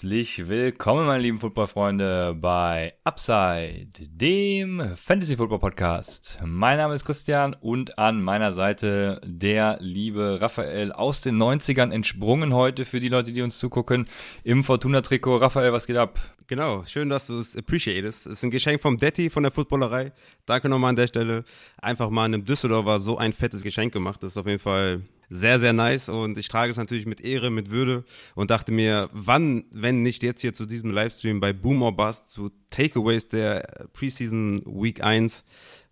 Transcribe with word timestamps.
Herzlich 0.00 0.48
willkommen, 0.48 1.04
meine 1.04 1.22
lieben 1.22 1.40
Footballfreunde, 1.40 2.34
bei 2.34 2.94
Upside, 3.04 3.90
dem 4.08 4.96
Fantasy 4.96 5.36
Football 5.36 5.58
Podcast. 5.58 6.38
Mein 6.42 6.78
Name 6.78 6.94
ist 6.94 7.04
Christian 7.04 7.54
und 7.60 7.98
an 7.98 8.22
meiner 8.22 8.54
Seite 8.54 9.20
der 9.22 9.76
liebe 9.82 10.38
Raphael 10.40 10.90
aus 10.92 11.20
den 11.20 11.36
90ern 11.36 11.90
entsprungen 11.90 12.54
heute 12.54 12.86
für 12.86 12.98
die 12.98 13.10
Leute, 13.10 13.32
die 13.32 13.42
uns 13.42 13.58
zugucken 13.58 14.08
im 14.42 14.64
Fortuna-Trikot. 14.64 15.36
Raphael, 15.36 15.74
was 15.74 15.86
geht 15.86 15.98
ab? 15.98 16.18
Genau, 16.46 16.82
schön, 16.86 17.10
dass 17.10 17.26
du 17.26 17.38
es 17.38 17.54
appreciatest. 17.54 18.24
Es 18.24 18.32
ist 18.32 18.42
ein 18.42 18.50
Geschenk 18.50 18.80
vom 18.80 18.96
Detti 18.96 19.28
von 19.28 19.42
der 19.42 19.52
Footballerei. 19.52 20.12
Danke 20.46 20.70
nochmal 20.70 20.90
an 20.90 20.96
der 20.96 21.08
Stelle. 21.08 21.44
Einfach 21.76 22.08
mal 22.08 22.24
einem 22.24 22.46
Düsseldorfer 22.46 23.00
so 23.00 23.18
ein 23.18 23.34
fettes 23.34 23.62
Geschenk 23.62 23.92
gemacht. 23.92 24.22
Das 24.22 24.30
ist 24.30 24.38
auf 24.38 24.46
jeden 24.46 24.60
Fall 24.60 25.02
sehr, 25.30 25.60
sehr 25.60 25.72
nice 25.72 26.08
und 26.08 26.36
ich 26.36 26.48
trage 26.48 26.72
es 26.72 26.76
natürlich 26.76 27.06
mit 27.06 27.20
Ehre, 27.20 27.50
mit 27.50 27.70
Würde 27.70 28.04
und 28.34 28.50
dachte 28.50 28.72
mir, 28.72 29.08
wann, 29.12 29.64
wenn 29.70 30.02
nicht 30.02 30.22
jetzt 30.22 30.40
hier 30.40 30.52
zu 30.52 30.66
diesem 30.66 30.90
Livestream 30.90 31.40
bei 31.40 31.52
Boom 31.52 31.82
or 31.82 31.96
Bust, 31.96 32.30
zu 32.30 32.50
Takeaways 32.70 33.28
der 33.28 33.88
Preseason 33.92 34.62
Week 34.66 35.02
1, 35.02 35.44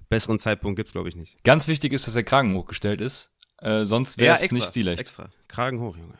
besseren 0.09 0.39
Zeitpunkt 0.41 0.77
gibt 0.77 0.89
es, 0.89 0.92
glaube 0.92 1.09
ich, 1.09 1.16
nicht. 1.16 1.42
Ganz 1.44 1.69
wichtig 1.69 1.92
ist, 1.92 2.06
dass 2.06 2.14
der 2.14 2.25
Kragen 2.25 2.55
hochgestellt 2.55 3.00
ist, 3.00 3.31
äh, 3.59 3.84
sonst 3.84 4.19
wäre 4.19 4.34
es 4.34 4.50
ja, 4.50 4.55
nicht 4.55 4.66
stilecht. 4.66 5.00
extra. 5.00 5.31
Kragen 5.47 5.81
hoch, 5.81 5.97
Junge. 5.97 6.19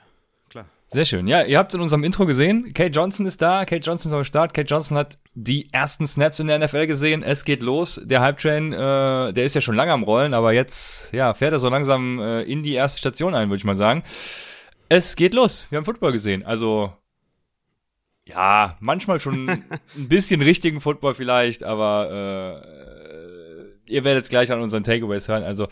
Sehr 0.91 1.05
schön. 1.05 1.27
Ja, 1.27 1.42
ihr 1.42 1.58
habt 1.58 1.75
in 1.75 1.83
unserem 1.83 2.03
Intro 2.03 2.25
gesehen, 2.25 2.72
Kate 2.72 2.91
Johnson 2.91 3.27
ist 3.27 3.42
da, 3.42 3.67
Kate 3.67 3.83
Johnson 3.83 4.11
ist 4.11 4.17
am 4.17 4.25
Start. 4.25 4.55
Kate 4.55 4.67
Johnson 4.67 4.97
hat 4.97 5.19
die 5.34 5.69
ersten 5.70 6.06
Snaps 6.06 6.41
in 6.41 6.47
der 6.47 6.58
NFL 6.58 6.86
gesehen. 6.86 7.22
Es 7.22 7.45
geht 7.45 7.62
los. 7.62 8.00
Der 8.03 8.22
Hype 8.22 8.39
Train, 8.39 8.72
äh, 8.72 9.34
der 9.34 9.45
ist 9.45 9.55
ja 9.55 9.61
schon 9.61 9.75
lange 9.75 9.92
am 9.92 10.03
Rollen, 10.03 10.33
aber 10.33 10.55
jetzt 10.55 11.12
ja, 11.12 11.34
fährt 11.34 11.53
er 11.53 11.58
so 11.58 11.69
langsam 11.69 12.20
äh, 12.20 12.42
in 12.45 12.62
die 12.62 12.72
erste 12.72 12.98
Station 13.00 13.34
ein, 13.34 13.50
würde 13.50 13.58
ich 13.58 13.64
mal 13.64 13.77
sagen. 13.77 14.03
Es 14.89 15.14
geht 15.14 15.34
los. 15.34 15.67
Wir 15.69 15.77
haben 15.77 15.84
Football 15.84 16.12
gesehen. 16.12 16.42
Also 16.42 16.91
ja, 18.25 18.78
manchmal 18.80 19.20
schon 19.20 19.48
ein 19.97 20.08
bisschen 20.08 20.41
richtigen 20.41 20.80
Football 20.80 21.12
vielleicht, 21.12 21.64
aber 21.64 22.62
äh, 23.86 23.92
ihr 23.92 24.05
werdet 24.05 24.25
es 24.25 24.30
gleich 24.30 24.50
an 24.52 24.62
unseren 24.62 24.84
Takeaways 24.84 25.28
hören. 25.28 25.45
Also 25.45 25.69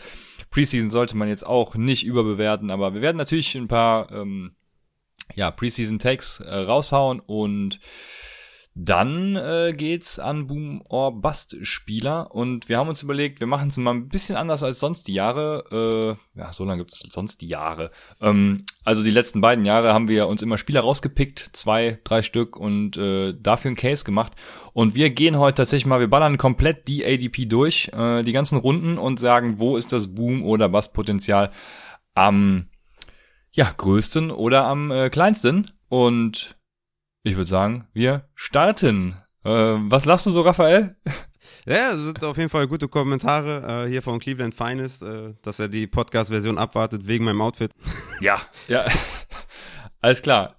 Preseason 0.51 0.91
sollte 0.91 1.17
man 1.17 1.27
jetzt 1.27 1.45
auch 1.45 1.73
nicht 1.73 2.05
überbewerten, 2.05 2.69
aber 2.69 2.93
wir 2.93 3.01
werden 3.01 3.17
natürlich 3.17 3.55
ein 3.55 3.67
paar 3.67 4.11
ähm, 4.11 4.51
ja, 5.35 5.51
Preseason 5.51 5.99
Takes 5.99 6.39
äh, 6.39 6.55
raushauen 6.55 7.19
und 7.19 7.79
dann 8.79 9.35
äh, 9.35 9.73
geht's 9.75 10.19
an 10.19 10.45
Boom 10.45 10.83
or 10.87 11.19
Bust 11.19 11.57
Spieler 11.63 12.35
und 12.35 12.69
wir 12.69 12.77
haben 12.77 12.89
uns 12.89 13.01
überlegt, 13.01 13.39
wir 13.39 13.47
machen 13.47 13.69
es 13.69 13.77
mal 13.77 13.91
ein 13.91 14.07
bisschen 14.07 14.35
anders 14.35 14.61
als 14.61 14.79
sonst 14.79 15.07
die 15.07 15.15
Jahre. 15.15 16.17
Äh, 16.35 16.39
ja, 16.39 16.53
so 16.53 16.63
lange 16.63 16.83
gibt's 16.83 17.03
sonst 17.09 17.41
die 17.41 17.47
Jahre. 17.47 17.89
Ähm, 18.21 18.65
also 18.83 19.03
die 19.03 19.09
letzten 19.09 19.41
beiden 19.41 19.65
Jahre 19.65 19.95
haben 19.95 20.07
wir 20.07 20.27
uns 20.27 20.43
immer 20.43 20.59
Spieler 20.59 20.81
rausgepickt, 20.81 21.49
zwei, 21.53 21.97
drei 22.03 22.21
Stück 22.21 22.55
und 22.55 22.97
äh, 22.97 23.33
dafür 23.33 23.71
ein 23.71 23.75
Case 23.75 24.05
gemacht. 24.05 24.33
Und 24.73 24.93
wir 24.93 25.09
gehen 25.09 25.39
heute 25.39 25.55
tatsächlich 25.55 25.87
mal, 25.87 25.99
wir 25.99 26.09
ballern 26.09 26.37
komplett 26.37 26.87
die 26.87 27.03
ADP 27.03 27.47
durch, 27.47 27.89
äh, 27.93 28.21
die 28.21 28.31
ganzen 28.31 28.59
Runden 28.59 28.99
und 28.99 29.19
sagen, 29.19 29.57
wo 29.57 29.77
ist 29.77 29.91
das 29.91 30.13
Boom 30.13 30.45
oder 30.45 30.69
Bust 30.69 30.93
Potenzial 30.93 31.51
am 32.13 32.67
ja, 33.57 33.73
größten 33.75 34.29
oder 34.31 34.65
am 34.65 34.91
äh, 34.91 35.09
kleinsten. 35.09 35.71
Und 35.89 36.57
ich 37.23 37.35
würde 37.35 37.49
sagen, 37.49 37.87
wir 37.91 38.29
starten. 38.35 39.17
Äh, 39.43 39.49
was 39.49 40.05
lachst 40.05 40.27
du 40.27 40.31
so, 40.31 40.41
Raphael? 40.41 40.95
Ja, 41.65 41.91
das 41.91 42.01
sind 42.01 42.23
auf 42.23 42.37
jeden 42.37 42.49
Fall 42.49 42.67
gute 42.67 42.87
Kommentare 42.87 43.85
äh, 43.85 43.89
hier 43.89 44.01
von 44.01 44.19
Cleveland 44.19 44.53
Finest, 44.55 45.01
äh, 45.01 45.33
dass 45.41 45.59
er 45.59 45.67
die 45.67 45.85
Podcast-Version 45.85 46.57
abwartet 46.57 47.07
wegen 47.07 47.25
meinem 47.25 47.41
Outfit. 47.41 47.71
Ja, 48.21 48.41
ja. 48.69 48.85
Alles 50.01 50.21
klar. 50.21 50.55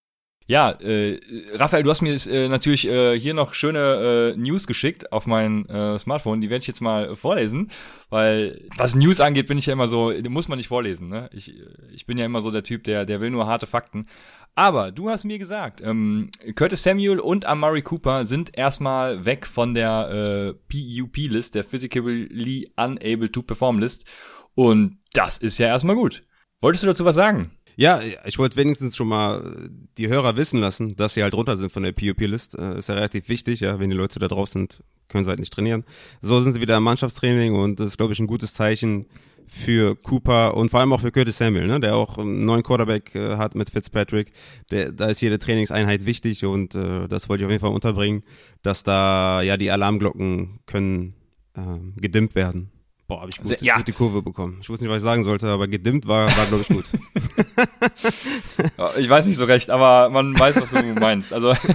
Ja, 0.50 0.70
äh, 0.81 1.20
Raphael, 1.56 1.82
du 1.82 1.91
hast 1.91 2.00
mir 2.00 2.14
äh, 2.14 2.48
natürlich 2.48 2.88
äh, 2.88 3.20
hier 3.20 3.34
noch 3.34 3.53
schöne 3.53 4.32
äh, 4.34 4.38
News 4.38 4.66
geschickt 4.66 5.12
auf 5.12 5.26
mein 5.26 5.69
äh, 5.69 5.98
Smartphone. 5.98 6.41
Die 6.41 6.48
werde 6.48 6.62
ich 6.62 6.66
jetzt 6.66 6.81
mal 6.81 7.14
vorlesen, 7.16 7.70
weil 8.09 8.66
was 8.75 8.94
News 8.94 9.20
angeht, 9.20 9.47
bin 9.47 9.58
ich 9.58 9.66
ja 9.66 9.75
immer 9.75 9.88
so, 9.88 10.10
muss 10.31 10.48
man 10.48 10.56
nicht 10.56 10.69
vorlesen. 10.69 11.10
Ne? 11.10 11.28
Ich, 11.34 11.53
ich 11.92 12.06
bin 12.06 12.16
ja 12.16 12.25
immer 12.25 12.41
so 12.41 12.50
der 12.50 12.62
Typ, 12.62 12.84
der, 12.84 13.04
der 13.04 13.20
will 13.20 13.28
nur 13.28 13.47
harte 13.47 13.66
Fakten. 13.66 14.06
Aber 14.54 14.91
du 14.91 15.10
hast 15.10 15.25
mir 15.25 15.38
gesagt, 15.38 15.82
ähm, 15.82 16.31
Curtis 16.54 16.82
Samuel 16.82 17.20
und 17.20 17.44
Amari 17.44 17.82
Cooper 17.82 18.25
sind 18.25 18.56
erstmal 18.56 19.26
weg 19.26 19.47
von 19.47 19.75
der 19.75 20.08
äh, 20.08 20.54
PUP-List, 20.54 21.56
der 21.56 21.64
Physically 21.64 22.72
Unable 22.75 23.31
to 23.31 23.42
Perform 23.42 23.81
List. 23.81 24.06
Und 24.54 24.97
das 25.12 25.37
ist 25.37 25.58
ja 25.58 25.66
erstmal 25.66 25.94
gut. 25.97 26.22
Wolltest 26.62 26.84
du 26.84 26.88
dazu 26.88 27.04
was 27.04 27.16
sagen? 27.16 27.53
Ja, 27.78 28.00
ich 28.25 28.39
wollte 28.41 28.56
wenigstens 28.56 28.97
schon 28.97 29.06
mal 29.06 29.71
die 29.99 30.09
Hörer 30.09 30.37
wissen 30.37 30.59
lassen, 30.59 30.97
dass 30.97 31.15
sie 31.15 31.22
halt 31.22 31.33
runter 31.33 31.56
sind 31.56 31.71
von 31.71 31.84
der 31.84 31.93
PUP-List. 31.93 32.59
Äh, 32.59 32.77
ist 32.77 32.89
ja 32.89 32.97
relativ 32.97 33.28
wichtig, 33.28 33.61
ja. 33.61 33.78
Wenn 33.78 33.89
die 33.89 33.94
Leute 33.94 34.19
da 34.19 34.27
drauf 34.27 34.49
sind, 34.49 34.83
können 35.06 35.22
sie 35.22 35.28
halt 35.31 35.39
nicht 35.39 35.53
trainieren. 35.53 35.84
So 36.21 36.41
sind 36.41 36.55
sie 36.55 36.61
wieder 36.61 36.77
im 36.77 36.83
Mannschaftstraining 36.83 37.55
und 37.55 37.78
das 37.78 37.87
ist, 37.87 37.97
glaube 37.97 38.12
ich, 38.12 38.19
ein 38.19 38.27
gutes 38.27 38.53
Zeichen 38.53 39.06
für 39.47 39.94
Cooper 39.94 40.56
und 40.56 40.71
vor 40.72 40.81
allem 40.81 40.93
auch 40.93 41.03
für 41.03 41.12
Curtis 41.12 41.38
Samuel, 41.38 41.69
ne, 41.69 41.78
der 41.78 41.94
auch 41.94 42.19
einen 42.19 42.44
neuen 42.44 42.65
Quarterback 42.65 43.15
äh, 43.15 43.37
hat 43.37 43.55
mit 43.55 43.71
Fitzpatrick. 43.71 44.33
Der, 44.72 44.91
da 44.91 45.06
ist 45.06 45.21
jede 45.21 45.38
Trainingseinheit 45.38 46.05
wichtig 46.05 46.44
und 46.44 46.75
äh, 46.75 47.06
das 47.06 47.28
wollte 47.28 47.44
ich 47.44 47.47
auf 47.47 47.53
jeden 47.53 47.61
Fall 47.61 47.72
unterbringen, 47.72 48.25
dass 48.62 48.83
da 48.83 49.41
ja 49.43 49.56
die 49.56 49.71
Alarmglocken 49.71 50.59
können 50.67 51.15
äh, 51.55 52.00
gedimmt 52.00 52.34
werden. 52.34 52.72
Boah, 53.08 53.22
habe 53.22 53.30
ich 53.30 53.38
gut, 53.38 53.60
ja. 53.62 53.76
gut 53.76 53.88
die 53.88 53.92
Kurve 53.92 54.22
bekommen. 54.22 54.58
Ich 54.60 54.69
wusste 54.69 54.84
nicht, 54.84 54.92
was 54.92 54.98
ich 54.98 55.02
sagen 55.02 55.24
sollte, 55.24 55.48
aber 55.48 55.66
gedimmt 55.66 56.06
war, 56.06 56.26
war 56.26 56.46
glaube 56.46 56.62
ich, 56.62 56.69
gut. 56.69 56.84
ich 58.98 59.08
weiß 59.08 59.26
nicht 59.26 59.36
so 59.36 59.46
recht, 59.46 59.70
aber 59.70 60.10
man 60.10 60.38
weiß, 60.38 60.60
was 60.60 60.70
du 60.70 60.82
meinst. 60.94 61.32
Also 61.32 61.54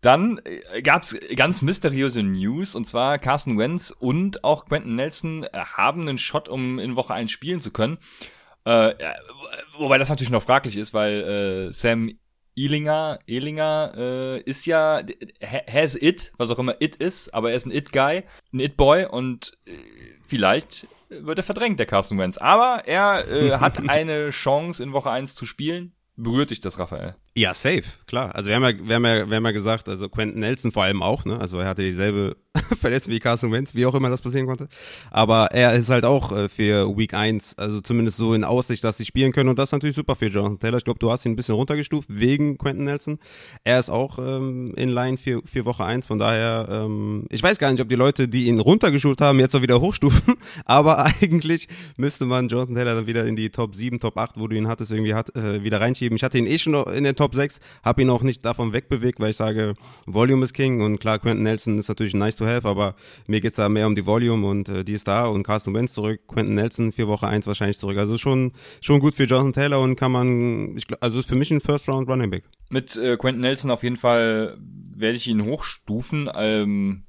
Dann 0.00 0.40
äh, 0.44 0.82
gab's 0.82 1.16
ganz 1.36 1.62
mysteriöse 1.62 2.22
News 2.22 2.74
und 2.74 2.86
zwar 2.86 3.18
Carson 3.18 3.58
Wentz 3.58 3.90
und 3.90 4.44
auch 4.44 4.66
Quentin 4.66 4.96
Nelson 4.96 5.44
äh, 5.44 5.48
haben 5.52 6.08
einen 6.08 6.18
Shot, 6.18 6.48
um 6.48 6.78
in 6.78 6.96
Woche 6.96 7.12
1 7.12 7.30
spielen 7.30 7.60
zu 7.60 7.70
können. 7.70 7.98
Äh, 8.64 8.94
wobei 9.76 9.98
das 9.98 10.08
natürlich 10.08 10.30
noch 10.30 10.42
fraglich 10.42 10.76
ist, 10.76 10.94
weil 10.94 11.68
äh, 11.68 11.72
Sam 11.72 12.12
Elinger, 12.64 13.18
Elinger 13.26 13.92
äh, 13.96 14.40
ist 14.42 14.66
ja, 14.66 15.02
has 15.42 15.94
it, 15.94 16.32
was 16.36 16.50
auch 16.50 16.58
immer 16.58 16.80
it 16.80 16.96
ist, 16.96 17.32
aber 17.32 17.50
er 17.50 17.56
ist 17.56 17.66
ein 17.66 17.72
it-Guy, 17.72 18.24
ein 18.52 18.60
it-Boy 18.60 19.06
und 19.06 19.58
äh, 19.66 19.72
vielleicht 20.26 20.86
wird 21.08 21.38
er 21.38 21.44
verdrängt, 21.44 21.78
der 21.78 21.86
Carson 21.86 22.18
Wentz. 22.18 22.38
Aber 22.38 22.84
er 22.86 23.28
äh, 23.28 23.58
hat 23.58 23.78
eine 23.88 24.30
Chance 24.30 24.82
in 24.82 24.92
Woche 24.92 25.10
1 25.10 25.34
zu 25.34 25.46
spielen. 25.46 25.92
Berührt 26.16 26.50
dich 26.50 26.60
das, 26.60 26.78
Raphael? 26.78 27.16
Ja, 27.36 27.54
safe, 27.54 27.84
klar. 28.06 28.34
Also 28.34 28.48
wir 28.48 28.56
haben 28.56 28.64
ja, 28.64 28.88
wir 28.88 28.94
haben 28.96 29.04
ja, 29.04 29.30
wir 29.30 29.36
haben 29.36 29.44
ja 29.44 29.52
gesagt, 29.52 29.88
also 29.88 30.08
Quentin 30.08 30.40
Nelson 30.40 30.72
vor 30.72 30.82
allem 30.82 31.00
auch, 31.00 31.24
ne? 31.24 31.38
Also 31.40 31.58
er 31.58 31.68
hatte 31.68 31.82
dieselbe 31.82 32.36
Verletzung 32.80 33.12
wie 33.12 33.20
Carson 33.20 33.52
Wentz, 33.52 33.74
wie 33.76 33.86
auch 33.86 33.94
immer 33.94 34.10
das 34.10 34.22
passieren 34.22 34.46
konnte. 34.46 34.66
Aber 35.12 35.46
er 35.52 35.74
ist 35.74 35.88
halt 35.88 36.04
auch 36.04 36.32
äh, 36.32 36.48
für 36.48 36.96
Week 36.96 37.14
1, 37.14 37.56
also 37.56 37.80
zumindest 37.80 38.16
so 38.16 38.34
in 38.34 38.42
Aussicht, 38.42 38.82
dass 38.82 38.96
sie 38.96 39.04
spielen 39.04 39.30
können. 39.30 39.48
Und 39.48 39.58
das 39.60 39.68
ist 39.68 39.72
natürlich 39.72 39.94
super 39.94 40.16
für 40.16 40.26
Jonathan 40.26 40.58
Taylor. 40.58 40.78
Ich 40.78 40.84
glaube, 40.84 40.98
du 40.98 41.12
hast 41.12 41.24
ihn 41.24 41.32
ein 41.32 41.36
bisschen 41.36 41.54
runtergestuft 41.54 42.08
wegen 42.10 42.58
Quentin 42.58 42.84
Nelson. 42.84 43.20
Er 43.62 43.78
ist 43.78 43.90
auch 43.90 44.18
ähm, 44.18 44.74
in 44.76 44.88
Line 44.88 45.16
für, 45.16 45.42
für 45.44 45.64
Woche 45.64 45.84
1. 45.84 46.06
Von 46.06 46.18
daher, 46.18 46.66
ähm, 46.68 47.26
ich 47.30 47.42
weiß 47.42 47.58
gar 47.58 47.70
nicht, 47.70 47.80
ob 47.80 47.88
die 47.88 47.94
Leute, 47.94 48.26
die 48.26 48.46
ihn 48.46 48.58
runtergestuft 48.58 49.20
haben, 49.20 49.38
jetzt 49.38 49.54
auch 49.54 49.62
wieder 49.62 49.80
hochstufen. 49.80 50.34
Aber 50.64 51.04
eigentlich 51.04 51.68
müsste 51.96 52.26
man 52.26 52.48
Jonathan 52.48 52.74
Taylor 52.74 52.94
dann 52.96 53.06
wieder 53.06 53.24
in 53.24 53.36
die 53.36 53.50
Top 53.50 53.76
7, 53.76 54.00
Top 54.00 54.18
8, 54.18 54.32
wo 54.36 54.48
du 54.48 54.56
ihn 54.56 54.66
hattest, 54.66 54.90
irgendwie 54.90 55.14
hat, 55.14 55.36
äh, 55.36 55.62
wieder 55.62 55.80
reinschieben. 55.80 56.16
Ich 56.16 56.24
hatte 56.24 56.38
ihn 56.38 56.48
eh 56.48 56.58
schon 56.58 56.74
in 56.92 57.04
den 57.04 57.14
Top 57.20 57.34
6, 57.34 57.60
habe 57.84 58.00
ihn 58.00 58.08
auch 58.08 58.22
nicht 58.22 58.42
davon 58.46 58.72
wegbewegt, 58.72 59.20
weil 59.20 59.32
ich 59.32 59.36
sage, 59.36 59.74
Volume 60.06 60.44
ist 60.44 60.54
King. 60.54 60.80
Und 60.80 61.00
klar, 61.00 61.18
Quentin 61.18 61.42
Nelson 61.42 61.78
ist 61.78 61.88
natürlich 61.88 62.14
nice 62.14 62.34
to 62.34 62.46
have, 62.46 62.66
aber 62.66 62.94
mir 63.26 63.42
geht 63.42 63.50
es 63.50 63.56
da 63.56 63.68
mehr 63.68 63.86
um 63.86 63.94
die 63.94 64.06
Volume 64.06 64.46
und 64.46 64.70
äh, 64.70 64.84
die 64.84 64.94
ist 64.94 65.06
da 65.06 65.26
und 65.26 65.42
Carsten 65.42 65.74
Wentz 65.74 65.92
zurück, 65.92 66.22
Quentin 66.26 66.54
Nelson 66.54 66.92
vier 66.92 67.08
Woche 67.08 67.26
eins 67.26 67.46
wahrscheinlich 67.46 67.78
zurück. 67.78 67.98
Also 67.98 68.16
schon, 68.16 68.52
schon 68.80 69.00
gut 69.00 69.14
für 69.14 69.24
Jonathan 69.24 69.52
Taylor 69.52 69.80
und 69.80 69.96
kann 69.96 70.12
man, 70.12 70.78
ich, 70.78 70.86
also 71.02 71.18
ist 71.18 71.28
für 71.28 71.34
mich 71.34 71.50
ein 71.50 71.60
First 71.60 71.90
Round 71.90 72.08
Running 72.08 72.30
Back. 72.30 72.44
Mit 72.70 72.96
äh, 72.96 73.18
Quentin 73.18 73.42
Nelson 73.42 73.70
auf 73.70 73.82
jeden 73.82 73.96
Fall 73.96 74.56
werde 74.96 75.16
ich 75.16 75.26
ihn 75.26 75.44
hochstufen. 75.44 76.30
Ähm, 76.34 77.02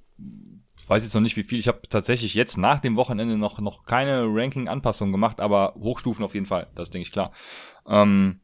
weiß 0.92 1.04
jetzt 1.04 1.14
noch 1.14 1.22
nicht 1.22 1.38
wie 1.38 1.44
viel. 1.44 1.58
Ich 1.58 1.70
habe 1.70 1.84
tatsächlich 1.88 2.34
jetzt 2.34 2.58
nach 2.58 2.82
dem 2.82 2.98
Wochenende 2.98 3.38
noch, 3.38 3.60
noch 3.60 3.86
keine 3.86 4.26
Ranking-Anpassung 4.26 5.14
gemacht, 5.14 5.40
aber 5.40 5.74
hochstufen 5.80 6.26
auf 6.26 6.34
jeden 6.34 6.46
Fall. 6.46 6.68
Das 6.76 6.90
denke 6.90 7.08
ich 7.08 7.14
klar. 7.14 7.32
Ähm, 7.88 8.41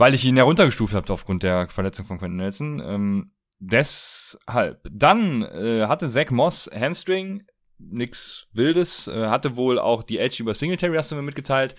weil 0.00 0.14
ich 0.14 0.24
ihn 0.24 0.36
heruntergestuft 0.36 0.94
habe 0.94 1.12
aufgrund 1.12 1.42
der 1.42 1.68
Verletzung 1.68 2.06
von 2.06 2.18
Quentin 2.18 2.38
Nelson. 2.38 2.82
Ähm, 2.82 3.32
deshalb. 3.58 4.80
Dann 4.90 5.42
äh, 5.42 5.88
hatte 5.88 6.08
Zach 6.08 6.30
Moss 6.30 6.70
Hamstring, 6.74 7.42
nix 7.76 8.48
Wildes, 8.54 9.08
äh, 9.08 9.26
hatte 9.26 9.56
wohl 9.56 9.78
auch 9.78 10.02
die 10.02 10.16
Edge 10.16 10.38
über 10.42 10.54
Singletary, 10.54 10.96
hast 10.96 11.12
du 11.12 11.16
mir 11.16 11.22
mitgeteilt. 11.22 11.74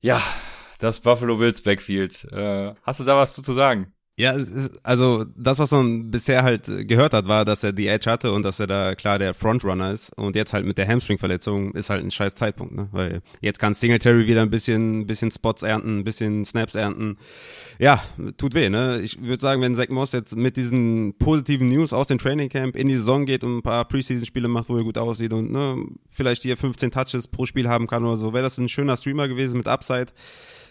Ja, 0.00 0.22
das 0.78 1.00
Buffalo 1.00 1.36
Bills 1.36 1.62
Backfield. 1.62 2.24
Äh, 2.32 2.72
hast 2.82 3.00
du 3.00 3.04
da 3.04 3.18
was 3.18 3.34
zu 3.34 3.52
sagen? 3.52 3.92
Ja, 4.16 4.36
also 4.84 5.24
das, 5.36 5.58
was 5.58 5.72
man 5.72 6.12
bisher 6.12 6.44
halt 6.44 6.70
gehört 6.86 7.12
hat, 7.12 7.26
war, 7.26 7.44
dass 7.44 7.64
er 7.64 7.72
die 7.72 7.88
Edge 7.88 8.08
hatte 8.08 8.30
und 8.32 8.44
dass 8.44 8.60
er 8.60 8.68
da 8.68 8.94
klar 8.94 9.18
der 9.18 9.34
Frontrunner 9.34 9.90
ist. 9.90 10.16
Und 10.16 10.36
jetzt 10.36 10.52
halt 10.52 10.64
mit 10.64 10.78
der 10.78 10.86
Hamstring-Verletzung 10.86 11.72
ist 11.74 11.90
halt 11.90 12.04
ein 12.04 12.12
scheiß 12.12 12.36
Zeitpunkt, 12.36 12.76
ne? 12.76 12.88
Weil 12.92 13.22
jetzt 13.40 13.58
kann 13.58 13.74
Singletary 13.74 14.28
wieder 14.28 14.42
ein 14.42 14.50
bisschen, 14.50 15.08
bisschen 15.08 15.32
Spots 15.32 15.64
ernten, 15.64 15.98
ein 15.98 16.04
bisschen 16.04 16.44
Snaps 16.44 16.76
ernten. 16.76 17.16
Ja, 17.80 18.04
tut 18.36 18.54
weh, 18.54 18.70
ne? 18.70 19.00
Ich 19.00 19.20
würde 19.20 19.40
sagen, 19.40 19.60
wenn 19.62 19.74
Zach 19.74 19.88
Moss 19.88 20.12
jetzt 20.12 20.36
mit 20.36 20.56
diesen 20.56 21.14
positiven 21.18 21.68
News 21.68 21.92
aus 21.92 22.06
dem 22.06 22.18
Training 22.18 22.50
Camp 22.50 22.76
in 22.76 22.86
die 22.86 22.94
Saison 22.94 23.26
geht 23.26 23.42
und 23.42 23.58
ein 23.58 23.62
paar 23.62 23.84
Preseason-Spiele 23.84 24.46
macht, 24.46 24.68
wo 24.68 24.76
er 24.76 24.84
gut 24.84 24.96
aussieht 24.96 25.32
und 25.32 25.50
ne, 25.50 25.84
vielleicht 26.08 26.42
hier 26.42 26.56
15 26.56 26.92
Touches 26.92 27.26
pro 27.26 27.46
Spiel 27.46 27.68
haben 27.68 27.88
kann 27.88 28.04
oder 28.04 28.16
so, 28.16 28.32
wäre 28.32 28.44
das 28.44 28.58
ein 28.58 28.68
schöner 28.68 28.96
Streamer 28.96 29.26
gewesen 29.26 29.56
mit 29.56 29.66
Upside 29.66 30.12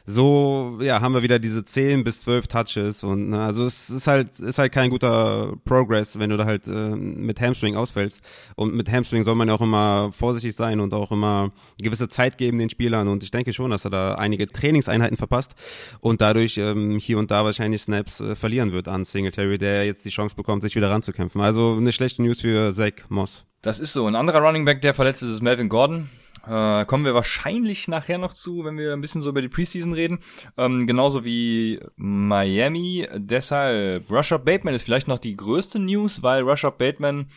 so 0.05 0.77
ja 0.81 1.01
haben 1.01 1.13
wir 1.13 1.23
wieder 1.23 1.39
diese 1.39 1.63
10 1.63 2.03
bis 2.03 2.21
12 2.21 2.47
Touches 2.47 3.03
und 3.03 3.29
ne, 3.29 3.41
also 3.41 3.65
es 3.65 3.89
ist 3.89 4.07
halt 4.07 4.39
ist 4.39 4.57
halt 4.57 4.71
kein 4.71 4.89
guter 4.89 5.53
Progress, 5.65 6.19
wenn 6.19 6.29
du 6.29 6.37
da 6.37 6.45
halt 6.45 6.67
äh, 6.67 6.95
mit 6.95 7.39
Hamstring 7.39 7.75
ausfällst 7.75 8.21
und 8.55 8.73
mit 8.73 8.91
Hamstring 8.91 9.23
soll 9.23 9.35
man 9.35 9.47
ja 9.47 9.53
auch 9.55 9.61
immer 9.61 10.11
vorsichtig 10.11 10.55
sein 10.55 10.79
und 10.79 10.93
auch 10.93 11.11
immer 11.11 11.51
gewisse 11.79 12.09
Zeit 12.09 12.37
geben 12.37 12.57
den 12.57 12.69
Spielern 12.69 13.07
und 13.07 13.23
ich 13.23 13.31
denke 13.31 13.53
schon, 13.53 13.71
dass 13.71 13.85
er 13.85 13.91
da 13.91 14.15
einige 14.15 14.47
Trainingseinheiten 14.47 15.17
verpasst 15.17 15.53
und 15.99 16.21
dadurch 16.21 16.57
ähm, 16.57 16.99
hier 16.99 17.17
und 17.17 17.31
da 17.31 17.45
wahrscheinlich 17.45 17.81
Snaps 17.81 18.19
äh, 18.19 18.35
verlieren 18.35 18.71
wird 18.71 18.87
an 18.87 19.05
Singletary, 19.05 19.57
der 19.57 19.85
jetzt 19.85 20.05
die 20.05 20.09
Chance 20.09 20.35
bekommt, 20.35 20.63
sich 20.63 20.75
wieder 20.75 20.89
ranzukämpfen. 20.89 21.41
Also 21.41 21.75
eine 21.77 21.91
schlechte 21.91 22.21
News 22.21 22.41
für 22.41 22.73
Zach 22.73 23.09
Moss. 23.09 23.45
Das 23.61 23.79
ist 23.79 23.93
so. 23.93 24.05
Ein 24.05 24.15
anderer 24.15 24.39
Running 24.39 24.65
Back, 24.65 24.81
der 24.81 24.93
verletzt 24.93 25.23
ist, 25.23 25.29
ist 25.29 25.41
Melvin 25.41 25.69
Gordon. 25.69 26.09
Äh, 26.45 26.85
kommen 26.85 27.05
wir 27.05 27.13
wahrscheinlich 27.13 27.87
nachher 27.87 28.17
noch 28.17 28.33
zu, 28.33 28.65
wenn 28.65 28.77
wir 28.77 28.91
ein 28.93 29.01
bisschen 29.01 29.21
so 29.21 29.29
über 29.29 29.41
die 29.41 29.49
Preseason 29.49 29.93
reden. 29.93 30.19
Ähm, 30.57 30.87
genauso 30.87 31.23
wie 31.23 31.79
Miami. 31.95 33.07
Deshalb, 33.15 34.11
Rashad 34.11 34.43
Bateman 34.43 34.73
ist 34.73 34.83
vielleicht 34.83 35.07
noch 35.07 35.19
die 35.19 35.37
größte 35.37 35.79
News, 35.79 36.21
weil 36.21 36.43
Rashad 36.43 36.77
Bateman 36.77 37.29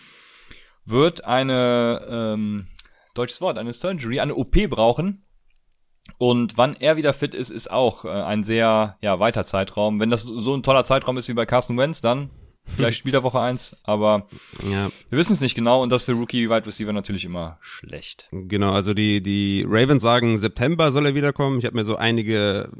wird 0.84 1.24
eine, 1.24 2.04
ähm, 2.08 2.66
deutsches 3.14 3.40
Wort, 3.40 3.58
eine 3.58 3.72
Surgery, 3.72 4.18
eine 4.18 4.34
OP 4.34 4.66
brauchen. 4.68 5.22
Und 6.18 6.56
wann 6.56 6.74
er 6.76 6.96
wieder 6.96 7.12
fit 7.12 7.34
ist, 7.34 7.50
ist 7.50 7.70
auch 7.70 8.04
äh, 8.04 8.08
ein 8.08 8.42
sehr 8.42 8.96
ja, 9.00 9.20
weiter 9.20 9.44
Zeitraum. 9.44 10.00
Wenn 10.00 10.10
das 10.10 10.22
so 10.22 10.54
ein 10.54 10.62
toller 10.62 10.84
Zeitraum 10.84 11.16
ist 11.16 11.28
wie 11.28 11.34
bei 11.34 11.46
Carson 11.46 11.76
Wentz, 11.78 12.00
dann 12.00 12.30
Vielleicht 12.74 12.98
spielt 12.98 13.14
er 13.14 13.22
Woche 13.22 13.40
1, 13.40 13.76
aber 13.84 14.26
ja. 14.68 14.90
wir 15.08 15.18
wissen 15.18 15.32
es 15.32 15.40
nicht 15.40 15.54
genau 15.54 15.82
und 15.82 15.90
das 15.90 16.04
für 16.04 16.12
Rookie 16.12 16.50
Wide 16.50 16.66
Receiver 16.66 16.92
natürlich 16.92 17.24
immer 17.24 17.58
schlecht. 17.60 18.28
Genau, 18.32 18.72
also 18.72 18.92
die, 18.92 19.22
die 19.22 19.64
Ravens 19.66 20.02
sagen, 20.02 20.36
September 20.36 20.90
soll 20.92 21.06
er 21.06 21.14
wiederkommen. 21.14 21.58
Ich 21.58 21.64
habe 21.64 21.76
mir 21.76 21.84
so 21.84 21.96
einige, 21.96 22.70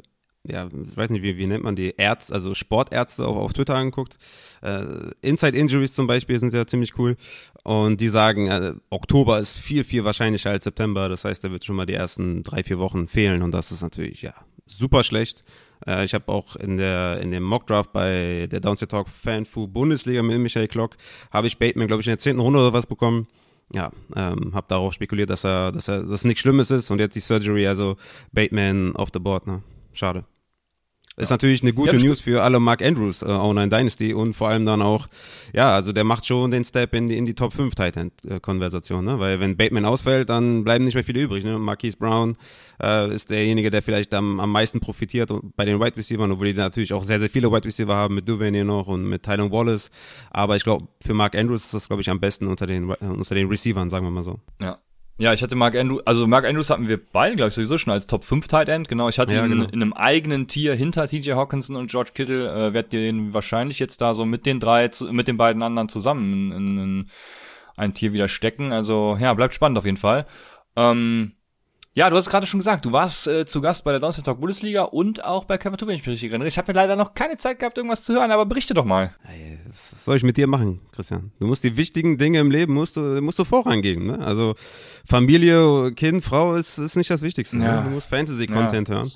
ja, 0.43 0.67
ich 0.67 0.97
weiß 0.97 1.09
nicht, 1.09 1.23
wie, 1.23 1.37
wie 1.37 1.47
nennt 1.47 1.63
man 1.63 1.75
die, 1.75 1.93
Ärzte, 1.97 2.33
also 2.33 2.53
Sportärzte 2.53 3.25
auf, 3.25 3.37
auf 3.37 3.53
Twitter 3.53 3.75
angeguckt. 3.75 4.17
Äh, 4.61 4.83
Inside 5.21 5.57
Injuries 5.57 5.93
zum 5.93 6.05
Beispiel 6.05 6.39
sind 6.39 6.53
ja 6.53 6.67
ziemlich 6.67 6.97
cool. 6.97 7.15
Und 7.63 8.01
die 8.01 8.09
sagen, 8.09 8.47
äh, 8.47 8.73
Oktober 8.89 9.39
ist 9.39 9.57
viel, 9.57 9.83
viel 9.83 10.03
wahrscheinlicher 10.03 10.49
als 10.49 10.65
September. 10.65 11.09
Das 11.09 11.23
heißt, 11.23 11.43
er 11.43 11.51
wird 11.51 11.65
schon 11.65 11.75
mal 11.75 11.85
die 11.85 11.93
ersten 11.93 12.43
drei, 12.43 12.63
vier 12.63 12.77
Wochen 12.79 13.07
fehlen 13.07 13.41
und 13.41 13.51
das 13.51 13.71
ist 13.71 13.81
natürlich, 13.81 14.21
ja, 14.21 14.33
super 14.65 15.03
schlecht. 15.03 15.43
Äh, 15.85 16.05
ich 16.05 16.13
habe 16.13 16.31
auch 16.31 16.55
in 16.55 16.77
der 16.77 17.19
in 17.21 17.31
dem 17.31 17.43
Mockdraft 17.43 17.91
bei 17.91 18.47
der 18.49 18.59
Downset 18.59 18.91
Talk 18.91 19.09
Fanfu 19.09 19.67
Bundesliga 19.67 20.21
mit 20.23 20.39
Michael 20.39 20.67
Klock 20.67 20.97
habe 21.31 21.47
ich 21.47 21.57
Bateman 21.57 21.87
glaube 21.87 22.01
ich 22.01 22.07
in 22.07 22.11
der 22.11 22.17
zehnten 22.17 22.41
Runde 22.41 22.59
oder 22.59 22.73
was 22.73 22.87
bekommen. 22.87 23.27
Ja, 23.73 23.91
ähm, 24.15 24.51
habe 24.53 24.67
darauf 24.69 24.93
spekuliert, 24.93 25.29
dass 25.29 25.43
er 25.43 25.71
dass 25.71 25.87
er 25.87 26.03
dass 26.03 26.23
nichts 26.23 26.41
Schlimmes 26.41 26.71
ist 26.71 26.89
und 26.89 26.99
jetzt 26.99 27.15
die 27.15 27.19
Surgery, 27.19 27.67
also 27.67 27.97
Bateman 28.31 28.95
off 28.95 29.09
the 29.13 29.19
board. 29.19 29.45
Ne, 29.45 29.61
schade. 29.93 30.23
Ist 31.19 31.31
natürlich 31.31 31.63
eine 31.63 31.73
gute 31.73 31.97
ja, 31.97 32.03
News 32.03 32.21
für 32.21 32.43
alle 32.43 32.59
Mark 32.59 32.83
Andrews 32.83 33.23
äh, 33.23 33.25
Online 33.25 33.69
Dynasty 33.69 34.13
und 34.13 34.35
vor 34.35 34.49
allem 34.49 34.67
dann 34.67 34.83
auch, 34.83 35.07
ja, 35.51 35.73
also 35.73 35.91
der 35.91 36.03
macht 36.03 36.27
schon 36.27 36.51
den 36.51 36.63
Step 36.63 36.93
in 36.93 37.09
die, 37.09 37.17
in 37.17 37.25
die 37.25 37.33
Top 37.33 37.53
5 37.53 37.73
Titan 37.73 38.11
Konversation, 38.43 39.03
ne? 39.03 39.19
Weil 39.19 39.39
wenn 39.39 39.57
Bateman 39.57 39.85
ausfällt, 39.85 40.29
dann 40.29 40.63
bleiben 40.63 40.85
nicht 40.85 40.93
mehr 40.93 41.03
viele 41.03 41.21
übrig, 41.21 41.43
ne? 41.43 41.57
Marquise 41.57 41.97
Brown 41.97 42.37
äh, 42.81 43.11
ist 43.11 43.31
derjenige, 43.31 43.71
der 43.71 43.81
vielleicht 43.81 44.13
am, 44.13 44.39
am 44.39 44.51
meisten 44.51 44.79
profitiert 44.79 45.31
bei 45.55 45.65
den 45.65 45.79
Wide 45.79 45.97
Receivers, 45.97 46.29
obwohl 46.29 46.53
die 46.53 46.53
natürlich 46.53 46.93
auch 46.93 47.03
sehr, 47.03 47.19
sehr 47.19 47.29
viele 47.29 47.51
Wide 47.51 47.65
Receiver 47.65 47.95
haben, 47.95 48.13
mit 48.13 48.29
Duvernay 48.29 48.63
noch 48.63 48.87
und 48.87 49.03
mit 49.03 49.23
Tylen 49.23 49.51
Wallace. 49.51 49.89
Aber 50.29 50.55
ich 50.55 50.63
glaube, 50.63 50.87
für 51.03 51.15
Mark 51.15 51.35
Andrews 51.35 51.63
ist 51.63 51.73
das, 51.73 51.87
glaube 51.87 52.03
ich, 52.03 52.11
am 52.11 52.19
besten 52.19 52.45
unter 52.45 52.67
den, 52.67 52.91
äh, 52.91 53.05
unter 53.05 53.33
den 53.33 53.47
Receivern, 53.47 53.89
sagen 53.89 54.05
wir 54.05 54.11
mal 54.11 54.23
so. 54.23 54.39
Ja, 54.61 54.77
ja, 55.19 55.33
ich 55.33 55.41
hatte 55.41 55.55
Mark 55.55 55.75
Andrews, 55.75 56.01
also 56.05 56.27
Mark 56.27 56.45
Andrews 56.45 56.69
hatten 56.69 56.87
wir 56.87 57.03
beide, 57.03 57.35
glaube 57.35 57.49
ich, 57.49 57.55
sowieso 57.55 57.77
schon 57.77 57.91
als 57.91 58.07
Top 58.07 58.23
5 58.23 58.47
Tight 58.47 58.69
End. 58.69 58.87
Genau, 58.87 59.09
ich 59.09 59.17
hatte 59.17 59.33
ja, 59.33 59.43
ihn 59.43 59.51
genau. 59.51 59.63
in, 59.65 59.69
in, 59.69 59.81
einem 59.81 59.93
eigenen 59.93 60.47
Tier 60.47 60.75
hinter 60.75 61.07
TJ 61.07 61.31
Hawkinson 61.31 61.75
und 61.75 61.89
George 61.89 62.11
Kittle. 62.13 62.67
Äh, 62.67 62.73
werd 62.73 62.93
den 62.93 63.33
wahrscheinlich 63.33 63.79
jetzt 63.79 64.01
da 64.01 64.13
so 64.13 64.25
mit 64.25 64.45
den 64.45 64.59
drei, 64.59 64.89
zu, 64.89 65.11
mit 65.11 65.27
den 65.27 65.37
beiden 65.37 65.63
anderen 65.63 65.89
zusammen 65.89 66.51
in, 66.51 66.51
in, 66.51 66.77
in 66.77 67.07
ein 67.77 67.93
Tier 67.93 68.13
wieder 68.13 68.27
stecken. 68.27 68.71
Also 68.71 69.17
ja, 69.19 69.33
bleibt 69.33 69.53
spannend 69.53 69.77
auf 69.77 69.85
jeden 69.85 69.97
Fall. 69.97 70.27
Ähm, 70.75 71.33
ja, 71.97 72.11
du 72.11 72.15
hast 72.15 72.29
gerade 72.29 72.45
schon 72.45 72.59
gesagt, 72.59 72.85
du 72.85 72.91
warst 72.91 73.27
äh, 73.27 73.47
zu 73.47 73.59
Gast 73.59 73.83
bei 73.83 73.89
der 73.89 73.99
Downset 73.99 74.23
Talk 74.23 74.39
Bundesliga 74.39 74.83
und 74.83 75.25
auch 75.25 75.45
bei 75.45 75.57
Cover 75.57 75.79
2, 75.79 75.87
wenn 75.87 75.95
ich 75.95 76.01
mich 76.01 76.09
richtig 76.09 76.29
erinnere. 76.29 76.47
Ich 76.47 76.59
habe 76.59 76.71
mir 76.71 76.75
leider 76.75 76.95
noch 76.95 77.15
keine 77.15 77.37
Zeit 77.37 77.57
gehabt, 77.57 77.75
irgendwas 77.75 78.03
zu 78.03 78.13
hören, 78.13 78.29
aber 78.29 78.45
berichte 78.45 78.75
doch 78.75 78.85
mal. 78.85 79.15
Was 79.67 80.05
soll 80.05 80.15
ich 80.15 80.21
mit 80.21 80.37
dir 80.37 80.45
machen, 80.45 80.79
Christian? 80.91 81.31
Du 81.39 81.47
musst 81.47 81.63
die 81.63 81.75
wichtigen 81.75 82.19
Dinge 82.19 82.37
im 82.37 82.51
Leben 82.51 82.75
musst 82.75 82.97
du, 82.97 83.01
musst 83.23 83.39
du 83.39 83.45
vorangehen. 83.45 84.05
Ne? 84.05 84.19
Also 84.19 84.53
Familie, 85.07 85.91
Kind, 85.93 86.23
Frau 86.23 86.53
ist, 86.53 86.77
ist 86.77 86.97
nicht 86.97 87.09
das 87.09 87.23
Wichtigste. 87.23 87.57
Ne? 87.57 87.65
Ja. 87.65 87.81
Ne? 87.81 87.85
Du 87.85 87.95
musst 87.95 88.09
Fantasy-Content 88.09 88.89
ja. 88.89 88.95
hören. 88.95 89.11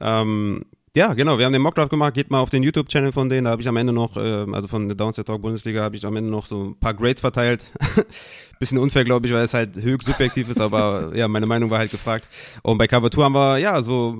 Ähm, 0.00 0.64
ja, 0.94 1.14
genau. 1.14 1.38
Wir 1.38 1.46
haben 1.46 1.54
den 1.54 1.62
Mockdraft 1.62 1.88
gemacht. 1.88 2.12
Geht 2.12 2.30
mal 2.30 2.40
auf 2.40 2.50
den 2.50 2.62
YouTube-Channel 2.62 3.12
von 3.12 3.30
denen. 3.30 3.46
Da 3.46 3.52
habe 3.52 3.62
ich 3.62 3.68
am 3.68 3.76
Ende 3.76 3.94
noch, 3.94 4.18
äh, 4.18 4.46
also 4.52 4.68
von 4.68 4.88
der 4.88 4.94
Downset 4.94 5.26
Talk 5.26 5.40
Bundesliga, 5.40 5.82
habe 5.82 5.96
ich 5.96 6.04
am 6.04 6.16
Ende 6.16 6.30
noch 6.30 6.44
so 6.44 6.64
ein 6.64 6.78
paar 6.78 6.92
Grades 6.92 7.22
verteilt. 7.22 7.64
Bisschen 8.58 8.76
unfair, 8.76 9.04
glaube 9.04 9.26
ich, 9.26 9.32
weil 9.32 9.42
es 9.42 9.54
halt 9.54 9.74
höchst 9.76 10.06
subjektiv 10.06 10.50
ist, 10.50 10.60
aber 10.60 11.12
ja, 11.16 11.28
meine 11.28 11.46
Meinung 11.46 11.70
war 11.70 11.78
halt 11.78 11.90
gefragt. 11.90 12.28
Und 12.62 12.76
bei 12.76 12.86
Cover 12.86 13.10
2 13.10 13.22
haben 13.22 13.34
wir, 13.34 13.58
ja, 13.58 13.82
so 13.82 14.18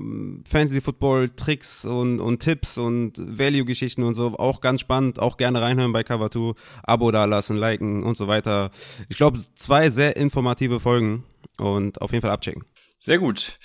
Fantasy-Football-Tricks 0.49 1.85
und, 1.85 2.19
und 2.19 2.39
Tipps 2.39 2.79
und 2.79 3.13
Value-Geschichten 3.19 4.01
und 4.01 4.15
so. 4.15 4.35
Auch 4.39 4.59
ganz 4.59 4.81
spannend. 4.81 5.19
Auch 5.19 5.37
gerne 5.37 5.61
reinhören 5.61 5.93
bei 5.93 6.03
Cover 6.03 6.31
2. 6.31 6.53
Abo 6.81 7.11
da 7.11 7.25
lassen, 7.25 7.55
liken 7.55 8.01
und 8.01 8.17
so 8.17 8.27
weiter. 8.27 8.71
Ich 9.09 9.17
glaube, 9.17 9.37
zwei 9.55 9.91
sehr 9.91 10.17
informative 10.17 10.79
Folgen 10.79 11.23
und 11.59 12.01
auf 12.01 12.11
jeden 12.11 12.23
Fall 12.23 12.31
abchecken. 12.31 12.63
Sehr 12.97 13.19
gut. 13.19 13.59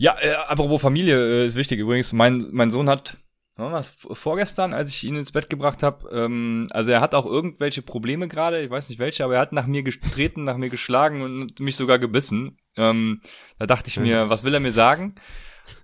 Ja, 0.00 0.16
äh, 0.18 0.32
apropos 0.32 0.80
Familie 0.80 1.42
äh, 1.42 1.46
ist 1.46 1.56
wichtig 1.56 1.78
übrigens. 1.78 2.14
Mein, 2.14 2.46
mein 2.52 2.70
Sohn 2.70 2.88
hat 2.88 3.18
was 3.56 3.90
vorgestern, 4.12 4.72
als 4.72 4.94
ich 4.94 5.04
ihn 5.04 5.16
ins 5.16 5.32
Bett 5.32 5.50
gebracht 5.50 5.82
habe, 5.82 6.08
ähm, 6.10 6.66
also 6.70 6.90
er 6.90 7.02
hat 7.02 7.14
auch 7.14 7.26
irgendwelche 7.26 7.82
Probleme 7.82 8.26
gerade, 8.26 8.62
ich 8.62 8.70
weiß 8.70 8.88
nicht 8.88 8.98
welche, 8.98 9.22
aber 9.22 9.34
er 9.34 9.42
hat 9.42 9.52
nach 9.52 9.66
mir 9.66 9.82
getreten, 9.82 10.44
nach 10.44 10.56
mir 10.56 10.70
geschlagen 10.70 11.20
und 11.20 11.60
mich 11.60 11.76
sogar 11.76 11.98
gebissen. 11.98 12.56
Ähm, 12.78 13.20
da 13.58 13.66
dachte 13.66 13.88
ich 13.88 14.00
mir, 14.00 14.30
was 14.30 14.42
will 14.42 14.54
er 14.54 14.60
mir 14.60 14.72
sagen? 14.72 15.16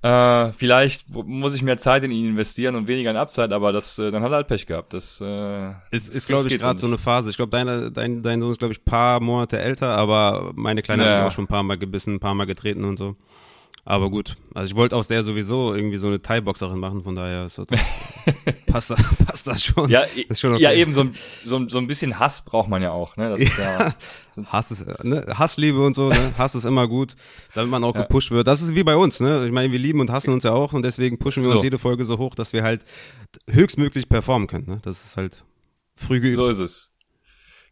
Äh, 0.00 0.52
vielleicht 0.52 1.10
muss 1.10 1.54
ich 1.54 1.62
mehr 1.62 1.76
Zeit 1.76 2.02
in 2.02 2.10
ihn 2.10 2.30
investieren 2.30 2.74
und 2.74 2.88
weniger 2.88 3.10
in 3.10 3.18
Upside, 3.18 3.54
aber 3.54 3.70
das, 3.70 3.98
äh, 3.98 4.10
dann 4.10 4.22
hat 4.22 4.32
er 4.32 4.36
halt 4.36 4.48
Pech 4.48 4.64
gehabt. 4.64 4.94
Das 4.94 5.20
äh, 5.20 5.72
ist, 5.90 6.08
ist 6.08 6.26
glaube 6.26 6.48
ich, 6.48 6.58
gerade 6.58 6.78
so 6.78 6.86
eine 6.86 6.96
Phase. 6.96 7.28
Ich 7.28 7.36
glaube, 7.36 7.50
dein, 7.50 7.92
dein, 7.92 8.22
dein 8.22 8.40
Sohn 8.40 8.50
ist, 8.50 8.58
glaube 8.58 8.72
ich, 8.72 8.82
paar 8.82 9.20
Monate 9.20 9.58
älter, 9.58 9.94
aber 9.94 10.52
meine 10.54 10.80
Kleine 10.80 11.04
ja. 11.04 11.18
hat 11.18 11.26
auch 11.26 11.32
schon 11.32 11.44
ein 11.44 11.48
paar 11.48 11.62
Mal 11.62 11.76
gebissen, 11.76 12.14
ein 12.14 12.20
paar 12.20 12.34
Mal 12.34 12.46
getreten 12.46 12.84
und 12.84 12.96
so. 12.96 13.16
Aber 13.88 14.10
gut, 14.10 14.36
also 14.52 14.68
ich 14.68 14.74
wollte 14.74 14.96
aus 14.96 15.06
der 15.06 15.22
sowieso 15.22 15.72
irgendwie 15.72 15.98
so 15.98 16.08
eine 16.08 16.20
Thai-Boxerin 16.20 16.80
machen, 16.80 17.04
von 17.04 17.14
daher 17.14 17.46
ist 17.46 17.56
das, 17.56 17.66
passt, 18.66 18.90
das, 18.90 18.98
passt 19.24 19.46
das 19.46 19.62
schon. 19.62 19.88
Ja, 19.88 20.00
ist 20.28 20.40
schon 20.40 20.54
okay. 20.54 20.62
ja 20.64 20.72
eben 20.72 20.92
so, 20.92 21.02
ein, 21.02 21.14
so, 21.44 21.68
so 21.68 21.78
ein 21.78 21.86
bisschen 21.86 22.18
Hass 22.18 22.44
braucht 22.44 22.68
man 22.68 22.82
ja 22.82 22.90
auch. 22.90 23.16
Ne? 23.16 23.30
Das 23.30 23.38
ist 23.38 23.58
ja, 23.58 23.94
Hass 24.46 24.72
ist, 24.72 25.04
ne? 25.04 25.24
Hassliebe 25.32 25.80
und 25.80 25.94
so, 25.94 26.08
ne? 26.08 26.32
Hass 26.36 26.56
ist 26.56 26.64
immer 26.64 26.88
gut, 26.88 27.14
damit 27.54 27.70
man 27.70 27.84
auch 27.84 27.94
ja. 27.94 28.02
gepusht 28.02 28.32
wird. 28.32 28.48
Das 28.48 28.60
ist 28.60 28.74
wie 28.74 28.82
bei 28.82 28.96
uns, 28.96 29.20
ne? 29.20 29.46
Ich 29.46 29.52
meine, 29.52 29.70
wir 29.70 29.78
lieben 29.78 30.00
und 30.00 30.10
hassen 30.10 30.34
uns 30.34 30.42
ja 30.42 30.50
auch 30.50 30.72
und 30.72 30.82
deswegen 30.82 31.18
pushen 31.18 31.44
wir 31.44 31.50
so. 31.50 31.54
uns 31.54 31.62
jede 31.62 31.78
Folge 31.78 32.04
so 32.04 32.18
hoch, 32.18 32.34
dass 32.34 32.52
wir 32.52 32.64
halt 32.64 32.84
höchstmöglich 33.48 34.08
performen 34.08 34.48
können. 34.48 34.66
Ne? 34.66 34.80
Das 34.82 35.04
ist 35.04 35.16
halt 35.16 35.44
früh 35.94 36.18
geübt. 36.20 36.34
So 36.34 36.48
ist 36.48 36.58
es. 36.58 36.95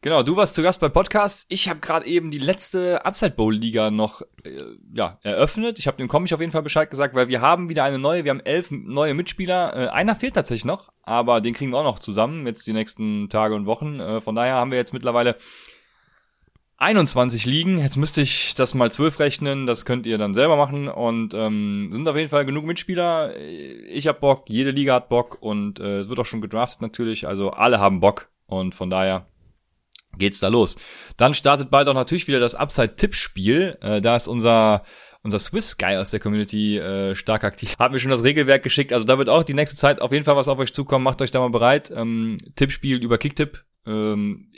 Genau, 0.05 0.23
du 0.23 0.37
warst 0.37 0.55
zu 0.55 0.61
Gast 0.61 0.81
bei 0.81 0.91
Podcast. 0.91 1.47
Ich 1.49 1.71
habe 1.71 1.81
gerade 1.81 2.05
eben 2.05 2.31
die 2.31 2.37
letzte 2.37 3.07
Upside 3.07 3.31
Bowl 3.31 3.55
Liga 3.55 3.91
noch 3.91 4.21
äh, 4.43 4.61
ja, 4.93 5.19
eröffnet. 5.23 5.79
Ich 5.79 5.87
habe 5.87 5.97
dem 5.97 6.09
Comic 6.09 6.31
auf 6.35 6.41
jeden 6.41 6.53
Fall 6.53 6.61
Bescheid 6.61 6.91
gesagt, 6.91 7.15
weil 7.15 7.29
wir 7.29 7.41
haben 7.41 7.71
wieder 7.71 7.85
eine 7.85 7.99
neue, 7.99 8.23
wir 8.23 8.31
haben 8.31 8.41
elf 8.41 8.71
neue 8.71 9.15
Mitspieler. 9.15 9.75
Äh, 9.75 9.89
einer 9.89 10.15
fehlt 10.15 10.35
tatsächlich 10.35 10.67
noch, 10.67 10.93
aber 11.05 11.41
den 11.41 11.55
kriegen 11.55 11.71
wir 11.71 11.79
auch 11.79 11.85
noch 11.85 12.01
zusammen 12.01 12.47
jetzt 12.47 12.67
die 12.67 12.75
nächsten 12.75 13.31
Tage 13.31 13.55
und 13.55 13.65
Wochen. 13.65 13.99
Äh, 13.99 14.21
von 14.21 14.35
daher 14.35 14.57
haben 14.57 14.73
wir 14.73 14.77
jetzt 14.77 14.93
mittlerweile 14.93 15.37
21 16.77 17.47
Ligen. 17.47 17.79
Jetzt 17.79 17.97
müsste 17.97 18.21
ich 18.21 18.55
das 18.55 18.75
mal 18.75 18.93
12 18.93 19.21
rechnen. 19.21 19.65
Das 19.65 19.87
könnt 19.87 20.05
ihr 20.05 20.19
dann 20.19 20.35
selber 20.35 20.59
machen. 20.59 20.89
Und 20.89 21.33
ähm, 21.33 21.89
sind 21.93 22.07
auf 22.07 22.17
jeden 22.17 22.29
Fall 22.29 22.45
genug 22.45 22.67
Mitspieler. 22.67 23.35
Ich 23.41 24.07
hab 24.07 24.21
Bock, 24.21 24.51
jede 24.51 24.71
Liga 24.71 24.97
hat 24.97 25.09
Bock 25.09 25.39
und 25.41 25.81
äh, 25.81 26.01
es 26.01 26.11
wird 26.11 26.19
auch 26.19 26.27
schon 26.27 26.43
gedraftet 26.43 26.83
natürlich. 26.83 27.27
Also 27.27 27.53
alle 27.53 27.81
haben 27.81 28.01
Bock. 28.01 28.29
Und 28.47 28.75
von 28.75 28.91
daher 28.91 29.27
geht's 30.19 30.41
da 30.41 30.49
los. 30.49 30.77
Dann 31.17 31.35
startet 31.35 31.71
bald 31.71 31.89
auch 31.89 31.95
natürlich 31.95 32.29
wieder 32.29 32.41
das 32.41 32.55
Upside-Tippspiel. 32.55 33.79
Äh, 33.81 34.01
da 34.01 34.17
ist 34.17 34.29
unser 34.29 34.85
unser 35.25 35.39
Swiss 35.39 35.79
Guy 35.79 35.97
aus 35.97 36.11
der 36.11 36.21
Community 36.21 36.77
äh, 36.77 37.15
stark 37.15 37.45
aktiv. 37.45 37.77
Hat 37.79 37.93
mir 37.93 37.99
schon 37.99 38.11
das 38.11 38.25
Regelwerk 38.25 38.63
geschickt. 38.63 38.93
Also 38.93 39.07
da 39.07 39.17
wird 39.19 39.31
auch 39.31 39.43
die 39.43 39.55
nächste 39.55 39.77
Zeit 39.77 40.01
auf 40.01 40.13
jeden 40.13 40.25
Fall 40.25 40.37
was 40.37 40.49
auf 40.49 40.59
euch 40.59 40.73
zukommen. 40.75 41.03
Macht 41.03 41.23
euch 41.23 41.31
da 41.31 41.41
mal 41.41 41.49
bereit. 41.49 41.91
Ähm, 41.97 42.37
Tippspiel 42.57 43.03
über 43.03 43.17
Kicktipp. 43.17 43.65
Ähm, 43.87 44.51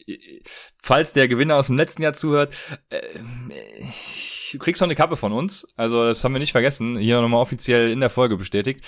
falls 0.83 1.13
der 1.13 1.29
Gewinner 1.29 1.57
aus 1.57 1.67
dem 1.67 1.77
letzten 1.77 2.03
Jahr 2.03 2.13
zuhört, 2.13 2.55
äh, 2.91 3.01
du 4.53 4.59
kriegst 4.59 4.81
noch 4.81 4.87
eine 4.87 4.95
Kappe 4.95 5.17
von 5.17 5.33
uns. 5.33 5.67
Also 5.77 6.05
das 6.05 6.23
haben 6.23 6.33
wir 6.33 6.39
nicht 6.39 6.53
vergessen. 6.53 6.97
Hier 6.99 7.21
nochmal 7.21 7.41
offiziell 7.41 7.91
in 7.91 8.01
der 8.01 8.11
Folge 8.11 8.37
bestätigt. 8.37 8.85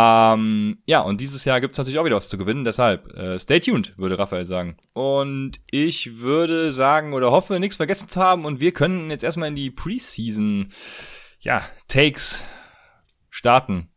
Ähm, 0.00 0.78
ja, 0.86 1.00
und 1.00 1.20
dieses 1.20 1.44
Jahr 1.44 1.60
gibt's 1.60 1.76
natürlich 1.76 1.98
auch 1.98 2.04
wieder 2.04 2.14
was 2.14 2.28
zu 2.28 2.38
gewinnen, 2.38 2.64
deshalb 2.64 3.12
äh, 3.16 3.36
stay 3.36 3.58
tuned, 3.58 3.98
würde 3.98 4.16
Raphael 4.16 4.46
sagen. 4.46 4.76
Und 4.92 5.58
ich 5.72 6.18
würde 6.18 6.70
sagen 6.70 7.14
oder 7.14 7.32
hoffe, 7.32 7.58
nichts 7.58 7.74
vergessen 7.74 8.08
zu 8.08 8.20
haben 8.20 8.44
und 8.44 8.60
wir 8.60 8.70
können 8.70 9.10
jetzt 9.10 9.24
erstmal 9.24 9.48
in 9.48 9.56
die 9.56 9.72
Preseason, 9.72 10.72
ja, 11.40 11.62
Takes 11.88 12.44
starten. 13.28 13.88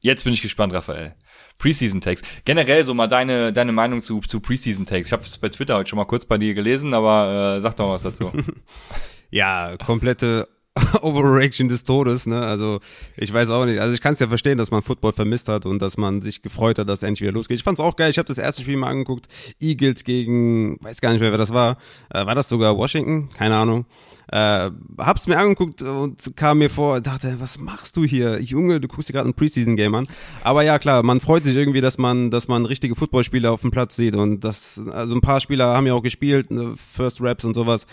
Jetzt 0.00 0.24
bin 0.24 0.32
ich 0.32 0.40
gespannt, 0.40 0.72
Raphael. 0.72 1.14
Preseason 1.60 2.00
Takes. 2.00 2.22
Generell 2.44 2.82
so 2.84 2.94
mal 2.94 3.06
deine, 3.06 3.52
deine 3.52 3.70
Meinung 3.70 4.00
zu, 4.00 4.20
zu 4.20 4.40
Preseason 4.40 4.86
Takes. 4.86 5.08
Ich 5.08 5.12
habe 5.12 5.22
es 5.22 5.38
bei 5.38 5.48
Twitter 5.50 5.76
heute 5.76 5.90
schon 5.90 5.98
mal 5.98 6.06
kurz 6.06 6.24
bei 6.24 6.38
dir 6.38 6.54
gelesen, 6.54 6.94
aber 6.94 7.56
äh, 7.56 7.60
sag 7.60 7.76
doch 7.76 7.90
was 7.90 8.02
dazu. 8.02 8.32
ja, 9.30 9.76
komplette 9.76 10.48
Overreaction 11.02 11.68
des 11.68 11.82
Todes, 11.82 12.26
ne? 12.26 12.40
Also 12.40 12.80
ich 13.16 13.32
weiß 13.32 13.50
auch 13.50 13.64
nicht. 13.64 13.80
Also 13.80 13.92
ich 13.92 14.00
kann 14.00 14.12
es 14.12 14.20
ja 14.20 14.28
verstehen, 14.28 14.56
dass 14.56 14.70
man 14.70 14.82
Football 14.82 15.12
vermisst 15.12 15.48
hat 15.48 15.66
und 15.66 15.80
dass 15.82 15.96
man 15.96 16.22
sich 16.22 16.42
gefreut 16.42 16.78
hat, 16.78 16.88
dass 16.88 16.98
es 16.98 17.02
endlich 17.02 17.22
wieder 17.22 17.32
losgeht. 17.32 17.56
Ich 17.56 17.64
fand's 17.64 17.80
auch 17.80 17.96
geil. 17.96 18.10
Ich 18.10 18.18
habe 18.18 18.28
das 18.28 18.38
erste 18.38 18.62
Spiel 18.62 18.76
mal 18.76 18.88
angeguckt. 18.88 19.26
Eagles 19.60 20.04
gegen, 20.04 20.78
weiß 20.80 21.00
gar 21.00 21.10
nicht 21.10 21.20
mehr, 21.20 21.32
wer 21.32 21.38
das 21.38 21.52
war. 21.52 21.76
Äh, 22.10 22.24
war 22.24 22.34
das 22.34 22.48
sogar 22.48 22.76
Washington? 22.76 23.30
Keine 23.36 23.56
Ahnung. 23.56 23.84
Äh, 24.32 24.70
hab's 24.96 25.26
mir 25.26 25.38
angeguckt 25.38 25.82
und 25.82 26.36
kam 26.36 26.58
mir 26.58 26.70
vor, 26.70 27.00
dachte, 27.00 27.36
was 27.40 27.58
machst 27.58 27.96
du 27.96 28.04
hier? 28.04 28.40
Junge, 28.40 28.80
du 28.80 28.86
guckst 28.86 29.08
dir 29.08 29.14
gerade 29.14 29.28
ein 29.28 29.34
Preseason-Game 29.34 29.92
an. 29.96 30.06
Aber 30.44 30.62
ja, 30.62 30.78
klar, 30.78 31.02
man 31.02 31.18
freut 31.18 31.42
sich 31.42 31.56
irgendwie, 31.56 31.80
dass 31.80 31.98
man, 31.98 32.30
dass 32.30 32.46
man 32.46 32.64
richtige 32.64 32.94
Footballspieler 32.94 33.50
auf 33.50 33.62
dem 33.62 33.72
Platz 33.72 33.96
sieht 33.96 34.14
und 34.14 34.44
das, 34.44 34.80
also 34.92 35.16
ein 35.16 35.20
paar 35.20 35.40
Spieler 35.40 35.74
haben 35.74 35.88
ja 35.88 35.94
auch 35.94 36.02
gespielt, 36.02 36.52
ne, 36.52 36.74
First 36.94 37.20
Raps 37.20 37.44
und 37.44 37.54
sowas 37.54 37.86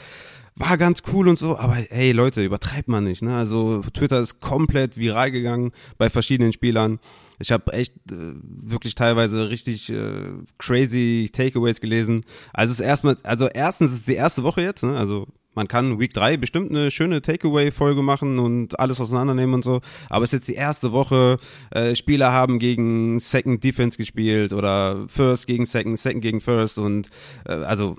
war 0.59 0.77
ganz 0.77 1.03
cool 1.13 1.27
und 1.27 1.37
so, 1.37 1.57
aber 1.57 1.75
hey 1.75 2.11
Leute, 2.11 2.43
übertreibt 2.43 2.87
man 2.87 3.03
nicht, 3.03 3.21
ne? 3.21 3.35
Also 3.35 3.81
Twitter 3.93 4.19
ist 4.19 4.39
komplett 4.39 4.97
viral 4.97 5.31
gegangen 5.31 5.71
bei 5.99 6.09
verschiedenen 6.09 6.51
Spielern. 6.51 6.99
Ich 7.39 7.51
habe 7.51 7.71
echt 7.73 7.93
äh, 8.11 8.33
wirklich 8.43 8.95
teilweise 8.95 9.49
richtig 9.49 9.91
äh, 9.91 10.31
crazy 10.57 11.29
Takeaways 11.31 11.79
gelesen. 11.79 12.25
Also 12.53 12.71
es 12.71 12.79
ist 12.79 12.85
erstmal, 12.85 13.17
also 13.21 13.47
erstens 13.47 13.93
ist 13.93 14.07
die 14.07 14.15
erste 14.15 14.41
Woche 14.41 14.61
jetzt, 14.61 14.83
ne? 14.83 14.97
Also 14.97 15.27
man 15.53 15.67
kann 15.67 15.99
Week 15.99 16.13
3 16.13 16.37
bestimmt 16.37 16.71
eine 16.71 16.89
schöne 16.89 17.21
Takeaway-Folge 17.21 18.01
machen 18.01 18.39
und 18.39 18.79
alles 18.79 18.99
auseinandernehmen 18.99 19.55
und 19.55 19.63
so. 19.63 19.81
Aber 20.09 20.23
es 20.23 20.29
ist 20.29 20.39
jetzt 20.39 20.47
die 20.47 20.55
erste 20.55 20.91
Woche. 20.91 21.37
Äh, 21.69 21.95
Spieler 21.95 22.31
haben 22.31 22.57
gegen 22.57 23.19
Second 23.19 23.63
Defense 23.63 23.97
gespielt 23.97 24.53
oder 24.53 25.05
First 25.07 25.45
gegen 25.45 25.65
Second, 25.65 25.99
Second 25.99 26.21
gegen 26.21 26.41
First 26.41 26.79
und 26.79 27.09
äh, 27.45 27.53
also 27.53 27.97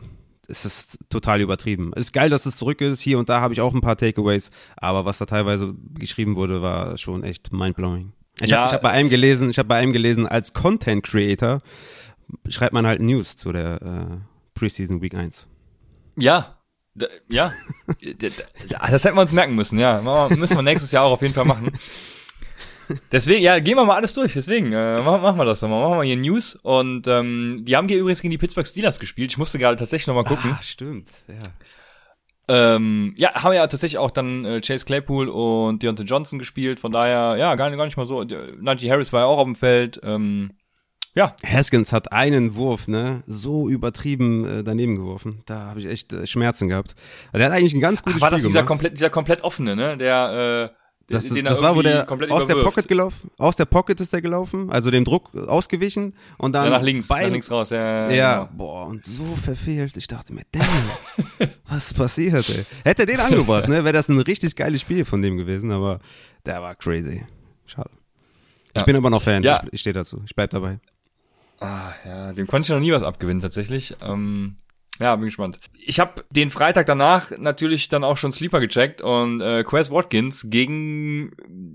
es 0.49 0.65
ist 0.65 0.99
total 1.11 1.41
übertrieben. 1.41 1.93
Es 1.95 2.07
ist 2.07 2.13
geil, 2.13 2.31
dass 2.31 2.47
es 2.47 2.57
zurück 2.57 2.81
ist. 2.81 3.01
Hier 3.01 3.19
und 3.19 3.29
da 3.29 3.41
habe 3.41 3.53
ich 3.53 3.61
auch 3.61 3.75
ein 3.75 3.81
paar 3.81 3.97
Takeaways, 3.97 4.51
aber 4.77 5.05
was 5.05 5.19
da 5.19 5.27
teilweise 5.27 5.75
geschrieben 5.95 6.37
wurde, 6.37 6.63
war 6.63 6.97
schon 6.99 7.23
echt 7.23 7.53
mindblowing. 7.53 8.13
Ich 8.41 8.51
ja, 8.51 8.63
habe 8.63 8.73
hab 8.73 8.83
bei 8.83 8.91
einem 8.91 9.11
gelesen, 9.11 9.51
ich 9.51 9.59
habe 9.59 9.69
bei 9.69 9.77
einem 9.77 9.93
gelesen, 9.93 10.27
als 10.27 10.55
Content 10.55 11.05
Creator 11.05 11.59
schreibt 12.49 12.73
man 12.73 12.87
halt 12.87 13.01
News 13.01 13.37
zu 13.37 13.53
der 13.53 13.83
äh, 13.83 14.17
Preseason 14.55 15.03
Week 15.03 15.15
1. 15.15 15.47
Ja, 16.17 16.59
ja, 17.29 17.53
das 18.19 19.05
hätten 19.05 19.17
wir 19.17 19.21
uns 19.21 19.33
merken 19.33 19.55
müssen, 19.55 19.79
ja. 19.79 20.01
Müssen 20.31 20.57
wir 20.57 20.63
nächstes 20.63 20.91
Jahr 20.93 21.05
auch 21.05 21.13
auf 21.13 21.23
jeden 21.23 21.35
Fall 21.35 21.45
machen. 21.45 21.71
Deswegen, 23.13 23.43
ja, 23.43 23.59
gehen 23.59 23.77
wir 23.77 23.85
mal 23.85 23.97
alles 23.97 24.15
durch. 24.15 24.35
Deswegen, 24.35 24.73
äh, 24.73 25.01
machen, 25.03 25.23
machen 25.23 25.39
wir 25.39 25.45
das 25.45 25.63
nochmal. 25.63 25.89
Machen 25.89 26.01
wir 26.01 26.05
hier 26.05 26.17
News. 26.17 26.55
Und 26.57 27.07
ähm, 27.07 27.63
die 27.67 27.77
haben 27.77 27.89
hier 27.89 27.99
übrigens 27.99 28.23
gegen 28.23 28.31
die 28.33 28.39
Pittsburgh 28.39 28.67
Steelers 28.67 28.99
gespielt. 29.01 29.31
Ich 29.31 29.39
musste 29.39 29.59
gerade 29.59 29.77
tatsächlich 29.77 30.07
nochmal 30.07 30.25
gucken. 30.25 30.51
Ah, 30.53 30.63
stimmt, 30.63 31.09
ja. 31.27 31.35
Ähm, 32.51 33.15
ja, 33.19 33.35
haben 33.35 33.53
ja 33.53 33.67
tatsächlich 33.67 33.99
auch 33.99 34.11
dann 34.11 34.45
äh, 34.47 34.61
Chase 34.63 34.87
Claypool 34.87 35.29
und 35.29 35.83
Deontay 35.83 36.05
Johnson 36.05 36.39
gespielt. 36.39 36.81
Von 36.81 36.93
daher, 36.93 37.37
ja, 37.37 37.55
gar, 37.57 37.71
gar 37.71 37.85
nicht 37.85 37.99
mal 37.99 38.07
so. 38.07 38.25
Najee 38.25 38.91
Harris 38.91 39.13
war 39.13 39.21
ja 39.21 39.27
auch 39.27 39.39
auf 39.39 39.45
dem 39.45 39.55
Feld. 39.55 40.01
Ähm, 40.03 40.53
ja. 41.15 41.35
Haskins 41.45 41.93
hat 41.93 42.13
einen 42.13 42.55
Wurf, 42.55 42.89
ne, 42.89 43.23
so 43.27 43.69
übertrieben 43.69 44.47
äh, 44.47 44.65
daneben 44.65 44.97
geworfen. 44.97 45.43
Da 45.47 45.67
habe 45.67 45.81
ich 45.81 45.87
echt 45.87 46.13
äh, 46.13 46.27
Schmerzen 46.27 46.69
gehabt. 46.69 46.95
Also, 47.33 47.39
der 47.39 47.47
hat 47.49 47.53
eigentlich 47.53 47.75
ein 47.75 47.81
ganz 47.81 48.03
gutes 48.03 48.23
Ach, 48.23 48.23
war 48.23 48.29
Spiel 48.29 48.39
das 48.39 48.47
dieser 48.47 48.61
gemacht. 48.61 48.69
komplett, 48.69 48.93
dieser 48.93 49.11
komplett 49.11 49.43
offene, 49.43 49.77
ne, 49.77 49.97
der 49.97 50.73
äh, 50.73 50.88
das, 51.09 51.29
den 51.29 51.47
das 51.47 51.63
war, 51.63 51.75
wo 51.75 51.81
der 51.81 52.11
aus 52.31 52.47
der 52.47 52.57
Pocket 52.57 52.87
gelaufen, 52.87 53.31
aus 53.39 53.57
der 53.57 53.65
Pocket 53.65 53.99
ist 53.99 54.13
der 54.13 54.21
gelaufen, 54.21 54.71
also 54.71 54.91
dem 54.91 55.05
Druck 55.05 55.35
ausgewichen 55.35 56.15
und 56.37 56.53
dann 56.53 56.65
ja, 56.65 56.71
nach 56.71 56.83
links, 56.83 57.09
beim, 57.09 57.23
nach 57.23 57.31
links 57.31 57.51
raus, 57.51 57.71
ja. 57.71 58.11
Ja, 58.11 58.45
genau. 58.45 58.51
boah, 58.53 58.87
und 58.87 59.07
so 59.07 59.25
verfehlt. 59.43 59.97
Ich 59.97 60.07
dachte 60.07 60.35
mir, 60.35 60.43
damn, 60.53 60.69
was 61.69 61.95
passiert, 61.95 62.49
ey? 62.51 62.67
Hätte 62.85 63.03
er 63.03 63.07
den 63.07 63.21
angebracht, 63.21 63.69
ne, 63.69 63.85
wäre 63.85 63.95
das 63.95 64.09
ein 64.09 64.21
richtig 64.21 64.55
geiles 64.55 64.83
Spiel 64.83 65.07
von 65.07 65.23
dem 65.23 65.39
gewesen, 65.39 65.71
aber 65.71 66.01
der 66.45 66.61
war 66.61 66.75
crazy. 66.75 67.25
Schade. 67.65 67.91
Ich 68.75 68.81
ja. 68.81 68.85
bin 68.85 68.97
aber 68.97 69.09
noch 69.09 69.23
Fan, 69.23 69.43
ja. 69.43 69.63
ich, 69.65 69.75
ich 69.75 69.81
stehe 69.81 69.95
dazu, 69.95 70.21
ich 70.27 70.35
bleib 70.35 70.51
dabei. 70.51 70.79
Ah, 71.59 71.93
ja, 72.05 72.33
dem 72.35 72.47
konnte 72.47 72.67
ich 72.67 72.71
noch 72.71 72.81
nie 72.81 72.93
was 72.93 73.03
abgewinnen, 73.03 73.41
tatsächlich. 73.41 73.97
Ähm, 74.03 74.57
ja, 75.01 75.15
bin 75.17 75.27
gespannt. 75.27 75.61
Ich 75.79 76.01
habe 76.01 76.25
den 76.31 76.51
Freitag 76.51 76.87
danach 76.87 77.31
natürlich 77.39 77.89
dann 77.89 78.05
auch 78.05 78.17
schon 78.17 78.33
Sleeper 78.33 78.61
gecheckt 78.61 79.01
und 79.01 79.41
äh, 79.41 79.63
Quest 79.65 79.91
Watkins 79.91 80.51
gegen, 80.51 81.33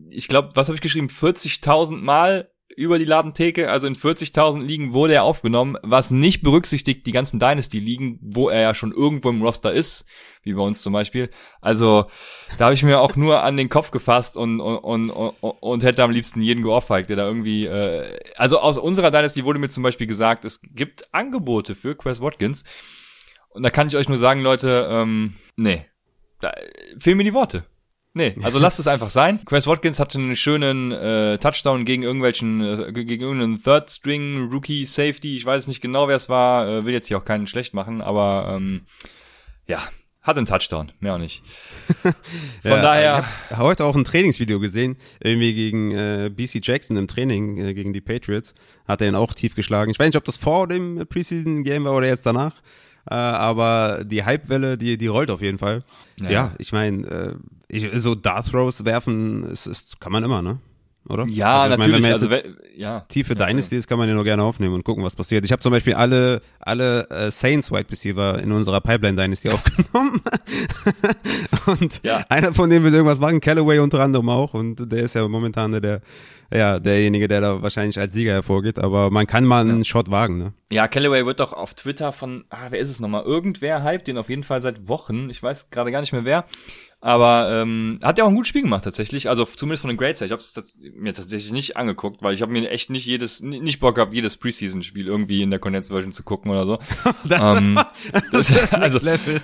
ich 0.10 0.28
glaube, 0.28 0.50
was 0.56 0.68
habe 0.68 0.76
ich 0.76 0.82
geschrieben, 0.82 1.08
40.000 1.08 1.98
Mal 1.98 2.50
über 2.76 3.00
die 3.00 3.06
Ladentheke, 3.06 3.70
also 3.70 3.88
in 3.88 3.96
40.000 3.96 4.62
Ligen 4.62 4.94
wurde 4.94 5.14
er 5.14 5.24
aufgenommen, 5.24 5.78
was 5.84 6.12
nicht 6.12 6.42
berücksichtigt 6.42 7.06
die 7.06 7.12
ganzen 7.12 7.40
Dynasty-Ligen, 7.40 8.20
wo 8.22 8.50
er 8.50 8.62
ja 8.62 8.76
schon 8.76 8.92
irgendwo 8.92 9.30
im 9.30 9.42
Roster 9.42 9.72
ist, 9.72 10.06
wie 10.44 10.54
bei 10.54 10.62
uns 10.62 10.82
zum 10.82 10.94
Beispiel. 10.94 11.30
Also 11.62 12.06
da 12.58 12.66
habe 12.66 12.74
ich 12.74 12.84
mir 12.84 13.00
auch 13.00 13.16
nur 13.16 13.44
an 13.44 13.58
den 13.58 13.70
Kopf 13.70 13.92
gefasst 13.92 14.38
und, 14.38 14.60
und, 14.60 15.10
und, 15.12 15.40
und 15.42 15.84
hätte 15.84 16.04
am 16.04 16.12
liebsten 16.12 16.42
jeden 16.42 16.64
geohrfeigt, 16.64 17.10
der 17.10 17.18
da 17.18 17.28
irgendwie, 17.28 17.66
äh, 17.66 18.20
also 18.36 18.60
aus 18.60 18.78
unserer 18.78 19.12
Dynasty 19.12 19.46
wurde 19.46 19.60
mir 19.60 19.70
zum 19.70 19.84
Beispiel 19.84 20.08
gesagt, 20.08 20.46
es 20.46 20.62
gibt 20.74 21.14
Angebote 21.14 21.76
für 21.76 21.96
Quest 21.96 22.22
Watkins, 22.22 22.64
und 23.54 23.64
da 23.64 23.70
kann 23.70 23.88
ich 23.88 23.96
euch 23.96 24.10
nur 24.10 24.18
sagen, 24.18 24.42
Leute, 24.42 24.88
ähm, 24.90 25.36
nee, 25.56 25.86
da 26.40 26.54
fehlen 27.00 27.18
mir 27.18 27.24
die 27.24 27.34
Worte. 27.34 27.66
Nee, 28.16 28.36
also 28.44 28.60
lasst 28.60 28.80
es 28.80 28.88
einfach 28.88 29.10
sein. 29.10 29.40
Chris 29.46 29.66
Watkins 29.66 30.00
hatte 30.00 30.20
einen 30.20 30.36
schönen 30.36 30.92
äh, 30.92 31.40
Touchdown 31.40 31.84
gegen 31.84 32.04
irgendwelchen, 32.04 32.62
äh, 32.62 32.92
gegen 32.94 33.24
irgendeinen 33.24 33.58
Third 33.58 33.90
String 33.90 34.52
Rookie 34.52 34.86
Safety. 34.86 35.36
Ich 35.36 35.46
weiß 35.46 35.68
nicht 35.68 35.82
genau, 35.82 36.08
wer 36.08 36.16
es 36.16 36.30
war. 36.30 36.68
Äh, 36.68 36.86
will 36.86 36.94
jetzt 36.94 37.08
hier 37.08 37.18
auch 37.18 37.26
keinen 37.26 37.48
schlecht 37.48 37.74
machen, 37.74 38.02
aber 38.02 38.54
ähm, 38.56 38.82
ja, 39.68 39.82
hat 40.22 40.38
einen 40.38 40.46
Touchdown, 40.46 40.92
mehr 41.00 41.16
auch 41.16 41.20
nicht. 41.20 41.44
Von 42.02 42.14
ja, 42.64 42.82
daher. 42.82 43.26
Ich 43.50 43.58
habe 43.58 43.64
heute 43.64 43.84
auch 43.84 43.96
ein 43.96 44.04
Trainingsvideo 44.04 44.60
gesehen, 44.60 44.96
irgendwie 45.20 45.56
gegen 45.56 45.92
äh, 45.92 46.30
BC 46.34 46.60
Jackson 46.62 46.96
im 46.98 47.08
Training 47.08 47.58
äh, 47.58 47.74
gegen 47.74 47.94
die 47.94 48.02
Patriots. 48.02 48.54
Hat 48.88 49.02
er 49.02 49.08
ihn 49.08 49.16
auch 49.16 49.34
tief 49.34 49.56
geschlagen. 49.56 49.90
Ich 49.90 49.98
weiß 49.98 50.08
nicht, 50.08 50.18
ob 50.18 50.24
das 50.24 50.38
vor 50.38 50.68
dem 50.68 51.06
Preseason 51.10 51.64
Game 51.64 51.84
war 51.86 51.94
oder 51.94 52.08
jetzt 52.08 52.28
danach. 52.28 52.62
Äh, 53.10 53.16
aber 53.16 54.04
die 54.06 54.26
Hypewelle, 54.26 54.78
die, 54.78 54.98
die 54.98 55.08
rollt 55.08 55.30
auf 55.30 55.42
jeden 55.42 55.58
Fall. 55.58 55.84
Ja, 56.20 56.30
ja 56.30 56.52
ich 56.58 56.72
meine, 56.72 57.38
äh, 57.72 58.00
so 58.00 58.16
Dart 58.16 58.48
Throws 58.48 58.86
werfen, 58.86 59.44
ist, 59.44 59.66
ist, 59.66 60.00
kann 60.00 60.12
man 60.12 60.24
immer, 60.24 60.42
ne? 60.42 60.60
Oder? 61.10 61.26
Ja, 61.28 61.64
also 61.64 61.78
natürlich. 61.78 62.02
Meine, 62.02 62.14
also, 62.14 62.30
ja. 62.76 63.02
Tiefe 63.10 63.36
ja, 63.38 63.46
Dynasties 63.46 63.88
kann 63.88 63.98
man 63.98 64.08
ja 64.08 64.16
nur 64.16 64.24
gerne 64.24 64.44
aufnehmen 64.44 64.74
und 64.74 64.84
gucken, 64.84 65.04
was 65.04 65.16
passiert. 65.16 65.44
Ich 65.44 65.52
habe 65.52 65.62
zum 65.62 65.72
Beispiel 65.72 65.96
alle, 65.96 66.42
alle 66.60 67.10
äh, 67.10 67.30
Saints 67.30 67.72
Wide 67.72 67.92
Receiver 67.92 68.40
in 68.40 68.52
unserer 68.52 68.80
Pipeline 68.80 69.22
Dynasty 69.22 69.50
aufgenommen. 69.52 70.22
und 71.66 72.02
ja. 72.04 72.24
einer 72.30 72.54
von 72.54 72.70
denen 72.70 72.86
wird 72.86 72.94
irgendwas 72.94 73.20
machen, 73.20 73.42
Callaway 73.42 73.80
unter 73.80 74.00
anderem 74.00 74.30
auch. 74.30 74.54
Und 74.54 74.92
der 74.92 75.04
ist 75.04 75.16
ja 75.16 75.28
momentan 75.28 75.72
der, 75.72 75.82
der 75.82 76.02
ja, 76.54 76.80
derjenige, 76.80 77.28
der 77.28 77.42
da 77.42 77.62
wahrscheinlich 77.62 78.00
als 78.00 78.14
Sieger 78.14 78.34
hervorgeht, 78.34 78.78
aber 78.78 79.10
man 79.10 79.26
kann 79.26 79.44
mal 79.44 79.62
einen 79.62 79.80
ja. 79.80 79.84
Shot 79.84 80.12
wagen, 80.12 80.38
ne? 80.38 80.54
Ja, 80.72 80.88
Callaway 80.88 81.26
wird 81.26 81.40
doch 81.40 81.52
auf 81.54 81.74
Twitter 81.74 82.12
von, 82.12 82.46
ah, 82.50 82.68
wer 82.70 82.80
ist 82.80 82.90
es 82.90 83.00
nochmal? 83.00 83.24
Irgendwer 83.24 83.84
hypt 83.84 84.08
den 84.08 84.18
auf 84.18 84.30
jeden 84.30 84.44
Fall 84.44 84.62
seit 84.62 84.88
Wochen. 84.88 85.30
Ich 85.30 85.42
weiß 85.42 85.72
gerade 85.72 85.92
gar 85.92 86.02
nicht 86.02 86.14
mehr 86.14 86.26
wer. 86.26 86.46
Aber 87.04 87.50
ähm, 87.52 88.00
hat 88.02 88.18
ja 88.18 88.24
auch 88.24 88.30
ein 88.30 88.36
gutes 88.36 88.48
Spiel 88.48 88.62
gemacht 88.62 88.86
tatsächlich. 88.86 89.28
Also 89.28 89.44
zumindest 89.44 89.82
von 89.82 89.90
den 89.90 89.98
Grades 89.98 90.22
her. 90.22 90.26
Ich 90.26 90.32
habe 90.32 90.42
es 90.42 90.78
mir 90.96 91.14
tatsächlich 91.14 91.52
nicht 91.52 91.76
angeguckt, 91.76 92.24
weil 92.24 92.34
ich 92.34 92.42
habe 92.42 92.54
mir 92.54 92.70
echt 92.70 92.90
nicht 92.90 93.06
jedes, 93.06 93.42
nicht 93.42 93.82
Bock 93.82 93.96
gehabt, 93.96 94.14
jedes 94.14 94.38
Preseason-Spiel 94.38 95.08
irgendwie 95.08 95.42
in 95.42 95.50
der 95.50 95.60
Condensed 95.60 95.92
Version 95.92 96.14
zu 96.14 96.24
gucken 96.24 96.50
oder 96.50 96.66
so. 96.66 96.80
das, 97.28 97.58
ähm, 97.58 97.78
das 98.32 98.50
ist 98.50 98.74
also, 98.74 99.00
Level. 99.04 99.42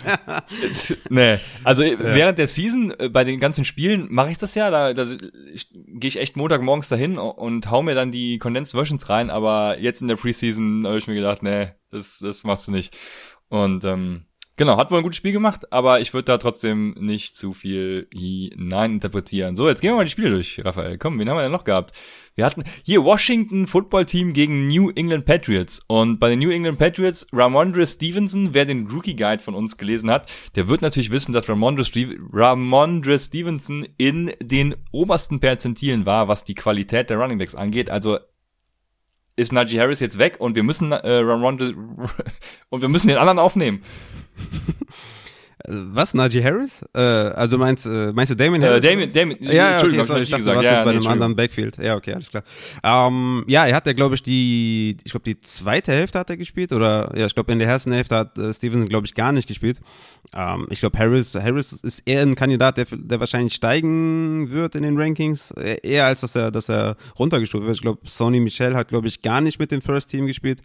nee, 1.09 1.37
also 1.65 1.83
ja. 1.83 1.99
während 1.99 2.37
der 2.37 2.47
Season 2.47 2.93
äh, 2.97 3.09
bei 3.09 3.25
den 3.25 3.41
ganzen 3.41 3.65
Spielen 3.65 4.07
mache 4.09 4.31
ich 4.31 4.37
das 4.37 4.55
ja. 4.55 4.71
Da, 4.71 4.93
da 4.93 5.03
gehe 5.03 6.07
ich 6.07 6.17
echt 6.17 6.37
Montagmorgens 6.37 6.87
dahin 6.87 7.17
und 7.17 7.69
hau 7.69 7.83
mir 7.83 7.93
dann 7.93 8.13
die 8.13 8.37
Condensed 8.37 8.71
Versions 8.71 9.09
rein. 9.09 9.29
Aber 9.29 9.77
jetzt 9.81 10.01
in 10.01 10.07
der 10.07 10.15
Preseason 10.15 10.87
habe 10.87 10.97
ich 10.97 11.07
mir 11.07 11.15
gedacht, 11.15 11.43
nee, 11.43 11.73
das, 11.91 12.19
das 12.19 12.45
machst 12.45 12.69
du 12.69 12.71
nicht. 12.71 12.95
Und 13.49 13.83
ähm, 13.83 14.27
Genau, 14.59 14.75
hat 14.75 14.91
wohl 14.91 14.97
ein 14.97 15.03
gutes 15.03 15.15
Spiel 15.15 15.31
gemacht, 15.31 15.71
aber 15.71 16.01
ich 16.01 16.13
würde 16.13 16.25
da 16.25 16.37
trotzdem 16.37 16.93
nicht 16.99 17.33
zu 17.37 17.53
viel 17.53 18.09
hinein 18.13 18.95
interpretieren. 18.95 19.55
So, 19.55 19.69
jetzt 19.69 19.79
gehen 19.79 19.91
wir 19.91 19.95
mal 19.95 20.03
die 20.03 20.11
Spiele 20.11 20.31
durch, 20.31 20.59
Raphael. 20.65 20.97
Komm, 20.97 21.17
wen 21.17 21.29
haben 21.29 21.37
wir 21.37 21.43
denn 21.43 21.51
noch 21.53 21.63
gehabt? 21.63 21.93
Wir 22.35 22.43
hatten 22.45 22.65
hier 22.83 23.05
Washington 23.05 23.67
Football 23.67 24.03
Team 24.03 24.33
gegen 24.33 24.67
New 24.67 24.89
England 24.89 25.23
Patriots. 25.23 25.79
Und 25.87 26.19
bei 26.19 26.29
den 26.29 26.39
New 26.39 26.49
England 26.49 26.77
Patriots, 26.77 27.25
Ramondre 27.31 27.87
Stevenson, 27.87 28.53
wer 28.53 28.65
den 28.65 28.87
Rookie 28.87 29.15
Guide 29.15 29.41
von 29.41 29.55
uns 29.55 29.77
gelesen 29.77 30.11
hat, 30.11 30.29
der 30.55 30.67
wird 30.67 30.81
natürlich 30.81 31.09
wissen, 31.09 31.31
dass 31.31 31.47
Ramondre, 31.47 31.85
Ramondre 32.33 33.17
Stevenson 33.17 33.87
in 33.95 34.33
den 34.41 34.75
obersten 34.91 35.39
Perzentilen 35.39 36.05
war, 36.05 36.27
was 36.27 36.43
die 36.43 36.55
Qualität 36.55 37.09
der 37.09 37.17
Running 37.17 37.37
Backs 37.37 37.55
angeht. 37.55 37.89
Also 37.89 38.19
ist 39.39 39.51
Najee 39.51 39.79
Harris 39.79 39.99
jetzt 39.99 40.17
weg 40.19 40.35
und 40.39 40.55
wir 40.55 40.63
müssen 40.63 40.91
äh, 40.91 41.13
Ramondre 41.13 41.73
und 42.69 42.81
wir 42.81 42.89
müssen 42.89 43.07
den 43.07 43.17
anderen 43.17 43.39
aufnehmen. 43.39 43.83
Was, 45.67 46.13
Najee 46.13 46.43
Harris? 46.43 46.83
Äh, 46.95 46.99
also 46.99 47.57
meinst, 47.57 47.85
äh, 47.85 48.13
meinst 48.13 48.31
du 48.31 48.35
Damien 48.35 48.63
Harris? 48.63 48.83
Äh, 48.83 48.89
Damien, 48.89 49.11
Damien, 49.11 49.37
ja, 49.41 49.51
ja, 49.51 49.71
Entschuldigung, 49.73 50.05
okay, 50.05 50.07
sorry, 50.07 50.23
ich 50.23 50.29
dachte, 50.29 50.43
gesagt. 50.43 50.55
du 50.55 50.57
warst 50.57 50.65
ja, 50.65 50.77
jetzt 50.77 50.85
bei 50.85 50.91
nee, 50.91 50.97
einem 50.97 51.07
anderen 51.07 51.35
Backfield. 51.35 51.77
Ja, 51.77 51.95
okay, 51.97 52.13
alles 52.13 52.29
klar. 52.29 52.43
Ähm, 52.81 53.43
ja, 53.47 53.65
er 53.67 53.75
hat 53.75 53.85
ja, 53.85 53.93
glaube 53.93 54.15
ich, 54.15 54.23
die, 54.23 54.95
ich 55.03 55.11
glaube, 55.11 55.25
die 55.25 55.39
zweite 55.41 55.91
Hälfte 55.91 56.17
hat 56.17 56.29
er 56.29 56.37
gespielt 56.37 56.71
oder, 56.71 57.11
ja, 57.15 57.25
ich 57.25 57.33
glaube, 57.33 57.51
in 57.51 57.59
der 57.59 57.67
ersten 57.67 57.91
Hälfte 57.91 58.15
hat 58.15 58.37
äh, 58.37 58.53
Stevenson, 58.53 58.87
glaube 58.87 59.05
ich, 59.05 59.13
gar 59.15 59.33
nicht 59.33 59.49
gespielt. 59.49 59.79
Ähm, 60.33 60.67
ich 60.69 60.79
glaube, 60.79 60.97
Harris, 60.97 61.35
Harris 61.35 61.73
ist 61.73 62.03
eher 62.05 62.21
ein 62.21 62.35
Kandidat, 62.35 62.77
der, 62.77 62.85
der 62.91 63.19
wahrscheinlich 63.19 63.53
steigen 63.53 64.51
wird 64.51 64.75
in 64.75 64.83
den 64.83 64.97
Rankings, 64.97 65.51
eher 65.51 66.05
als 66.05 66.21
dass 66.21 66.35
er, 66.35 66.51
dass 66.51 66.69
er 66.69 66.95
runtergestuft 67.17 67.65
wird. 67.65 67.75
Ich 67.75 67.81
glaube, 67.81 67.99
Sony 68.05 68.39
Michel 68.39 68.75
hat, 68.75 68.87
glaube 68.87 69.09
ich, 69.09 69.21
gar 69.21 69.41
nicht 69.41 69.59
mit 69.59 69.71
dem 69.71 69.81
First 69.81 70.09
Team 70.09 70.25
gespielt. 70.25 70.61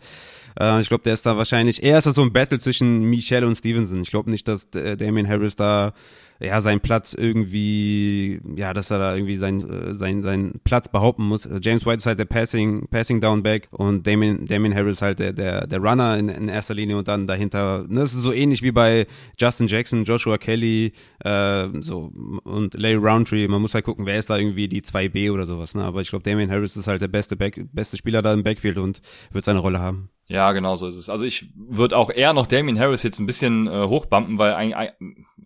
Äh, 0.59 0.81
ich 0.81 0.89
glaube, 0.89 1.05
der 1.05 1.15
ist 1.15 1.27
da 1.27 1.37
wahrscheinlich, 1.37 1.83
er 1.83 1.99
ist 1.99 2.07
da 2.07 2.13
so 2.13 2.23
ein 2.23 2.33
Battle 2.33 2.59
zwischen 2.59 3.05
Michel 3.05 3.45
und 3.45 3.55
Stevenson. 3.55 4.03
Ich 4.03 4.11
glaube 4.11 4.31
nicht, 4.31 4.49
dass 4.49 4.65
äh, 4.75 4.97
Damien 4.97 5.29
Harris 5.29 5.57
da 5.57 5.93
ja, 6.41 6.61
seinen 6.61 6.81
Platz 6.81 7.15
irgendwie, 7.15 8.41
ja, 8.57 8.73
dass 8.75 8.91
er 8.91 8.99
da 8.99 9.15
irgendwie 9.15 9.37
seinen 9.37 9.61
äh, 9.61 9.95
sein, 9.95 10.23
sein 10.23 10.55
Platz 10.65 10.89
behaupten 10.89 11.25
muss. 11.25 11.49
James 11.61 11.87
White 11.87 11.99
ist 11.99 12.07
halt 12.07 12.19
der 12.19 12.25
Passing, 12.25 12.89
Passing 12.89 13.21
Down 13.21 13.43
Back 13.43 13.69
und 13.71 14.07
Damien, 14.07 14.47
Damien 14.47 14.75
Harris 14.75 15.01
halt 15.01 15.19
der, 15.21 15.33
der, 15.33 15.67
der 15.67 15.79
Runner 15.79 16.19
in, 16.19 16.29
in 16.29 16.49
erster 16.49 16.75
Linie 16.75 16.97
und 16.97 17.09
dann 17.09 17.27
dahinter, 17.27 17.85
ne, 17.89 18.01
das 18.01 18.15
ist 18.15 18.23
so 18.23 18.33
ähnlich 18.33 18.63
wie 18.63 18.73
bei 18.73 19.07
Justin 19.39 19.69
Jackson, 19.69 20.05
Joshua 20.05 20.39
Kelly, 20.39 20.93
äh, 21.21 21.69
so, 21.81 22.13
und 22.45 22.75
Larry 22.75 22.97
Roundtree. 22.97 23.47
Man 23.49 23.63
muss 23.63 23.75
halt 23.75 23.85
gucken, 23.85 24.07
wer 24.07 24.19
ist 24.19 24.31
da 24.31 24.37
irgendwie 24.37 24.69
die 24.69 24.83
2B 24.83 25.31
oder 25.31 25.47
sowas, 25.47 25.75
ne, 25.75 25.85
aber 25.85 26.01
ich 26.01 26.11
glaube, 26.11 26.25
Damien 26.25 26.51
Harris 26.51 26.77
ist 26.77 26.87
halt 26.87 27.01
der 27.01 27.09
beste 27.09 27.37
Back, 27.37 27.61
beste 27.73 27.97
Spieler 27.97 28.23
da 28.23 28.35
im 28.35 28.43
Backfield 28.43 28.79
und 28.79 29.01
wird 29.33 29.45
seine 29.45 29.61
Rolle 29.61 29.79
haben. 29.79 30.11
Ja, 30.27 30.53
genau 30.53 30.75
so 30.75 30.89
ist 30.89 30.97
es. 30.97 31.11
Also 31.11 31.27
ich 31.27 31.51
würde 31.55 31.97
auch 31.97 32.11
eher 32.11 32.33
noch 32.33 32.47
Damien 32.47 32.79
Harris 32.79 33.03
jetzt 33.03 33.19
ein 33.19 33.27
bisschen 33.27 33.67
äh, 33.67 33.87
hochbumpen, 33.87 34.39
weil 34.39 34.55
ein, 34.55 34.73
ein, 34.73 34.91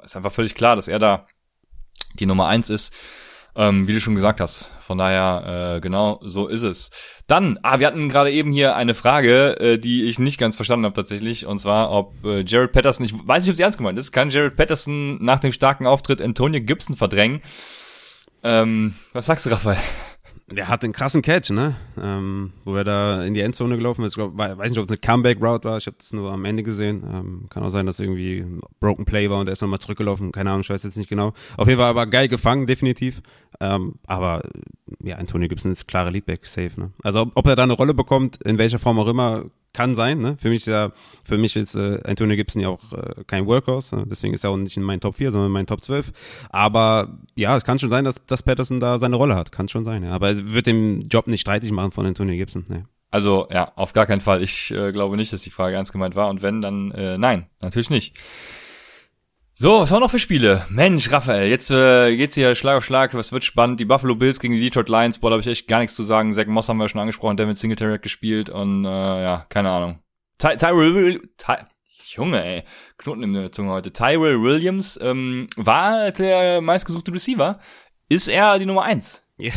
ist 0.04 0.16
einfach 0.16 0.32
völlig 0.32 0.54
klar, 0.54 0.76
dass 0.76 0.88
er 0.88 0.98
da 0.98 1.26
die 2.14 2.26
Nummer 2.26 2.46
eins 2.46 2.70
ist, 2.70 2.94
ähm, 3.56 3.88
wie 3.88 3.92
du 3.92 4.00
schon 4.00 4.14
gesagt 4.14 4.40
hast. 4.40 4.72
Von 4.86 4.98
daher, 4.98 5.76
äh, 5.76 5.80
genau 5.80 6.20
so 6.22 6.46
ist 6.46 6.62
es. 6.62 6.90
Dann, 7.26 7.58
ah, 7.62 7.80
wir 7.80 7.88
hatten 7.88 8.08
gerade 8.08 8.30
eben 8.30 8.52
hier 8.52 8.76
eine 8.76 8.94
Frage, 8.94 9.58
äh, 9.58 9.78
die 9.78 10.04
ich 10.04 10.20
nicht 10.20 10.38
ganz 10.38 10.54
verstanden 10.54 10.84
habe 10.84 10.94
tatsächlich, 10.94 11.44
und 11.44 11.58
zwar, 11.58 11.90
ob 11.90 12.24
äh, 12.24 12.44
Jared 12.46 12.72
Patterson, 12.72 13.04
ich 13.04 13.14
weiß 13.14 13.42
nicht, 13.42 13.50
ob 13.50 13.56
sie 13.56 13.62
ernst 13.64 13.78
gemeint 13.78 13.98
ist, 13.98 14.12
kann 14.12 14.30
Jared 14.30 14.56
Patterson 14.56 15.22
nach 15.22 15.40
dem 15.40 15.52
starken 15.52 15.88
Auftritt 15.88 16.22
Antonio 16.22 16.60
Gibson 16.60 16.96
verdrängen? 16.96 17.42
Ähm, 18.44 18.94
was 19.12 19.26
sagst 19.26 19.44
du, 19.46 19.50
Raphael? 19.50 19.78
Der 20.50 20.68
hat 20.68 20.82
einen 20.82 20.94
krassen 20.94 21.20
Catch, 21.20 21.50
ne? 21.50 21.76
Ähm, 22.02 22.52
wo 22.64 22.74
er 22.74 22.84
da 22.84 23.22
in 23.22 23.34
die 23.34 23.40
Endzone 23.40 23.76
gelaufen 23.76 24.02
ist. 24.04 24.12
Ich 24.12 24.14
glaub, 24.16 24.36
weiß 24.36 24.70
nicht, 24.70 24.78
ob 24.78 24.86
es 24.86 24.90
eine 24.90 24.98
Comeback-Route 24.98 25.68
war. 25.68 25.76
Ich 25.76 25.86
habe 25.86 25.96
es 26.00 26.12
nur 26.12 26.32
am 26.32 26.44
Ende 26.46 26.62
gesehen. 26.62 27.02
Ähm, 27.12 27.46
kann 27.50 27.62
auch 27.62 27.70
sein, 27.70 27.84
dass 27.84 28.00
irgendwie 28.00 28.38
ein 28.38 28.60
Broken 28.80 29.04
Play 29.04 29.28
war 29.28 29.40
und 29.40 29.46
er 29.46 29.52
ist 29.52 29.60
nochmal 29.60 29.78
zurückgelaufen. 29.78 30.32
Keine 30.32 30.50
Ahnung, 30.50 30.62
ich 30.62 30.70
weiß 30.70 30.84
jetzt 30.84 30.96
nicht 30.96 31.10
genau. 31.10 31.34
Auf 31.58 31.68
jeden 31.68 31.78
Fall 31.78 31.90
aber 31.90 32.06
geil 32.06 32.28
gefangen, 32.28 32.66
definitiv. 32.66 33.20
Ähm, 33.60 33.96
aber 34.06 34.40
ja, 35.02 35.16
Antonio 35.16 35.48
Gibson 35.48 35.70
ist 35.70 35.86
klare 35.86 36.10
Leadback, 36.10 36.46
safe, 36.46 36.80
ne? 36.80 36.92
Also 37.02 37.20
ob, 37.20 37.32
ob 37.34 37.46
er 37.46 37.56
da 37.56 37.64
eine 37.64 37.74
Rolle 37.74 37.92
bekommt, 37.92 38.42
in 38.44 38.56
welcher 38.56 38.78
Form 38.78 38.98
auch 38.98 39.08
immer, 39.08 39.44
kann 39.72 39.94
sein. 39.94 40.18
Ne? 40.18 40.36
Für 40.40 40.48
mich 40.48 40.58
ist 40.58 40.66
ja, 40.66 40.92
für 41.24 41.38
mich 41.38 41.56
ist 41.56 41.74
äh, 41.74 42.00
Antonio 42.04 42.36
Gibson 42.36 42.62
ja 42.62 42.68
auch 42.68 42.92
äh, 42.92 43.24
kein 43.26 43.46
Workhorse, 43.46 43.96
ne? 43.96 44.06
deswegen 44.10 44.34
ist 44.34 44.44
er 44.44 44.50
auch 44.50 44.56
nicht 44.56 44.76
in 44.76 44.82
meinen 44.82 45.00
Top 45.00 45.16
4, 45.16 45.30
sondern 45.30 45.48
in 45.48 45.52
meinen 45.52 45.66
Top 45.66 45.82
12. 45.82 46.12
Aber 46.50 47.18
ja, 47.34 47.56
es 47.56 47.64
kann 47.64 47.78
schon 47.78 47.90
sein, 47.90 48.04
dass, 48.04 48.16
dass 48.26 48.42
Patterson 48.42 48.80
da 48.80 48.98
seine 48.98 49.16
Rolle 49.16 49.36
hat. 49.36 49.52
Kann 49.52 49.68
schon 49.68 49.84
sein, 49.84 50.02
ja. 50.02 50.10
Aber 50.10 50.28
er 50.28 50.52
wird 50.52 50.66
den 50.66 51.08
Job 51.08 51.26
nicht 51.26 51.42
streitig 51.42 51.70
machen 51.70 51.92
von 51.92 52.06
Antonio 52.06 52.36
Gibson. 52.36 52.64
Ne. 52.68 52.86
Also 53.10 53.46
ja, 53.50 53.72
auf 53.76 53.92
gar 53.92 54.06
keinen 54.06 54.20
Fall. 54.20 54.42
Ich 54.42 54.70
äh, 54.70 54.92
glaube 54.92 55.16
nicht, 55.16 55.32
dass 55.32 55.42
die 55.42 55.50
Frage 55.50 55.76
ernst 55.76 55.92
gemeint 55.92 56.14
war. 56.14 56.28
Und 56.28 56.42
wenn, 56.42 56.60
dann 56.60 56.90
äh, 56.90 57.16
nein, 57.16 57.46
natürlich 57.60 57.90
nicht. 57.90 58.16
So, 59.60 59.80
was 59.80 59.90
haben 59.90 59.96
wir 59.96 60.04
noch 60.04 60.12
für 60.12 60.20
Spiele? 60.20 60.64
Mensch, 60.68 61.10
Raphael, 61.10 61.48
jetzt 61.48 61.68
äh, 61.72 62.16
geht's 62.16 62.36
hier 62.36 62.54
Schlag 62.54 62.76
auf 62.76 62.84
Schlag, 62.84 63.12
was 63.14 63.32
wird 63.32 63.42
spannend. 63.42 63.80
Die 63.80 63.84
Buffalo 63.84 64.14
Bills 64.14 64.38
gegen 64.38 64.54
die 64.54 64.60
Detroit 64.60 64.88
Lions, 64.88 65.18
boah, 65.18 65.30
da 65.30 65.32
habe 65.34 65.40
ich 65.40 65.48
echt 65.48 65.66
gar 65.66 65.80
nichts 65.80 65.96
zu 65.96 66.04
sagen. 66.04 66.32
Zach 66.32 66.46
Moss 66.46 66.68
haben 66.68 66.76
wir 66.76 66.88
schon 66.88 67.00
angesprochen, 67.00 67.36
der 67.36 67.48
mit 67.48 67.56
Singletary 67.56 67.94
hat 67.94 68.02
gespielt 68.02 68.50
und 68.50 68.84
äh, 68.84 68.88
ja, 68.88 69.46
keine 69.48 69.70
Ahnung. 69.70 69.98
Ty 70.38 70.58
Tyrell, 70.58 71.28
Ty 71.38 71.54
Junge, 72.06 72.44
ey, 72.44 72.62
Knoten 72.98 73.24
in 73.24 73.34
der 73.34 73.50
Zunge 73.50 73.72
heute. 73.72 73.92
Tyrell 73.92 74.40
Williams 74.40 74.96
ähm, 75.02 75.48
war 75.56 76.12
der 76.12 76.60
meistgesuchte 76.60 77.12
Receiver. 77.12 77.58
Ist 78.08 78.28
er 78.28 78.60
die 78.60 78.66
Nummer 78.66 78.84
eins? 78.84 79.24
Ja. 79.38 79.54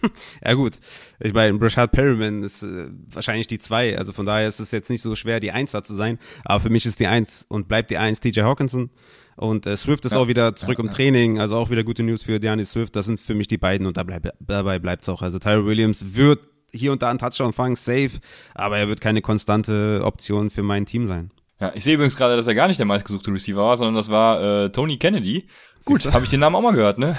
ja 0.46 0.54
gut, 0.54 0.78
ich 1.20 1.34
meine, 1.34 1.58
Brashad 1.58 1.92
Perryman 1.92 2.42
ist 2.42 2.62
äh, 2.62 2.88
wahrscheinlich 3.10 3.48
die 3.48 3.58
zwei, 3.58 3.98
also 3.98 4.14
von 4.14 4.24
daher 4.24 4.48
ist 4.48 4.60
es 4.60 4.70
jetzt 4.70 4.88
nicht 4.88 5.02
so 5.02 5.14
schwer, 5.14 5.40
die 5.40 5.52
Eins 5.52 5.72
da 5.72 5.84
zu 5.84 5.94
sein, 5.94 6.18
aber 6.42 6.60
für 6.60 6.70
mich 6.70 6.86
ist 6.86 7.00
die 7.00 7.06
Eins 7.06 7.44
und 7.50 7.68
bleibt 7.68 7.90
die 7.90 7.98
Eins 7.98 8.18
TJ 8.18 8.40
Hawkinson. 8.40 8.88
Und 9.36 9.66
äh, 9.66 9.76
Swift 9.76 10.04
ist 10.04 10.12
ja, 10.12 10.18
auch 10.18 10.28
wieder 10.28 10.54
zurück 10.54 10.78
ja, 10.78 10.84
im 10.84 10.90
Training, 10.90 11.40
also 11.40 11.56
auch 11.56 11.70
wieder 11.70 11.84
gute 11.84 12.02
News 12.02 12.24
für 12.24 12.38
Deani 12.38 12.64
Swift. 12.64 12.94
Das 12.96 13.06
sind 13.06 13.20
für 13.20 13.34
mich 13.34 13.48
die 13.48 13.58
beiden 13.58 13.86
und 13.86 13.96
da 13.96 14.02
bleib, 14.02 14.28
dabei 14.40 14.78
bleibt 14.78 15.02
es 15.02 15.08
auch. 15.08 15.22
Also 15.22 15.38
Tyler 15.38 15.64
Williams 15.64 16.14
wird 16.14 16.40
hier 16.70 16.92
und 16.92 17.02
da 17.02 17.10
einen 17.10 17.18
Touchdown 17.18 17.52
fangen, 17.52 17.76
safe, 17.76 18.12
aber 18.54 18.78
er 18.78 18.88
wird 18.88 19.00
keine 19.00 19.22
konstante 19.22 20.00
Option 20.04 20.50
für 20.50 20.62
mein 20.62 20.86
Team 20.86 21.06
sein. 21.06 21.30
Ja, 21.60 21.70
ich 21.74 21.84
sehe 21.84 21.94
übrigens 21.94 22.16
gerade, 22.16 22.34
dass 22.34 22.46
er 22.46 22.54
gar 22.54 22.66
nicht 22.66 22.80
der 22.80 22.86
meistgesuchte 22.86 23.30
Receiver 23.30 23.62
war, 23.64 23.76
sondern 23.76 23.94
das 23.94 24.10
war 24.10 24.64
äh, 24.64 24.70
Tony 24.70 24.96
Kennedy. 24.96 25.46
Gut, 25.84 26.04
habe 26.12 26.24
ich 26.24 26.30
den 26.30 26.40
Namen 26.40 26.56
auch 26.56 26.62
mal 26.62 26.72
gehört, 26.72 26.98
ne? 26.98 27.16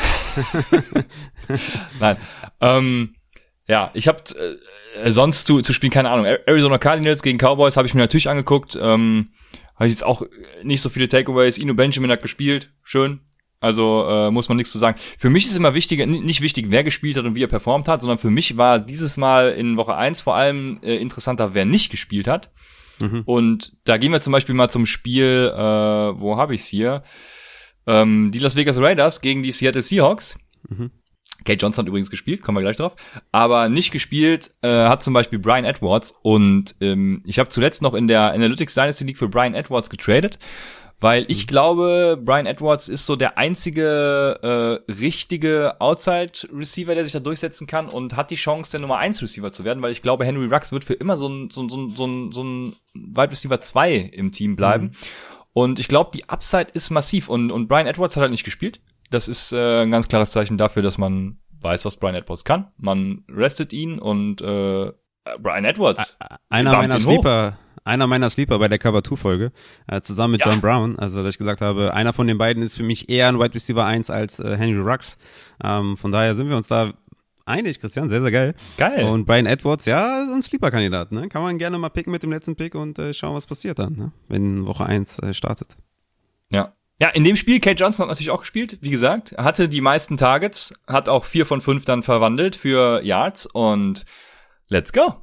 Nein. 2.00 2.18
Ähm, 2.60 3.16
ja, 3.68 3.92
ich 3.94 4.10
habe 4.10 4.20
äh, 4.96 5.10
sonst 5.12 5.46
zu, 5.46 5.62
zu 5.62 5.72
spielen, 5.72 5.94
keine 5.94 6.10
Ahnung. 6.10 6.26
Arizona 6.26 6.78
Cardinals 6.78 7.24
gegen 7.24 7.38
Cowboys 7.38 7.78
habe 7.78 7.88
ich 7.88 7.94
mir 7.94 8.02
natürlich 8.02 8.30
angeguckt. 8.30 8.78
Ähm, 8.82 9.30
habe 9.76 9.88
ich 9.88 9.94
jetzt 9.94 10.06
auch 10.06 10.24
nicht 10.64 10.82
so 10.82 10.90
viele 10.90 11.08
Takeaways. 11.08 11.58
Ino 11.58 11.74
Benjamin 11.74 12.12
hat 12.12 12.22
gespielt, 12.22 12.72
schön. 12.84 13.22
Also 13.60 14.06
äh, 14.10 14.30
muss 14.30 14.50
man 14.50 14.58
nichts 14.58 14.74
zu 14.74 14.78
sagen. 14.78 15.00
Für 15.18 15.30
mich 15.30 15.46
ist 15.46 15.56
immer 15.56 15.74
wichtiger, 15.74 16.06
nicht 16.06 16.42
wichtig, 16.42 16.66
wer 16.68 16.84
gespielt 16.84 17.16
hat 17.16 17.24
und 17.24 17.36
wie 17.36 17.44
er 17.44 17.48
performt 17.48 17.88
hat, 17.88 18.02
sondern 18.02 18.18
für 18.18 18.30
mich 18.30 18.58
war 18.58 18.78
dieses 18.78 19.16
Mal 19.16 19.54
in 19.54 19.78
Woche 19.78 19.96
eins 19.96 20.22
vor 20.22 20.36
allem 20.36 20.80
äh, 20.84 20.98
interessanter, 20.98 21.54
wer 21.54 21.64
nicht 21.64 21.90
gespielt 21.90 22.28
hat. 22.28 22.52
Mhm. 23.00 23.22
Und 23.24 23.78
da 23.86 23.98
gehen 23.98 24.12
wir 24.12 24.20
zum 24.20 24.34
Beispiel 24.34 24.54
mal 24.54 24.70
zum 24.70 24.86
Spiel, 24.86 25.50
äh, 25.54 25.58
wo 25.58 26.36
habe 26.36 26.54
ich's 26.54 26.68
hier? 26.68 27.04
Ähm, 27.88 28.32
die 28.34 28.40
Las 28.40 28.58
Vegas 28.58 28.78
Raiders 28.80 29.22
gegen 29.22 29.44
die 29.44 29.54
Seattle 29.54 29.82
Seahawks. 29.82 30.38
Mhm. 30.68 30.92
Kate 31.44 31.60
Johnson 31.60 31.84
hat 31.84 31.90
übrigens 31.90 32.10
gespielt, 32.10 32.42
kommen 32.42 32.58
wir 32.58 32.62
gleich 32.62 32.78
drauf. 32.78 32.96
Aber 33.32 33.70
nicht 33.70 33.92
gespielt 33.92 34.52
äh, 34.62 34.68
hat 34.68 35.04
zum 35.04 35.14
Beispiel 35.14 35.40
Brian 35.40 35.66
Edwards. 35.66 36.14
Und 36.22 36.76
ähm, 36.82 37.22
ich 37.26 37.40
habe 37.40 37.50
zuletzt 37.50 37.82
noch 37.82 37.94
in 37.94 38.08
der 38.08 38.32
Analytics 38.32 38.74
Dynasty 38.76 39.04
League 39.04 39.18
für 39.18 39.30
Brian 39.30 39.54
Edwards 39.54 39.90
getradet, 39.90 40.40
weil 41.00 41.26
ich 41.28 41.44
mhm. 41.44 41.48
glaube, 41.48 42.22
Brian 42.24 42.46
Edwards 42.46 42.88
ist 42.88 43.06
so 43.06 43.16
der 43.16 43.38
einzige 43.38 44.82
äh, 44.88 44.92
richtige 44.92 45.80
Outside-Receiver, 45.80 46.96
der 46.96 47.04
sich 47.04 47.14
da 47.14 47.20
durchsetzen 47.20 47.68
kann 47.68 47.90
und 47.90 48.16
hat 48.16 48.32
die 48.32 48.36
Chance, 48.36 48.72
der 48.72 48.80
Nummer 48.80 48.98
1 48.98 49.22
Receiver 49.22 49.52
zu 49.52 49.66
werden, 49.66 49.84
weil 49.84 49.92
ich 49.92 50.02
glaube, 50.02 50.26
Henry 50.26 50.46
Rux 50.46 50.72
wird 50.72 50.84
für 50.84 50.94
immer 50.94 51.18
so 51.18 51.28
ein, 51.28 51.50
so 51.50 51.64
ein, 51.64 51.70
so 51.70 51.78
ein, 51.78 51.90
so 51.90 52.06
ein, 52.06 52.32
so 52.32 52.44
ein 52.44 52.76
Wide 52.94 53.32
Receiver 53.32 53.60
2 53.60 53.96
im 54.14 54.32
Team 54.32 54.56
bleiben. 54.56 54.86
Mhm. 54.86 54.92
Und 55.54 55.80
ich 55.80 55.88
glaube, 55.88 56.12
die 56.14 56.28
Upside 56.30 56.68
ist 56.74 56.90
massiv. 56.90 57.30
Und, 57.30 57.52
und 57.52 57.68
Brian 57.68 57.86
Edwards 57.86 58.16
hat 58.16 58.22
halt 58.22 58.32
nicht 58.32 58.44
gespielt. 58.44 58.82
Das 59.14 59.28
ist 59.28 59.52
äh, 59.52 59.84
ein 59.84 59.92
ganz 59.92 60.08
klares 60.08 60.32
Zeichen 60.32 60.58
dafür, 60.58 60.82
dass 60.82 60.98
man 60.98 61.38
weiß, 61.62 61.86
was 61.86 61.98
Brian 61.98 62.16
Edwards 62.16 62.44
kann. 62.44 62.72
Man 62.78 63.24
restet 63.30 63.72
ihn 63.72 64.00
und 64.00 64.42
äh, 64.42 64.92
Brian 65.40 65.66
Edwards. 65.66 66.18
Einer 66.50 66.74
meiner 66.74 67.00
Sleeper, 67.00 67.58
einer 67.84 68.08
meiner 68.08 68.30
Sleeper 68.30 68.58
bei 68.60 68.68
der 68.68 68.80
Cover 68.80 69.04
2 69.04 69.16
Folge, 69.16 69.52
äh, 69.88 70.02
zusammen 70.02 70.34
mit 70.34 70.46
Ja. 70.46 70.52
John 70.52 70.62
Brown. 70.62 70.98
Also, 70.98 71.22
dass 71.22 71.36
ich 71.36 71.38
gesagt 71.38 71.62
habe, 71.62 71.94
einer 71.94 72.12
von 72.12 72.28
den 72.28 72.38
beiden 72.40 72.64
ist 72.64 72.76
für 72.76 72.84
mich 72.84 73.08
eher 73.10 73.28
ein 73.28 73.40
Wide 73.40 73.54
Receiver 73.54 73.86
1 73.86 74.10
als 74.10 74.40
äh, 74.40 74.58
Henry 74.58 74.80
Rux. 74.80 75.18
Ähm, 75.64 75.96
von 75.96 76.12
daher 76.12 76.36
sind 76.36 76.50
wir 76.50 76.58
uns 76.58 76.68
da 76.68 76.94
einig, 77.46 77.80
Christian, 77.80 78.10
sehr, 78.10 78.22
sehr 78.22 78.32
geil. 78.32 78.56
Geil. 78.78 79.06
Und 79.06 79.26
Brian 79.26 79.46
Edwards, 79.46 79.86
ja, 79.86 80.24
ist 80.24 80.34
ein 80.34 80.42
Sleeper-Kandidat, 80.42 81.12
ne? 81.12 81.30
Kann 81.30 81.44
man 81.44 81.58
gerne 81.60 81.78
mal 81.78 81.90
picken 81.90 82.12
mit 82.12 82.24
dem 82.24 82.32
letzten 82.32 82.56
Pick 82.56 82.74
und 82.74 82.98
äh, 82.98 83.14
schauen, 83.14 83.36
was 83.36 83.46
passiert 83.46 83.80
dann, 83.80 83.94
ne? 83.94 84.12
Wenn 84.28 84.66
Woche 84.66 84.86
1 84.86 85.20
äh, 85.20 85.34
startet. 85.34 85.78
Ja. 86.50 86.74
Ja, 87.00 87.10
in 87.10 87.24
dem 87.24 87.36
Spiel, 87.36 87.60
Kate 87.60 87.82
Johnson 87.82 88.04
hat 88.04 88.10
natürlich 88.10 88.30
auch 88.30 88.42
gespielt, 88.42 88.78
wie 88.82 88.92
gesagt, 88.92 89.36
hatte 89.38 89.68
die 89.68 89.82
meisten 89.82 90.16
Targets, 90.16 90.74
hat 90.88 91.10
auch 91.10 91.26
vier 91.26 91.46
von 91.46 91.62
fünf 91.62 91.86
dann 91.86 92.04
verwandelt 92.04 92.56
für 92.56 93.04
Yards 93.04 93.46
und 93.48 94.06
let's 94.70 94.94
go. 94.94 95.16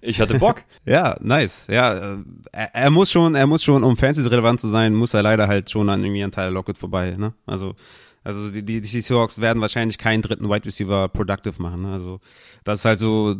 Ich 0.00 0.20
hatte 0.20 0.38
Bock. 0.38 0.62
Ja, 0.88 1.16
nice. 1.20 1.66
Ja, 1.68 2.14
äh, 2.14 2.16
er, 2.52 2.72
er 2.72 2.90
muss 2.90 3.10
schon, 3.10 3.34
er 3.34 3.48
muss 3.48 3.64
schon, 3.64 3.82
um 3.82 3.96
Fantasy 3.96 4.28
relevant 4.28 4.60
zu 4.60 4.68
sein, 4.68 4.94
muss 4.94 5.14
er 5.14 5.24
leider 5.24 5.48
halt 5.48 5.68
schon 5.68 5.88
an 5.88 6.04
irgendwie 6.04 6.22
an 6.22 6.30
Tyler 6.30 6.52
Lockett 6.52 6.78
vorbei, 6.78 7.16
ne? 7.18 7.34
Also, 7.44 7.74
also 8.22 8.52
die, 8.52 8.64
die, 8.64 8.80
die 8.80 8.86
Seahawks 9.00 9.40
werden 9.40 9.60
wahrscheinlich 9.60 9.98
keinen 9.98 10.22
dritten 10.22 10.48
Wide 10.48 10.64
Receiver 10.64 11.08
productive 11.08 11.60
machen, 11.60 11.82
ne? 11.82 11.92
Also, 11.92 12.20
das 12.62 12.78
ist 12.78 12.84
halt 12.84 13.00
so 13.00 13.34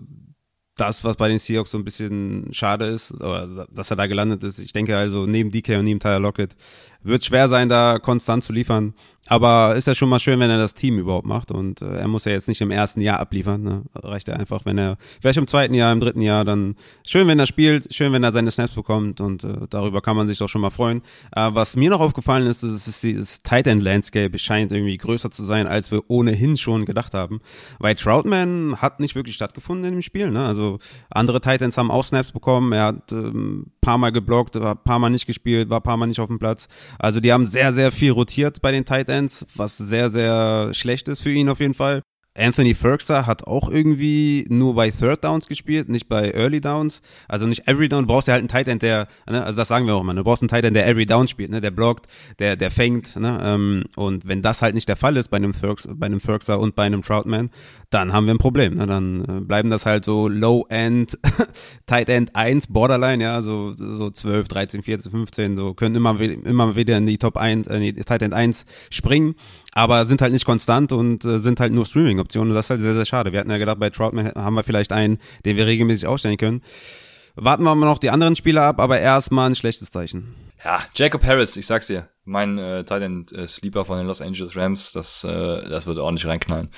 das, 0.76 1.04
was 1.04 1.16
bei 1.16 1.28
den 1.28 1.38
Seahawks 1.38 1.70
so 1.70 1.78
ein 1.78 1.84
bisschen 1.84 2.52
schade 2.52 2.86
ist, 2.86 3.12
oder 3.12 3.66
dass 3.70 3.90
er 3.90 3.96
da 3.96 4.06
gelandet 4.06 4.44
ist. 4.44 4.58
Ich 4.58 4.72
denke 4.72 4.96
also, 4.96 5.26
neben 5.26 5.50
DK 5.50 5.78
und 5.78 5.84
neben 5.84 6.00
Tyler 6.00 6.20
Lockett 6.20 6.54
wird 7.02 7.24
schwer 7.24 7.48
sein, 7.48 7.68
da 7.68 7.98
konstant 7.98 8.44
zu 8.44 8.52
liefern. 8.52 8.94
Aber 9.28 9.74
ist 9.74 9.86
ja 9.86 9.94
schon 9.94 10.08
mal 10.08 10.20
schön, 10.20 10.38
wenn 10.38 10.50
er 10.50 10.58
das 10.58 10.74
Team 10.74 10.98
überhaupt 10.98 11.26
macht. 11.26 11.50
Und 11.50 11.82
äh, 11.82 11.96
er 11.96 12.08
muss 12.08 12.24
ja 12.24 12.32
jetzt 12.32 12.48
nicht 12.48 12.60
im 12.60 12.70
ersten 12.70 13.00
Jahr 13.00 13.18
abliefern. 13.18 13.62
Ne? 13.62 13.82
Reicht 13.94 14.28
ja 14.28 14.34
einfach, 14.34 14.64
wenn 14.64 14.78
er 14.78 14.96
vielleicht 15.20 15.38
im 15.38 15.46
zweiten 15.46 15.74
Jahr, 15.74 15.92
im 15.92 16.00
dritten 16.00 16.20
Jahr, 16.20 16.44
dann 16.44 16.76
schön, 17.04 17.26
wenn 17.26 17.38
er 17.38 17.46
spielt, 17.46 17.92
schön, 17.92 18.12
wenn 18.12 18.22
er 18.22 18.32
seine 18.32 18.50
Snaps 18.50 18.72
bekommt. 18.72 19.20
Und 19.20 19.44
äh, 19.44 19.66
darüber 19.68 20.00
kann 20.00 20.16
man 20.16 20.28
sich 20.28 20.38
doch 20.38 20.48
schon 20.48 20.60
mal 20.60 20.70
freuen. 20.70 21.02
Äh, 21.34 21.50
was 21.52 21.76
mir 21.76 21.90
noch 21.90 22.00
aufgefallen 22.00 22.46
ist, 22.46 22.62
ist, 22.62 22.86
ist 22.86 23.02
dieses 23.02 23.42
Tight 23.42 23.66
End 23.66 23.82
Landscape 23.82 24.38
scheint 24.38 24.70
irgendwie 24.70 24.96
größer 24.96 25.30
zu 25.30 25.44
sein, 25.44 25.66
als 25.66 25.90
wir 25.90 26.02
ohnehin 26.08 26.56
schon 26.56 26.84
gedacht 26.84 27.14
haben. 27.14 27.40
Weil 27.78 27.96
Troutman 27.96 28.76
hat 28.80 29.00
nicht 29.00 29.14
wirklich 29.16 29.34
stattgefunden 29.34 29.86
in 29.86 29.92
dem 29.92 30.02
Spiel. 30.02 30.30
Ne? 30.30 30.44
Also 30.44 30.78
andere 31.10 31.40
Tight 31.40 31.62
Ends 31.62 31.76
haben 31.78 31.90
auch 31.90 32.04
Snaps 32.04 32.32
bekommen. 32.32 32.72
Er 32.72 32.84
hat 32.84 33.12
ähm, 33.12 33.66
paar 33.86 33.98
Mal 33.98 34.10
geblockt, 34.10 34.56
war 34.56 34.74
paar 34.74 34.98
Mal 34.98 35.10
nicht 35.10 35.28
gespielt, 35.28 35.70
war 35.70 35.80
paar 35.80 35.96
Mal 35.96 36.08
nicht 36.08 36.18
auf 36.18 36.26
dem 36.26 36.40
Platz. 36.40 36.66
Also 36.98 37.20
die 37.20 37.32
haben 37.32 37.46
sehr, 37.46 37.70
sehr 37.70 37.92
viel 37.92 38.10
rotiert 38.10 38.60
bei 38.60 38.72
den 38.72 38.84
Tight 38.84 39.08
Ends, 39.08 39.46
was 39.54 39.78
sehr, 39.78 40.10
sehr 40.10 40.74
schlecht 40.74 41.06
ist 41.06 41.20
für 41.20 41.30
ihn 41.30 41.48
auf 41.48 41.60
jeden 41.60 41.74
Fall. 41.74 42.02
Anthony 42.36 42.74
Ferguson 42.74 43.26
hat 43.26 43.46
auch 43.46 43.70
irgendwie 43.70 44.44
nur 44.48 44.74
bei 44.74 44.90
Third 44.90 45.24
Downs 45.24 45.46
gespielt, 45.46 45.88
nicht 45.88 46.08
bei 46.08 46.32
Early 46.32 46.60
Downs. 46.60 47.00
Also 47.28 47.46
nicht 47.46 47.66
every 47.66 47.88
Down. 47.88 48.02
Du 48.02 48.08
brauchst 48.08 48.28
ja 48.28 48.32
halt 48.32 48.40
einen 48.40 48.48
Tight 48.48 48.68
End, 48.68 48.82
der, 48.82 49.08
ne, 49.28 49.44
also 49.44 49.56
das 49.56 49.68
sagen 49.68 49.86
wir 49.86 49.94
auch 49.94 50.02
immer, 50.02 50.14
du 50.14 50.24
brauchst 50.24 50.42
einen 50.42 50.48
Tight 50.48 50.64
End, 50.64 50.76
der 50.76 50.86
every 50.86 51.06
Down 51.06 51.28
spielt, 51.28 51.50
ne, 51.50 51.60
der 51.60 51.70
blockt, 51.70 52.06
der, 52.38 52.56
der 52.56 52.70
fängt, 52.70 53.16
ne, 53.16 53.40
ähm, 53.42 53.84
und 53.94 54.28
wenn 54.28 54.42
das 54.42 54.62
halt 54.62 54.74
nicht 54.74 54.88
der 54.88 54.96
Fall 54.96 55.16
ist 55.16 55.28
bei 55.28 55.38
einem 55.38 55.54
Ferguson, 55.54 55.98
bei 55.98 56.06
einem 56.06 56.20
Ferguson 56.20 56.58
und 56.58 56.74
bei 56.74 56.84
einem 56.84 57.02
Troutman, 57.02 57.50
dann 57.90 58.12
haben 58.12 58.26
wir 58.26 58.34
ein 58.34 58.38
Problem, 58.38 58.74
ne, 58.74 58.86
dann 58.86 59.24
äh, 59.24 59.40
bleiben 59.40 59.70
das 59.70 59.86
halt 59.86 60.04
so 60.04 60.28
Low 60.28 60.66
End, 60.68 61.18
Tight 61.86 62.08
End 62.08 62.34
1, 62.34 62.68
Borderline, 62.68 63.22
ja, 63.22 63.42
so, 63.42 63.74
so 63.76 64.10
12, 64.10 64.48
13, 64.48 64.82
14, 64.82 65.10
15, 65.10 65.56
so 65.56 65.74
können 65.74 65.94
immer, 65.94 66.18
immer 66.20 66.76
wieder 66.76 66.96
in 66.98 67.06
die 67.06 67.18
Top 67.18 67.36
1, 67.36 67.66
äh, 67.68 67.76
in 67.76 67.82
die 67.82 67.92
Tight 67.94 68.22
End 68.22 68.34
1 68.34 68.66
springen, 68.90 69.34
aber 69.72 70.04
sind 70.06 70.20
halt 70.20 70.32
nicht 70.32 70.44
konstant 70.44 70.92
und 70.92 71.24
äh, 71.24 71.38
sind 71.38 71.60
halt 71.60 71.72
nur 71.72 71.86
Streaming-Optionen. 71.86 72.54
Das 72.54 72.66
ist 72.66 72.70
halt 72.70 72.80
sehr, 72.80 72.94
sehr 72.94 73.04
schade. 73.04 73.32
Wir 73.32 73.40
hatten 73.40 73.50
ja 73.50 73.58
gedacht, 73.58 73.78
bei 73.78 73.90
Troutman 73.90 74.32
haben 74.34 74.54
wir 74.54 74.64
vielleicht 74.64 74.92
einen, 74.92 75.18
den 75.44 75.56
wir 75.56 75.66
regelmäßig 75.66 76.06
aufstellen 76.06 76.38
können. 76.38 76.62
Warten 77.36 77.62
wir 77.64 77.74
mal 77.74 77.86
noch 77.86 77.98
die 77.98 78.10
anderen 78.10 78.34
Spieler 78.34 78.62
ab, 78.62 78.80
aber 78.80 78.98
erstmal 78.98 79.50
ein 79.50 79.54
schlechtes 79.54 79.90
Zeichen. 79.90 80.34
Ja, 80.64 80.80
Jacob 80.94 81.22
Harris, 81.22 81.56
ich 81.56 81.66
sag's 81.66 81.86
dir. 81.86 82.08
Mein 82.24 82.58
äh, 82.58 82.82
Titan 82.82 83.26
äh, 83.32 83.46
Sleeper 83.46 83.84
von 83.84 83.98
den 83.98 84.06
Los 84.06 84.22
Angeles 84.22 84.56
Rams, 84.56 84.92
das, 84.92 85.22
äh, 85.22 85.68
das 85.68 85.86
wird 85.86 85.98
ordentlich 85.98 86.26
reinknallen. 86.26 86.70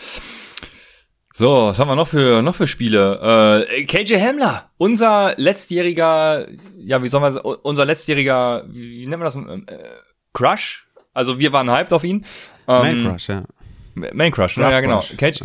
So, 1.39 1.69
was 1.69 1.79
haben 1.79 1.87
wir 1.87 1.95
noch 1.95 2.09
für 2.09 2.43
noch 2.43 2.57
für 2.57 2.67
Spiele? 2.67 3.65
Äh, 3.69 3.85
KJ 3.85 4.17
Hamler, 4.17 4.71
unser 4.77 5.35
letztjähriger, 5.37 6.49
ja, 6.79 7.01
wie 7.01 7.07
soll 7.07 7.21
man 7.21 7.31
sagen, 7.31 7.47
unser 7.63 7.85
letztjähriger, 7.85 8.65
wie, 8.67 9.03
wie 9.03 9.07
nennt 9.07 9.23
man 9.23 9.27
das? 9.27 9.37
Ähm, 9.37 9.65
Äh, 9.69 9.79
Crush? 10.33 10.89
Also 11.15 11.39
wir 11.39 11.53
waren 11.53 11.71
hyped 11.71 11.93
auf 11.93 12.03
ihn. 12.03 12.25
Ähm, 12.67 13.05
Man 13.05 13.13
Crush, 13.13 13.29
ja. 13.29 13.45
Main 13.95 14.33
Crush, 14.33 14.57
ne? 14.57 14.65
Ja 14.65 14.81
genau. 14.81 15.01
KJ, 15.17 15.45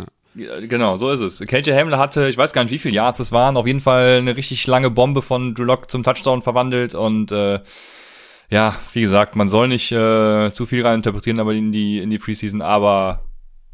Genau, 0.68 0.96
so 0.96 1.12
ist 1.12 1.20
es. 1.20 1.38
KJ 1.46 1.70
Hamler 1.70 1.98
hatte, 1.98 2.28
ich 2.28 2.36
weiß 2.36 2.52
gar 2.52 2.64
nicht, 2.64 2.72
wie 2.72 2.80
viele 2.80 2.96
Yards 2.96 3.20
es 3.20 3.30
waren, 3.30 3.56
auf 3.56 3.68
jeden 3.68 3.78
Fall 3.78 4.18
eine 4.18 4.36
richtig 4.36 4.66
lange 4.66 4.90
Bombe 4.90 5.22
von 5.22 5.54
Drew 5.54 5.62
Lock 5.62 5.92
zum 5.92 6.02
Touchdown 6.02 6.42
verwandelt 6.42 6.96
und 6.96 7.30
äh, 7.30 7.60
ja, 8.50 8.74
wie 8.94 9.02
gesagt, 9.02 9.36
man 9.36 9.48
soll 9.48 9.68
nicht 9.68 9.92
äh, 9.92 10.50
zu 10.50 10.66
viel 10.66 10.84
rein 10.84 10.96
interpretieren, 10.96 11.38
aber 11.38 11.52
in 11.52 11.70
die 11.70 11.98
in 12.00 12.10
die 12.10 12.18
Preseason, 12.18 12.62
aber 12.62 13.20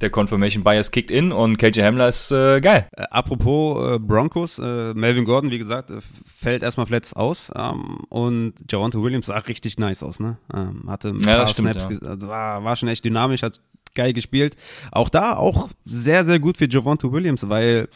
der 0.00 0.10
Confirmation 0.10 0.64
Bias 0.64 0.90
kickt 0.90 1.10
in 1.10 1.32
und 1.32 1.56
KJ 1.58 1.82
Hamler 1.82 2.08
ist 2.08 2.32
äh, 2.32 2.60
geil. 2.60 2.88
Äh, 2.96 3.02
apropos 3.10 3.94
äh, 3.94 3.98
Broncos, 3.98 4.58
äh, 4.58 4.94
Melvin 4.94 5.24
Gordon, 5.24 5.50
wie 5.50 5.58
gesagt, 5.58 5.90
äh, 5.90 5.98
fällt 6.24 6.62
erstmal 6.62 6.86
verletzt 6.86 7.16
aus 7.16 7.50
ähm, 7.54 7.98
und 8.08 8.54
Javante 8.70 9.02
Williams 9.02 9.26
sah 9.26 9.38
richtig 9.38 9.78
nice 9.78 10.02
aus, 10.02 10.20
ne? 10.20 10.38
Ähm, 10.54 10.84
hatte 10.88 11.08
ein 11.08 11.20
Ja, 11.20 11.38
paar 11.38 11.46
stimmt, 11.48 11.80
Snaps, 11.80 12.02
ja. 12.02 12.08
also 12.08 12.28
war, 12.28 12.64
war 12.64 12.76
schon 12.76 12.88
echt 12.88 13.04
dynamisch, 13.04 13.42
hat 13.42 13.60
geil 13.94 14.12
gespielt. 14.12 14.56
Auch 14.92 15.08
da 15.08 15.36
auch 15.36 15.68
sehr, 15.84 16.24
sehr 16.24 16.38
gut 16.38 16.56
für 16.56 16.68
Javante 16.68 17.12
Williams, 17.12 17.48
weil 17.48 17.88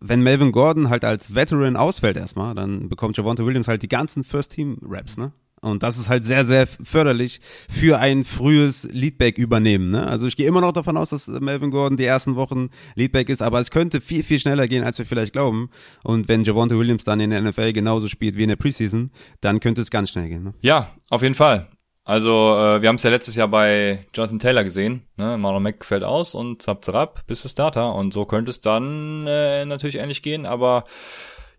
wenn 0.00 0.22
Melvin 0.22 0.52
Gordon 0.52 0.90
halt 0.90 1.04
als 1.04 1.34
Veteran 1.34 1.76
ausfällt 1.76 2.16
erstmal, 2.16 2.54
dann 2.54 2.88
bekommt 2.88 3.16
Javante 3.16 3.46
Williams 3.46 3.68
halt 3.68 3.82
die 3.82 3.88
ganzen 3.88 4.24
First-Team-Raps, 4.24 5.16
ne? 5.16 5.32
Und 5.68 5.82
das 5.82 5.98
ist 5.98 6.08
halt 6.08 6.24
sehr, 6.24 6.44
sehr 6.44 6.66
förderlich 6.66 7.40
für 7.70 7.98
ein 7.98 8.24
frühes 8.24 8.88
Leadback 8.90 9.38
übernehmen. 9.38 9.90
Ne? 9.90 10.06
Also 10.06 10.26
ich 10.26 10.36
gehe 10.36 10.46
immer 10.46 10.60
noch 10.60 10.72
davon 10.72 10.96
aus, 10.96 11.10
dass 11.10 11.28
Melvin 11.28 11.70
Gordon 11.70 11.96
die 11.96 12.04
ersten 12.04 12.36
Wochen 12.36 12.70
Leadback 12.94 13.28
ist, 13.28 13.42
aber 13.42 13.60
es 13.60 13.70
könnte 13.70 14.00
viel, 14.00 14.22
viel 14.22 14.40
schneller 14.40 14.68
gehen, 14.68 14.84
als 14.84 14.98
wir 14.98 15.06
vielleicht 15.06 15.32
glauben. 15.32 15.70
Und 16.02 16.28
wenn 16.28 16.44
Javante 16.44 16.78
Williams 16.78 17.04
dann 17.04 17.20
in 17.20 17.30
der 17.30 17.42
NFL 17.42 17.72
genauso 17.72 18.08
spielt 18.08 18.36
wie 18.36 18.42
in 18.42 18.48
der 18.48 18.56
Preseason, 18.56 19.10
dann 19.40 19.60
könnte 19.60 19.82
es 19.82 19.90
ganz 19.90 20.10
schnell 20.10 20.28
gehen. 20.28 20.44
Ne? 20.44 20.54
Ja, 20.60 20.88
auf 21.10 21.22
jeden 21.22 21.34
Fall. 21.34 21.68
Also, 22.08 22.30
äh, 22.30 22.80
wir 22.80 22.88
haben 22.88 22.96
es 22.96 23.02
ja 23.02 23.10
letztes 23.10 23.36
Jahr 23.36 23.48
bei 23.48 24.06
Jonathan 24.14 24.38
Taylor 24.38 24.64
gesehen. 24.64 25.02
Ne? 25.18 25.36
Marlon 25.36 25.62
Mack 25.62 25.84
fällt 25.84 26.04
aus 26.04 26.34
und 26.34 26.62
zap 26.62 26.82
zap, 26.82 27.26
bis 27.26 27.44
es 27.44 27.50
Starter. 27.50 27.94
Und 27.94 28.14
so 28.14 28.24
könnte 28.24 28.50
es 28.50 28.62
dann 28.62 29.26
äh, 29.26 29.66
natürlich 29.66 29.96
ähnlich 29.96 30.22
gehen, 30.22 30.46
aber 30.46 30.84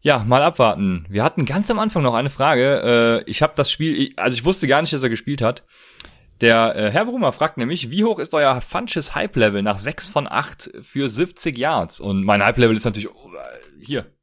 ja, 0.02 0.20
mal 0.20 0.42
abwarten. 0.42 1.06
Wir 1.10 1.24
hatten 1.24 1.46
ganz 1.46 1.70
am 1.70 1.80
Anfang 1.80 2.04
noch 2.04 2.14
eine 2.14 2.30
Frage. 2.30 3.24
Äh, 3.26 3.30
ich 3.30 3.42
habe 3.42 3.54
das 3.56 3.72
Spiel, 3.72 4.14
also 4.16 4.36
ich 4.36 4.46
wusste 4.46 4.68
gar 4.68 4.82
nicht, 4.82 4.94
dass 4.94 5.04
er 5.04 5.10
gespielt 5.10 5.42
hat. 5.42 5.64
Der 6.42 6.76
äh, 6.76 6.92
Herr 6.92 7.06
Brummer 7.06 7.34
fragt 7.34 7.58
nämlich, 7.58 7.92
wie 7.92 8.06
hoch 8.06 8.18
ist 8.20 8.34
euer 8.34 8.62
Funches 8.62 9.14
Hype-Level 9.14 9.62
nach 9.62 9.78
6 9.78 10.08
von 10.08 10.26
8 10.28 10.72
für 10.82 11.10
70 11.10 11.58
Yards? 11.58 12.00
Und 12.00 12.24
mein 12.24 12.44
Hype-Level 12.44 12.76
ist 12.76 12.86
natürlich 12.86 13.10
oh, 13.10 13.30
äh, 13.34 13.84
hier. 13.86 14.14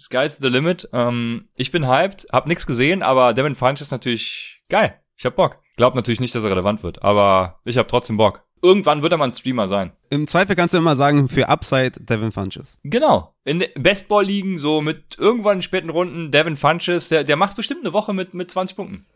Sky's 0.00 0.38
the 0.38 0.48
limit. 0.48 0.88
Ähm, 0.92 1.48
ich 1.56 1.70
bin 1.70 1.86
hyped, 1.86 2.26
hab 2.32 2.48
nix 2.48 2.66
gesehen, 2.66 3.02
aber 3.02 3.34
Devin 3.34 3.54
Funch 3.54 3.80
ist 3.80 3.92
natürlich 3.92 4.60
geil. 4.68 5.00
Ich 5.16 5.24
hab 5.24 5.36
Bock. 5.36 5.60
Glaub 5.76 5.94
natürlich 5.94 6.20
nicht, 6.20 6.34
dass 6.34 6.44
er 6.44 6.50
relevant 6.50 6.82
wird, 6.82 7.02
aber 7.02 7.60
ich 7.64 7.78
hab 7.78 7.88
trotzdem 7.88 8.16
Bock. 8.16 8.47
Irgendwann 8.62 9.02
wird 9.02 9.12
er 9.12 9.18
mal 9.18 9.26
ein 9.26 9.32
Streamer 9.32 9.68
sein. 9.68 9.92
Im 10.10 10.26
Zweifel 10.26 10.56
kannst 10.56 10.74
du 10.74 10.78
immer 10.78 10.96
sagen, 10.96 11.28
für 11.28 11.48
Upside 11.48 11.92
Devin 12.00 12.32
Funches. 12.32 12.76
Genau. 12.82 13.34
In 13.44 13.64
Bestball-Ligen, 13.76 14.58
so 14.58 14.80
mit 14.80 15.16
irgendwann 15.18 15.58
in 15.58 15.62
späten 15.62 15.90
Runden, 15.90 16.30
Devin 16.30 16.56
Funches, 16.56 17.08
der, 17.08 17.24
der 17.24 17.36
macht 17.36 17.56
bestimmt 17.56 17.80
eine 17.84 17.92
Woche 17.92 18.12
mit, 18.12 18.34
mit 18.34 18.50
20 18.50 18.76
Punkten. 18.76 19.06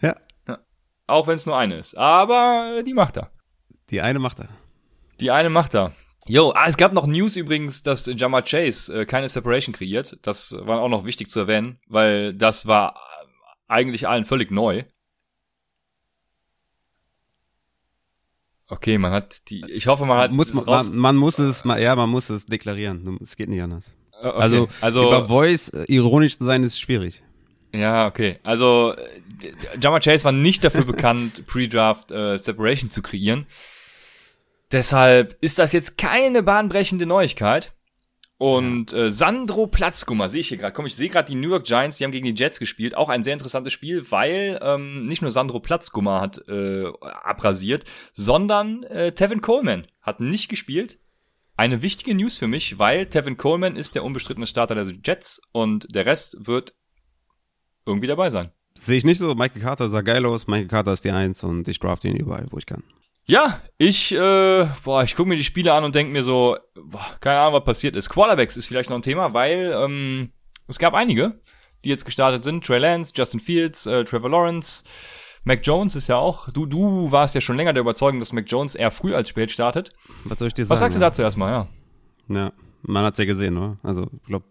Ja, 0.00 0.14
Auch 1.06 1.26
wenn 1.26 1.34
es 1.34 1.46
nur 1.46 1.56
eine 1.56 1.76
ist. 1.76 1.96
Aber 1.96 2.76
äh, 2.78 2.82
die 2.84 2.94
macht 2.94 3.16
er. 3.16 3.30
die 3.90 4.00
eine 4.00 4.18
macht 4.18 4.38
er. 4.40 4.48
Die 5.20 5.30
eine 5.30 5.50
macht 5.50 5.74
er. 5.74 5.92
Jo, 6.26 6.50
ah, 6.54 6.66
es 6.68 6.76
gab 6.76 6.92
noch 6.92 7.06
News 7.06 7.34
übrigens, 7.36 7.82
dass 7.82 8.06
Jamar 8.06 8.42
Chase 8.42 9.00
äh, 9.00 9.04
keine 9.06 9.28
Separation 9.28 9.74
kreiert. 9.74 10.18
Das 10.22 10.56
war 10.60 10.80
auch 10.80 10.88
noch 10.88 11.04
wichtig 11.04 11.28
zu 11.28 11.40
erwähnen, 11.40 11.80
weil 11.88 12.32
das 12.32 12.66
war 12.66 12.94
äh, 12.94 13.26
eigentlich 13.68 14.06
allen 14.08 14.24
völlig 14.24 14.50
neu. 14.52 14.84
Okay, 18.72 18.96
man 18.96 19.12
hat 19.12 19.50
die. 19.50 19.62
Ich 19.70 19.86
hoffe, 19.86 20.06
man 20.06 20.16
hat 20.16 20.32
muss, 20.32 20.54
man, 20.54 20.64
raus- 20.64 20.88
man, 20.90 20.98
man 20.98 21.16
muss 21.16 21.38
es, 21.38 21.62
ma- 21.64 21.76
ja, 21.76 21.94
man 21.94 22.08
muss 22.08 22.30
es 22.30 22.46
deklarieren. 22.46 23.18
Es 23.22 23.36
geht 23.36 23.50
nicht 23.50 23.60
anders. 23.60 23.92
Äh, 24.22 24.28
okay. 24.28 24.40
Also, 24.40 24.68
also 24.80 25.08
über 25.08 25.26
Voice 25.28 25.68
äh, 25.68 25.84
ironisch 25.88 26.38
zu 26.38 26.44
sein, 26.46 26.64
ist 26.64 26.80
schwierig. 26.80 27.22
Ja, 27.74 28.06
okay. 28.06 28.38
Also 28.42 28.94
Jamar 29.78 30.00
Chase 30.00 30.24
war 30.24 30.32
nicht 30.32 30.64
dafür 30.64 30.84
bekannt, 30.86 31.46
Pre-Draft 31.46 32.12
äh, 32.12 32.38
Separation 32.38 32.88
zu 32.88 33.02
kreieren. 33.02 33.46
Deshalb 34.70 35.36
ist 35.42 35.58
das 35.58 35.72
jetzt 35.72 35.98
keine 35.98 36.42
bahnbrechende 36.42 37.04
Neuigkeit. 37.04 37.72
Und 38.42 38.92
äh, 38.92 39.12
Sandro 39.12 39.68
Platzgummer 39.68 40.28
sehe 40.28 40.40
ich 40.40 40.48
hier 40.48 40.58
gerade. 40.58 40.72
Komm, 40.72 40.86
ich 40.86 40.96
sehe 40.96 41.08
gerade 41.08 41.30
die 41.30 41.36
New 41.36 41.50
York 41.50 41.62
Giants, 41.62 41.98
die 41.98 42.02
haben 42.02 42.10
gegen 42.10 42.26
die 42.26 42.34
Jets 42.34 42.58
gespielt. 42.58 42.96
Auch 42.96 43.08
ein 43.08 43.22
sehr 43.22 43.34
interessantes 43.34 43.72
Spiel, 43.72 44.10
weil 44.10 44.58
ähm, 44.60 45.06
nicht 45.06 45.22
nur 45.22 45.30
Sandro 45.30 45.60
Platzgummer 45.60 46.20
hat 46.20 46.42
äh, 46.48 46.86
abrasiert, 47.00 47.84
sondern 48.14 48.82
äh, 48.82 49.12
Tevin 49.12 49.42
Coleman 49.42 49.86
hat 50.00 50.18
nicht 50.18 50.48
gespielt. 50.48 50.98
Eine 51.54 51.82
wichtige 51.82 52.16
News 52.16 52.36
für 52.36 52.48
mich, 52.48 52.80
weil 52.80 53.06
Tevin 53.06 53.36
Coleman 53.36 53.76
ist 53.76 53.94
der 53.94 54.02
unbestrittene 54.02 54.48
Starter 54.48 54.74
der 54.74 54.92
Jets 55.04 55.40
und 55.52 55.94
der 55.94 56.04
Rest 56.04 56.44
wird 56.44 56.74
irgendwie 57.86 58.08
dabei 58.08 58.30
sein. 58.30 58.50
Sehe 58.76 58.98
ich 58.98 59.04
nicht 59.04 59.18
so. 59.18 59.36
Michael 59.36 59.62
Carter 59.62 59.88
sah 59.88 60.00
geil 60.00 60.26
aus. 60.26 60.48
Michael 60.48 60.66
Carter 60.66 60.94
ist 60.94 61.04
die 61.04 61.12
Eins 61.12 61.44
und 61.44 61.68
ich 61.68 61.78
draft 61.78 62.04
ihn 62.04 62.16
überall, 62.16 62.48
wo 62.50 62.58
ich 62.58 62.66
kann. 62.66 62.82
Ja, 63.24 63.60
ich, 63.78 64.12
äh, 64.12 64.66
boah, 64.82 65.02
ich 65.04 65.14
gucke 65.14 65.28
mir 65.28 65.36
die 65.36 65.44
Spiele 65.44 65.72
an 65.72 65.84
und 65.84 65.94
denke 65.94 66.12
mir 66.12 66.22
so, 66.22 66.56
boah, 66.74 67.06
keine 67.20 67.38
Ahnung, 67.38 67.54
was 67.54 67.64
passiert 67.64 67.96
ist. 67.96 68.10
Quarterbacks 68.10 68.56
ist 68.56 68.66
vielleicht 68.66 68.90
noch 68.90 68.96
ein 68.96 69.02
Thema, 69.02 69.32
weil 69.32 69.72
ähm, 69.76 70.32
es 70.66 70.78
gab 70.78 70.94
einige, 70.94 71.40
die 71.84 71.88
jetzt 71.88 72.04
gestartet 72.04 72.42
sind. 72.44 72.64
Trey 72.64 72.78
Lance, 72.78 73.12
Justin 73.14 73.40
Fields, 73.40 73.86
äh, 73.86 74.04
Trevor 74.04 74.30
Lawrence, 74.30 74.84
Mac 75.44 75.60
Jones 75.62 75.96
ist 75.96 76.08
ja 76.08 76.16
auch, 76.16 76.48
du, 76.50 76.66
du 76.66 77.10
warst 77.10 77.34
ja 77.34 77.40
schon 77.40 77.56
länger 77.56 77.72
der 77.72 77.80
Überzeugung, 77.80 78.20
dass 78.20 78.32
Mac 78.32 78.44
Jones 78.46 78.74
eher 78.74 78.90
früh 78.90 79.14
als 79.14 79.28
spät 79.28 79.50
startet. 79.50 79.92
Was 80.24 80.38
soll 80.38 80.48
ich 80.48 80.54
dir 80.54 80.64
sagen? 80.64 80.70
Was 80.70 80.80
sagst 80.80 80.96
du 80.96 81.00
ja? 81.00 81.08
dazu 81.08 81.22
erstmal, 81.22 81.52
ja? 81.52 81.68
Ja, 82.28 82.52
man 82.82 83.04
hat's 83.04 83.18
ja 83.18 83.24
gesehen, 83.24 83.56
oder? 83.56 83.78
Also, 83.82 84.08
glaub, 84.26 84.44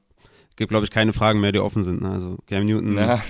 gibt, 0.58 0.70
glaube 0.70 0.86
ich, 0.86 0.92
keine 0.92 1.14
Fragen 1.14 1.40
mehr, 1.40 1.54
die 1.54 1.60
offen 1.60 1.84
sind. 1.84 2.02
Ne? 2.02 2.12
Also, 2.12 2.38
Cam 2.48 2.66
Newton, 2.66 2.98
ja. 2.98 3.22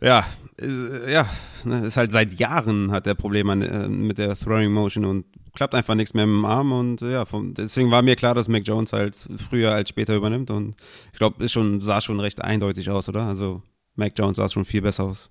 Ja, 0.00 0.24
äh, 0.60 1.12
ja, 1.12 1.28
ne, 1.64 1.86
ist 1.86 1.96
halt 1.96 2.12
seit 2.12 2.38
Jahren 2.38 2.90
hat 2.90 3.06
er 3.06 3.14
Probleme 3.14 3.52
äh, 3.66 3.88
mit 3.88 4.18
der 4.18 4.34
Throwing 4.36 4.72
Motion 4.72 5.04
und 5.04 5.26
klappt 5.54 5.74
einfach 5.74 5.94
nichts 5.94 6.14
mehr 6.14 6.26
mit 6.26 6.36
dem 6.36 6.44
Arm 6.44 6.72
und 6.72 7.00
ja, 7.00 7.24
vom, 7.24 7.54
deswegen 7.54 7.90
war 7.90 8.02
mir 8.02 8.16
klar, 8.16 8.34
dass 8.34 8.48
Mac 8.48 8.66
Jones 8.66 8.92
halt 8.92 9.16
früher 9.48 9.72
als 9.72 9.88
später 9.88 10.14
übernimmt 10.14 10.50
und 10.50 10.74
ich 11.12 11.18
glaube, 11.18 11.44
ist 11.44 11.52
schon 11.52 11.80
sah 11.80 12.00
schon 12.00 12.20
recht 12.20 12.42
eindeutig 12.42 12.90
aus, 12.90 13.08
oder? 13.08 13.22
Also 13.22 13.62
Mac 13.96 14.12
Jones 14.16 14.36
sah 14.36 14.48
schon 14.48 14.64
viel 14.64 14.82
besser 14.82 15.04
aus. 15.04 15.30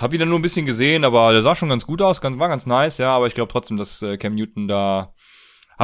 Hab 0.00 0.12
wieder 0.12 0.24
nur 0.24 0.38
ein 0.38 0.42
bisschen 0.42 0.64
gesehen, 0.64 1.04
aber 1.04 1.32
der 1.32 1.42
sah 1.42 1.54
schon 1.54 1.68
ganz 1.68 1.86
gut 1.86 2.00
aus, 2.00 2.20
ganz, 2.20 2.38
war 2.38 2.48
ganz 2.48 2.66
nice, 2.66 2.98
ja, 2.98 3.14
aber 3.14 3.26
ich 3.26 3.34
glaube 3.34 3.52
trotzdem, 3.52 3.76
dass 3.76 4.00
äh, 4.02 4.16
Cam 4.16 4.34
Newton 4.34 4.68
da. 4.68 5.12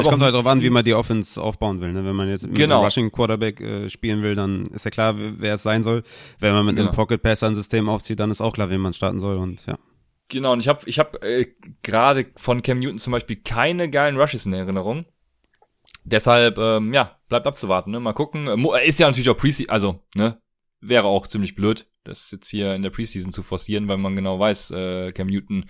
Es 0.01 0.09
kommt 0.09 0.23
halt 0.23 0.35
darauf 0.35 0.47
an, 0.47 0.63
wie 0.63 0.71
man 0.71 0.85
die 0.85 0.95
Offense 0.95 1.41
aufbauen 1.41 1.81
will. 1.81 1.93
Ne? 1.93 2.05
Wenn 2.05 2.15
man 2.17 2.29
jetzt 2.29 2.47
mit 2.47 2.57
Genau. 2.57 2.77
einem 2.77 2.85
Rushing 2.85 3.11
Quarterback 3.13 3.61
äh, 3.61 3.89
spielen 3.91 4.23
will, 4.23 4.35
dann 4.35 4.67
ist 4.67 4.85
ja 4.85 4.91
klar, 4.91 5.15
wer 5.17 5.55
es 5.55 5.63
sein 5.63 5.83
soll. 5.83 6.03
Wenn 6.39 6.53
man 6.53 6.65
mit 6.67 6.77
einem 6.79 6.87
Genau. 6.89 6.97
Pocket 6.97 7.23
Passer 7.23 7.47
ein 7.49 7.55
System 7.55 7.89
aufzieht, 7.89 8.21
dann 8.21 8.31
ist 8.31 8.41
auch 8.41 8.53
klar, 8.53 8.71
wen 8.71 8.81
man 8.81 8.93
starten 8.93 9.21
soll. 9.21 9.37
Und 9.37 9.65
ja, 9.67 9.79
Genau, 10.29 10.53
und 10.53 10.61
ich 10.61 10.69
habe 10.69 10.81
ich 10.87 10.99
hab, 10.99 11.23
äh, 11.25 11.47
gerade 11.83 12.27
von 12.37 12.61
Cam 12.63 12.81
Newton 12.81 12.99
zum 12.99 13.13
Beispiel 13.13 13.37
keine 13.37 13.89
geilen 13.89 14.19
Rushes 14.19 14.45
in 14.47 14.53
Erinnerung. 14.53 15.07
Deshalb, 16.05 16.59
ähm, 16.59 16.93
ja, 16.95 17.19
bleibt 17.29 17.47
abzuwarten, 17.47 17.91
ne? 17.91 18.01
Mal 18.01 18.13
gucken. 18.13 18.47
Äh, 18.47 18.57
mo- 18.57 18.75
Ist 18.75 19.01
ja 19.01 19.07
natürlich 19.09 19.31
auch 19.31 19.37
Preseason, 19.37 19.71
also, 19.71 20.01
ne? 20.15 20.41
Wäre 20.81 21.05
auch 21.07 21.27
ziemlich 21.27 21.55
blöd, 21.55 21.87
das 22.05 22.31
jetzt 22.31 22.49
hier 22.49 22.75
in 22.75 22.83
der 22.83 22.91
Preseason 22.91 23.33
zu 23.33 23.43
forcieren, 23.43 23.89
weil 23.89 23.97
man 23.97 24.15
genau 24.15 24.39
weiß, 24.39 24.71
äh, 24.73 25.13
Cam 25.13 25.27
Newton 25.29 25.65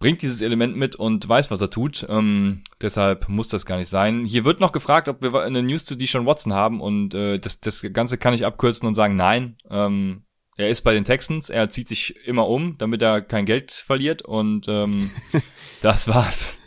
bringt 0.00 0.22
dieses 0.22 0.40
Element 0.40 0.76
mit 0.76 0.96
und 0.96 1.28
weiß, 1.28 1.50
was 1.50 1.60
er 1.60 1.70
tut. 1.70 2.04
Ähm, 2.08 2.62
deshalb 2.80 3.28
muss 3.28 3.48
das 3.48 3.66
gar 3.66 3.76
nicht 3.76 3.90
sein. 3.90 4.24
Hier 4.24 4.44
wird 4.44 4.58
noch 4.58 4.72
gefragt, 4.72 5.08
ob 5.08 5.22
wir 5.22 5.42
eine 5.42 5.62
News 5.62 5.84
zu 5.84 5.94
Deshaun 5.94 6.26
Watson 6.26 6.54
haben 6.54 6.80
und 6.80 7.14
äh, 7.14 7.38
das, 7.38 7.60
das 7.60 7.86
Ganze 7.92 8.18
kann 8.18 8.34
ich 8.34 8.44
abkürzen 8.44 8.88
und 8.88 8.94
sagen, 8.94 9.14
nein. 9.14 9.56
Ähm, 9.70 10.24
er 10.56 10.70
ist 10.70 10.82
bei 10.82 10.94
den 10.94 11.04
Texans, 11.04 11.48
er 11.48 11.68
zieht 11.68 11.88
sich 11.88 12.16
immer 12.26 12.48
um, 12.48 12.76
damit 12.78 13.00
er 13.02 13.22
kein 13.22 13.46
Geld 13.46 13.72
verliert 13.72 14.22
und 14.22 14.66
ähm, 14.68 15.10
das 15.82 16.08
war's. 16.08 16.58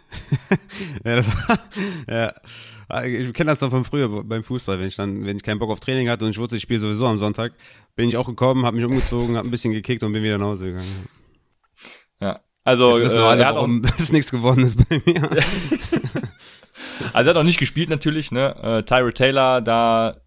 ja, 1.04 1.16
das, 1.16 1.32
ja. 2.08 2.34
Ich 3.06 3.34
kenne 3.34 3.50
das 3.50 3.60
doch 3.60 3.72
von 3.72 3.86
früher 3.86 4.24
beim 4.24 4.44
Fußball, 4.44 4.80
wenn 4.80 4.88
ich 4.88 4.96
dann, 4.96 5.26
wenn 5.26 5.38
ich 5.38 5.44
keinen 5.44 5.58
Bock 5.58 5.72
auf 5.72 5.80
Training 5.80 6.10
hatte 6.10 6.26
und 6.26 6.32
ich 6.32 6.38
wusste, 6.38 6.56
ich 6.56 6.62
spiele 6.62 6.80
sowieso 6.80 7.08
am 7.08 7.18
Sonntag, 7.18 7.54
bin 7.96 8.10
ich 8.10 8.18
auch 8.18 8.28
gekommen, 8.28 8.66
habe 8.66 8.78
mich 8.78 8.86
umgezogen, 8.86 9.38
habe 9.38 9.48
ein 9.48 9.52
bisschen 9.52 9.74
gekickt 9.74 10.04
und 10.04 10.14
bin 10.14 10.22
wieder 10.22 10.38
nach 10.38 10.48
Hause 10.48 10.66
gegangen. 10.68 11.08
Also, 12.64 12.92
Jetzt 12.92 13.00
äh, 13.00 13.06
wissen 13.06 13.18
wir 13.20 13.26
alle, 13.26 13.42
er 13.42 13.48
hat 13.48 13.56
auch, 13.56 13.62
warum 13.62 13.82
das 13.82 14.12
nichts 14.12 14.32
geworden 14.32 14.64
ist 14.64 14.88
bei 14.88 15.02
mir. 15.06 15.22
also 17.14 17.30
er 17.30 17.34
hat 17.34 17.38
auch 17.38 17.44
nicht 17.44 17.60
gespielt 17.60 17.90
natürlich, 17.90 18.32
ne? 18.32 18.56
Äh, 18.62 18.84
Tyra 18.84 19.12
Taylor, 19.12 19.62
da 19.62 20.18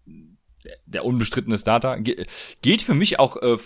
der 0.85 1.05
unbestrittene 1.05 1.57
Starter, 1.57 1.99
Ge 1.99 2.25
geht 2.61 2.81
für 2.81 2.93
mich 2.93 3.19
auch 3.19 3.37
äh, 3.37 3.57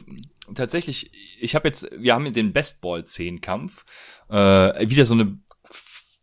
tatsächlich, 0.53 1.12
ich 1.39 1.55
habe 1.55 1.67
jetzt, 1.67 1.89
wir 1.97 2.13
haben 2.13 2.31
den 2.34 2.53
Bestball-10-Kampf, 2.53 3.86
äh, 4.29 4.89
wieder 4.89 5.05
so 5.05 5.13
eine 5.13 5.38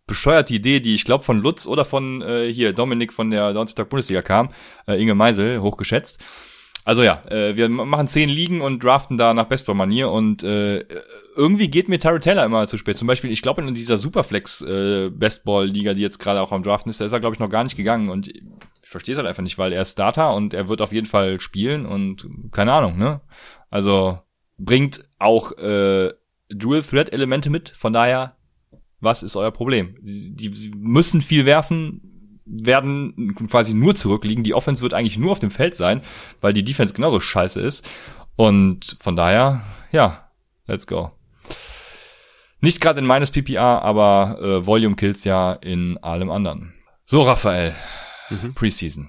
bescheuerte 0.07 0.55
Idee, 0.55 0.81
die 0.81 0.95
ich 0.95 1.05
glaube 1.05 1.25
von 1.25 1.39
Lutz 1.39 1.67
oder 1.67 1.85
von 1.85 2.23
äh, 2.23 2.53
hier 2.53 2.73
Dominik 2.73 3.13
von 3.13 3.31
der 3.31 3.53
Donnerstag 3.53 3.91
Bundesliga 3.91 4.23
kam, 4.23 4.53
äh, 4.87 5.01
Inge 5.01 5.15
Meisel, 5.15 5.61
hochgeschätzt. 5.61 6.19
Also 6.89 7.03
ja, 7.03 7.23
äh, 7.29 7.55
wir 7.55 7.69
machen 7.69 8.09
zehn 8.09 8.31
Ligen 8.31 8.63
und 8.63 8.83
draften 8.83 9.19
da 9.19 9.35
nach 9.35 9.45
Bestball-Manier 9.45 10.11
und 10.11 10.43
äh, 10.43 10.87
irgendwie 11.37 11.69
geht 11.69 11.91
mir 11.91 11.99
Tyrell 11.99 12.21
Taylor 12.21 12.47
immer 12.47 12.67
zu 12.67 12.79
spät. 12.79 12.97
Zum 12.97 13.07
Beispiel, 13.07 13.31
ich 13.31 13.43
glaube 13.43 13.61
in 13.61 13.75
dieser 13.75 13.99
Superflex 13.99 14.63
äh, 14.63 15.11
Bestball-Liga, 15.11 15.93
die 15.93 16.01
jetzt 16.01 16.19
gerade 16.19 16.41
auch 16.41 16.51
am 16.51 16.63
Draften 16.63 16.89
ist, 16.89 16.99
da 16.99 17.05
ist 17.05 17.13
er 17.13 17.21
glaube 17.21 17.35
ich 17.35 17.41
noch 17.41 17.51
gar 17.51 17.63
nicht 17.63 17.77
gegangen 17.77 18.09
und 18.09 18.29
ich 18.29 18.43
verstehe 18.81 19.13
es 19.13 19.19
halt 19.19 19.29
einfach 19.29 19.43
nicht, 19.43 19.59
weil 19.59 19.75
er 19.75 19.83
ist 19.83 19.93
Starter 19.93 20.35
und 20.35 20.55
er 20.55 20.71
wird 20.71 20.81
auf 20.81 20.95
jeden 20.95 21.07
Fall 21.07 21.41
spielen 21.41 21.85
und 21.85 22.27
keine 22.53 22.73
Ahnung, 22.73 22.97
ne? 22.97 23.21
Also 23.69 24.21
bringt 24.57 25.05
auch 25.19 25.53
äh, 25.59 26.15
Dual 26.49 26.83
Threat 26.83 27.13
Elemente 27.13 27.51
mit, 27.51 27.69
von 27.69 27.93
daher 27.93 28.39
was 29.01 29.23
ist 29.23 29.37
euer 29.37 29.53
Problem? 29.53 29.97
Die, 30.01 30.35
die 30.35 30.57
sie 30.57 30.71
müssen 30.71 31.21
viel 31.21 31.45
werfen, 31.45 32.08
werden 32.49 33.35
quasi 33.49 33.75
nur 33.75 33.95
zurückliegen. 33.95 34.45
Die 34.45 34.55
Offense 34.55 34.83
wird 34.83 34.95
eigentlich 34.95 35.19
nur 35.19 35.33
auf 35.33 35.39
dem 35.41 35.51
Feld 35.51 35.77
sein, 35.77 36.03
weil 36.41 36.53
die 36.53 36.65
Defense 36.65 36.95
genauso 36.95 37.21
scheiße 37.21 37.61
ist. 37.61 37.89
Und 38.37 38.97
von 39.01 39.17
daher, 39.17 39.63
ja, 39.93 40.29
let's 40.67 40.87
go. 40.87 41.11
Nicht 42.61 42.81
gerade 42.81 42.99
in 43.01 43.07
meines 43.07 43.31
PPR, 43.31 43.83
aber 43.83 44.39
äh, 44.41 44.67
Volume 44.67 44.97
kills 44.97 45.25
ja 45.25 45.53
in 45.53 45.97
allem 45.99 46.31
anderen. 46.31 46.75
So, 47.05 47.23
Raphael, 47.23 47.75
Mhm. 48.31 48.53
Preseason. 48.55 49.09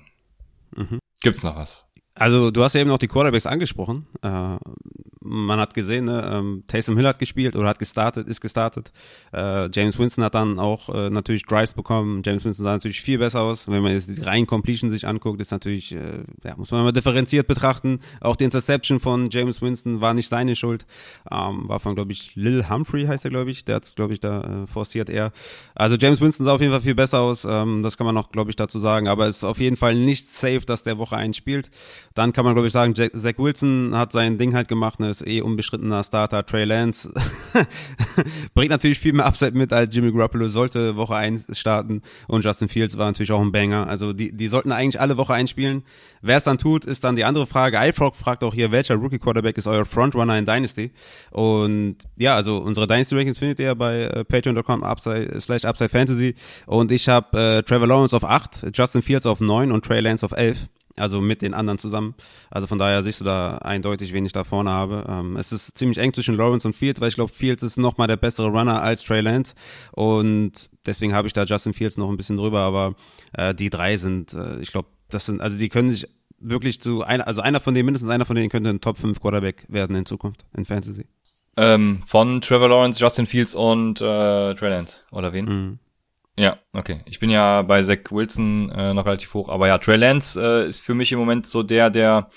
Mhm. 0.76 1.00
Gibt's 1.22 1.44
noch 1.44 1.56
was? 1.58 1.86
Also 2.20 2.52
du 2.52 2.64
hast 2.64 2.74
ja 2.74 2.82
eben 2.82 2.90
noch 2.90 2.98
die 2.98 3.08
Quarterbacks 3.08 3.46
angesprochen. 3.46 4.06
Äh, 4.22 4.58
man 5.22 5.60
hat 5.60 5.74
gesehen, 5.74 6.06
ne, 6.06 6.30
ähm, 6.34 6.64
Taysom 6.68 6.98
Hill 6.98 7.08
hat 7.08 7.20
gespielt 7.20 7.56
oder 7.56 7.70
hat 7.70 7.80
gestartet, 7.80 8.28
ist 8.28 8.42
gestartet. 8.42 8.92
Äh, 9.32 9.70
James 9.72 9.98
Winston 10.00 10.24
hat 10.24 10.36
dann 10.36 10.60
auch 10.60 10.90
äh, 10.90 11.10
natürlich 11.10 11.44
Drives 11.44 11.74
bekommen. 11.74 12.22
James 12.26 12.44
Winston 12.44 12.66
sah 12.66 12.72
natürlich 12.72 13.02
viel 13.02 13.20
besser 13.20 13.42
aus. 13.42 13.68
Wenn 13.68 13.82
man 13.82 13.94
jetzt 13.94 14.10
die 14.10 14.22
reinen 14.22 14.48
Completion 14.48 14.90
sich 14.90 15.08
anguckt, 15.08 15.40
ist 15.40 15.52
natürlich, 15.52 15.94
äh, 15.94 16.24
ja, 16.44 16.56
muss 16.58 16.72
man 16.72 16.84
mal 16.84 16.92
differenziert 16.92 17.48
betrachten. 17.48 18.00
Auch 18.22 18.36
die 18.36 18.46
Interception 18.46 19.00
von 19.00 19.30
James 19.30 19.62
Winston 19.62 20.02
war 20.02 20.14
nicht 20.14 20.30
seine 20.30 20.56
Schuld. 20.56 20.86
Ähm, 21.32 21.70
war 21.70 21.80
von, 21.80 21.96
glaube 21.96 22.12
ich, 22.12 22.36
Lil 22.36 22.68
Humphrey 22.70 23.06
heißt 23.06 23.24
er, 23.26 23.32
glaube 23.32 23.52
ich. 23.52 23.66
Der 23.66 23.76
hat 23.76 23.96
glaube 23.96 24.14
ich, 24.14 24.20
da 24.20 24.64
äh, 24.64 24.68
forciert 24.68 25.10
er. 25.10 25.32
Also 25.76 25.96
James 25.96 26.20
Winston 26.22 26.46
sah 26.46 26.54
auf 26.54 26.62
jeden 26.62 26.72
Fall 26.72 26.82
viel 26.82 26.96
besser 26.96 27.22
aus. 27.22 27.46
Ähm, 27.46 27.84
das 27.84 27.98
kann 27.98 28.06
man 28.06 28.16
noch, 28.16 28.32
glaube 28.32 28.50
ich, 28.50 28.56
dazu 28.56 28.80
sagen. 28.80 29.08
Aber 29.08 29.28
es 29.28 29.38
ist 29.38 29.44
auf 29.44 29.60
jeden 29.60 29.76
Fall 29.76 29.96
nicht 29.96 30.28
safe, 30.28 30.62
dass 30.66 30.84
der 30.84 30.98
Woche 30.98 31.16
einspielt. 31.18 31.70
Dann 32.16 32.34
kann 32.34 32.46
man, 32.46 32.54
glaube 32.54 32.68
ich, 32.68 32.74
sagen, 32.74 32.94
Jack, 32.96 33.12
Zach 33.16 33.38
Wilson 33.38 33.96
hat 33.96 34.12
sein 34.12 34.38
Ding 34.38 34.54
halt 34.54 34.68
gemacht, 34.68 35.00
ne, 35.00 35.10
ist 35.10 35.26
eh 35.26 35.42
unbeschrittener 35.42 36.04
Starter. 36.04 36.46
Trey 36.46 36.66
Lance 36.66 37.12
bringt 38.54 38.72
natürlich 38.72 39.00
viel 39.00 39.14
mehr 39.14 39.26
Upside 39.26 39.52
mit 39.52 39.72
als 39.72 39.94
Jimmy 39.94 40.12
Garoppolo, 40.12 40.50
sollte 40.50 40.96
Woche 40.96 41.16
1 41.16 41.58
starten. 41.58 42.02
Und 42.28 42.44
Justin 42.44 42.70
Fields 42.70 42.98
war 42.98 43.06
natürlich 43.06 43.32
auch 43.32 43.42
ein 43.42 43.52
Banger. 43.52 43.88
Also 43.88 44.14
die, 44.14 44.36
die 44.36 44.48
sollten 44.48 44.72
eigentlich 44.72 45.00
alle 45.00 45.18
Woche 45.18 45.34
einspielen. 45.34 45.84
Wer 46.22 46.38
es 46.38 46.44
dann 46.44 46.58
tut, 46.58 46.86
ist 46.86 47.04
dann 47.04 47.16
die 47.16 47.24
andere 47.24 47.48
Frage. 47.48 47.78
iFrog 47.78 48.16
fragt 48.16 48.44
auch 48.44 48.54
hier, 48.54 48.72
welcher 48.72 48.96
Rookie 48.96 49.20
Quarterback 49.20 49.58
ist 49.58 49.68
euer 49.68 49.86
Frontrunner 49.86 50.38
in 50.38 50.46
Dynasty? 50.46 50.92
Und 51.32 51.98
ja, 52.18 52.36
also 52.36 52.58
unsere 52.58 52.88
Dynasty 52.88 53.16
Rankings 53.16 53.40
findet 53.40 53.60
ihr 53.60 53.76
bei 53.76 54.02
äh, 54.02 54.26
patreon.com 54.26 54.84
upside, 54.84 55.40
slash 55.40 55.66
upside 55.66 55.90
fantasy. 55.90 56.36
Und 56.66 56.92
ich 56.92 57.08
habe 57.08 57.38
äh, 57.40 57.64
Trevor 57.64 57.88
Lawrence 57.88 58.16
auf 58.16 58.24
8, 58.24 58.68
Justin 58.74 59.02
Fields 59.02 59.26
auf 59.26 59.40
9 59.40 59.72
und 59.72 59.86
Trey 59.86 60.02
Lance 60.02 60.26
auf 60.26 60.32
11. 60.32 60.68
Also 61.00 61.22
mit 61.22 61.42
den 61.42 61.54
anderen 61.54 61.80
zusammen. 61.80 62.16
Also 62.50 62.68
von 62.68 62.78
daher 62.78 63.04
siehst 63.04 63.22
du 63.22 63.26
da 63.26 63.58
eindeutig, 63.58 64.14
wen 64.14 64.26
ich 64.26 64.34
da 64.34 64.44
vorne 64.44 64.70
habe. 64.70 65.06
Ähm, 65.08 65.38
es 65.38 65.52
ist 65.52 65.78
ziemlich 65.78 65.98
eng 65.98 66.14
zwischen 66.14 66.36
Lawrence 66.36 66.68
und 66.68 66.74
Fields, 66.74 67.02
weil 67.02 67.10
ich 67.10 67.16
glaube, 67.16 67.32
Fields 67.32 67.64
ist 67.64 67.78
nochmal 67.78 68.08
der 68.08 68.18
bessere 68.18 68.48
Runner 68.48 68.82
als 68.82 69.04
Trey 69.04 69.22
Lance. 69.22 69.56
Und 69.92 70.70
deswegen 70.86 71.14
habe 71.14 71.28
ich 71.28 71.34
da 71.34 71.44
Justin 71.44 71.74
Fields 71.74 71.98
noch 71.98 72.10
ein 72.10 72.18
bisschen 72.18 72.38
drüber. 72.38 72.60
Aber 72.60 72.96
äh, 73.34 73.54
die 73.54 73.70
drei 73.70 73.98
sind, 73.98 74.34
äh, 74.34 74.60
ich 74.60 74.72
glaube, 74.72 74.90
das 75.10 75.26
sind, 75.26 75.42
also 75.42 75.58
die 75.58 75.70
können 75.70 75.90
sich 75.90 76.08
wirklich 76.40 76.82
zu 76.82 77.04
einer, 77.04 77.28
also 77.28 77.42
einer 77.42 77.60
von 77.60 77.74
denen, 77.74 77.86
mindestens 77.86 78.10
einer 78.10 78.26
von 78.26 78.36
denen 78.36 78.50
könnte 78.50 78.70
ein 78.70 78.82
Top 78.82 78.98
5 78.98 79.20
Quarterback 79.20 79.66
werden 79.68 79.96
in 79.96 80.06
Zukunft 80.06 80.46
in 80.56 80.66
Fantasy. 80.66 81.06
Ähm, 81.58 82.04
von 82.06 82.42
Trevor 82.42 82.70
Lawrence, 82.70 83.00
Justin 83.00 83.26
Fields 83.26 83.56
und 83.56 84.00
äh, 84.00 84.56
Trey 84.56 84.70
Lance. 84.70 85.02
Oder 85.12 85.34
wen? 85.34 85.46
Mhm. 85.46 85.80
Ja, 86.40 86.58
okay. 86.72 87.02
Ich 87.06 87.20
bin 87.20 87.30
ja 87.30 87.64
bei 87.64 87.84
Zach 87.84 87.98
Wilson 88.12 88.70
äh, 88.70 88.94
noch 88.94 89.06
relativ 89.06 89.34
hoch, 89.34 89.50
aber 89.50 89.68
ja, 89.68 89.78
Trey 89.78 89.98
Lance 89.98 90.42
äh, 90.42 90.70
ist 90.70 90.80
für 90.80 90.94
mich 90.94 91.12
im 91.12 91.20
Moment 91.20 91.46
so 91.46 91.64
der, 91.64 91.90
der 91.90 92.30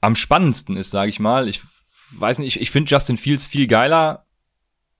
am 0.00 0.16
spannendsten 0.16 0.76
ist, 0.76 0.90
sage 0.90 1.10
ich 1.10 1.20
mal. 1.20 1.46
Ich 1.46 1.62
weiß 2.10 2.40
nicht, 2.40 2.56
ich, 2.56 2.62
ich 2.62 2.72
finde 2.72 2.90
Justin 2.90 3.16
Fields 3.16 3.46
viel 3.46 3.68
geiler, 3.68 4.26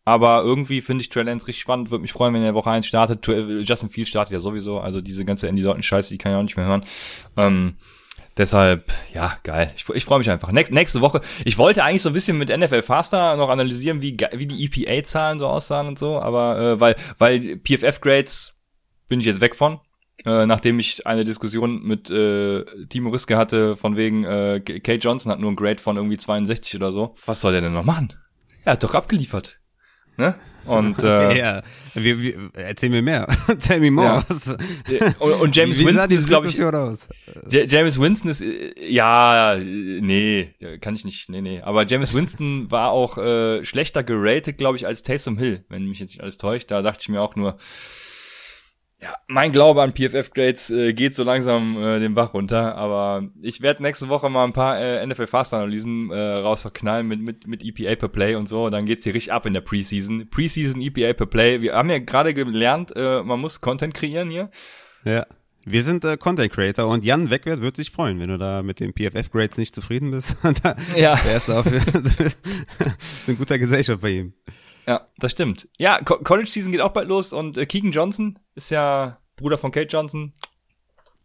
aber 0.05 0.42
irgendwie 0.44 0.81
finde 0.81 1.03
ich 1.03 1.09
Trey 1.09 1.24
Lance 1.24 1.48
richtig 1.48 1.62
spannend. 1.62 1.90
Würde 1.90 2.03
mich 2.03 2.12
freuen, 2.12 2.33
wenn 2.35 2.44
er 2.44 2.55
Woche 2.55 2.70
1 2.70 2.87
startet. 2.87 3.22
Trey, 3.22 3.62
Justin 3.62 3.90
Fields 3.90 4.11
startet 4.11 4.33
ja 4.33 4.38
sowieso, 4.38 4.79
also 4.79 5.00
diese 5.00 5.24
ganze 5.24 5.48
Andy 5.48 5.64
Dalton 5.64 5.83
Scheiße, 5.83 6.14
die 6.14 6.18
kann 6.18 6.31
ich 6.31 6.38
auch 6.38 6.42
nicht 6.44 6.57
mehr 6.57 6.66
hören. 6.66 6.85
Ähm, 7.37 7.79
Deshalb, 8.37 8.92
ja, 9.12 9.37
geil. 9.44 9.73
Ich, 9.77 9.88
ich 9.88 10.05
freue 10.05 10.18
mich 10.18 10.31
einfach. 10.31 10.51
Nächst, 10.51 10.73
nächste 10.73 11.01
Woche. 11.01 11.20
Ich 11.44 11.57
wollte 11.57 11.85
eigentlich 11.85 12.03
so 12.03 12.11
ein 12.11 12.14
bisschen 12.14 12.37
mit 12.37 12.49
NFL 12.57 12.83
Faster 12.83 13.37
noch 13.37 13.49
analysieren, 13.49 14.03
wie, 14.03 14.16
wie 14.33 14.47
die 14.47 14.64
EPA-Zahlen 14.64 15.38
so 15.38 15.47
aussahen 15.47 15.87
und 15.87 15.99
so, 15.99 16.20
aber 16.20 16.59
äh, 16.59 16.81
weil, 16.81 16.97
weil 17.18 17.57
PFF-Grades 17.59 18.55
bin 19.09 19.20
ich 19.20 19.27
jetzt 19.27 19.40
weg 19.40 19.55
von. 19.55 19.81
äh, 20.25 20.47
nachdem 20.47 20.79
ich 20.79 21.07
eine 21.07 21.25
Diskussion 21.25 21.83
mit 21.83 22.11
äh, 22.11 22.64
Timo 22.88 23.11
Riske 23.11 23.37
hatte, 23.37 23.77
von 23.77 23.97
wegen 23.97 24.25
äh, 24.25 24.61
Kate 24.61 24.99
Johnson 25.01 25.33
hat 25.33 25.40
nur 25.40 25.51
ein 25.53 25.57
Grade 25.57 25.81
von 25.81 25.97
irgendwie 25.97 26.16
62 26.16 26.77
oder 26.77 26.92
so. 26.92 27.14
Was 27.27 27.40
soll 27.40 27.53
der 27.53 27.61
denn 27.61 27.73
noch 27.73 27.85
machen? 27.85 28.12
Er 28.64 28.73
hat 28.73 28.83
doch 28.83 28.94
abgeliefert. 28.94 29.59
Ne? 30.16 30.35
Und 30.66 31.03
äh, 31.03 31.38
ja, 31.38 31.62
wir, 31.94 32.20
wir, 32.20 32.50
erzähl 32.55 32.90
mir 32.90 33.03
mehr. 33.03 33.27
Tell 33.61 33.81
me 33.81 33.90
more. 33.90 34.24
Ja. 34.88 35.14
Und, 35.18 35.33
und, 35.40 35.57
James 35.57 35.79
wie, 35.79 35.87
Winston 35.87 36.11
ist, 36.11 36.27
glaube 36.27 36.48
ich. 36.48 36.62
Aus? 36.62 37.09
James 37.50 38.00
Winston 38.00 38.31
ist, 38.31 38.42
ja, 38.81 39.57
nee, 39.59 40.55
kann 40.81 40.94
ich 40.94 41.05
nicht, 41.05 41.29
nee, 41.29 41.40
nee. 41.40 41.61
Aber 41.61 41.87
James 41.87 42.14
Winston 42.14 42.70
war 42.70 42.90
auch 42.90 43.18
äh, 43.18 43.64
schlechter 43.64 44.03
geratet, 44.03 44.59
glaube 44.59 44.77
ich, 44.77 44.87
als 44.87 45.03
Taysom 45.03 45.38
Hill, 45.38 45.64
wenn 45.68 45.87
mich 45.87 46.00
jetzt 46.00 46.11
nicht 46.11 46.22
alles 46.22 46.38
täuscht. 46.38 46.70
Da 46.70 46.83
dachte 46.83 47.00
ich 47.03 47.09
mir 47.09 47.20
auch 47.20 47.37
nur, 47.37 47.59
ja, 49.05 49.14
mein 49.29 49.53
Glaube 49.53 49.83
an 49.83 49.93
PFF-Grades 49.93 50.71
äh, 50.71 50.95
geht 50.95 51.14
so 51.14 51.25
langsam 51.25 51.77
äh, 51.77 52.01
den 52.01 52.14
Bach 52.14 52.33
runter, 52.33 52.75
aber 52.75 53.29
ich 53.43 53.61
werde 53.61 53.83
nächste 53.83 54.09
Woche 54.09 54.31
mal 54.31 54.45
ein 54.45 54.55
paar 54.55 54.81
äh, 54.81 55.07
NFL-Fast-Analysen 55.07 56.11
äh, 56.11 56.19
rausknallen 56.19 57.07
mit, 57.07 57.21
mit, 57.21 57.47
mit 57.47 57.62
EPA 57.62 57.97
per 57.97 58.09
Play 58.09 58.35
und 58.35 58.49
so, 58.49 58.71
dann 58.71 58.87
geht's 58.87 59.05
hier 59.05 59.12
richtig 59.12 59.35
ab 59.35 59.45
in 59.45 59.53
der 59.53 59.61
Preseason. 59.61 60.27
Preseason 60.31 60.81
EPA 60.81 61.12
per 61.12 61.27
Play. 61.27 61.61
Wir 61.61 61.75
haben 61.75 61.90
ja 61.90 61.99
gerade 61.99 62.33
gelernt, 62.33 62.97
äh, 62.97 63.23
man 63.23 63.40
muss 63.40 63.61
Content 63.61 63.93
kreieren 63.93 64.31
hier. 64.31 64.51
Ja. 65.05 65.27
Wir 65.67 65.83
sind 65.83 66.05
äh, 66.07 66.17
Content 66.17 66.51
Creator 66.51 66.88
und 66.88 67.05
Jan 67.05 67.29
Wegwert 67.29 67.61
wird 67.61 67.77
sich 67.77 67.90
freuen, 67.90 68.21
wenn 68.21 68.29
du 68.29 68.38
da 68.38 68.62
mit 68.62 68.81
den 68.81 68.95
PFF-Grades 68.95 69.59
nicht 69.59 69.75
zufrieden 69.75 70.12
bist. 70.12 70.37
da, 70.62 70.77
ja. 70.97 71.14
Der 71.17 71.37
ist 71.37 71.51
auf, 71.51 71.67
ein 71.67 73.37
guter 73.37 73.59
Gesellschaft 73.59 74.01
bei 74.01 74.11
ihm. 74.11 74.33
Ja, 74.87 75.09
das 75.18 75.33
stimmt. 75.33 75.68
Ja, 75.79 76.01
Co 76.03 76.18
College 76.18 76.49
Season 76.49 76.73
geht 76.73 76.81
auch 76.81 76.92
bald 76.92 77.09
los 77.09 77.33
und 77.33 77.57
äh, 77.57 77.66
Keegan 77.66 77.92
Johnson 77.92 78.38
ist 78.55 78.70
ja 78.70 79.18
Bruder 79.37 79.59
von 79.59 79.73
Kate 79.73 79.88
Johnson, 79.88 80.33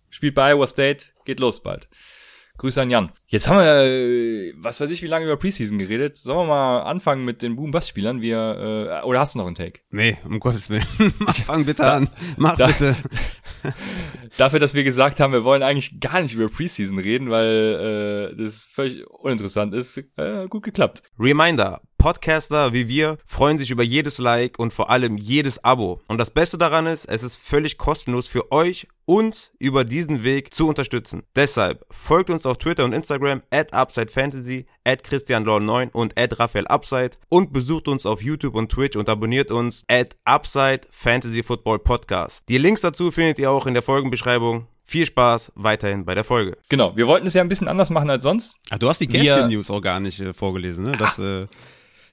spielt 0.10 0.36
bei 0.36 0.52
Iowa 0.54 0.68
State, 0.68 1.08
geht 1.26 1.40
los 1.40 1.62
bald. 1.62 1.90
Grüße 2.58 2.82
an 2.82 2.90
Jan. 2.90 3.12
Jetzt 3.32 3.48
haben 3.48 3.60
wir, 3.60 3.84
äh, 3.84 4.54
was 4.58 4.82
weiß 4.82 4.90
ich, 4.90 5.04
wie 5.04 5.08
lange 5.08 5.26
über 5.26 5.38
Preseason 5.38 5.78
geredet. 5.78 6.18
Sollen 6.18 6.40
wir 6.40 6.46
mal 6.46 6.82
anfangen 6.82 7.24
mit 7.26 7.44
den 7.44 7.56
Boom-Bass-Spielern? 7.56 8.22
Wir, 8.22 9.02
äh, 9.04 9.06
oder 9.06 9.20
hast 9.20 9.36
du 9.36 9.40
noch 9.40 9.46
einen 9.46 9.54
Take? 9.54 9.82
Nee, 9.92 10.18
um 10.26 10.40
Gottes 10.40 10.72
Willen. 10.72 10.84
Mach, 11.20 11.36
fang 11.36 11.64
bitte 11.64 11.84
da, 11.84 11.98
an. 11.98 12.10
Mach 12.38 12.56
da, 12.56 12.66
bitte. 12.66 12.98
dafür, 14.38 14.60
dass 14.60 14.74
wir 14.74 14.84
gesagt 14.84 15.20
haben, 15.20 15.32
wir 15.32 15.44
wollen 15.44 15.62
eigentlich 15.62 16.00
gar 16.00 16.22
nicht 16.22 16.34
über 16.34 16.50
Preseason 16.50 16.98
reden, 16.98 17.30
weil 17.30 18.32
äh, 18.34 18.36
das 18.36 18.66
völlig 18.66 19.06
uninteressant 19.08 19.76
ist, 19.76 19.98
äh, 20.18 20.48
gut 20.48 20.64
geklappt. 20.64 21.04
Reminder, 21.20 21.82
Podcaster 22.00 22.72
wie 22.72 22.88
wir 22.88 23.18
freuen 23.26 23.58
sich 23.58 23.72
über 23.72 23.84
jedes 23.84 24.20
Like 24.20 24.58
und 24.58 24.72
vor 24.72 24.90
allem 24.90 25.18
jedes 25.18 25.64
Abo. 25.66 26.02
Und 26.08 26.18
das 26.18 26.32
Beste 26.32 26.58
daran 26.58 26.88
ist, 26.88 27.04
es 27.06 27.24
ist 27.24 27.36
völlig 27.36 27.78
kostenlos 27.78 28.30
für 28.30 28.54
euch, 28.54 28.88
uns 29.04 29.52
über 29.60 29.84
diesen 29.84 30.24
Weg 30.24 30.54
zu 30.54 30.70
unterstützen. 30.70 31.24
Deshalb 31.36 31.86
folgt 31.92 32.30
uns 32.30 32.46
auf 32.46 32.58
Twitter 32.58 32.86
und 32.86 32.94
Instagram 32.94 33.19
at 33.52 33.74
UpsideFantasy, 33.74 34.66
at 34.84 35.04
ChristianLaw9 35.04 35.92
und 35.92 36.18
at 36.18 36.40
RaphaelUpside 36.40 37.12
und 37.30 37.54
besucht 37.54 37.88
uns 37.88 38.06
auf 38.06 38.22
YouTube 38.22 38.56
und 38.56 38.72
Twitch 38.72 38.96
und 38.96 39.10
abonniert 39.10 39.52
uns 39.52 39.84
at 39.88 40.16
Upside 40.26 40.82
Fantasy 40.90 41.44
Football 41.44 41.80
Podcast. 41.80 42.48
Die 42.50 42.58
Links 42.58 42.82
dazu 42.82 43.12
findet 43.12 43.40
ihr 43.40 43.52
auch 43.52 43.68
in 43.68 43.74
der 43.74 43.84
Folgenbeschreibung. 43.84 44.68
Viel 44.86 45.06
Spaß 45.06 45.52
weiterhin 45.56 46.06
bei 46.06 46.16
der 46.16 46.24
Folge. 46.24 46.58
Genau, 46.68 46.96
wir 46.96 47.06
wollten 47.06 47.28
es 47.28 47.36
ja 47.36 47.44
ein 47.44 47.50
bisschen 47.50 47.68
anders 47.68 47.92
machen 47.92 48.10
als 48.10 48.24
sonst. 48.24 48.56
Ach, 48.72 48.80
du 48.80 48.90
hast 48.90 49.00
die 49.00 49.08
Caspian 49.08 49.50
News 49.50 49.70
auch 49.70 49.82
gar 49.82 50.00
nicht 50.00 50.20
äh, 50.20 50.34
vorgelesen, 50.34 50.86
ne? 50.86 50.94
Das, 50.98 51.20
äh, 51.20 51.46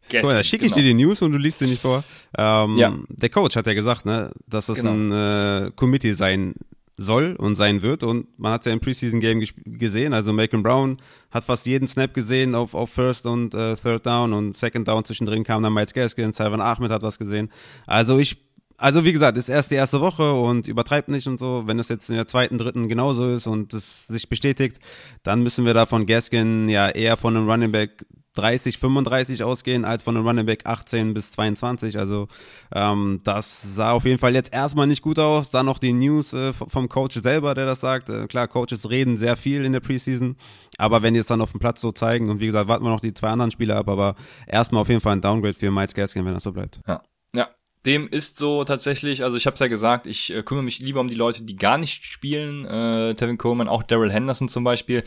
Guess, 0.08 0.20
Guck 0.20 0.30
mal, 0.30 0.36
da 0.36 0.44
schicke 0.44 0.66
ich 0.66 0.72
genau. 0.72 0.82
dir 0.82 0.88
die 0.88 1.02
News 1.02 1.22
und 1.22 1.32
du 1.32 1.38
liest 1.38 1.58
sie 1.58 1.66
nicht 1.66 1.82
vor. 1.82 2.04
Ähm, 2.38 2.76
ja. 2.76 2.96
Der 3.08 3.28
Coach 3.28 3.56
hat 3.56 3.66
ja 3.66 3.74
gesagt, 3.74 4.06
ne, 4.06 4.30
dass 4.46 4.66
das 4.66 4.82
genau. 4.82 4.92
ein 4.92 5.66
äh, 5.66 5.70
Committee 5.74 6.12
sein 6.12 6.54
soll 6.96 7.36
und 7.36 7.54
sein 7.54 7.82
wird. 7.82 8.02
Und 8.02 8.26
man 8.38 8.52
hat 8.52 8.62
es 8.62 8.66
ja 8.66 8.72
im 8.72 8.80
Preseason-Game 8.80 9.44
gesehen. 9.64 10.12
Also 10.12 10.32
Macon 10.32 10.62
Brown 10.62 10.96
hat 11.30 11.44
fast 11.44 11.66
jeden 11.66 11.86
Snap 11.86 12.14
gesehen 12.14 12.54
auf, 12.54 12.74
auf 12.74 12.90
First 12.90 13.26
und 13.26 13.54
äh, 13.54 13.76
Third 13.76 14.06
Down 14.06 14.32
und 14.32 14.56
Second 14.56 14.88
Down 14.88 15.04
zwischendrin 15.04 15.44
kam 15.44 15.62
dann 15.62 15.74
Miles 15.74 15.92
Gaskin, 15.92 16.32
Salvan 16.32 16.60
Ahmed 16.60 16.90
hat 16.90 17.02
was 17.02 17.18
gesehen. 17.18 17.50
Also 17.86 18.18
ich 18.18 18.46
also 18.78 19.04
wie 19.04 19.12
gesagt, 19.12 19.38
ist 19.38 19.48
erst 19.48 19.70
die 19.70 19.76
erste 19.76 20.00
Woche 20.02 20.34
und 20.34 20.66
übertreibt 20.66 21.08
nicht 21.08 21.26
und 21.26 21.38
so. 21.38 21.62
Wenn 21.66 21.78
es 21.78 21.88
jetzt 21.88 22.10
in 22.10 22.16
der 22.16 22.26
zweiten, 22.26 22.58
dritten 22.58 22.88
genauso 22.88 23.34
ist 23.34 23.46
und 23.46 23.72
es 23.72 24.06
sich 24.06 24.28
bestätigt, 24.28 24.78
dann 25.22 25.42
müssen 25.42 25.64
wir 25.64 25.72
da 25.72 25.86
von 25.86 26.04
Gaskin 26.04 26.68
ja 26.68 26.88
eher 26.90 27.16
von 27.16 27.36
einem 27.36 27.48
Running 27.48 27.72
Back 27.72 28.04
30, 28.36 28.78
35 28.78 29.42
ausgehen, 29.42 29.84
als 29.84 30.02
von 30.02 30.16
einem 30.16 30.26
Running 30.26 30.46
Back 30.46 30.66
18 30.66 31.14
bis 31.14 31.32
22. 31.32 31.98
Also 31.98 32.28
ähm, 32.74 33.20
das 33.24 33.74
sah 33.74 33.92
auf 33.92 34.04
jeden 34.04 34.18
Fall 34.18 34.34
jetzt 34.34 34.52
erstmal 34.52 34.86
nicht 34.86 35.02
gut 35.02 35.18
aus. 35.18 35.50
Dann 35.50 35.66
noch 35.66 35.78
die 35.78 35.92
News 35.92 36.32
äh, 36.32 36.52
vom 36.52 36.88
Coach 36.88 37.16
selber, 37.16 37.54
der 37.54 37.66
das 37.66 37.80
sagt. 37.80 38.08
Äh, 38.08 38.26
klar, 38.26 38.48
Coaches 38.48 38.88
reden 38.88 39.16
sehr 39.16 39.36
viel 39.36 39.64
in 39.64 39.72
der 39.72 39.80
Preseason, 39.80 40.36
aber 40.78 41.02
wenn 41.02 41.14
die 41.14 41.20
es 41.20 41.26
dann 41.26 41.40
auf 41.40 41.50
dem 41.50 41.60
Platz 41.60 41.80
so 41.80 41.92
zeigen 41.92 42.30
und 42.30 42.40
wie 42.40 42.46
gesagt, 42.46 42.68
warten 42.68 42.84
wir 42.84 42.90
noch 42.90 43.00
die 43.00 43.14
zwei 43.14 43.28
anderen 43.28 43.50
Spieler 43.50 43.76
ab, 43.76 43.88
aber 43.88 44.14
erstmal 44.46 44.82
auf 44.82 44.88
jeden 44.88 45.00
Fall 45.00 45.14
ein 45.14 45.20
Downgrade 45.20 45.54
für 45.54 45.70
Miles 45.70 45.94
Gaskin, 45.94 46.24
wenn 46.24 46.34
das 46.34 46.44
so 46.44 46.52
bleibt. 46.52 46.80
Ja. 46.86 47.02
Ja, 47.34 47.50
dem 47.84 48.08
ist 48.08 48.38
so 48.38 48.64
tatsächlich, 48.64 49.22
also 49.22 49.36
ich 49.36 49.46
habe 49.46 49.54
es 49.54 49.60
ja 49.60 49.68
gesagt, 49.68 50.06
ich 50.06 50.32
äh, 50.32 50.42
kümmere 50.42 50.64
mich 50.64 50.80
lieber 50.80 51.00
um 51.00 51.08
die 51.08 51.14
Leute, 51.14 51.42
die 51.42 51.56
gar 51.56 51.78
nicht 51.78 52.04
spielen. 52.04 52.64
Äh, 52.64 53.14
Tevin 53.14 53.38
Coleman, 53.38 53.68
auch 53.68 53.82
Daryl 53.82 54.10
Henderson 54.10 54.48
zum 54.48 54.64
Beispiel. 54.64 55.04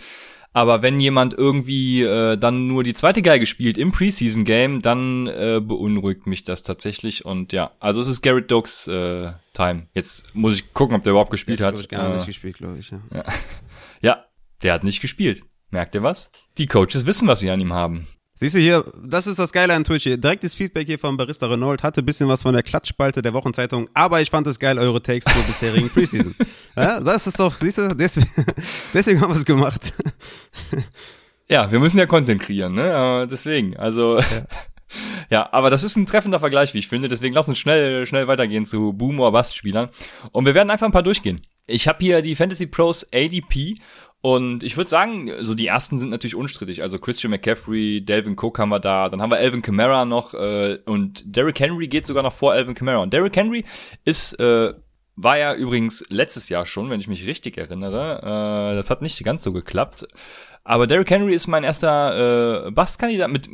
Aber 0.51 0.81
wenn 0.81 0.99
jemand 0.99 1.35
irgendwie 1.35 2.01
äh, 2.01 2.35
dann 2.35 2.67
nur 2.67 2.83
die 2.83 2.93
zweite 2.93 3.21
Geige 3.21 3.45
spielt 3.45 3.77
im 3.77 3.91
Preseason-Game, 3.91 4.81
dann 4.81 5.27
äh, 5.27 5.61
beunruhigt 5.63 6.25
mich 6.25 6.43
das 6.43 6.63
tatsächlich. 6.63 7.23
Und 7.23 7.53
ja, 7.53 7.71
also 7.79 8.01
es 8.01 8.07
ist 8.07 8.21
Garrett 8.21 8.49
Dokes 8.49 8.87
äh, 8.87 9.31
Time. 9.53 9.87
Jetzt 9.93 10.33
muss 10.33 10.55
ich 10.55 10.73
gucken, 10.73 10.95
ob 10.95 11.03
der 11.03 11.11
überhaupt 11.11 11.31
gespielt 11.31 11.61
hat. 11.61 11.79
Ich 11.79 11.87
gar 11.87 12.09
äh, 12.09 12.15
nicht 12.15 12.25
gespielt, 12.25 12.57
glaube 12.57 12.79
ich. 12.79 12.89
Ja. 12.89 13.01
ja. 13.13 13.23
ja, 14.01 14.25
der 14.63 14.73
hat 14.73 14.83
nicht 14.83 15.01
gespielt. 15.01 15.43
Merkt 15.69 15.93
ihr 15.93 16.01
was? 16.01 16.31
Die 16.57 16.65
Coaches 16.65 17.05
wissen, 17.05 17.27
was 17.27 17.41
sie 17.41 17.51
an 17.51 17.59
ihm 17.59 17.73
haben. 17.73 18.07
Siehst 18.41 18.55
du 18.55 18.59
hier, 18.59 18.85
das 19.03 19.27
ist 19.27 19.37
das 19.37 19.51
Geile 19.51 19.73
an 19.73 19.83
Twitch 19.83 20.03
hier. 20.03 20.15
Direktes 20.15 20.55
Feedback 20.55 20.87
hier 20.87 20.97
von 20.97 21.17
Barista 21.17 21.47
Renault. 21.47 21.83
Hatte 21.83 22.01
ein 22.01 22.05
bisschen 22.05 22.29
was 22.29 22.43
von 22.43 22.53
der 22.53 22.63
Klatschspalte 22.63 23.21
der 23.21 23.33
Wochenzeitung. 23.33 23.89
Aber 23.93 24.21
ich 24.21 24.29
fand 24.29 24.47
es 24.47 24.57
geil, 24.57 24.79
eure 24.79 25.03
Takes 25.03 25.25
zur 25.25 25.43
bisherigen 25.43 25.89
Preseason. 25.93 26.33
ja, 26.77 27.01
das 27.01 27.27
ist 27.27 27.37
doch, 27.37 27.57
siehst 27.59 27.79
du, 27.79 27.93
deswegen, 27.93 28.29
deswegen 28.93 29.19
haben 29.19 29.33
wir 29.33 29.37
es 29.37 29.43
gemacht. 29.43 29.91
ja, 31.49 31.69
wir 31.69 31.81
müssen 31.81 31.97
ja 31.97 32.05
Content 32.05 32.41
kreieren, 32.41 32.75
ne? 32.75 33.27
Deswegen, 33.29 33.75
also. 33.75 34.19
Ja. 34.19 34.25
Ja, 35.29 35.47
aber 35.51 35.69
das 35.69 35.83
ist 35.83 35.97
ein 35.97 36.07
treffender 36.07 36.39
Vergleich, 36.39 36.73
wie 36.73 36.79
ich 36.79 36.87
finde. 36.87 37.09
Deswegen 37.09 37.35
lass 37.35 37.47
uns 37.47 37.59
schnell, 37.59 38.07
schnell 38.07 38.27
weitergehen 38.27 38.65
zu 38.65 38.91
Boom 38.93 39.19
oder 39.19 39.31
Bust 39.31 39.55
Spielern. 39.55 39.89
Und 40.31 40.47
wir 40.47 40.55
werden 40.55 40.71
einfach 40.71 40.87
ein 40.87 40.91
paar 40.91 41.03
durchgehen. 41.03 41.41
Ich 41.67 41.87
habe 41.87 41.99
hier 42.01 42.23
die 42.23 42.35
Fantasy 42.35 42.65
Pros 42.65 43.07
ADP 43.13 43.75
und 44.21 44.63
ich 44.63 44.75
würde 44.75 44.89
sagen, 44.89 45.31
so 45.39 45.53
die 45.53 45.67
ersten 45.67 45.97
sind 45.97 46.09
natürlich 46.09 46.35
unstrittig. 46.35 46.81
Also 46.81 46.99
Christian 46.99 47.31
McCaffrey, 47.31 48.01
Delvin 48.01 48.35
Cook 48.37 48.59
haben 48.59 48.69
wir 48.69 48.79
da, 48.79 49.07
dann 49.07 49.21
haben 49.21 49.29
wir 49.29 49.37
Alvin 49.37 49.61
Kamara 49.61 50.03
noch 50.03 50.33
äh, 50.33 50.79
und 50.85 51.23
Derrick 51.25 51.59
Henry 51.59 51.87
geht 51.87 52.05
sogar 52.05 52.23
noch 52.23 52.33
vor 52.33 52.51
Alvin 52.51 52.73
Kamara. 52.73 52.97
Und 52.97 53.13
Derrick 53.13 53.35
Henry 53.35 53.63
ist 54.03 54.33
äh, 54.39 54.73
war 55.21 55.37
ja 55.37 55.53
übrigens 55.53 56.05
letztes 56.09 56.49
Jahr 56.49 56.65
schon, 56.65 56.89
wenn 56.89 56.99
ich 56.99 57.07
mich 57.07 57.25
richtig 57.27 57.57
erinnere. 57.57 58.71
Äh, 58.71 58.75
das 58.75 58.89
hat 58.89 59.01
nicht 59.01 59.23
ganz 59.23 59.43
so 59.43 59.53
geklappt. 59.53 60.07
Aber 60.63 60.85
Derrick 60.85 61.09
Henry 61.09 61.33
ist 61.33 61.47
mein 61.47 61.63
erster 61.63 62.67
äh, 62.67 62.71
Bastkandidat 62.71 63.29
mit 63.29 63.49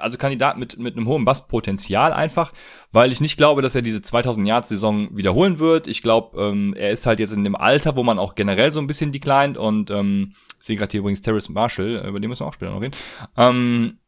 also 0.00 0.18
Kandidat 0.18 0.58
mit, 0.58 0.78
mit 0.78 0.96
einem 0.96 1.06
hohen 1.06 1.24
Basspotenzial 1.24 2.12
einfach, 2.12 2.52
weil 2.92 3.12
ich 3.12 3.20
nicht 3.20 3.36
glaube, 3.36 3.62
dass 3.62 3.74
er 3.74 3.82
diese 3.82 4.02
2000 4.02 4.46
Yards 4.46 4.68
Saison 4.68 5.16
wiederholen 5.16 5.58
wird. 5.58 5.86
Ich 5.86 6.02
glaube, 6.02 6.40
ähm, 6.40 6.74
er 6.74 6.90
ist 6.90 7.06
halt 7.06 7.18
jetzt 7.18 7.32
in 7.32 7.44
dem 7.44 7.56
Alter, 7.56 7.96
wo 7.96 8.02
man 8.02 8.18
auch 8.18 8.34
generell 8.34 8.72
so 8.72 8.80
ein 8.80 8.86
bisschen 8.86 9.12
declined 9.12 9.58
und 9.58 9.90
ähm, 9.90 10.32
ich 10.58 10.66
sehe 10.66 10.76
gerade 10.76 10.90
hier 10.90 11.00
übrigens 11.00 11.20
Terrace 11.20 11.48
Marshall, 11.48 12.04
über 12.06 12.20
den 12.20 12.28
müssen 12.28 12.42
wir 12.42 12.48
auch 12.48 12.54
später 12.54 12.72
noch 12.72 12.82
reden. 12.82 12.96
Ähm, 13.36 13.98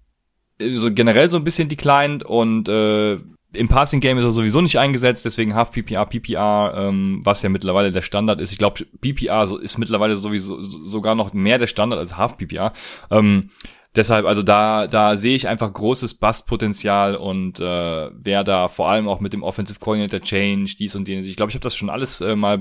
so 0.73 0.93
generell 0.93 1.31
so 1.31 1.37
ein 1.37 1.45
bisschen 1.45 1.69
declined 1.69 2.23
und 2.25 2.69
äh, 2.69 3.19
im 3.53 3.69
Passing 3.69 4.01
Game 4.01 4.19
ist 4.19 4.25
er 4.25 4.31
sowieso 4.31 4.61
nicht 4.61 4.79
eingesetzt, 4.79 5.25
deswegen 5.25 5.55
Half 5.55 5.73
PPR, 5.73 6.07
PPR, 6.07 6.75
ähm, 6.77 7.21
was 7.25 7.43
ja 7.43 7.49
mittlerweile 7.49 7.91
der 7.91 8.03
Standard 8.03 8.41
ist. 8.41 8.53
Ich 8.53 8.59
glaube, 8.59 8.85
PPR 9.01 9.49
ist 9.61 9.79
mittlerweile 9.79 10.17
sowieso 10.17 10.61
sogar 10.61 11.15
noch 11.15 11.33
mehr 11.33 11.59
der 11.59 11.67
Standard 11.67 11.99
als 11.99 12.17
Half 12.17 12.37
PPR. 12.37 12.73
Ähm, 13.11 13.51
deshalb, 13.97 14.27
also 14.27 14.43
da, 14.43 14.87
da 14.87 15.17
sehe 15.17 15.35
ich 15.35 15.49
einfach 15.49 15.73
großes 15.73 16.15
Bustpotenzial 16.15 17.17
und 17.17 17.61
äh, 17.61 18.11
wer 18.13 18.45
da 18.45 18.69
vor 18.69 18.91
allem 18.91 19.09
auch 19.09 19.21
mit 19.21 19.33
dem 19.33 19.43
Offensive 19.43 19.81
Coordinator 19.81 20.21
Change, 20.21 20.75
dies 20.79 20.95
und 20.95 21.09
jenes, 21.09 21.27
ich 21.27 21.37
glaube, 21.37 21.51
ich 21.51 21.55
habe 21.55 21.63
das 21.63 21.77
schon 21.77 21.91
alles 21.91 22.21
äh, 22.21 22.37
mal 22.37 22.61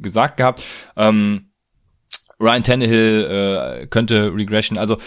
gesagt 0.00 0.36
gehabt. 0.36 0.64
Ähm, 0.96 1.47
Ryan 2.40 2.62
Tannehill 2.62 3.80
äh, 3.82 3.86
könnte 3.88 4.32
Regression. 4.32 4.78
Also 4.78 4.98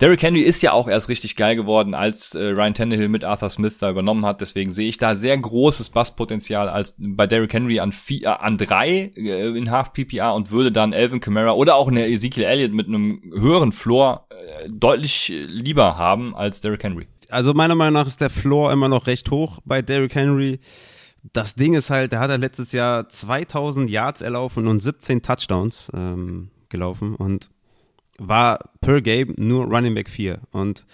Derrick 0.00 0.22
Henry 0.22 0.40
ist 0.40 0.62
ja 0.62 0.72
auch 0.72 0.88
erst 0.88 1.10
richtig 1.10 1.36
geil 1.36 1.54
geworden, 1.54 1.92
als 1.92 2.34
äh, 2.34 2.46
Ryan 2.46 2.72
Tannehill 2.72 3.08
mit 3.08 3.22
Arthur 3.22 3.50
Smith 3.50 3.76
da 3.78 3.90
übernommen 3.90 4.24
hat. 4.24 4.40
Deswegen 4.40 4.70
sehe 4.70 4.88
ich 4.88 4.96
da 4.96 5.14
sehr 5.14 5.36
großes 5.36 5.90
Basspotenzial 5.90 6.70
als 6.70 6.96
bei 6.98 7.26
Derrick 7.26 7.52
Henry 7.52 7.80
an, 7.80 7.92
vier, 7.92 8.22
äh, 8.22 8.28
an 8.28 8.56
drei 8.56 9.12
äh, 9.14 9.48
in 9.48 9.70
Half 9.70 9.92
PPR 9.92 10.34
und 10.34 10.50
würde 10.50 10.72
dann 10.72 10.94
Elvin 10.94 11.20
Kamara 11.20 11.52
oder 11.52 11.74
auch 11.74 11.88
eine 11.88 12.08
Ezekiel 12.08 12.44
Elliott 12.44 12.72
mit 12.72 12.86
einem 12.86 13.30
höheren 13.36 13.72
Floor 13.72 14.26
äh, 14.30 14.68
deutlich 14.70 15.30
lieber 15.30 15.98
haben 15.98 16.34
als 16.34 16.62
Derrick 16.62 16.82
Henry. 16.82 17.08
Also 17.28 17.52
meiner 17.52 17.74
Meinung 17.74 17.94
nach 17.94 18.06
ist 18.06 18.22
der 18.22 18.30
Floor 18.30 18.72
immer 18.72 18.88
noch 18.88 19.06
recht 19.06 19.30
hoch 19.30 19.58
bei 19.64 19.82
Derrick 19.82 20.14
Henry 20.14 20.60
das 21.34 21.54
Ding 21.54 21.74
ist 21.74 21.90
halt, 21.90 22.12
der 22.12 22.20
hat 22.20 22.30
halt 22.30 22.40
letztes 22.40 22.72
Jahr 22.72 23.06
2000 23.06 23.90
Yards 23.90 24.22
erlaufen 24.22 24.66
und 24.66 24.80
17 24.80 25.20
Touchdowns 25.20 25.90
ähm, 25.92 26.48
gelaufen 26.70 27.14
und 27.14 27.50
war 28.18 28.58
per 28.80 29.00
Game 29.00 29.34
nur 29.36 29.64
Running 29.64 29.94
Back 29.94 30.10
4. 30.10 30.40
Und 30.52 30.86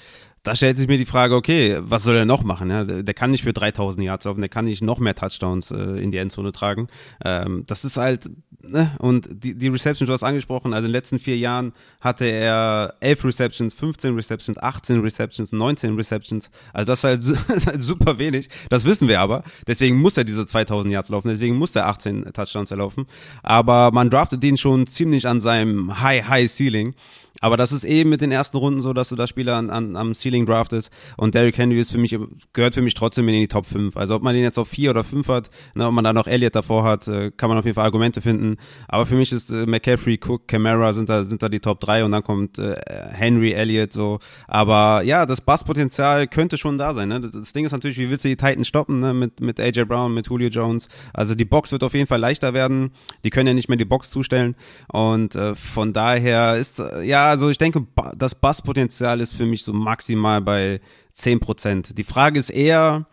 da 0.46 0.54
stellt 0.54 0.76
sich 0.76 0.86
mir 0.86 0.96
die 0.96 1.06
Frage, 1.06 1.34
okay, 1.34 1.78
was 1.80 2.04
soll 2.04 2.14
er 2.14 2.24
noch 2.24 2.44
machen? 2.44 2.70
Ja, 2.70 2.84
der 2.84 3.14
kann 3.14 3.32
nicht 3.32 3.42
für 3.42 3.52
3000 3.52 4.04
Yards 4.04 4.26
laufen, 4.26 4.40
der 4.40 4.48
kann 4.48 4.66
nicht 4.66 4.80
noch 4.80 5.00
mehr 5.00 5.16
Touchdowns 5.16 5.72
äh, 5.72 5.76
in 6.00 6.12
die 6.12 6.18
Endzone 6.18 6.52
tragen. 6.52 6.86
Ähm, 7.24 7.64
das 7.66 7.84
ist 7.84 7.96
halt, 7.96 8.30
ne? 8.62 8.92
und 8.98 9.28
die, 9.42 9.58
die 9.58 9.66
Reception, 9.66 10.06
du 10.06 10.12
hast 10.12 10.22
angesprochen, 10.22 10.72
also 10.72 10.86
in 10.86 10.92
den 10.92 10.96
letzten 10.96 11.18
vier 11.18 11.36
Jahren 11.36 11.72
hatte 12.00 12.26
er 12.26 12.94
11 13.00 13.24
Receptions, 13.24 13.74
15 13.74 14.14
Receptions, 14.14 14.58
18 14.58 15.00
Receptions, 15.00 15.50
19 15.50 15.96
Receptions. 15.96 16.48
Also 16.72 16.92
das 16.92 17.00
ist, 17.00 17.04
halt, 17.04 17.28
das 17.48 17.56
ist 17.56 17.66
halt 17.66 17.82
super 17.82 18.18
wenig. 18.20 18.48
Das 18.68 18.84
wissen 18.84 19.08
wir 19.08 19.20
aber. 19.20 19.42
Deswegen 19.66 19.96
muss 19.96 20.16
er 20.16 20.22
diese 20.22 20.46
2000 20.46 20.92
Yards 20.92 21.08
laufen, 21.08 21.28
deswegen 21.28 21.56
muss 21.56 21.74
er 21.74 21.88
18 21.88 22.32
Touchdowns 22.32 22.70
erlaufen. 22.70 23.06
Aber 23.42 23.90
man 23.90 24.10
draftet 24.10 24.44
den 24.44 24.56
schon 24.56 24.86
ziemlich 24.86 25.26
an 25.26 25.40
seinem 25.40 26.00
High, 26.00 26.28
High 26.28 26.48
Ceiling. 26.48 26.94
Aber 27.40 27.56
das 27.56 27.72
ist 27.72 27.84
eben 27.84 28.10
mit 28.10 28.20
den 28.20 28.32
ersten 28.32 28.56
Runden 28.56 28.80
so, 28.80 28.92
dass 28.92 29.08
du 29.08 29.16
da 29.16 29.26
Spieler 29.26 29.56
an, 29.56 29.70
an, 29.70 29.96
am 29.96 30.14
Ceiling 30.14 30.46
draftest. 30.46 30.90
Und 31.16 31.34
Derrick 31.34 31.58
Henry 31.58 31.80
ist 31.80 31.92
für 31.92 31.98
mich, 31.98 32.16
gehört 32.52 32.74
für 32.74 32.82
mich 32.82 32.94
trotzdem 32.94 33.28
in 33.28 33.34
die 33.34 33.48
Top 33.48 33.66
5. 33.66 33.96
Also 33.96 34.14
ob 34.14 34.22
man 34.22 34.34
den 34.34 34.42
jetzt 34.42 34.58
auf 34.58 34.68
4 34.68 34.90
oder 34.90 35.04
5 35.04 35.28
hat, 35.28 35.50
ne, 35.74 35.86
ob 35.86 35.92
man 35.92 36.04
da 36.04 36.12
noch 36.12 36.26
Elliott 36.26 36.54
davor 36.54 36.84
hat, 36.84 37.08
äh, 37.08 37.30
kann 37.36 37.48
man 37.48 37.58
auf 37.58 37.64
jeden 37.64 37.74
Fall 37.74 37.84
Argumente 37.84 38.20
finden. 38.20 38.56
Aber 38.88 39.06
für 39.06 39.16
mich 39.16 39.32
ist 39.32 39.50
äh, 39.50 39.66
McCaffrey, 39.66 40.18
Cook, 40.24 40.48
Camara 40.48 40.92
sind 40.92 41.08
da, 41.08 41.24
sind 41.24 41.42
da 41.42 41.48
die 41.48 41.60
Top 41.60 41.80
3 41.80 42.04
und 42.04 42.12
dann 42.12 42.22
kommt 42.22 42.58
äh, 42.58 42.76
Henry, 43.10 43.52
Elliott 43.52 43.92
so. 43.92 44.18
Aber 44.46 45.02
ja, 45.02 45.26
das 45.26 45.40
Basspotenzial 45.40 46.26
könnte 46.26 46.58
schon 46.58 46.78
da 46.78 46.94
sein. 46.94 47.08
Ne? 47.08 47.20
Das, 47.20 47.32
das, 47.32 47.52
Ding 47.52 47.64
ist 47.64 47.72
natürlich, 47.72 47.98
wie 47.98 48.10
willst 48.10 48.24
du 48.24 48.28
die 48.28 48.36
Titans 48.36 48.68
stoppen 48.68 49.00
ne? 49.00 49.14
mit, 49.14 49.40
mit 49.40 49.60
AJ 49.60 49.84
Brown, 49.84 50.14
mit 50.14 50.28
Julio 50.28 50.48
Jones. 50.48 50.88
Also 51.12 51.34
die 51.34 51.44
Box 51.44 51.72
wird 51.72 51.82
auf 51.82 51.94
jeden 51.94 52.06
Fall 52.06 52.20
leichter 52.20 52.54
werden. 52.54 52.90
Die 53.24 53.30
können 53.30 53.46
ja 53.46 53.54
nicht 53.54 53.68
mehr 53.68 53.78
die 53.78 53.84
Box 53.84 54.10
zustellen. 54.10 54.54
Und 54.88 55.34
äh, 55.34 55.54
von 55.54 55.92
daher 55.92 56.56
ist, 56.56 56.78
äh, 56.78 57.02
also 57.30 57.50
ich 57.50 57.58
denke, 57.58 57.86
das 58.16 58.34
Basspotenzial 58.34 59.20
ist 59.20 59.34
für 59.34 59.46
mich 59.46 59.62
so 59.62 59.72
maximal 59.72 60.40
bei 60.40 60.80
10%. 61.16 61.94
Die 61.94 62.04
Frage 62.04 62.38
ist 62.38 62.50
eher, 62.50 63.06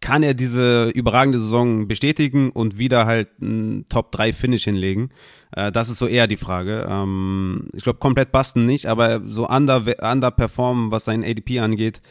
kann 0.00 0.22
er 0.22 0.34
diese 0.34 0.90
überragende 0.90 1.38
Saison 1.38 1.88
bestätigen 1.88 2.50
und 2.50 2.76
wieder 2.76 3.06
halt 3.06 3.28
ein 3.40 3.86
Top-3-Finish 3.88 4.64
hinlegen? 4.64 5.10
Äh, 5.52 5.72
das 5.72 5.88
ist 5.88 5.98
so 5.98 6.06
eher 6.06 6.26
die 6.26 6.36
Frage. 6.36 6.86
Ähm, 6.88 7.68
ich 7.72 7.84
glaube, 7.84 8.00
komplett 8.00 8.32
basten 8.32 8.66
nicht, 8.66 8.86
aber 8.86 9.22
so 9.24 9.48
under, 9.48 9.82
underperformen, 10.02 10.90
was 10.90 11.04
sein 11.06 11.24
ADP 11.24 11.60
angeht, 11.60 12.02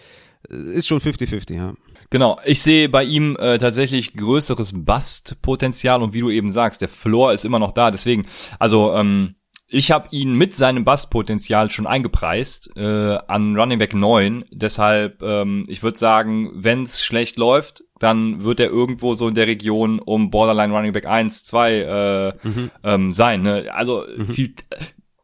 ist 0.49 0.87
schon 0.87 0.99
50-50, 0.99 1.55
ja. 1.55 1.73
Genau, 2.09 2.39
ich 2.43 2.61
sehe 2.61 2.89
bei 2.89 3.05
ihm 3.05 3.37
äh, 3.39 3.57
tatsächlich 3.57 4.13
größeres 4.13 4.73
Bust-Potenzial 4.73 6.01
und 6.01 6.13
wie 6.13 6.19
du 6.19 6.29
eben 6.29 6.49
sagst, 6.49 6.81
der 6.81 6.89
Floor 6.89 7.31
ist 7.31 7.45
immer 7.45 7.59
noch 7.59 7.71
da. 7.71 7.89
Deswegen, 7.89 8.25
also 8.59 8.93
ähm, 8.93 9.35
ich 9.73 9.89
habe 9.89 10.09
ihn 10.11 10.33
mit 10.33 10.53
seinem 10.53 10.83
Basspotenzial 10.83 11.69
schon 11.69 11.87
eingepreist 11.87 12.75
äh, 12.75 13.17
an 13.27 13.55
Running 13.57 13.79
Back 13.79 13.93
9. 13.93 14.43
Deshalb, 14.51 15.21
ähm, 15.21 15.63
ich 15.67 15.81
würde 15.81 15.97
sagen, 15.97 16.51
wenn 16.53 16.83
es 16.83 17.01
schlecht 17.01 17.37
läuft, 17.37 17.83
dann 17.97 18.43
wird 18.43 18.59
er 18.59 18.67
irgendwo 18.67 19.13
so 19.13 19.29
in 19.29 19.35
der 19.35 19.47
Region 19.47 19.99
um 19.99 20.29
Borderline 20.29 20.73
Running 20.73 20.91
Back 20.91 21.05
1, 21.05 21.45
2 21.45 21.73
äh, 21.73 22.33
mhm. 22.43 22.71
ähm, 22.83 23.13
sein. 23.13 23.43
Ne? 23.43 23.73
Also 23.73 24.05
mhm. 24.17 24.27
viel, 24.27 24.55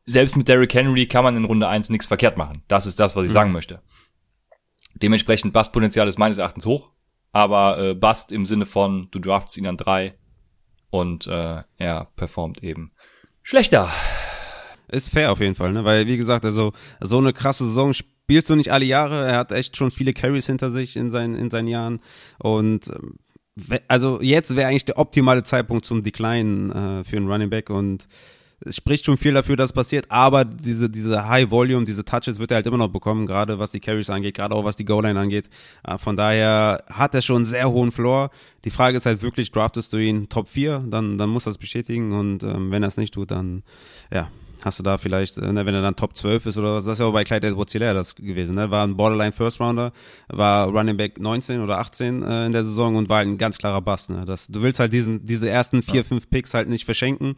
selbst 0.06 0.38
mit 0.38 0.48
Derrick 0.48 0.74
Henry 0.74 1.08
kann 1.08 1.26
man 1.26 1.36
in 1.36 1.43
Runde 1.43 1.68
1 1.68 1.89
nichts 1.89 2.08
verkehrt 2.08 2.38
machen. 2.38 2.64
Das 2.70 2.86
ist 2.86 3.02
das, 3.02 3.18
was 3.18 3.26
ich 3.26 3.32
mhm. 3.32 3.34
sagen 3.34 3.52
möchte. 3.52 3.82
Dementsprechend 4.95 5.52
Basspotenzial 5.52 6.08
ist 6.08 6.20
meines 6.20 6.38
Erachtens 6.38 6.66
hoch, 6.66 6.91
aber 7.34 7.80
äh, 7.80 7.93
Bust 7.95 8.32
im 8.32 8.45
Sinne 8.45 8.66
von, 8.66 9.10
du 9.12 9.20
draftst 9.20 9.58
ihn 9.58 9.68
an 9.68 9.76
3 9.76 10.18
und 10.89 11.28
äh, 11.28 11.64
er 11.76 12.08
performt 12.16 12.64
eben 12.64 12.93
schlechter. 13.43 13.91
Ist 14.89 15.09
fair 15.09 15.31
auf 15.31 15.39
jeden 15.39 15.55
Fall, 15.55 15.73
ne? 15.73 15.83
Weil, 15.83 16.07
wie 16.07 16.17
gesagt, 16.17 16.45
also 16.45 16.71
so 17.01 17.17
eine 17.17 17.33
krasse 17.33 17.65
Saison 17.65 17.93
spielst 17.93 18.49
du 18.49 18.55
nicht 18.55 18.71
alle 18.71 18.85
Jahre. 18.85 19.25
Er 19.25 19.38
hat 19.38 19.51
echt 19.51 19.75
schon 19.75 19.91
viele 19.91 20.13
Carries 20.13 20.45
hinter 20.45 20.71
sich 20.71 20.95
in 20.95 21.09
seinen, 21.09 21.35
in 21.35 21.49
seinen 21.49 21.67
Jahren. 21.67 21.99
Und 22.39 22.88
ähm, 22.89 23.15
also 23.88 24.21
jetzt 24.21 24.55
wäre 24.55 24.69
eigentlich 24.69 24.85
der 24.85 24.97
optimale 24.97 25.43
Zeitpunkt 25.43 25.85
zum 25.85 26.03
Decline 26.03 27.01
äh, 27.01 27.03
für 27.03 27.17
einen 27.17 27.29
Running 27.29 27.49
Back 27.49 27.69
und 27.69 28.07
es 28.59 28.75
spricht 28.75 29.05
schon 29.05 29.17
viel 29.17 29.33
dafür, 29.33 29.55
dass 29.55 29.71
passiert, 29.71 30.09
aber 30.09 30.43
diese, 30.43 30.89
diese 30.89 31.27
High 31.27 31.51
Volume, 31.51 31.85
diese 31.85 32.03
Touches 32.03 32.39
wird 32.39 32.51
er 32.51 32.55
halt 32.55 32.65
immer 32.65 32.77
noch 32.77 32.88
bekommen, 32.88 33.27
gerade 33.27 33.59
was 33.59 33.71
die 33.71 33.79
Carries 33.79 34.09
angeht, 34.09 34.35
gerade 34.35 34.55
auch 34.55 34.63
was 34.63 34.75
die 34.75 34.85
Goal-Line 34.85 35.19
angeht. 35.19 35.49
Äh, 35.83 35.97
von 35.97 36.15
daher 36.15 36.83
hat 36.91 37.13
er 37.13 37.21
schon 37.21 37.38
einen 37.38 37.45
sehr 37.45 37.69
hohen 37.69 37.91
Floor. 37.91 38.31
Die 38.65 38.71
Frage 38.71 38.97
ist 38.97 39.05
halt 39.05 39.21
wirklich, 39.21 39.51
draftest 39.51 39.93
du 39.93 39.97
ihn 39.97 40.27
Top 40.27 40.49
4, 40.49 40.85
dann, 40.89 41.17
dann 41.17 41.29
muss 41.29 41.45
es 41.45 41.57
bestätigen 41.57 42.13
und 42.13 42.43
ähm, 42.43 42.71
wenn 42.71 42.83
er 42.83 42.89
es 42.89 42.97
nicht 42.97 43.13
tut, 43.13 43.31
dann, 43.31 43.63
ja, 44.11 44.29
hast 44.64 44.80
du 44.80 44.84
da 44.84 44.97
vielleicht, 44.97 45.38
äh, 45.38 45.51
ne, 45.51 45.66
wenn 45.66 45.74
er 45.74 45.82
dann 45.82 45.95
Top 45.95 46.16
12 46.16 46.45
ist 46.47 46.58
oder 46.58 46.76
was, 46.76 46.86
das 46.86 46.93
ist 46.93 46.99
ja 46.99 47.05
auch 47.05 47.14
bei 47.14 47.24
Clyde 47.24 47.47
edwards 47.47 47.74
das 47.74 48.16
gewesen, 48.16 48.55
ne? 48.55 48.72
war 48.72 48.86
ein 48.86 48.97
Borderline 48.97 49.32
First 49.32 49.60
Rounder, 49.60 49.91
war 50.28 50.68
Running 50.68 50.97
Back 50.97 51.20
19 51.20 51.62
oder 51.62 51.80
18 51.80 52.24
äh, 52.24 52.45
in 52.45 52.51
der 52.51 52.64
Saison 52.64 52.95
und 52.95 53.10
war 53.10 53.18
halt 53.18 53.28
ein 53.28 53.38
ganz 53.38 53.58
klarer 53.58 53.82
Bass. 53.82 54.10
Ne? 54.10 54.24
Das, 54.26 54.47
du 54.47 54.62
willst 54.62 54.80
halt 54.80 54.93
diesen, 54.93 55.26
diese 55.26 55.49
ersten 55.49 55.82
vier, 55.82 56.03
fünf 56.05 56.30
Picks 56.30 56.53
halt 56.53 56.70
nicht 56.70 56.86
verschenken 56.86 57.36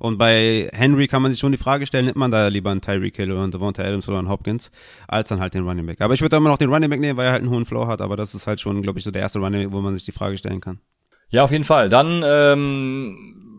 und 0.00 0.16
bei 0.16 0.70
Henry 0.72 1.08
kann 1.08 1.20
man 1.20 1.30
sich 1.30 1.40
schon 1.40 1.52
die 1.52 1.58
Frage 1.58 1.86
stellen, 1.86 2.06
nimmt 2.06 2.16
man 2.16 2.30
da 2.30 2.48
lieber 2.48 2.70
einen 2.70 2.80
Tyreek 2.80 3.16
Hill 3.16 3.30
oder 3.32 3.42
einen 3.42 3.52
Devonta 3.52 3.82
Adams 3.82 4.08
oder 4.08 4.18
einen 4.18 4.30
Hopkins, 4.30 4.70
als 5.06 5.28
dann 5.28 5.40
halt 5.40 5.52
den 5.52 5.68
Running 5.68 5.84
Back. 5.84 6.00
Aber 6.00 6.14
ich 6.14 6.22
würde 6.22 6.36
immer 6.36 6.48
noch 6.48 6.56
den 6.56 6.72
Running 6.72 6.88
Back 6.88 7.00
nehmen, 7.00 7.18
weil 7.18 7.26
er 7.26 7.32
halt 7.32 7.42
einen 7.42 7.50
hohen 7.50 7.66
Flow 7.66 7.86
hat, 7.86 8.00
aber 8.00 8.16
das 8.16 8.34
ist 8.34 8.46
halt 8.46 8.60
schon, 8.60 8.80
glaube 8.80 8.98
ich, 8.98 9.04
so 9.04 9.10
der 9.10 9.20
erste 9.20 9.40
Running 9.40 9.64
Back, 9.64 9.72
wo 9.72 9.82
man 9.82 9.92
sich 9.92 10.04
die 10.04 10.12
Frage 10.12 10.38
stellen 10.38 10.62
kann. 10.62 10.80
Ja, 11.28 11.44
auf 11.44 11.52
jeden 11.52 11.64
Fall. 11.64 11.90
Dann 11.90 12.22
ähm, 12.24 13.49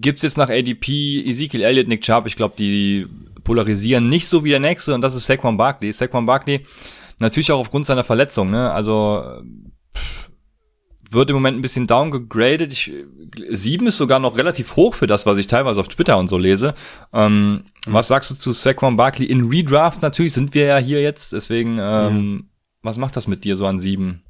gibt's 0.00 0.22
jetzt 0.22 0.38
nach 0.38 0.48
ADP 0.48 1.22
Ezekiel 1.26 1.62
Elliott, 1.62 1.88
Nick 1.88 2.02
Chubb. 2.02 2.26
Ich 2.26 2.36
glaube, 2.36 2.54
die 2.56 3.06
polarisieren 3.44 4.08
nicht 4.08 4.28
so 4.28 4.44
wie 4.44 4.50
der 4.50 4.60
nächste 4.60 4.94
und 4.94 5.00
das 5.00 5.14
ist 5.14 5.26
Saquon 5.26 5.56
Barkley. 5.56 5.92
Saquon 5.92 6.26
Barkley 6.26 6.64
natürlich 7.18 7.52
auch 7.52 7.58
aufgrund 7.58 7.86
seiner 7.86 8.04
Verletzung, 8.04 8.50
ne? 8.50 8.70
Also 8.72 9.22
pff, 9.96 10.30
wird 11.10 11.30
im 11.30 11.36
Moment 11.36 11.58
ein 11.58 11.62
bisschen 11.62 11.86
downgegradet. 11.86 12.72
Ich, 12.72 12.92
sieben 13.50 13.86
ist 13.86 13.96
sogar 13.96 14.18
noch 14.18 14.36
relativ 14.36 14.76
hoch 14.76 14.94
für 14.94 15.06
das, 15.06 15.26
was 15.26 15.38
ich 15.38 15.46
teilweise 15.46 15.80
auf 15.80 15.88
Twitter 15.88 16.18
und 16.18 16.28
so 16.28 16.38
lese. 16.38 16.74
Ähm, 17.12 17.64
mhm. 17.86 17.92
Was 17.92 18.08
sagst 18.08 18.30
du 18.30 18.34
zu 18.34 18.52
Saquon 18.52 18.96
Barkley 18.96 19.26
in 19.26 19.48
Redraft? 19.48 20.02
Natürlich 20.02 20.32
sind 20.32 20.54
wir 20.54 20.66
ja 20.66 20.78
hier 20.78 21.02
jetzt, 21.02 21.32
deswegen 21.32 21.78
ähm, 21.80 22.14
mhm. 22.14 22.48
was 22.82 22.98
macht 22.98 23.16
das 23.16 23.26
mit 23.26 23.44
dir 23.44 23.56
so 23.56 23.66
an 23.66 23.78
sieben? 23.78 24.22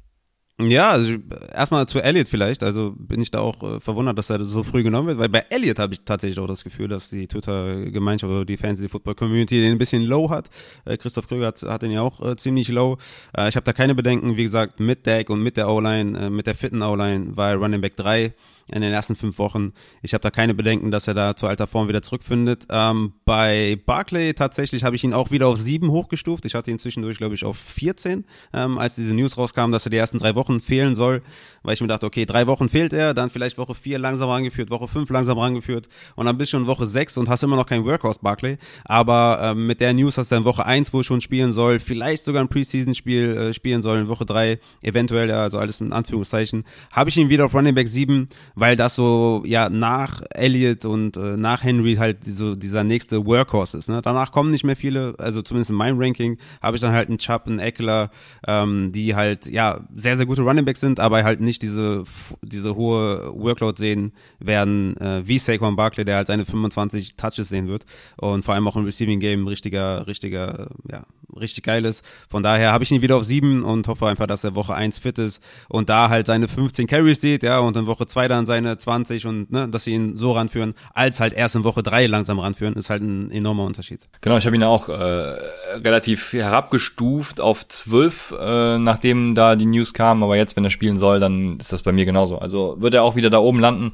Ja, 0.69 0.91
also 0.91 1.13
erstmal 1.53 1.87
zu 1.87 1.99
Elliot 1.99 2.27
vielleicht. 2.27 2.63
Also 2.63 2.93
bin 2.97 3.21
ich 3.21 3.31
da 3.31 3.39
auch 3.39 3.61
äh, 3.63 3.79
verwundert, 3.79 4.17
dass 4.17 4.29
er 4.29 4.43
so 4.43 4.63
früh 4.63 4.83
genommen 4.83 5.07
wird, 5.07 5.19
weil 5.19 5.29
bei 5.29 5.43
Elliot 5.49 5.79
habe 5.79 5.93
ich 5.93 6.01
tatsächlich 6.05 6.39
auch 6.39 6.47
das 6.47 6.63
Gefühl, 6.63 6.87
dass 6.87 7.09
die 7.09 7.27
Twitter-Gemeinschaft 7.27 8.31
oder 8.31 8.45
die 8.45 8.57
Fantasy-Football-Community 8.57 9.61
den 9.61 9.71
ein 9.73 9.77
bisschen 9.77 10.03
low 10.03 10.29
hat. 10.29 10.49
Äh, 10.85 10.97
Christoph 10.97 11.27
Kröger 11.27 11.47
hat, 11.47 11.61
hat 11.61 11.81
den 11.81 11.91
ja 11.91 12.01
auch 12.01 12.21
äh, 12.25 12.35
ziemlich 12.35 12.67
low. 12.69 12.97
Äh, 13.35 13.49
ich 13.49 13.55
habe 13.55 13.63
da 13.63 13.73
keine 13.73 13.95
Bedenken. 13.95 14.37
Wie 14.37 14.43
gesagt, 14.43 14.79
mit 14.79 15.05
Deck 15.05 15.29
und 15.29 15.41
mit 15.41 15.57
der 15.57 15.69
O-Line, 15.69 16.19
äh, 16.19 16.29
mit 16.29 16.47
der 16.47 16.55
fitten 16.55 16.81
O-Line 16.81 17.35
war 17.35 17.55
Running 17.55 17.81
Back 17.81 17.95
3 17.97 18.33
in 18.67 18.81
den 18.81 18.93
ersten 18.93 19.15
fünf 19.15 19.37
Wochen. 19.37 19.73
Ich 20.01 20.13
habe 20.13 20.21
da 20.21 20.31
keine 20.31 20.53
Bedenken, 20.53 20.91
dass 20.91 21.07
er 21.07 21.13
da 21.13 21.35
zu 21.35 21.47
alter 21.47 21.67
Form 21.67 21.87
wieder 21.87 22.01
zurückfindet. 22.01 22.67
Ähm, 22.69 23.13
bei 23.25 23.77
Barclay 23.85 24.33
tatsächlich 24.33 24.83
habe 24.83 24.95
ich 24.95 25.03
ihn 25.03 25.13
auch 25.13 25.31
wieder 25.31 25.47
auf 25.47 25.57
sieben 25.57 25.91
hochgestuft. 25.91 26.45
Ich 26.45 26.55
hatte 26.55 26.71
ihn 26.71 26.79
zwischendurch, 26.79 27.17
glaube 27.17 27.35
ich, 27.35 27.43
auf 27.43 27.57
14, 27.57 28.25
ähm, 28.53 28.77
als 28.77 28.95
diese 28.95 29.13
News 29.13 29.37
rauskam, 29.37 29.71
dass 29.71 29.85
er 29.85 29.89
die 29.89 29.97
ersten 29.97 30.17
drei 30.17 30.35
Wochen 30.35 30.61
fehlen 30.61 30.95
soll, 30.95 31.21
weil 31.63 31.73
ich 31.73 31.81
mir 31.81 31.87
dachte, 31.87 32.05
okay, 32.05 32.25
drei 32.25 32.47
Wochen 32.47 32.69
fehlt 32.69 32.93
er, 32.93 33.13
dann 33.13 33.29
vielleicht 33.29 33.57
Woche 33.57 33.75
vier 33.75 33.99
langsam 33.99 34.29
rangeführt, 34.29 34.69
Woche 34.69 34.87
fünf 34.87 35.09
langsam 35.09 35.37
rangeführt 35.37 35.87
und 36.15 36.25
dann 36.25 36.37
bist 36.37 36.53
du 36.53 36.57
schon 36.57 36.67
Woche 36.67 36.87
sechs 36.87 37.17
und 37.17 37.29
hast 37.29 37.43
immer 37.43 37.55
noch 37.55 37.65
kein 37.65 37.85
Workhorse 37.85 38.19
Barclay. 38.21 38.57
Aber 38.85 39.39
ähm, 39.41 39.67
mit 39.67 39.79
der 39.81 39.93
News, 39.93 40.15
dass 40.15 40.31
er 40.31 40.39
in 40.39 40.45
Woche 40.45 40.65
eins 40.65 40.93
wohl 40.93 41.03
schon 41.03 41.21
spielen 41.21 41.53
soll, 41.53 41.79
vielleicht 41.79 42.23
sogar 42.23 42.43
ein 42.43 42.49
Preseason-Spiel 42.49 43.37
äh, 43.37 43.53
spielen 43.53 43.81
soll, 43.81 43.99
in 43.99 44.07
Woche 44.07 44.25
drei 44.25 44.59
eventuell, 44.81 45.31
also 45.31 45.57
alles 45.57 45.81
in 45.81 45.93
Anführungszeichen, 45.93 46.63
habe 46.91 47.09
ich 47.09 47.17
ihn 47.17 47.29
wieder 47.29 47.45
auf 47.45 47.53
Running 47.53 47.75
Back 47.75 47.87
7 47.87 48.29
weil 48.55 48.75
das 48.75 48.95
so 48.95 49.43
ja 49.45 49.69
nach 49.69 50.21
Elliott 50.31 50.85
und 50.85 51.17
äh, 51.17 51.37
nach 51.37 51.63
Henry 51.63 51.95
halt 51.95 52.23
so 52.23 52.55
dieser 52.55 52.83
nächste 52.83 53.25
Workhorse 53.25 53.77
ist. 53.77 53.89
Ne? 53.89 54.01
Danach 54.03 54.31
kommen 54.31 54.51
nicht 54.51 54.63
mehr 54.63 54.75
viele, 54.75 55.15
also 55.17 55.41
zumindest 55.41 55.71
in 55.71 55.77
meinem 55.77 55.99
Ranking 55.99 56.37
habe 56.61 56.77
ich 56.77 56.81
dann 56.81 56.93
halt 56.93 57.09
einen 57.09 57.17
Chubb, 57.17 57.47
einen 57.47 57.59
Eckler, 57.59 58.11
ähm, 58.47 58.91
die 58.91 59.15
halt 59.15 59.47
ja 59.47 59.81
sehr 59.95 60.17
sehr 60.17 60.25
gute 60.25 60.43
Runningbacks 60.43 60.79
sind, 60.79 60.99
aber 60.99 61.23
halt 61.23 61.41
nicht 61.41 61.61
diese 61.61 62.03
diese 62.41 62.75
hohe 62.75 63.31
Workload 63.35 63.77
sehen 63.79 64.13
werden 64.39 64.97
äh, 64.97 65.21
wie 65.25 65.39
Saquon 65.39 65.75
Barkley, 65.75 66.05
der 66.05 66.17
halt 66.17 66.27
seine 66.27 66.45
25 66.45 67.15
Touches 67.15 67.49
sehen 67.49 67.67
wird 67.67 67.85
und 68.17 68.43
vor 68.45 68.53
allem 68.53 68.67
auch 68.67 68.75
im 68.75 68.85
Receiving 68.85 69.19
Game 69.19 69.47
richtiger 69.47 70.05
richtiger 70.07 70.69
ja 70.91 71.03
richtig 71.35 71.63
geil 71.63 71.85
ist. 71.85 72.03
Von 72.29 72.43
daher 72.43 72.71
habe 72.71 72.83
ich 72.83 72.91
ihn 72.91 73.01
wieder 73.01 73.17
auf 73.17 73.23
sieben 73.23 73.63
und 73.63 73.87
hoffe 73.87 74.07
einfach, 74.07 74.27
dass 74.27 74.43
er 74.43 74.55
Woche 74.55 74.75
1 74.75 74.99
fit 74.99 75.17
ist 75.17 75.41
und 75.69 75.89
da 75.89 76.09
halt 76.09 76.27
seine 76.27 76.47
15 76.47 76.87
Carries 76.87 77.21
sieht, 77.21 77.43
ja 77.43 77.59
und 77.59 77.75
in 77.77 77.87
Woche 77.87 78.07
2 78.07 78.27
dann 78.27 78.42
an 78.43 78.45
seine 78.45 78.77
20 78.77 79.25
und 79.25 79.51
ne, 79.51 79.67
dass 79.69 79.85
sie 79.85 79.93
ihn 79.93 80.17
so 80.17 80.33
ranführen, 80.33 80.75
als 80.93 81.19
halt 81.19 81.33
erst 81.33 81.55
in 81.55 81.63
Woche 81.63 81.81
drei 81.81 82.07
langsam 82.07 82.39
ranführen, 82.39 82.73
ist 82.75 82.89
halt 82.89 83.01
ein 83.01 83.31
enormer 83.31 83.63
Unterschied. 83.63 84.01
Genau, 84.21 84.37
ich 84.37 84.45
habe 84.45 84.55
ihn 84.55 84.63
auch 84.63 84.89
äh, 84.89 84.93
relativ 84.93 86.33
herabgestuft 86.33 87.41
auf 87.41 87.67
12, 87.67 88.35
äh, 88.39 88.77
nachdem 88.77 89.35
da 89.35 89.55
die 89.55 89.65
News 89.65 89.93
kamen, 89.93 90.23
aber 90.23 90.35
jetzt, 90.35 90.55
wenn 90.55 90.63
er 90.63 90.69
spielen 90.69 90.97
soll, 90.97 91.19
dann 91.19 91.57
ist 91.57 91.73
das 91.73 91.83
bei 91.83 91.91
mir 91.91 92.05
genauso. 92.05 92.37
Also 92.37 92.75
wird 92.79 92.93
er 92.93 93.03
auch 93.03 93.15
wieder 93.15 93.29
da 93.29 93.39
oben 93.39 93.59
landen. 93.59 93.93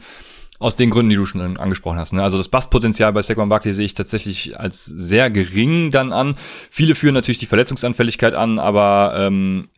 Aus 0.60 0.76
den 0.76 0.90
Gründen, 0.90 1.10
die 1.10 1.16
du 1.16 1.26
schon 1.26 1.58
angesprochen 1.58 2.00
hast. 2.00 2.12
Ne? 2.12 2.22
Also 2.22 2.38
das 2.38 2.50
Basspotenzial 2.50 3.14
bei 3.14 3.22
Saquon 3.22 3.48
Barkley 3.48 3.74
sehe 3.74 3.86
ich 3.86 3.94
tatsächlich 3.94 4.60
als 4.60 4.84
sehr 4.84 5.32
gering 5.32 5.90
dann 5.90 6.12
an. 6.12 6.36
Viele 6.70 6.96
führen 6.96 7.14
natürlich 7.14 7.38
die 7.38 7.46
Verletzungsanfälligkeit 7.46 8.34
an, 8.34 8.60
aber 8.60 9.14
ähm, 9.16 9.70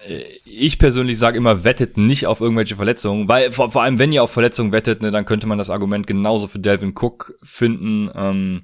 ich 0.44 0.80
persönlich 0.80 1.20
sage 1.20 1.38
immer, 1.38 1.64
wettet 1.64 1.98
nicht 1.98 2.26
auf 2.26 2.42
irgendwelche 2.42 2.76
Verletzungen, 2.76 3.28
weil 3.28 3.52
vor, 3.52 3.70
vor 3.70 3.84
allem, 3.84 4.00
wenn 4.00 4.12
ihr 4.12 4.24
auf 4.24 4.32
Verletzungen 4.32 4.72
wettet, 4.72 5.04
ne, 5.04 5.12
dann 5.12 5.26
könnte 5.26 5.46
man 5.46 5.60
das 5.60 5.70
Argument 5.70 6.08
genauso 6.08 6.48
für 6.48 6.60
Delvin 6.60 6.96
Cook 6.96 7.36
finden. 7.44 8.10
Ähm, 8.16 8.64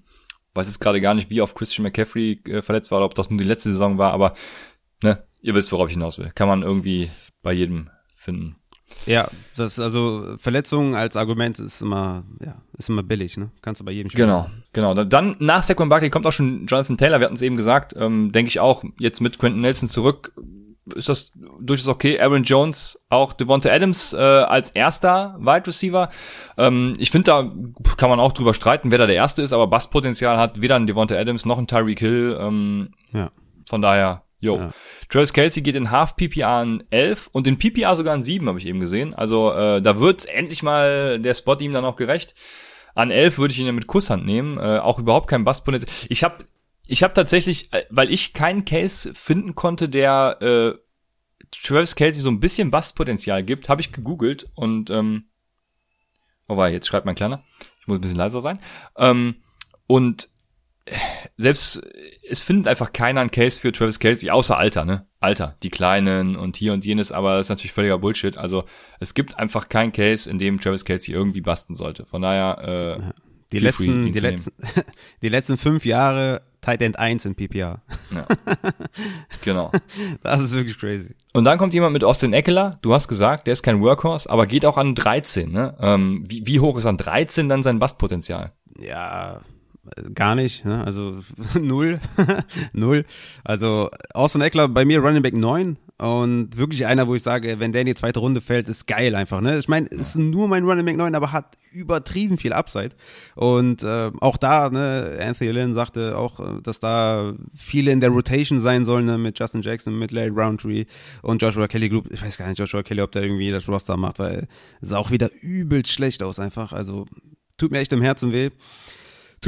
weiß 0.56 0.68
jetzt 0.68 0.80
gerade 0.80 1.00
gar 1.00 1.14
nicht, 1.14 1.30
wie 1.30 1.42
oft 1.42 1.56
Christian 1.56 1.84
McCaffrey 1.84 2.42
äh, 2.48 2.62
verletzt 2.64 2.90
war 2.90 2.98
oder 2.98 3.06
ob 3.06 3.14
das 3.14 3.30
nur 3.30 3.38
die 3.38 3.46
letzte 3.46 3.70
Saison 3.70 4.00
war, 4.00 4.12
aber 4.12 4.34
ne, 5.04 5.24
ihr 5.42 5.54
wisst, 5.56 5.72
worauf 5.72 5.88
ich 5.88 5.94
hinaus 5.94 6.18
will. 6.18 6.32
Kann 6.34 6.48
man 6.48 6.64
irgendwie 6.64 7.10
bei 7.44 7.54
jedem 7.54 7.90
finden. 8.16 8.56
Ja, 9.06 9.30
das 9.56 9.80
also 9.80 10.36
Verletzungen 10.38 10.96
als 10.96 11.16
Argument 11.16 11.60
ist 11.60 11.82
immer 11.82 12.24
ja 12.44 12.56
ist 12.78 12.90
immer 12.90 13.04
billig, 13.04 13.38
ne? 13.38 13.52
Kannst 13.62 13.82
du 13.82 13.86
bei 13.86 13.92
jedem 13.92 14.10
Spiel. 14.10 14.26
Genau, 14.26 14.50
genau. 14.74 14.94
Dann 14.94 15.36
nach 15.40 15.64
Saquon 15.64 15.90
Barkley 15.90 16.10
kommt 16.10 16.26
auch 16.26 16.34
schon 16.34 16.66
Jonathan 16.68 16.98
Taylor. 16.98 17.20
Wir 17.20 17.26
hatten 17.26 17.36
es 17.36 17.42
eben 17.42 17.56
gesagt. 17.56 17.94
Ähm, 17.98 18.32
Denke 18.32 18.50
ich 18.50 18.60
auch 18.60 18.84
jetzt 19.00 19.22
mit 19.22 19.40
Quentin 19.40 19.62
Nelson 19.62 19.88
zurück 19.88 20.34
ist 20.96 21.10
das 21.10 21.32
durchaus 21.60 21.88
okay. 21.88 22.20
Aaron 22.20 22.44
Jones, 22.44 23.04
auch 23.10 23.34
Devonta 23.34 23.70
Adams 23.70 24.14
äh, 24.14 24.18
als 24.18 24.72
erster 24.72 25.36
Wide 25.40 25.68
Receiver. 25.68 26.10
Ähm, 26.58 26.94
ich 26.98 27.12
finde, 27.12 27.26
da 27.26 27.52
kann 27.98 28.10
man 28.10 28.20
auch 28.20 28.32
drüber 28.32 28.54
streiten, 28.54 28.92
wer 28.92 28.98
da 28.98 29.08
der 29.08 29.16
Erste 29.16 29.42
ist, 29.42 29.54
aber 29.54 29.68
Basspotenzial 29.68 30.38
hat 30.38 30.62
weder 30.62 30.76
ein 30.76 30.88
Devonta 30.88 31.16
Adams 31.16 31.46
noch 31.46 31.58
ein 31.58 31.68
Tyreek 31.68 32.00
Hill. 32.00 32.38
Ähm, 32.40 32.90
ja. 33.14 33.32
Von 33.68 33.82
daher 33.82 34.24
Jo. 34.40 34.58
Ja. 34.58 34.72
Travis 35.10 35.34
Kelsey 35.34 35.64
geht 35.64 35.76
in 35.76 35.90
Half 35.90 36.16
PPR 36.16 36.48
an 36.48 36.84
11 36.90 37.30
und 37.32 37.48
in 37.48 37.58
PPR 37.58 37.96
sogar 37.96 38.14
an 38.14 38.22
7, 38.22 38.48
habe 38.48 38.60
ich 38.60 38.68
eben 38.68 38.80
gesehen. 38.80 39.14
Also 39.14 39.52
äh, 39.52 39.82
da 39.82 40.00
wird 40.00 40.26
endlich 40.26 40.62
mal 40.64 41.20
der 41.20 41.34
Spot 41.34 41.56
ihm 41.56 41.74
dann 41.74 41.86
auch 41.86 41.96
gerecht. 41.96 42.36
An 42.94 43.12
11 43.12 43.38
würde 43.38 43.54
ich 43.54 43.60
ihn 43.60 43.66
ja 43.66 43.72
mit 43.72 43.88
Kusshand 43.88 44.26
nehmen. 44.26 44.58
Äh, 44.58 44.80
auch 44.80 45.00
überhaupt 45.00 45.28
kein 45.28 45.44
Basspotenzial. 45.44 45.92
Ich 46.10 46.24
habe 46.24 46.46
ich 46.88 47.04
hab 47.04 47.14
tatsächlich, 47.14 47.74
äh, 47.74 47.86
weil 47.90 48.12
ich 48.12 48.34
keinen 48.34 48.66
Case 48.66 49.14
finden 49.14 49.56
konnte, 49.56 49.90
der 49.90 50.38
äh, 50.42 50.80
Travis 51.52 51.96
Kelsey 51.96 52.22
so 52.22 52.30
ein 52.30 52.40
bisschen 52.40 52.72
Basspotenzial 52.72 53.44
gibt, 53.44 53.70
habe 53.70 53.82
ich 53.82 53.92
gegoogelt 53.92 54.50
und 54.56 54.90
ähm, 54.90 55.26
wobei, 56.48 56.72
jetzt 56.72 56.88
schreibt 56.88 57.06
mein 57.06 57.16
Kleiner. 57.16 57.44
Ich 57.82 57.88
muss 57.88 57.98
ein 57.98 58.02
bisschen 58.02 58.18
leiser 58.18 58.42
sein. 58.42 58.60
Ähm, 58.98 59.36
und 59.88 60.30
selbst 61.38 61.82
es 62.30 62.42
findet 62.42 62.68
einfach 62.68 62.94
keiner 62.94 63.22
einen 63.22 63.32
Case 63.32 63.60
für 63.60 63.72
Travis 63.72 64.00
Kelsey, 64.00 64.30
außer 64.30 64.58
Alter, 64.58 64.86
ne? 64.86 65.06
Alter, 65.20 65.56
die 65.64 65.70
Kleinen 65.70 66.36
und 66.36 66.58
hier 66.58 66.74
und 66.74 66.86
jenes, 66.86 67.12
aber 67.12 67.38
das 67.38 67.48
ist 67.48 67.50
natürlich 67.50 67.72
völliger 67.72 67.98
Bullshit. 67.98 68.38
Also 68.38 68.66
es 69.00 69.14
gibt 69.14 69.38
einfach 69.38 69.70
keinen 69.70 69.92
Case, 69.92 70.30
in 70.30 70.38
dem 70.38 70.60
Travis 70.60 70.86
Kelsey 70.86 71.14
irgendwie 71.14 71.42
basten 71.42 71.76
sollte. 71.76 72.06
Von 72.06 72.22
daher, 72.22 73.00
äh, 73.00 73.14
die 73.52 73.60
letzten, 73.60 74.12
die 74.12 74.20
letzten, 74.20 74.52
die 75.22 75.30
letzten 75.30 75.58
fünf 75.58 75.86
Jahre 75.86 76.42
Tight 76.62 76.82
End 76.82 77.00
1 77.00 77.26
in 77.26 77.36
PPR. 77.36 77.82
Ja. 78.14 78.28
genau. 79.44 79.72
Das 80.22 80.42
ist 80.42 80.54
wirklich 80.54 80.78
crazy. 80.78 81.16
Und 81.34 81.46
dann 81.46 81.58
kommt 81.58 81.74
jemand 81.74 81.94
mit 81.94 82.04
Austin 82.04 82.34
Eckler. 82.34 82.80
Du 82.82 82.94
hast 82.94 83.08
gesagt, 83.08 83.48
der 83.48 83.54
ist 83.54 83.64
kein 83.64 83.80
Workhorse, 83.80 84.30
aber 84.30 84.48
geht 84.48 84.66
auch 84.66 84.78
an 84.78 84.94
13. 84.94 85.52
Ne? 85.52 85.78
Ähm, 85.80 86.24
wie, 86.28 86.46
wie 86.46 86.60
hoch 86.60 86.78
ist 86.78 86.86
an 86.86 86.98
13 86.98 87.48
dann 87.48 87.64
sein 87.64 87.80
Bastpotenzial? 87.80 88.54
Ja, 88.80 89.40
gar 90.14 90.36
nicht, 90.36 90.66
ne? 90.66 90.84
also 90.84 91.20
null, 91.60 92.00
null. 92.74 93.06
Also 93.44 93.90
Austin 94.14 94.42
Eckler 94.42 94.68
bei 94.68 94.86
mir 94.86 95.00
Running 95.00 95.24
Back 95.24 95.34
9 95.34 95.78
und 96.00 96.56
wirklich 96.58 96.86
einer, 96.86 97.08
wo 97.08 97.16
ich 97.16 97.24
sage, 97.24 97.60
wenn 97.60 97.72
der 97.72 97.82
in 97.82 97.88
die 97.88 97.96
zweite 97.96 98.20
Runde 98.20 98.40
fällt, 98.40 98.68
ist 98.68 98.86
geil 98.86 99.16
einfach. 99.16 99.42
Ne? 99.42 99.58
Ich 99.58 99.68
meine, 99.68 99.88
ist 99.88 100.16
nur 100.16 100.48
mein 100.48 100.64
Running 100.64 100.86
Back 100.86 100.98
9, 100.98 101.16
aber 101.16 101.32
hat 101.32 101.58
übertrieben 101.72 102.38
viel 102.38 102.54
Upside. 102.54 102.92
Und 103.36 103.82
äh, 103.82 104.12
auch 104.20 104.38
da, 104.38 104.70
ne, 104.70 105.18
Anthony 105.20 105.52
Lynn 105.52 105.74
sagte 105.74 106.16
auch, 106.16 106.40
äh, 106.40 106.62
dass 106.62 106.80
da 106.80 107.34
viele 107.56 107.92
in 107.92 108.00
der 108.00 108.10
Rotation 108.10 108.60
sein 108.60 108.86
sollen, 108.86 109.06
ne, 109.06 109.18
mit 109.18 109.40
Justin 109.40 109.64
Jackson, 109.64 109.98
mit 109.98 110.12
Larry 110.12 110.30
Roundtree 110.30 110.86
und 111.24 111.42
Joshua 111.42 111.68
Kelly 111.68 111.90
Group. 111.90 112.12
Ich 112.12 112.22
weiß 112.22 112.38
gar 112.38 112.48
nicht, 112.48 112.60
Joshua 112.60 112.84
Kelly, 112.84 113.02
ob 113.02 113.12
der 113.12 113.24
irgendwie 113.24 113.50
das 113.50 113.68
Roster 113.68 113.98
macht, 113.98 114.20
weil 114.20 114.48
es 114.82 114.90
sah 114.90 114.98
auch 114.98 115.10
wieder 115.10 115.30
übelst 115.42 115.92
schlecht 115.92 116.22
aus 116.22 116.38
einfach. 116.40 116.74
Also 116.74 117.08
tut 117.58 117.72
mir 117.72 117.80
echt 117.80 117.94
im 117.94 118.04
Herzen 118.04 118.32
weh. 118.32 118.52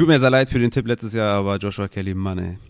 Tut 0.00 0.08
mir 0.08 0.18
sehr 0.18 0.30
leid 0.30 0.48
für 0.48 0.58
den 0.58 0.70
Tipp 0.70 0.86
letztes 0.86 1.12
Jahr, 1.12 1.34
aber 1.34 1.58
Joshua 1.58 1.86
Kelly, 1.86 2.14
Mann, 2.14 2.38
ey. 2.38 2.69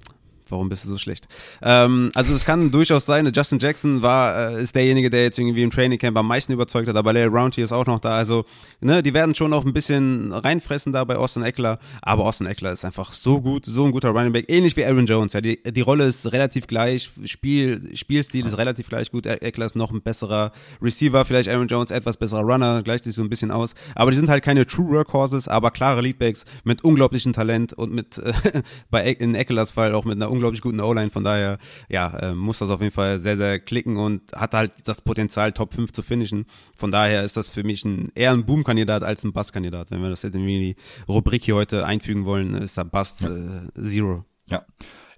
Warum 0.51 0.69
bist 0.69 0.85
du 0.85 0.89
so 0.89 0.99
schlecht? 0.99 1.27
Ähm, 1.63 2.11
also 2.15 2.35
es 2.35 2.45
kann 2.45 2.71
durchaus 2.71 3.07
sein, 3.07 3.31
Justin 3.35 3.59
Jackson 3.59 4.03
war, 4.03 4.53
äh, 4.53 4.63
ist 4.63 4.75
derjenige, 4.75 5.11
der 5.11 5.23
jetzt 5.25 5.39
irgendwie 5.39 5.63
im 5.63 5.71
Training 5.71 5.99
Camp 5.99 6.17
am 6.17 6.27
meisten 6.27 6.53
überzeugt 6.53 6.89
hat, 6.89 6.97
aber 6.97 7.13
Larry 7.13 7.29
Roundtree 7.29 7.63
ist 7.63 7.73
auch 7.73 7.87
noch 7.87 7.99
da. 7.99 8.11
Also, 8.11 8.45
ne, 8.81 9.03
die 9.03 9.15
werden 9.15 9.35
schon 9.35 9.51
noch 9.51 9.65
ein 9.65 9.73
bisschen 9.73 10.33
reinfressen 10.33 10.93
da 10.93 11.05
bei 11.05 11.17
Austin 11.17 11.43
Eckler, 11.43 11.79
aber 12.03 12.25
Austin 12.25 12.47
Eckler 12.47 12.73
ist 12.73 12.85
einfach 12.85 13.13
so 13.13 13.41
gut, 13.41 13.65
so 13.67 13.85
ein 13.85 13.93
guter 13.93 14.11
Running 14.11 14.33
Back, 14.33 14.47
ähnlich 14.49 14.77
wie 14.77 14.85
Aaron 14.85 15.07
Jones. 15.07 15.33
Ja, 15.33 15.41
die, 15.41 15.63
die 15.63 15.81
Rolle 15.81 16.05
ist 16.05 16.33
relativ 16.33 16.67
gleich, 16.67 17.11
Spiel, 17.25 17.97
Spielstil 17.97 18.47
ist 18.47 18.59
relativ 18.59 18.89
gleich 18.89 19.11
gut. 19.11 19.27
Eckler 19.27 19.67
ist 19.67 19.77
noch 19.77 19.91
ein 19.91 20.03
besserer 20.03 20.53
Receiver, 20.83 21.25
vielleicht 21.25 21.49
Aaron 21.49 21.69
Jones 21.69 21.91
etwas 21.91 22.17
besserer 22.17 22.43
Runner, 22.43 22.83
gleicht 22.83 23.05
sich 23.05 23.15
so 23.15 23.23
ein 23.23 23.29
bisschen 23.29 23.51
aus. 23.51 23.75
Aber 23.95 24.11
die 24.11 24.17
sind 24.17 24.29
halt 24.29 24.43
keine 24.43 24.67
True 24.67 24.91
Workhorses, 24.91 25.49
aber 25.49 25.71
klare 25.71 26.01
Leadbacks 26.01 26.45
mit 26.65 26.83
unglaublichem 26.85 27.33
Talent 27.33 27.73
und 27.73 27.93
mit, 27.93 28.19
äh, 28.19 28.33
bei 28.91 29.11
in 29.11 29.35
Ecklers 29.35 29.73
Fall 29.73 29.95
auch 29.95 30.05
mit 30.05 30.17
einer 30.17 30.31
unglaublich 30.41 30.63
guten 30.63 30.81
O-Line. 30.81 31.11
Von 31.11 31.23
daher, 31.23 31.59
ja, 31.89 32.17
äh, 32.19 32.35
muss 32.35 32.59
das 32.59 32.71
auf 32.71 32.81
jeden 32.81 32.93
Fall 32.93 33.19
sehr, 33.19 33.37
sehr 33.37 33.61
klicken 33.61 33.99
und 33.99 34.33
hat 34.35 34.55
halt 34.55 34.73
das 34.85 35.03
Potenzial, 35.03 35.53
Top 35.53 35.75
5 35.75 35.93
zu 35.93 36.03
finishen. 36.03 36.47
Von 36.77 36.91
daher 36.91 37.25
ist 37.25 37.37
das 37.37 37.51
für 37.51 37.63
mich 37.63 37.85
ein, 37.85 38.11
eher 38.15 38.33
ein 38.33 38.47
Boom-Kandidat 38.47 39.05
als 39.05 39.23
ein 39.25 39.33
Bass-Kandidat. 39.33 39.91
Wenn 39.91 40.03
wir 40.03 40.09
das 40.09 40.23
jetzt 40.23 40.35
in 40.35 40.47
die 40.47 40.77
Rubrik 41.07 41.45
hier 41.45 41.57
heute 41.57 41.85
einfügen 41.85 42.25
wollen, 42.25 42.55
ist 42.55 42.79
da 42.79 42.85
Bass 42.85 43.21
äh, 43.23 43.81
Zero. 43.81 44.25
Ja. 44.47 44.65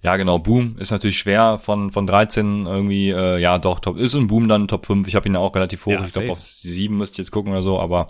Ja, 0.01 0.17
genau. 0.17 0.37
Boom 0.37 0.75
ist 0.79 0.91
natürlich 0.91 1.17
schwer 1.17 1.57
von 1.59 1.91
von 1.91 2.05
13 2.05 2.65
irgendwie. 2.65 3.11
Äh, 3.11 3.39
ja, 3.39 3.57
doch. 3.57 3.79
Top 3.79 3.97
ist 3.97 4.13
ein 4.15 4.27
Boom 4.27 4.49
dann 4.49 4.67
Top 4.67 4.85
5. 4.85 5.07
Ich 5.07 5.15
habe 5.15 5.29
ihn 5.29 5.37
auch 5.37 5.55
relativ 5.55 5.85
hoch. 5.85 5.93
Ja, 5.93 6.03
ich 6.03 6.11
glaube 6.11 6.33
auf 6.33 6.41
7 6.41 6.97
müsst 6.97 7.17
ihr 7.17 7.23
jetzt 7.23 7.31
gucken 7.31 7.53
oder 7.53 7.63
so. 7.63 7.79
Aber 7.79 8.07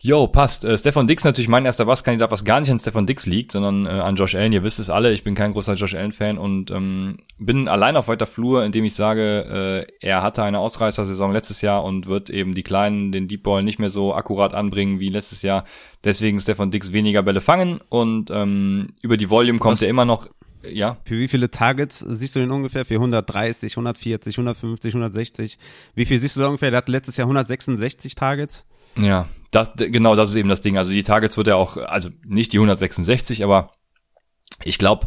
Jo, 0.00 0.28
passt. 0.28 0.64
Äh, 0.64 0.78
Stefan 0.78 1.08
Dix 1.08 1.24
natürlich 1.24 1.48
mein 1.48 1.64
erster 1.64 1.84
Basskandidat, 1.84 2.30
was 2.30 2.44
gar 2.44 2.60
nicht 2.60 2.70
an 2.70 2.78
Stefan 2.78 3.06
Dix 3.06 3.26
liegt, 3.26 3.50
sondern 3.50 3.86
äh, 3.86 4.00
an 4.00 4.14
Josh 4.14 4.36
Allen. 4.36 4.52
Ihr 4.52 4.62
wisst 4.62 4.78
es 4.78 4.90
alle, 4.90 5.12
ich 5.12 5.24
bin 5.24 5.34
kein 5.34 5.50
großer 5.52 5.74
Josh 5.74 5.94
Allen-Fan 5.94 6.38
und 6.38 6.70
ähm, 6.70 7.18
bin 7.38 7.66
allein 7.66 7.96
auf 7.96 8.06
weiter 8.06 8.28
Flur, 8.28 8.64
indem 8.64 8.84
ich 8.84 8.94
sage, 8.94 9.86
äh, 10.00 10.06
er 10.06 10.22
hatte 10.22 10.44
eine 10.44 10.60
Ausreißersaison 10.60 11.32
letztes 11.32 11.62
Jahr 11.62 11.82
und 11.82 12.06
wird 12.06 12.30
eben 12.30 12.54
die 12.54 12.62
Kleinen, 12.62 13.10
den 13.10 13.26
Deep 13.26 13.42
Ball 13.42 13.64
nicht 13.64 13.80
mehr 13.80 13.90
so 13.90 14.14
akkurat 14.14 14.54
anbringen 14.54 15.00
wie 15.00 15.08
letztes 15.08 15.42
Jahr. 15.42 15.64
Deswegen 16.04 16.38
Stefan 16.38 16.70
Dix 16.70 16.92
weniger 16.92 17.24
Bälle 17.24 17.40
fangen 17.40 17.80
und 17.88 18.30
ähm, 18.30 18.90
über 19.02 19.16
die 19.16 19.30
Volume 19.30 19.58
kommt 19.58 19.74
was? 19.74 19.82
er 19.82 19.88
immer 19.88 20.04
noch 20.04 20.28
ja. 20.62 20.96
Für 21.04 21.16
wie 21.16 21.28
viele 21.28 21.50
Targets 21.50 22.00
siehst 22.00 22.34
du 22.34 22.40
den 22.40 22.50
ungefähr? 22.50 22.84
Für 22.84 22.94
130, 22.94 23.72
140, 23.72 24.34
150, 24.34 24.92
160? 24.92 25.58
Wie 25.94 26.04
viel 26.04 26.18
siehst 26.18 26.36
du 26.36 26.40
da 26.40 26.46
ungefähr? 26.48 26.70
Der 26.70 26.78
hat 26.78 26.88
letztes 26.88 27.16
Jahr 27.16 27.26
166 27.26 28.14
Targets. 28.14 28.66
Ja, 29.04 29.28
das, 29.50 29.72
genau, 29.76 30.14
das 30.14 30.30
ist 30.30 30.36
eben 30.36 30.48
das 30.48 30.60
Ding. 30.60 30.76
Also 30.76 30.92
die 30.92 31.02
Targets 31.02 31.36
wird 31.36 31.48
er 31.48 31.56
auch, 31.56 31.76
also 31.76 32.10
nicht 32.26 32.52
die 32.52 32.58
166, 32.58 33.44
aber 33.44 33.72
ich 34.64 34.78
glaube, 34.78 35.06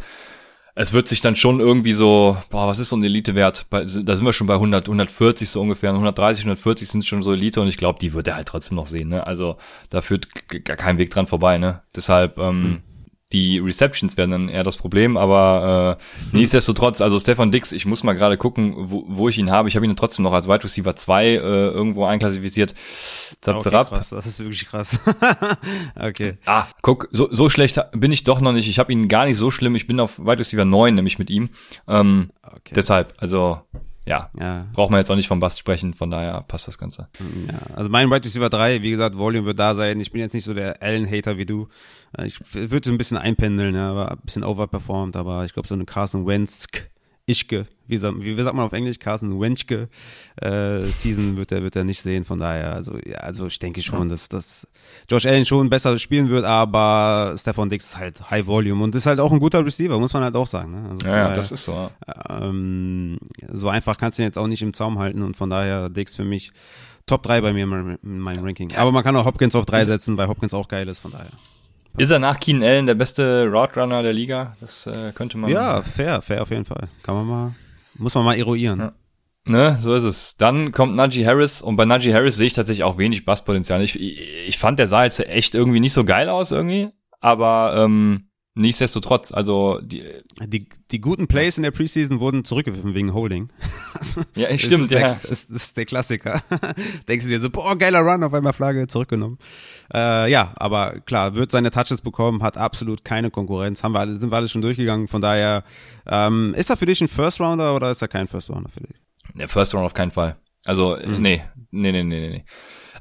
es 0.73 0.93
wird 0.93 1.07
sich 1.07 1.21
dann 1.21 1.35
schon 1.35 1.59
irgendwie 1.59 1.91
so, 1.91 2.37
boah, 2.49 2.67
was 2.67 2.79
ist 2.79 2.89
so 2.89 2.95
ein 2.95 3.03
Elite-Wert? 3.03 3.65
Da 3.69 3.85
sind 3.85 4.23
wir 4.23 4.33
schon 4.33 4.47
bei 4.47 4.53
100, 4.53 4.87
140 4.87 5.49
so 5.49 5.61
ungefähr, 5.61 5.89
130, 5.89 6.45
140 6.45 6.87
sind 6.87 7.05
schon 7.05 7.21
so 7.21 7.33
Elite 7.33 7.61
und 7.61 7.67
ich 7.67 7.77
glaube, 7.77 7.99
die 7.99 8.13
wird 8.13 8.27
er 8.27 8.35
halt 8.35 8.47
trotzdem 8.47 8.77
noch 8.77 8.87
sehen. 8.87 9.09
Ne? 9.09 9.27
Also 9.27 9.57
da 9.89 10.01
führt 10.01 10.29
gar 10.63 10.77
kein 10.77 10.97
Weg 10.97 11.11
dran 11.11 11.27
vorbei. 11.27 11.57
Ne? 11.57 11.81
Deshalb 11.95 12.37
ähm, 12.37 12.63
hm. 12.63 12.81
Die 13.33 13.59
Receptions 13.59 14.17
werden 14.17 14.31
dann 14.31 14.49
eher 14.49 14.63
das 14.63 14.77
Problem, 14.77 15.17
aber 15.17 15.97
äh, 15.99 16.37
nichtsdestotrotz, 16.37 17.01
also 17.01 17.19
Stefan 17.19 17.51
Dix, 17.51 17.71
ich 17.71 17.85
muss 17.85 18.03
mal 18.03 18.13
gerade 18.13 18.37
gucken, 18.37 18.75
wo, 18.77 19.05
wo 19.07 19.29
ich 19.29 19.37
ihn 19.37 19.51
habe. 19.51 19.69
Ich 19.69 19.75
habe 19.75 19.85
ihn 19.85 19.95
trotzdem 19.95 20.23
noch 20.23 20.33
als 20.33 20.47
Wide 20.47 20.63
Receiver 20.63 20.95
2 20.95 21.25
äh, 21.25 21.37
irgendwo 21.37 22.05
einklassifiziert. 22.05 22.73
Zap, 23.41 23.57
okay, 23.57 23.69
krass, 23.69 24.09
das 24.09 24.25
ist 24.25 24.39
wirklich 24.39 24.67
krass. 24.67 24.99
okay. 25.95 26.37
Ah, 26.45 26.65
guck, 26.81 27.07
so, 27.11 27.27
so 27.31 27.49
schlecht 27.49 27.79
bin 27.93 28.11
ich 28.11 28.23
doch 28.23 28.41
noch 28.41 28.51
nicht. 28.51 28.67
Ich 28.67 28.79
habe 28.79 28.91
ihn 28.91 29.07
gar 29.07 29.25
nicht 29.25 29.37
so 29.37 29.51
schlimm. 29.51 29.75
Ich 29.75 29.87
bin 29.87 29.99
auf 29.99 30.19
Wide 30.19 30.39
Receiver 30.39 30.65
9, 30.65 30.93
nämlich 30.93 31.19
mit 31.19 31.29
ihm. 31.29 31.49
Ähm, 31.87 32.31
okay. 32.43 32.73
Deshalb, 32.75 33.13
also 33.17 33.61
ja, 34.05 34.31
ja. 34.39 34.67
braucht 34.73 34.89
man 34.89 34.99
jetzt 34.99 35.11
auch 35.11 35.15
nicht 35.15 35.27
vom 35.27 35.39
Bast 35.39 35.59
sprechen, 35.59 35.93
von 35.93 36.09
daher 36.09 36.43
passt 36.47 36.67
das 36.67 36.77
Ganze. 36.77 37.07
Ja, 37.47 37.75
also 37.75 37.89
mein 37.89 38.09
Wide 38.09 38.25
Receiver 38.25 38.49
3, 38.49 38.81
wie 38.81 38.91
gesagt, 38.91 39.15
Volume 39.15 39.45
wird 39.45 39.59
da 39.59 39.75
sein. 39.75 39.99
Ich 39.99 40.11
bin 40.11 40.21
jetzt 40.21 40.33
nicht 40.33 40.43
so 40.43 40.53
der 40.53 40.81
Allen-Hater 40.81 41.37
wie 41.37 41.45
du. 41.45 41.67
Ich 42.25 42.39
würde 42.53 42.85
so 42.85 42.91
ein 42.93 42.97
bisschen 42.97 43.17
einpendeln, 43.17 43.75
ja, 43.75 43.89
aber 43.91 44.11
ein 44.11 44.17
bisschen 44.23 44.43
overperformed, 44.43 45.15
aber 45.15 45.45
ich 45.45 45.53
glaube, 45.53 45.67
so 45.67 45.73
eine 45.75 45.85
Carson 45.85 46.25
Wentz 46.27 46.65
Ischke, 47.27 47.67
wie, 47.87 47.97
sagt- 47.97 48.19
wie, 48.19 48.35
sagt 48.41 48.55
man 48.55 48.65
auf 48.65 48.73
Englisch, 48.73 48.97
Carson 48.99 49.39
Wenschke 49.39 49.87
äh, 50.41 50.83
Season 50.83 51.37
wird 51.37 51.51
er, 51.51 51.61
wird 51.61 51.75
er 51.75 51.83
nicht 51.83 52.01
sehen. 52.01 52.25
Von 52.25 52.39
daher, 52.39 52.73
also, 52.73 52.97
ja, 53.05 53.19
also 53.19 53.45
ich 53.45 53.59
denke 53.59 53.81
schon, 53.83 54.09
dass, 54.09 54.27
dass 54.27 54.67
Josh 55.09 55.25
Allen 55.27 55.45
schon 55.45 55.69
besser 55.69 55.97
spielen 55.99 56.29
wird, 56.29 56.43
aber 56.43 57.35
Stefan 57.37 57.69
Dix 57.69 57.85
ist 57.85 57.97
halt 57.97 58.29
High 58.31 58.47
Volume 58.47 58.83
und 58.83 58.95
ist 58.95 59.05
halt 59.05 59.19
auch 59.19 59.31
ein 59.31 59.39
guter 59.39 59.63
Receiver, 59.63 59.99
muss 59.99 60.13
man 60.13 60.23
halt 60.23 60.35
auch 60.35 60.47
sagen. 60.47 60.71
Ne? 60.71 60.89
Also 60.89 61.05
Ja, 61.05 61.11
daher, 61.23 61.35
das 61.35 61.51
ist 61.51 61.63
so. 61.65 61.91
ähm, 62.29 63.17
so 63.53 63.69
einfach 63.69 63.97
kannst 63.97 64.17
du 64.17 64.23
ihn 64.23 64.25
jetzt 64.25 64.37
auch 64.37 64.47
nicht 64.47 64.63
im 64.63 64.73
Zaum 64.73 64.97
halten 64.99 65.21
und 65.21 65.37
von 65.37 65.49
daher 65.49 65.89
Dix 65.89 66.15
für 66.15 66.25
mich 66.25 66.51
Top 67.05 67.23
3 67.23 67.41
bei 67.41 67.53
mir 67.53 67.63
in 67.63 68.19
meinem 68.19 68.43
Ranking. 68.43 68.75
Aber 68.75 68.91
man 68.91 69.03
kann 69.03 69.15
auch 69.15 69.25
Hopkins 69.25 69.55
auf 69.55 69.65
3 69.65 69.83
setzen, 69.85 70.17
weil 70.17 70.27
Hopkins 70.27 70.53
auch 70.53 70.67
geil 70.67 70.87
ist, 70.89 70.99
von 70.99 71.11
daher. 71.11 71.29
Ist 71.97 72.11
er 72.11 72.19
nach 72.19 72.39
Keenan 72.39 72.63
Allen 72.63 72.85
der 72.85 72.95
beste 72.95 73.47
Route 73.47 73.79
Runner 73.79 74.01
der 74.01 74.13
Liga? 74.13 74.55
Das 74.61 74.87
äh, 74.87 75.11
könnte 75.13 75.37
man. 75.37 75.49
Ja, 75.49 75.81
fair, 75.81 76.21
fair 76.21 76.41
auf 76.41 76.49
jeden 76.49 76.65
Fall. 76.65 76.87
Kann 77.03 77.15
man 77.15 77.25
mal, 77.27 77.55
muss 77.95 78.15
man 78.15 78.23
mal 78.23 78.37
eruieren. 78.37 78.79
Ja. 78.79 78.93
Ne, 79.43 79.77
so 79.81 79.93
ist 79.95 80.03
es. 80.03 80.37
Dann 80.37 80.71
kommt 80.71 80.95
Najee 80.95 81.25
Harris 81.25 81.61
und 81.61 81.75
bei 81.75 81.85
Najee 81.85 82.13
Harris 82.13 82.37
sehe 82.37 82.47
ich 82.47 82.53
tatsächlich 82.53 82.83
auch 82.83 82.97
wenig 82.97 83.25
Basspotenzial. 83.25 83.81
Ich, 83.81 83.99
ich, 83.99 84.21
ich 84.47 84.57
fand, 84.57 84.77
der 84.77 84.87
sah 84.87 85.03
jetzt 85.03 85.19
echt 85.19 85.55
irgendwie 85.55 85.79
nicht 85.79 85.93
so 85.93 86.05
geil 86.05 86.29
aus 86.29 86.51
irgendwie, 86.51 86.89
aber 87.19 87.73
ähm, 87.75 88.29
nichtsdestotrotz, 88.53 89.31
also 89.31 89.79
die, 89.81 90.03
Die, 90.45 90.67
die 90.91 90.99
guten 91.01 91.27
Plays 91.27 91.57
in 91.57 91.63
der 91.63 91.71
Preseason 91.71 92.19
wurden 92.19 92.43
zurückgeworfen 92.43 92.93
wegen 92.93 93.13
Holding. 93.13 93.49
ja, 94.35 94.49
Das 94.49 94.61
stimmt, 94.61 94.91
der, 94.91 94.99
ja. 94.99 95.19
Das, 95.27 95.47
das 95.47 95.63
ist 95.67 95.77
der 95.77 95.85
Klassiker. 95.85 96.41
Denkst 97.07 97.25
du 97.25 97.29
dir 97.31 97.39
so, 97.39 97.49
boah, 97.49 97.77
geiler 97.77 98.01
Run, 98.01 98.23
auf 98.23 98.33
einmal 98.33 98.53
Flagge 98.53 98.87
zurückgenommen. 98.87 99.37
Äh, 99.93 100.29
ja, 100.31 100.53
aber 100.57 100.99
klar, 101.01 101.35
wird 101.35 101.51
seine 101.51 101.71
Touches 101.71 102.01
bekommen, 102.01 102.43
hat 102.43 102.57
absolut 102.57 103.05
keine 103.05 103.31
Konkurrenz. 103.31 103.83
Haben 103.83 103.93
wir 103.93 103.99
alle, 103.99 104.15
sind 104.17 104.31
wir 104.31 104.35
alle 104.37 104.49
schon 104.49 104.61
durchgegangen. 104.61 105.07
Von 105.07 105.21
daher, 105.21 105.63
ähm, 106.05 106.53
ist 106.57 106.69
er 106.69 106.77
für 106.77 106.85
dich 106.85 107.01
ein 107.01 107.07
First 107.07 107.39
Rounder 107.39 107.75
oder 107.75 107.91
ist 107.91 108.01
er 108.01 108.07
kein 108.07 108.27
First 108.27 108.49
Rounder 108.49 108.69
für 108.69 108.81
dich? 108.81 108.95
Der 109.35 109.47
First 109.47 109.73
Round 109.73 109.85
auf 109.85 109.93
keinen 109.93 110.11
Fall. 110.11 110.35
Also, 110.65 110.97
Mhm. 111.03 111.21
nee, 111.21 111.41
nee, 111.71 111.91
nee, 111.91 112.03
nee, 112.03 112.19
nee, 112.19 112.29
nee. 112.29 112.45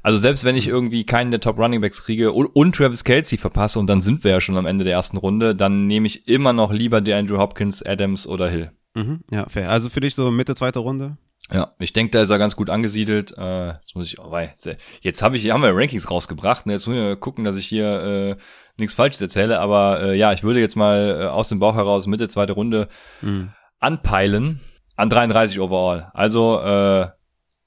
Also 0.03 0.17
selbst 0.17 0.43
wenn 0.43 0.55
ich 0.55 0.67
irgendwie 0.67 1.05
keinen 1.05 1.31
der 1.31 1.39
Top 1.39 1.57
Running 1.59 1.81
Backs 1.81 2.03
kriege 2.03 2.31
und, 2.31 2.47
und 2.47 2.75
Travis 2.75 3.03
Kelsey 3.03 3.37
verpasse 3.37 3.79
und 3.79 3.87
dann 3.87 4.01
sind 4.01 4.23
wir 4.23 4.31
ja 4.31 4.41
schon 4.41 4.57
am 4.57 4.65
Ende 4.65 4.83
der 4.83 4.93
ersten 4.93 5.17
Runde, 5.17 5.55
dann 5.55 5.85
nehme 5.87 6.07
ich 6.07 6.27
immer 6.27 6.53
noch 6.53 6.71
lieber 6.71 7.01
der 7.01 7.17
Andrew 7.17 7.37
Hopkins, 7.37 7.83
Adams 7.85 8.25
oder 8.27 8.49
Hill. 8.49 8.71
Mhm, 8.95 9.21
ja, 9.31 9.47
fair. 9.47 9.69
Also 9.69 9.89
für 9.89 9.99
dich 10.01 10.15
so 10.15 10.31
Mitte, 10.31 10.55
zweite 10.55 10.79
Runde? 10.79 11.17
Ja, 11.53 11.73
ich 11.79 11.91
denke, 11.91 12.11
da 12.11 12.21
ist 12.21 12.29
er 12.29 12.37
ganz 12.39 12.55
gut 12.55 12.69
angesiedelt. 12.69 13.33
Äh, 13.37 13.67
jetzt 13.73 13.95
muss 13.95 14.07
ich, 14.07 14.19
oh, 14.19 14.31
wei, 14.31 14.53
jetzt 15.01 15.21
habe 15.21 15.35
ich, 15.35 15.49
haben 15.51 15.61
wir 15.63 15.75
Rankings 15.75 16.09
rausgebracht. 16.09 16.65
Ne? 16.65 16.73
Jetzt 16.73 16.87
muss 16.87 16.95
ich 16.97 17.19
gucken, 17.19 17.43
dass 17.43 17.57
ich 17.57 17.65
hier 17.65 18.37
äh, 18.37 18.41
nichts 18.79 18.93
Falsches 18.95 19.21
erzähle. 19.21 19.59
Aber 19.59 20.01
äh, 20.01 20.17
ja, 20.17 20.31
ich 20.31 20.43
würde 20.43 20.61
jetzt 20.61 20.75
mal 20.77 21.19
äh, 21.21 21.25
aus 21.25 21.49
dem 21.49 21.59
Bauch 21.59 21.75
heraus 21.75 22.07
Mitte 22.07 22.27
zweite 22.29 22.53
Runde 22.53 22.87
Mhm. 23.21 23.49
anpeilen 23.79 24.61
an 24.95 25.09
33 25.09 25.59
overall. 25.59 26.09
Also 26.13 26.59
äh, 26.61 27.07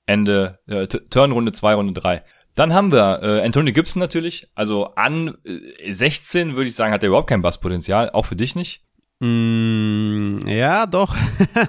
Ende 0.06 0.58
äh, 0.66 0.86
Turn 0.86 1.32
Runde 1.32 1.52
2, 1.52 1.74
Runde 1.74 1.92
3. 1.92 2.22
Dann 2.54 2.72
haben 2.72 2.92
wir 2.92 3.20
äh, 3.22 3.44
Anthony 3.44 3.72
Gibson 3.72 4.00
natürlich. 4.00 4.48
Also 4.54 4.94
an 4.94 5.36
äh, 5.44 5.92
16 5.92 6.56
würde 6.56 6.68
ich 6.68 6.74
sagen, 6.74 6.92
hat 6.92 7.02
er 7.02 7.08
überhaupt 7.08 7.28
kein 7.28 7.42
Basspotenzial. 7.42 8.10
Auch 8.10 8.26
für 8.26 8.36
dich 8.36 8.54
nicht. 8.54 8.83
Mm, 9.20 10.38
ja, 10.46 10.86
doch. 10.86 11.14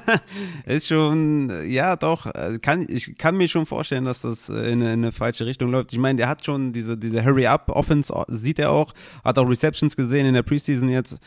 ist 0.65 0.87
schon, 0.87 1.51
ja, 1.67 1.95
doch. 1.95 2.25
Kann, 2.61 2.85
ich 2.89 3.17
kann 3.17 3.37
mir 3.37 3.47
schon 3.47 3.65
vorstellen, 3.65 4.05
dass 4.05 4.21
das 4.21 4.49
äh, 4.49 4.71
in, 4.71 4.81
eine- 4.81 4.93
in 4.93 5.03
eine 5.03 5.11
falsche 5.11 5.45
Richtung 5.45 5.71
läuft. 5.71 5.93
Ich 5.93 5.99
meine, 5.99 6.17
der 6.17 6.27
hat 6.27 6.43
schon 6.43 6.73
diese, 6.73 6.97
diese 6.97 7.23
Hurry-Up-Offense, 7.23 8.11
äh, 8.13 8.23
sieht 8.29 8.59
er 8.59 8.71
auch, 8.71 8.93
hat 9.23 9.37
auch 9.37 9.47
Receptions 9.49 9.95
gesehen 9.95 10.25
in 10.25 10.33
der 10.33 10.41
Preseason 10.43 10.89
jetzt. 10.89 11.17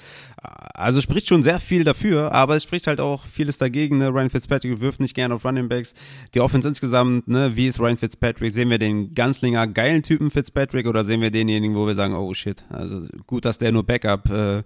Also 0.74 1.00
spricht 1.00 1.28
schon 1.28 1.42
sehr 1.42 1.58
viel 1.60 1.82
dafür, 1.84 2.32
aber 2.32 2.56
es 2.56 2.62
spricht 2.64 2.86
halt 2.86 3.00
auch 3.00 3.24
vieles 3.24 3.58
dagegen. 3.58 3.98
Ne? 3.98 4.08
Ryan 4.08 4.30
Fitzpatrick 4.30 4.80
wirft 4.80 5.00
nicht 5.00 5.14
gerne 5.14 5.34
auf 5.34 5.44
Running 5.44 5.68
Backs. 5.68 5.94
Die 6.34 6.40
Offense 6.40 6.66
insgesamt, 6.68 7.26
ne? 7.28 7.56
wie 7.56 7.66
ist 7.66 7.80
Ryan 7.80 7.96
Fitzpatrick? 7.96 8.52
Sehen 8.52 8.70
wir 8.70 8.78
den 8.78 9.14
Ganzlinger 9.14 9.66
geilen 9.66 10.02
Typen 10.02 10.30
Fitzpatrick 10.30 10.86
oder 10.86 11.04
sehen 11.04 11.20
wir 11.20 11.30
denjenigen, 11.30 11.76
wo 11.76 11.86
wir 11.86 11.94
sagen, 11.94 12.14
oh 12.14 12.32
shit, 12.34 12.62
also 12.70 13.02
gut, 13.26 13.44
dass 13.44 13.58
der 13.58 13.72
nur 13.72 13.84
Backup 13.84 14.28
äh, 14.30 14.62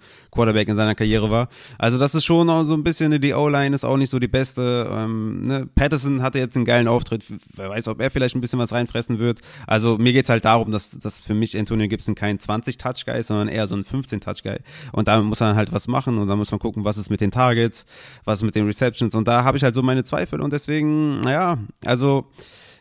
in 0.62 0.76
seiner 0.76 0.94
Karriere 0.94 1.30
war. 1.30 1.41
Also 1.78 1.98
das 1.98 2.14
ist 2.14 2.24
schon 2.24 2.48
auch 2.50 2.64
so 2.64 2.74
ein 2.74 2.82
bisschen, 2.82 3.20
die 3.20 3.34
O-Line 3.34 3.74
ist 3.74 3.84
auch 3.84 3.96
nicht 3.96 4.10
so 4.10 4.18
die 4.18 4.28
beste. 4.28 4.88
Ähm, 4.90 5.44
ne? 5.44 5.68
Patterson 5.74 6.22
hatte 6.22 6.38
jetzt 6.38 6.56
einen 6.56 6.64
geilen 6.64 6.88
Auftritt. 6.88 7.24
Wer 7.54 7.70
weiß, 7.70 7.88
ob 7.88 8.00
er 8.00 8.10
vielleicht 8.10 8.34
ein 8.34 8.40
bisschen 8.40 8.58
was 8.58 8.72
reinfressen 8.72 9.18
wird. 9.18 9.40
Also 9.66 9.98
mir 9.98 10.12
geht's 10.12 10.28
halt 10.28 10.44
darum, 10.44 10.70
dass, 10.70 10.98
dass 10.98 11.20
für 11.20 11.34
mich 11.34 11.58
Antonio 11.58 11.88
Gibson 11.88 12.14
kein 12.14 12.38
20-Touch-Guy 12.38 13.18
ist, 13.18 13.28
sondern 13.28 13.48
eher 13.48 13.66
so 13.66 13.76
ein 13.76 13.84
15-Touch-Guy. 13.84 14.58
Und 14.92 15.08
damit 15.08 15.26
muss 15.26 15.40
man 15.40 15.56
halt 15.56 15.72
was 15.72 15.88
machen 15.88 16.18
und 16.18 16.28
dann 16.28 16.38
muss 16.38 16.50
man 16.50 16.60
gucken, 16.60 16.84
was 16.84 16.98
ist 16.98 17.10
mit 17.10 17.20
den 17.20 17.30
Targets, 17.30 17.84
was 18.24 18.40
ist 18.40 18.44
mit 18.44 18.54
den 18.54 18.66
Receptions. 18.66 19.14
Und 19.14 19.28
da 19.28 19.44
habe 19.44 19.56
ich 19.56 19.64
halt 19.64 19.74
so 19.74 19.82
meine 19.82 20.04
Zweifel 20.04 20.40
und 20.40 20.52
deswegen, 20.52 21.20
naja, 21.20 21.58
also 21.84 22.30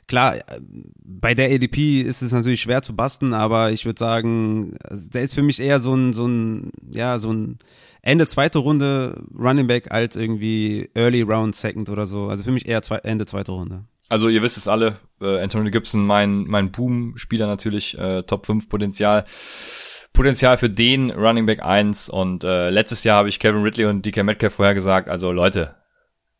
klar, 0.08 0.36
bei 1.04 1.34
der 1.34 1.50
ADP 1.52 2.02
ist 2.02 2.22
es 2.22 2.34
natürlich 2.34 2.62
schwer 2.62 2.82
zu 2.82 2.94
basten, 2.94 3.34
aber 3.34 3.72
ich 3.72 3.86
würde 3.86 3.98
sagen, 3.98 4.76
also 4.84 5.10
der 5.10 5.22
ist 5.22 5.34
für 5.34 5.42
mich 5.42 5.62
eher 5.62 5.80
so 5.80 5.94
ein, 5.94 6.14
so 6.14 6.28
ein, 6.28 6.72
ja, 6.94 7.18
so 7.18 7.32
ein 7.32 7.60
Ende 8.02 8.28
zweite 8.28 8.60
Runde 8.60 9.24
Running 9.38 9.68
Back 9.68 9.92
als 9.92 10.16
irgendwie 10.16 10.90
Early 10.96 11.22
Round 11.22 11.56
Second 11.56 11.90
oder 11.90 12.06
so. 12.06 12.28
Also 12.28 12.44
für 12.44 12.52
mich 12.52 12.68
eher 12.68 12.82
zwei, 12.82 12.98
Ende 12.98 13.26
zweite 13.26 13.52
Runde. 13.52 13.86
Also 14.10 14.28
ihr 14.28 14.42
wisst 14.42 14.58
es 14.58 14.68
alle, 14.68 14.98
äh, 15.22 15.42
Anthony 15.42 15.72
Gibson, 15.72 16.06
mein, 16.06 16.44
mein 16.46 16.72
Boom-Spieler 16.72 17.48
natürlich, 17.48 17.98
äh, 17.98 18.24
Top 18.24 18.46
5 18.46 18.68
Potenzial. 18.68 19.24
Potenzial 20.14 20.58
für 20.58 20.70
den 20.70 21.12
Running 21.12 21.46
Back 21.46 21.64
1 21.64 22.10
und 22.10 22.44
äh, 22.44 22.70
letztes 22.70 23.06
Jahr 23.06 23.20
habe 23.20 23.30
ich 23.30 23.40
Kevin 23.40 23.64
Ridley 23.64 23.86
und 23.86 24.06
DK 24.06 24.24
Metcalf 24.24 24.56
vorher 24.56 24.74
gesagt, 24.74 25.08
also 25.08 25.32
Leute, 25.32 25.76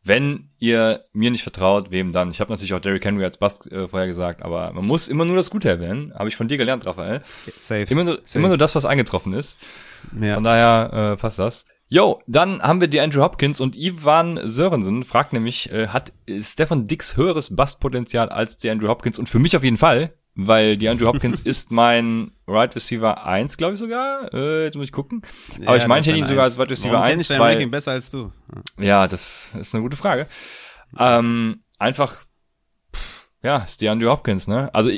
wenn 0.04 0.48
ihr 0.58 1.04
mir 1.12 1.30
nicht 1.30 1.42
vertraut, 1.42 1.90
wem 1.90 2.12
dann? 2.12 2.30
Ich 2.30 2.40
habe 2.40 2.50
natürlich 2.50 2.74
auch 2.74 2.80
Derrick 2.80 3.04
Henry 3.04 3.24
als 3.24 3.36
Bast 3.38 3.70
äh, 3.70 3.86
vorher 3.86 4.08
gesagt, 4.08 4.42
aber 4.42 4.72
man 4.72 4.84
muss 4.84 5.08
immer 5.08 5.24
nur 5.24 5.36
das 5.36 5.50
Gute 5.50 5.68
erwähnen. 5.68 6.12
Habe 6.14 6.28
ich 6.28 6.36
von 6.36 6.48
dir 6.48 6.56
gelernt, 6.56 6.86
Raphael. 6.86 7.22
Safe. 7.24 7.86
Immer 7.88 8.04
nur, 8.04 8.20
Safe. 8.24 8.38
immer 8.38 8.48
nur 8.48 8.58
das, 8.58 8.74
was 8.74 8.84
eingetroffen 8.84 9.32
ist. 9.32 9.58
ja. 10.20 10.34
Von 10.34 10.44
daher 10.44 11.12
äh, 11.12 11.16
passt 11.16 11.38
das. 11.38 11.66
Yo, 11.88 12.22
dann 12.26 12.62
haben 12.62 12.80
wir 12.80 12.88
die 12.88 13.00
Andrew 13.00 13.22
Hopkins 13.22 13.60
und 13.60 13.76
Ivan 13.76 14.40
Sörensen 14.48 15.04
fragt 15.04 15.34
nämlich, 15.34 15.70
äh, 15.70 15.88
hat 15.88 16.12
Stefan 16.40 16.86
Dix 16.86 17.18
höheres 17.18 17.54
Bastpotenzial 17.54 18.30
als 18.30 18.56
die 18.56 18.70
Andrew 18.70 18.88
Hopkins? 18.88 19.18
Und 19.18 19.28
für 19.28 19.38
mich 19.38 19.54
auf 19.56 19.62
jeden 19.62 19.76
Fall, 19.76 20.14
weil 20.34 20.76
die 20.76 20.88
Andrew 20.88 21.06
Hopkins 21.06 21.40
ist 21.44 21.70
mein 21.70 22.32
Right 22.46 22.74
Receiver 22.74 23.24
1, 23.24 23.56
glaube 23.56 23.74
ich 23.74 23.80
sogar. 23.80 24.32
Äh, 24.32 24.64
jetzt 24.64 24.76
muss 24.76 24.86
ich 24.86 24.92
gucken. 24.92 25.22
Aber 25.66 25.76
ich 25.76 25.86
meine, 25.86 26.00
ich 26.00 26.06
hätte 26.06 26.18
ihn 26.18 26.24
sogar 26.24 26.44
als 26.44 26.58
Wide 26.58 26.70
Receiver 26.70 26.94
Warum 26.94 27.06
kenn 27.06 27.18
1, 27.18 27.30
ich 27.30 27.38
weil, 27.38 27.52
Ranking 27.52 27.70
besser 27.70 27.92
als 27.92 28.10
du? 28.10 28.32
ja, 28.78 29.06
das 29.06 29.50
ist 29.58 29.74
eine 29.74 29.82
gute 29.82 29.96
Frage. 29.96 30.26
Ähm, 30.98 31.62
einfach, 31.78 32.22
ja, 33.42 33.58
ist 33.58 33.80
die 33.80 33.88
Andrew 33.88 34.08
Hopkins, 34.08 34.46
ne? 34.46 34.72
Also 34.72 34.90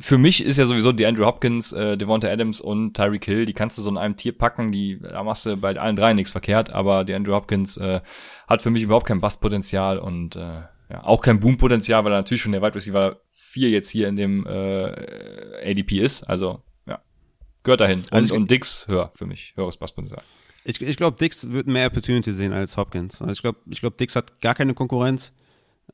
für 0.00 0.18
mich 0.18 0.44
ist 0.44 0.58
ja 0.58 0.66
sowieso 0.66 0.92
die 0.92 1.06
Andrew 1.06 1.24
Hopkins, 1.24 1.72
äh, 1.72 1.96
Devonta 1.96 2.28
Adams 2.28 2.60
und 2.60 2.94
Tyreek 2.94 3.24
Hill, 3.24 3.46
die 3.46 3.52
kannst 3.52 3.78
du 3.78 3.82
so 3.82 3.90
in 3.90 3.96
einem 3.96 4.16
Tier 4.16 4.36
packen, 4.36 4.72
die, 4.72 4.98
da 5.00 5.22
machst 5.22 5.46
du 5.46 5.56
bei 5.56 5.78
allen 5.78 5.96
drei 5.96 6.12
nichts 6.12 6.32
verkehrt, 6.32 6.70
aber 6.70 7.04
die 7.04 7.14
Andrew 7.14 7.34
Hopkins 7.34 7.76
äh, 7.76 8.00
hat 8.48 8.60
für 8.60 8.70
mich 8.70 8.82
überhaupt 8.82 9.06
kein 9.06 9.20
Bastpotenzial 9.20 9.98
und 9.98 10.36
äh, 10.36 10.62
ja, 10.92 11.02
auch 11.04 11.22
kein 11.22 11.40
Boompotenzial, 11.40 12.04
weil 12.04 12.12
er 12.12 12.18
natürlich 12.18 12.42
schon 12.42 12.52
der 12.52 12.60
Wide 12.60 12.74
Receiver 12.74 13.18
4 13.32 13.70
jetzt 13.70 13.88
hier 13.88 14.08
in 14.08 14.16
dem 14.16 14.46
äh, 14.46 15.70
ADP 15.70 16.00
ist, 16.00 16.24
also 16.24 16.62
ja, 16.86 17.00
gehört 17.62 17.80
dahin. 17.80 18.00
Und, 18.00 18.12
Also 18.12 18.34
und 18.34 18.50
Dix 18.50 18.86
höher 18.88 19.10
für 19.14 19.24
mich, 19.24 19.54
höheres 19.56 19.78
Bastpotenzial. 19.78 20.22
Ich, 20.64 20.80
ich 20.80 20.96
glaube, 20.96 21.16
Dix 21.16 21.50
wird 21.50 21.66
mehr 21.66 21.86
Opportunity 21.86 22.32
sehen 22.32 22.52
als 22.52 22.76
Hopkins. 22.76 23.22
Also 23.22 23.32
ich 23.32 23.42
glaube, 23.42 23.58
ich 23.70 23.80
glaub, 23.80 23.96
Dix 23.96 24.14
hat 24.14 24.40
gar 24.42 24.54
keine 24.54 24.74
Konkurrenz. 24.74 25.32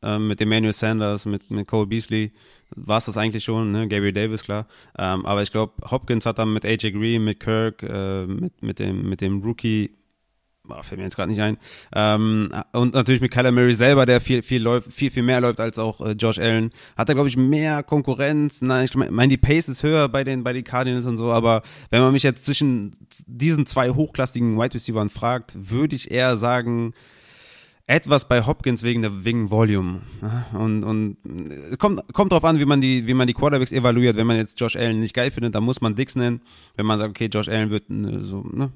Ähm, 0.03 0.29
mit 0.29 0.41
Emmanuel 0.41 0.75
Sanders, 0.75 1.25
mit, 1.25 1.51
mit 1.51 1.67
Cole 1.67 1.87
Beasley 1.87 2.33
war 2.71 2.99
es 2.99 3.07
das 3.07 3.17
eigentlich 3.17 3.43
schon, 3.43 3.73
ne? 3.73 3.89
Gabriel 3.89 4.13
Davis, 4.13 4.45
klar. 4.45 4.67
Ähm, 4.97 5.25
aber 5.25 5.43
ich 5.43 5.51
glaube, 5.51 5.73
Hopkins 5.91 6.27
hat 6.27 6.39
dann 6.39 6.53
mit 6.53 6.65
AJ 6.65 6.93
Green, 6.93 7.25
mit 7.25 7.41
Kirk, 7.41 7.83
äh, 7.83 8.27
mit, 8.27 8.63
mit, 8.63 8.79
dem, 8.79 9.09
mit 9.09 9.21
dem 9.21 9.43
Rookie, 9.43 9.97
oh, 10.69 10.83
fällt 10.83 10.99
mir 10.99 11.05
jetzt 11.05 11.17
gerade 11.17 11.31
nicht 11.31 11.41
ein, 11.41 11.57
ähm, 11.95 12.53
und 12.73 12.95
natürlich 12.95 13.21
mit 13.21 13.31
Kyler 13.31 13.53
Murray 13.53 13.75
selber, 13.75 14.07
der 14.07 14.21
viel, 14.21 14.43
viel 14.43 14.63
läuft, 14.63 14.93
viel, 14.93 15.11
viel 15.11 15.23
mehr 15.23 15.41
läuft 15.41 15.61
als 15.61 15.79
auch 15.79 16.01
äh, 16.01 16.13
Josh 16.13 16.39
Allen, 16.39 16.71
hat 16.97 17.09
er, 17.09 17.15
glaube 17.15 17.29
ich, 17.29 17.37
mehr 17.37 17.83
Konkurrenz. 17.83 18.63
Nein, 18.63 18.87
ich 18.87 18.95
meine, 18.95 19.29
die 19.29 19.37
Pace 19.37 19.69
ist 19.69 19.83
höher 19.83 20.09
bei 20.09 20.25
den, 20.25 20.45
bei 20.45 20.53
den 20.53 20.65
Cardinals 20.65 21.07
und 21.07 21.17
so, 21.17 21.33
aber 21.33 21.63
wenn 21.91 22.01
man 22.01 22.13
mich 22.13 22.23
jetzt 22.23 22.45
zwischen 22.45 22.97
diesen 23.27 23.67
zwei 23.67 23.91
hochklassigen 23.91 24.59
Wide 24.59 24.75
Receivers 24.75 25.13
fragt, 25.13 25.57
würde 25.71 25.97
ich 25.97 26.11
eher 26.11 26.37
sagen, 26.37 26.95
etwas 27.89 28.29
bei 28.29 28.45
Hopkins 28.45 28.83
wegen 28.83 29.01
der 29.01 29.25
wegen 29.25 29.51
Volume 29.51 30.03
und 30.53 30.85
und 30.85 31.17
es 31.71 31.79
kommt 31.79 32.13
kommt 32.13 32.33
drauf 32.33 32.45
an, 32.45 32.59
wie 32.59 32.67
man 32.67 32.83
die 32.83 33.07
wie 33.07 33.15
man 33.15 33.27
die 33.27 33.33
Quarterbacks 33.33 33.73
evaluiert. 33.73 34.15
Wenn 34.17 34.27
man 34.27 34.37
jetzt 34.37 34.61
Josh 34.61 34.77
Allen 34.77 35.01
nicht 35.01 35.15
geil 35.15 35.31
findet, 35.31 35.55
dann 35.55 35.65
muss 35.65 35.81
man 35.81 35.95
Dix 35.95 36.15
nennen. 36.15 36.43
Wenn 36.77 36.85
man 36.85 36.99
sagt, 36.99 37.11
okay, 37.11 37.31
Josh 37.33 37.49
Allen 37.49 37.71
wird 37.71 37.89
äh, 37.89 38.21
so 38.21 38.43
ne, 38.53 38.71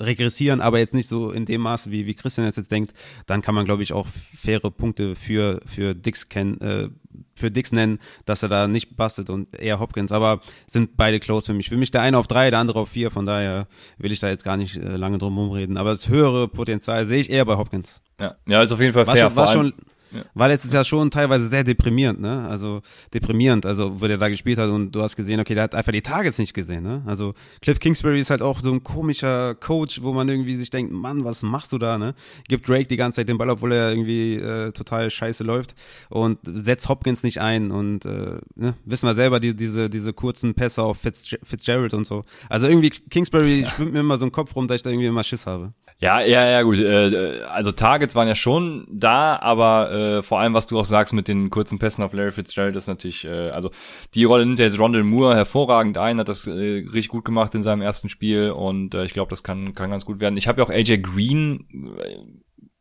regressieren, 0.00 0.60
aber 0.60 0.78
jetzt 0.78 0.94
nicht 0.94 1.08
so 1.08 1.30
in 1.30 1.46
dem 1.46 1.60
Maße, 1.60 1.90
wie, 1.90 2.06
wie 2.06 2.14
Christian 2.14 2.46
jetzt, 2.46 2.56
jetzt 2.56 2.70
denkt, 2.70 2.92
dann 3.26 3.42
kann 3.42 3.54
man, 3.54 3.64
glaube 3.64 3.82
ich, 3.82 3.92
auch 3.92 4.06
faire 4.36 4.70
Punkte 4.70 5.14
für, 5.14 5.60
für 5.66 5.94
Dix 5.94 6.28
kennen, 6.28 6.60
äh, 6.60 6.88
für 7.36 7.50
Dix 7.50 7.72
nennen, 7.72 7.98
dass 8.26 8.42
er 8.42 8.48
da 8.48 8.68
nicht 8.68 8.96
bastet 8.96 9.30
und 9.30 9.58
eher 9.58 9.80
Hopkins, 9.80 10.12
aber 10.12 10.40
sind 10.66 10.96
beide 10.96 11.20
close 11.20 11.46
für 11.46 11.54
mich. 11.54 11.68
Für 11.68 11.76
mich 11.76 11.90
der 11.90 12.02
eine 12.02 12.18
auf 12.18 12.26
drei, 12.26 12.50
der 12.50 12.60
andere 12.60 12.80
auf 12.80 12.90
vier, 12.90 13.10
von 13.10 13.24
daher 13.24 13.66
will 13.98 14.12
ich 14.12 14.20
da 14.20 14.28
jetzt 14.28 14.44
gar 14.44 14.56
nicht 14.56 14.76
äh, 14.76 14.96
lange 14.96 15.18
drum 15.18 15.36
rumreden. 15.36 15.76
Aber 15.76 15.90
das 15.90 16.08
höhere 16.08 16.48
Potenzial 16.48 17.06
sehe 17.06 17.20
ich 17.20 17.30
eher 17.30 17.44
bei 17.44 17.56
Hopkins. 17.56 18.02
Ja, 18.20 18.36
ja 18.46 18.62
ist 18.62 18.72
auf 18.72 18.80
jeden 18.80 18.92
Fall 18.92 19.06
War 19.06 19.16
fair. 19.16 19.28
schon, 19.28 19.36
war 19.36 19.46
vor 19.52 19.72
schon, 20.14 20.24
war 20.34 20.48
letztes 20.48 20.72
Jahr 20.72 20.84
schon 20.84 21.10
teilweise 21.10 21.48
sehr 21.48 21.64
deprimierend, 21.64 22.20
ne? 22.20 22.46
Also 22.48 22.82
deprimierend, 23.12 23.66
also 23.66 24.00
wo 24.00 24.06
der 24.06 24.18
da 24.18 24.28
gespielt 24.28 24.58
hat 24.58 24.70
und 24.70 24.92
du 24.92 25.02
hast 25.02 25.16
gesehen, 25.16 25.40
okay, 25.40 25.54
der 25.54 25.64
hat 25.64 25.74
einfach 25.74 25.92
die 25.92 26.02
Targets 26.02 26.38
nicht 26.38 26.54
gesehen, 26.54 26.82
ne? 26.82 27.02
Also 27.06 27.34
Cliff 27.60 27.78
Kingsbury 27.78 28.20
ist 28.20 28.30
halt 28.30 28.42
auch 28.42 28.60
so 28.60 28.72
ein 28.72 28.82
komischer 28.82 29.54
Coach, 29.54 30.02
wo 30.02 30.12
man 30.12 30.28
irgendwie 30.28 30.56
sich 30.56 30.70
denkt, 30.70 30.92
Mann, 30.92 31.24
was 31.24 31.42
machst 31.42 31.72
du 31.72 31.78
da, 31.78 31.98
ne? 31.98 32.14
Gibt 32.48 32.68
Drake 32.68 32.88
die 32.88 32.96
ganze 32.96 33.16
Zeit 33.16 33.28
den 33.28 33.38
Ball, 33.38 33.50
obwohl 33.50 33.72
er 33.72 33.90
irgendwie 33.90 34.36
äh, 34.36 34.72
total 34.72 35.10
scheiße 35.10 35.44
läuft 35.44 35.74
und 36.08 36.38
setzt 36.44 36.88
Hopkins 36.88 37.22
nicht 37.22 37.40
ein 37.40 37.70
und 37.70 38.04
äh, 38.04 38.38
ne? 38.56 38.74
wissen 38.84 39.06
wir 39.06 39.14
selber, 39.14 39.40
die, 39.40 39.54
diese, 39.54 39.90
diese 39.90 40.12
kurzen 40.12 40.54
Pässe 40.54 40.82
auf 40.82 40.98
Fitz, 40.98 41.34
Fitzgerald 41.42 41.94
und 41.94 42.06
so. 42.06 42.24
Also 42.48 42.66
irgendwie 42.66 42.90
Kingsbury 42.90 43.66
schwimmt 43.68 43.92
mir 43.92 44.00
immer 44.00 44.18
so 44.18 44.24
ein 44.24 44.32
Kopf 44.32 44.54
rum, 44.56 44.68
dass 44.68 44.76
ich 44.76 44.82
da 44.82 44.90
irgendwie 44.90 45.08
immer 45.08 45.24
Schiss 45.24 45.46
habe. 45.46 45.72
Ja, 46.04 46.20
ja, 46.20 46.44
ja, 46.50 46.60
gut. 46.60 46.78
Äh, 46.80 47.40
also 47.48 47.72
Targets 47.72 48.14
waren 48.14 48.28
ja 48.28 48.34
schon 48.34 48.86
da, 48.90 49.38
aber 49.40 49.90
äh, 49.90 50.22
vor 50.22 50.38
allem, 50.38 50.52
was 50.52 50.66
du 50.66 50.78
auch 50.78 50.84
sagst 50.84 51.14
mit 51.14 51.28
den 51.28 51.48
kurzen 51.48 51.78
Pässen 51.78 52.04
auf 52.04 52.12
Larry 52.12 52.30
Fitzgerald, 52.30 52.76
ist 52.76 52.88
natürlich, 52.88 53.24
äh, 53.24 53.48
also 53.48 53.70
die 54.12 54.24
Rolle 54.24 54.44
nimmt 54.44 54.58
ja 54.58 54.66
jetzt 54.66 54.78
Rondell 54.78 55.02
Moore 55.02 55.34
hervorragend 55.34 55.96
ein, 55.96 56.18
hat 56.18 56.28
das 56.28 56.46
äh, 56.46 56.50
richtig 56.52 57.08
gut 57.08 57.24
gemacht 57.24 57.54
in 57.54 57.62
seinem 57.62 57.80
ersten 57.80 58.10
Spiel 58.10 58.50
und 58.50 58.92
äh, 58.92 59.06
ich 59.06 59.14
glaube, 59.14 59.30
das 59.30 59.42
kann, 59.42 59.74
kann 59.74 59.88
ganz 59.88 60.04
gut 60.04 60.20
werden. 60.20 60.36
Ich 60.36 60.46
habe 60.46 60.60
ja 60.60 60.66
auch 60.66 60.70
AJ 60.70 60.98
Green 60.98 61.64
äh, 61.98 62.18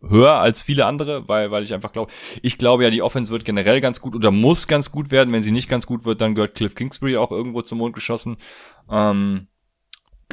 höher 0.06 0.34
als 0.34 0.62
viele 0.62 0.86
andere, 0.86 1.26
weil, 1.30 1.50
weil 1.50 1.64
ich 1.64 1.74
einfach 1.74 1.94
glaube, 1.94 2.12
ich 2.42 2.58
glaube 2.58 2.84
ja, 2.84 2.90
die 2.90 3.02
Offense 3.02 3.32
wird 3.32 3.46
generell 3.46 3.80
ganz 3.80 4.02
gut 4.02 4.16
oder 4.16 4.32
muss 4.32 4.68
ganz 4.68 4.92
gut 4.92 5.12
werden. 5.12 5.34
Wenn 5.34 5.44
sie 5.44 5.52
nicht 5.52 5.70
ganz 5.70 5.88
gut 5.88 6.04
wird, 6.04 6.20
dann 6.20 6.36
gehört 6.36 6.56
Cliff 6.56 6.76
Kingsbury 6.76 7.16
auch 7.16 7.32
irgendwo 7.32 7.62
zum 7.62 7.78
Mond 7.78 7.96
geschossen. 7.96 8.36
Ähm, 8.92 9.48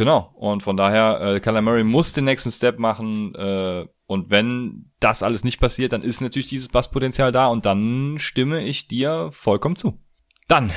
Genau. 0.00 0.30
Und 0.34 0.62
von 0.62 0.78
daher, 0.78 1.20
äh, 1.20 1.40
Kyler 1.40 1.60
Murray 1.60 1.84
muss 1.84 2.14
den 2.14 2.24
nächsten 2.24 2.50
Step 2.50 2.78
machen. 2.78 3.34
Äh, 3.34 3.84
und 4.06 4.30
wenn 4.30 4.90
das 4.98 5.22
alles 5.22 5.44
nicht 5.44 5.60
passiert, 5.60 5.92
dann 5.92 6.00
ist 6.00 6.22
natürlich 6.22 6.48
dieses 6.48 6.68
Basspotenzial 6.68 7.32
da 7.32 7.48
und 7.48 7.66
dann 7.66 8.14
stimme 8.18 8.64
ich 8.64 8.88
dir 8.88 9.28
vollkommen 9.30 9.76
zu. 9.76 10.00
Dann. 10.48 10.70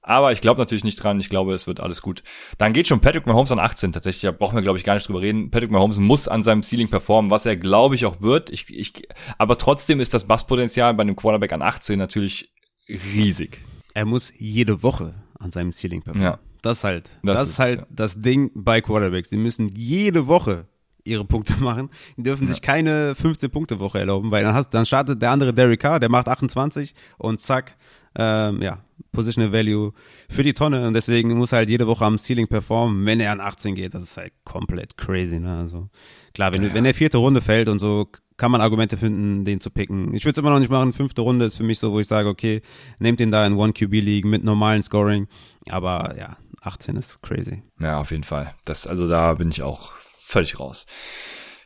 Aber 0.00 0.32
ich 0.32 0.40
glaube 0.40 0.58
natürlich 0.58 0.84
nicht 0.84 0.96
dran. 0.96 1.20
Ich 1.20 1.28
glaube, 1.28 1.52
es 1.52 1.66
wird 1.66 1.80
alles 1.80 2.00
gut. 2.00 2.22
Dann 2.56 2.72
geht 2.72 2.86
schon 2.86 3.00
Patrick 3.00 3.26
Mahomes 3.26 3.52
an 3.52 3.58
18 3.58 3.92
tatsächlich. 3.92 4.22
Da 4.22 4.32
brauchen 4.32 4.54
wir, 4.54 4.62
glaube 4.62 4.78
ich, 4.78 4.84
gar 4.84 4.94
nicht 4.94 5.06
drüber 5.06 5.20
reden. 5.20 5.50
Patrick 5.50 5.70
Mahomes 5.70 5.98
muss 5.98 6.26
an 6.26 6.42
seinem 6.42 6.62
Ceiling 6.62 6.88
performen, 6.88 7.30
was 7.30 7.44
er, 7.44 7.58
glaube 7.58 7.94
ich, 7.94 8.06
auch 8.06 8.22
wird. 8.22 8.48
Ich, 8.48 8.74
ich, 8.74 9.06
aber 9.36 9.58
trotzdem 9.58 10.00
ist 10.00 10.14
das 10.14 10.26
Basspotenzial 10.26 10.94
bei 10.94 11.02
einem 11.02 11.14
Quarterback 11.14 11.52
an 11.52 11.60
18 11.60 11.98
natürlich 11.98 12.54
riesig. 12.88 13.60
er 13.92 14.06
muss 14.06 14.32
jede 14.38 14.82
Woche 14.82 15.12
an 15.38 15.50
seinem 15.50 15.72
Ceiling 15.72 16.00
performen. 16.00 16.24
Ja. 16.24 16.38
Das 16.62 16.84
halt. 16.84 17.18
Das 17.22 17.36
Das, 17.36 17.50
ist 17.50 17.58
halt 17.58 17.80
ja. 17.80 17.86
das 17.90 18.20
Ding 18.20 18.50
bei 18.54 18.80
Quarterbacks. 18.80 19.30
Die 19.30 19.36
müssen 19.36 19.68
jede 19.68 20.26
Woche 20.26 20.66
ihre 21.04 21.24
Punkte 21.24 21.54
machen. 21.60 21.90
Die 22.16 22.22
dürfen 22.22 22.48
sich 22.48 22.62
keine 22.62 23.14
15-Punkte-Woche 23.14 23.98
erlauben, 23.98 24.30
weil 24.30 24.42
dann, 24.44 24.54
hast, 24.54 24.70
dann 24.70 24.86
startet 24.86 25.20
der 25.20 25.30
andere 25.30 25.54
Derek 25.54 25.80
Carr, 25.80 26.00
der 26.00 26.08
macht 26.08 26.28
28 26.28 26.94
und 27.18 27.40
zack, 27.40 27.76
ähm, 28.16 28.60
ja, 28.60 28.78
Positional 29.12 29.52
Value 29.52 29.92
für 30.28 30.42
die 30.42 30.52
Tonne 30.52 30.86
und 30.86 30.94
deswegen 30.94 31.36
muss 31.36 31.52
er 31.52 31.58
halt 31.58 31.70
jede 31.70 31.86
Woche 31.86 32.04
am 32.04 32.18
Ceiling 32.18 32.48
performen, 32.48 33.06
wenn 33.06 33.20
er 33.20 33.32
an 33.32 33.40
18 33.40 33.74
geht. 33.74 33.94
Das 33.94 34.02
ist 34.02 34.16
halt 34.16 34.32
komplett 34.44 34.96
crazy, 34.96 35.38
ne? 35.38 35.58
Also 35.58 35.88
klar, 36.34 36.52
wenn, 36.52 36.62
du, 36.62 36.74
wenn 36.74 36.84
der 36.84 36.94
vierte 36.94 37.18
Runde 37.18 37.40
fällt 37.40 37.68
und 37.68 37.78
so, 37.78 38.08
kann 38.36 38.50
man 38.50 38.60
Argumente 38.60 38.96
finden, 38.96 39.44
den 39.44 39.60
zu 39.60 39.70
picken. 39.70 40.14
Ich 40.14 40.24
würde 40.24 40.32
es 40.32 40.38
immer 40.38 40.50
noch 40.50 40.60
nicht 40.60 40.70
machen. 40.70 40.92
Fünfte 40.92 41.20
Runde 41.20 41.44
ist 41.44 41.56
für 41.56 41.62
mich 41.62 41.78
so, 41.78 41.92
wo 41.92 42.00
ich 42.00 42.06
sage, 42.06 42.28
okay, 42.28 42.62
nehmt 42.98 43.20
den 43.20 43.30
da 43.30 43.46
in 43.46 43.52
One 43.54 43.72
QB 43.72 43.92
League 43.92 44.24
mit 44.24 44.44
normalen 44.44 44.82
Scoring. 44.82 45.28
Aber 45.68 46.16
ja, 46.18 46.38
18 46.60 46.96
ist 46.96 47.22
crazy. 47.22 47.62
Ja, 47.78 47.98
auf 47.98 48.10
jeden 48.10 48.24
Fall. 48.24 48.54
Das, 48.64 48.86
also 48.86 49.08
da 49.08 49.34
bin 49.34 49.50
ich 49.50 49.62
auch 49.62 49.92
völlig 50.18 50.60
raus. 50.60 50.86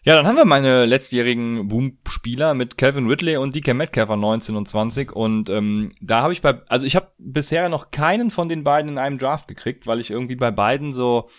Ja, 0.03 0.17
dann 0.17 0.27
haben 0.27 0.37
wir 0.37 0.45
meine 0.45 0.85
letztjährigen 0.85 1.67
Boom-Spieler 1.69 2.53
mit 2.53 2.77
Calvin 2.77 3.09
Ridley 3.09 3.39
und 3.39 3.55
DK 3.55 3.73
Metcalf 3.73 4.11
an 4.11 4.21
19 4.21 4.55
und 4.55 4.69
20 4.69 5.13
und 5.13 5.49
ähm, 5.49 5.93
da 6.03 6.21
habe 6.21 6.35
ich 6.35 6.43
bei, 6.43 6.61
also 6.69 6.85
ich 6.85 6.95
habe 6.95 7.11
bisher 7.17 7.71
noch 7.71 7.91
keinen 7.91 8.31
von 8.31 8.51
den 8.51 8.65
beiden 8.65 8.91
in 8.91 8.99
einem 8.99 9.17
Draft 9.17 9.49
gekriegt, 9.49 9.87
weil 9.87 10.01
ich 10.01 10.11
irgendwie 10.11 10.37
bei 10.37 10.51
beiden 10.51 10.93
so 10.93 11.31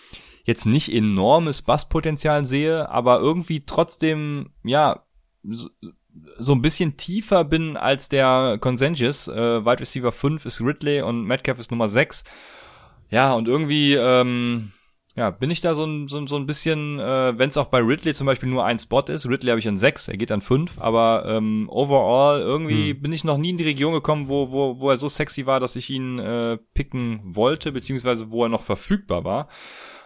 jetzt 0.42 0.66
nicht 0.66 0.92
enormes 0.92 1.62
Basspotenzial 1.62 2.44
sehe, 2.44 2.88
aber 2.88 3.20
irgendwie 3.20 3.64
trotzdem, 3.66 4.50
ja, 4.64 5.04
so, 5.48 5.68
so 6.38 6.52
ein 6.52 6.62
bisschen 6.62 6.96
tiefer 6.96 7.44
bin 7.44 7.76
als 7.76 8.08
der 8.08 8.58
Consensus. 8.60 9.28
Äh, 9.28 9.64
Wide 9.64 9.80
Receiver 9.80 10.12
5 10.12 10.44
ist 10.44 10.60
Ridley 10.60 11.02
und 11.02 11.24
Metcalf 11.24 11.58
ist 11.58 11.70
Nummer 11.70 11.88
6. 11.88 12.24
Ja, 13.10 13.34
und 13.34 13.48
irgendwie, 13.48 13.94
ähm, 13.94 14.72
ja, 15.16 15.30
bin 15.30 15.50
ich 15.50 15.62
da 15.62 15.74
so 15.74 15.84
ein, 15.84 16.08
so, 16.08 16.26
so 16.26 16.36
ein 16.36 16.46
bisschen, 16.46 17.00
äh, 17.00 17.38
wenn 17.38 17.48
es 17.48 17.56
auch 17.56 17.66
bei 17.66 17.78
Ridley 17.78 18.12
zum 18.12 18.26
Beispiel 18.26 18.50
nur 18.50 18.64
ein 18.64 18.78
Spot 18.78 19.00
ist, 19.00 19.26
Ridley 19.26 19.48
habe 19.48 19.58
ich 19.58 19.68
an 19.68 19.78
6, 19.78 20.08
er 20.08 20.16
geht 20.18 20.30
an 20.30 20.42
5, 20.42 20.78
aber 20.78 21.24
ähm, 21.26 21.68
overall 21.70 22.40
irgendwie 22.40 22.92
bin 22.92 23.12
ich 23.12 23.24
noch 23.24 23.38
nie 23.38 23.50
in 23.50 23.56
die 23.56 23.64
Region 23.64 23.94
gekommen, 23.94 24.28
wo, 24.28 24.50
wo, 24.50 24.78
wo 24.78 24.90
er 24.90 24.96
so 24.96 25.08
sexy 25.08 25.46
war, 25.46 25.58
dass 25.58 25.74
ich 25.76 25.88
ihn 25.88 26.18
äh, 26.18 26.58
picken 26.74 27.20
wollte, 27.24 27.72
beziehungsweise 27.72 28.30
wo 28.30 28.42
er 28.42 28.50
noch 28.50 28.62
verfügbar 28.62 29.24
war. 29.24 29.48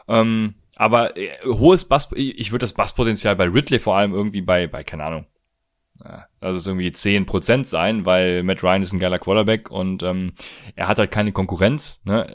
Ähm, 0.07 0.55
aber 0.77 1.17
äh, 1.17 1.31
hohes 1.45 1.87
Bass, 1.87 2.09
ich, 2.15 2.39
ich 2.39 2.53
würde 2.53 2.65
das 2.65 2.75
Basspotenzial 2.75 3.35
bei 3.35 3.47
Ridley 3.47 3.81
vor 3.81 3.97
allem 3.97 4.15
irgendwie 4.15 4.43
bei, 4.43 4.69
bei, 4.69 4.85
keine 4.85 5.05
Ahnung, 5.05 5.27
lass 6.41 6.57
es 6.57 6.67
irgendwie 6.67 6.89
10% 6.89 7.65
sein, 7.65 8.05
weil 8.07 8.43
Matt 8.43 8.63
Ryan 8.63 8.83
ist 8.83 8.93
ein 8.93 9.01
geiler 9.01 9.19
Quarterback 9.19 9.71
und 9.71 10.03
ähm, 10.03 10.33
er 10.77 10.89
hat 10.89 10.99
halt 10.99 11.11
keine 11.11 11.33
Konkurrenz. 11.33 12.03
Ne? 12.05 12.27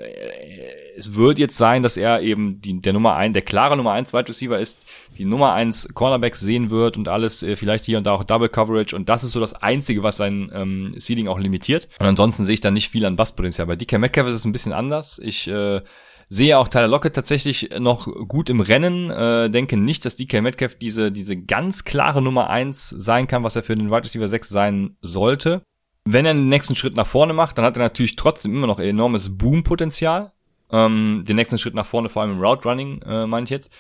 Es 0.98 1.16
wird 1.16 1.40
jetzt 1.40 1.58
sein, 1.58 1.84
dass 1.84 1.98
er 1.98 2.22
eben 2.22 2.62
die, 2.62 2.82
der 2.82 2.94
Nummer 2.94 3.16
1, 3.16 3.34
der 3.34 3.42
klare 3.42 3.76
Nummer 3.76 3.94
1 3.94 4.14
Wide 4.14 4.30
Receiver 4.30 4.60
ist, 4.60 4.86
die 5.18 5.26
Nummer 5.26 5.54
1 5.54 5.94
Cornerback 5.94 6.36
sehen 6.36 6.70
wird 6.70 6.98
und 6.98 7.08
alles, 7.08 7.44
äh, 7.44 7.56
vielleicht 7.56 7.86
hier 7.86 7.98
und 7.98 8.06
da 8.06 8.12
auch 8.14 8.24
Double 8.24 8.50
Coverage 8.50 8.96
und 8.96 9.10
das 9.10 9.24
ist 9.24 9.32
so 9.32 9.40
das 9.40 9.54
Einzige, 9.54 10.04
was 10.04 10.18
sein 10.18 10.52
ähm, 10.54 10.96
Ceiling 11.00 11.28
auch 11.28 11.40
limitiert. 11.40 11.88
Und 12.00 12.06
ansonsten 12.06 12.46
sehe 12.46 12.54
ich 12.54 12.62
da 12.62 12.72
nicht 12.72 12.90
viel 12.90 13.06
an 13.06 13.16
Basspotenzial. 13.16 13.68
Bei 13.68 13.76
DK 13.76 14.00
Metcalf 14.00 14.28
ist 14.28 14.36
es 14.36 14.46
ein 14.46 14.52
bisschen 14.52 14.74
anders. 14.74 15.20
Ich 15.20 15.48
äh, 15.48 15.82
sehe 16.30 16.58
auch 16.58 16.68
Tyler 16.68 16.88
Lockett 16.88 17.16
tatsächlich 17.16 17.70
noch 17.80 18.06
gut 18.28 18.50
im 18.50 18.62
Rennen. 18.62 19.10
Äh, 19.10 19.50
denke 19.50 19.78
nicht, 19.78 20.06
dass 20.06 20.16
DK 20.16 20.42
Metcalf 20.42 20.76
diese, 20.76 21.12
diese 21.12 21.38
ganz 21.38 21.84
klare 21.84 22.22
Nummer 22.22 22.50
eins 22.50 22.90
sein 22.90 23.28
kann, 23.28 23.44
was 23.44 23.56
er 23.56 23.64
für 23.64 23.76
den 23.76 23.90
Wide 23.90 24.04
Receiver 24.04 24.28
6 24.28 24.50
sein 24.50 24.98
sollte. 25.02 25.62
Wenn 26.06 26.26
er 26.26 26.34
den 26.34 26.50
nächsten 26.50 26.76
Schritt 26.76 26.96
nach 26.96 27.08
vorne 27.08 27.34
macht, 27.34 27.58
dann 27.58 27.66
hat 27.66 27.78
er 27.78 27.84
natürlich 27.84 28.16
trotzdem 28.16 28.54
immer 28.54 28.68
noch 28.68 28.80
enormes 28.80 29.38
Boom-Potenzial. 29.38 30.32
Ähm, 30.72 31.24
den 31.28 31.36
nächsten 31.36 31.58
Schritt 31.58 31.76
nach 31.76 31.86
vorne, 31.86 32.10
vor 32.10 32.22
allem 32.22 32.34
im 32.34 32.42
Route 32.42 32.68
Running, 32.68 33.02
äh, 33.04 33.28
meine 33.28 33.46
ich 33.46 33.50
jetzt. 33.50 33.74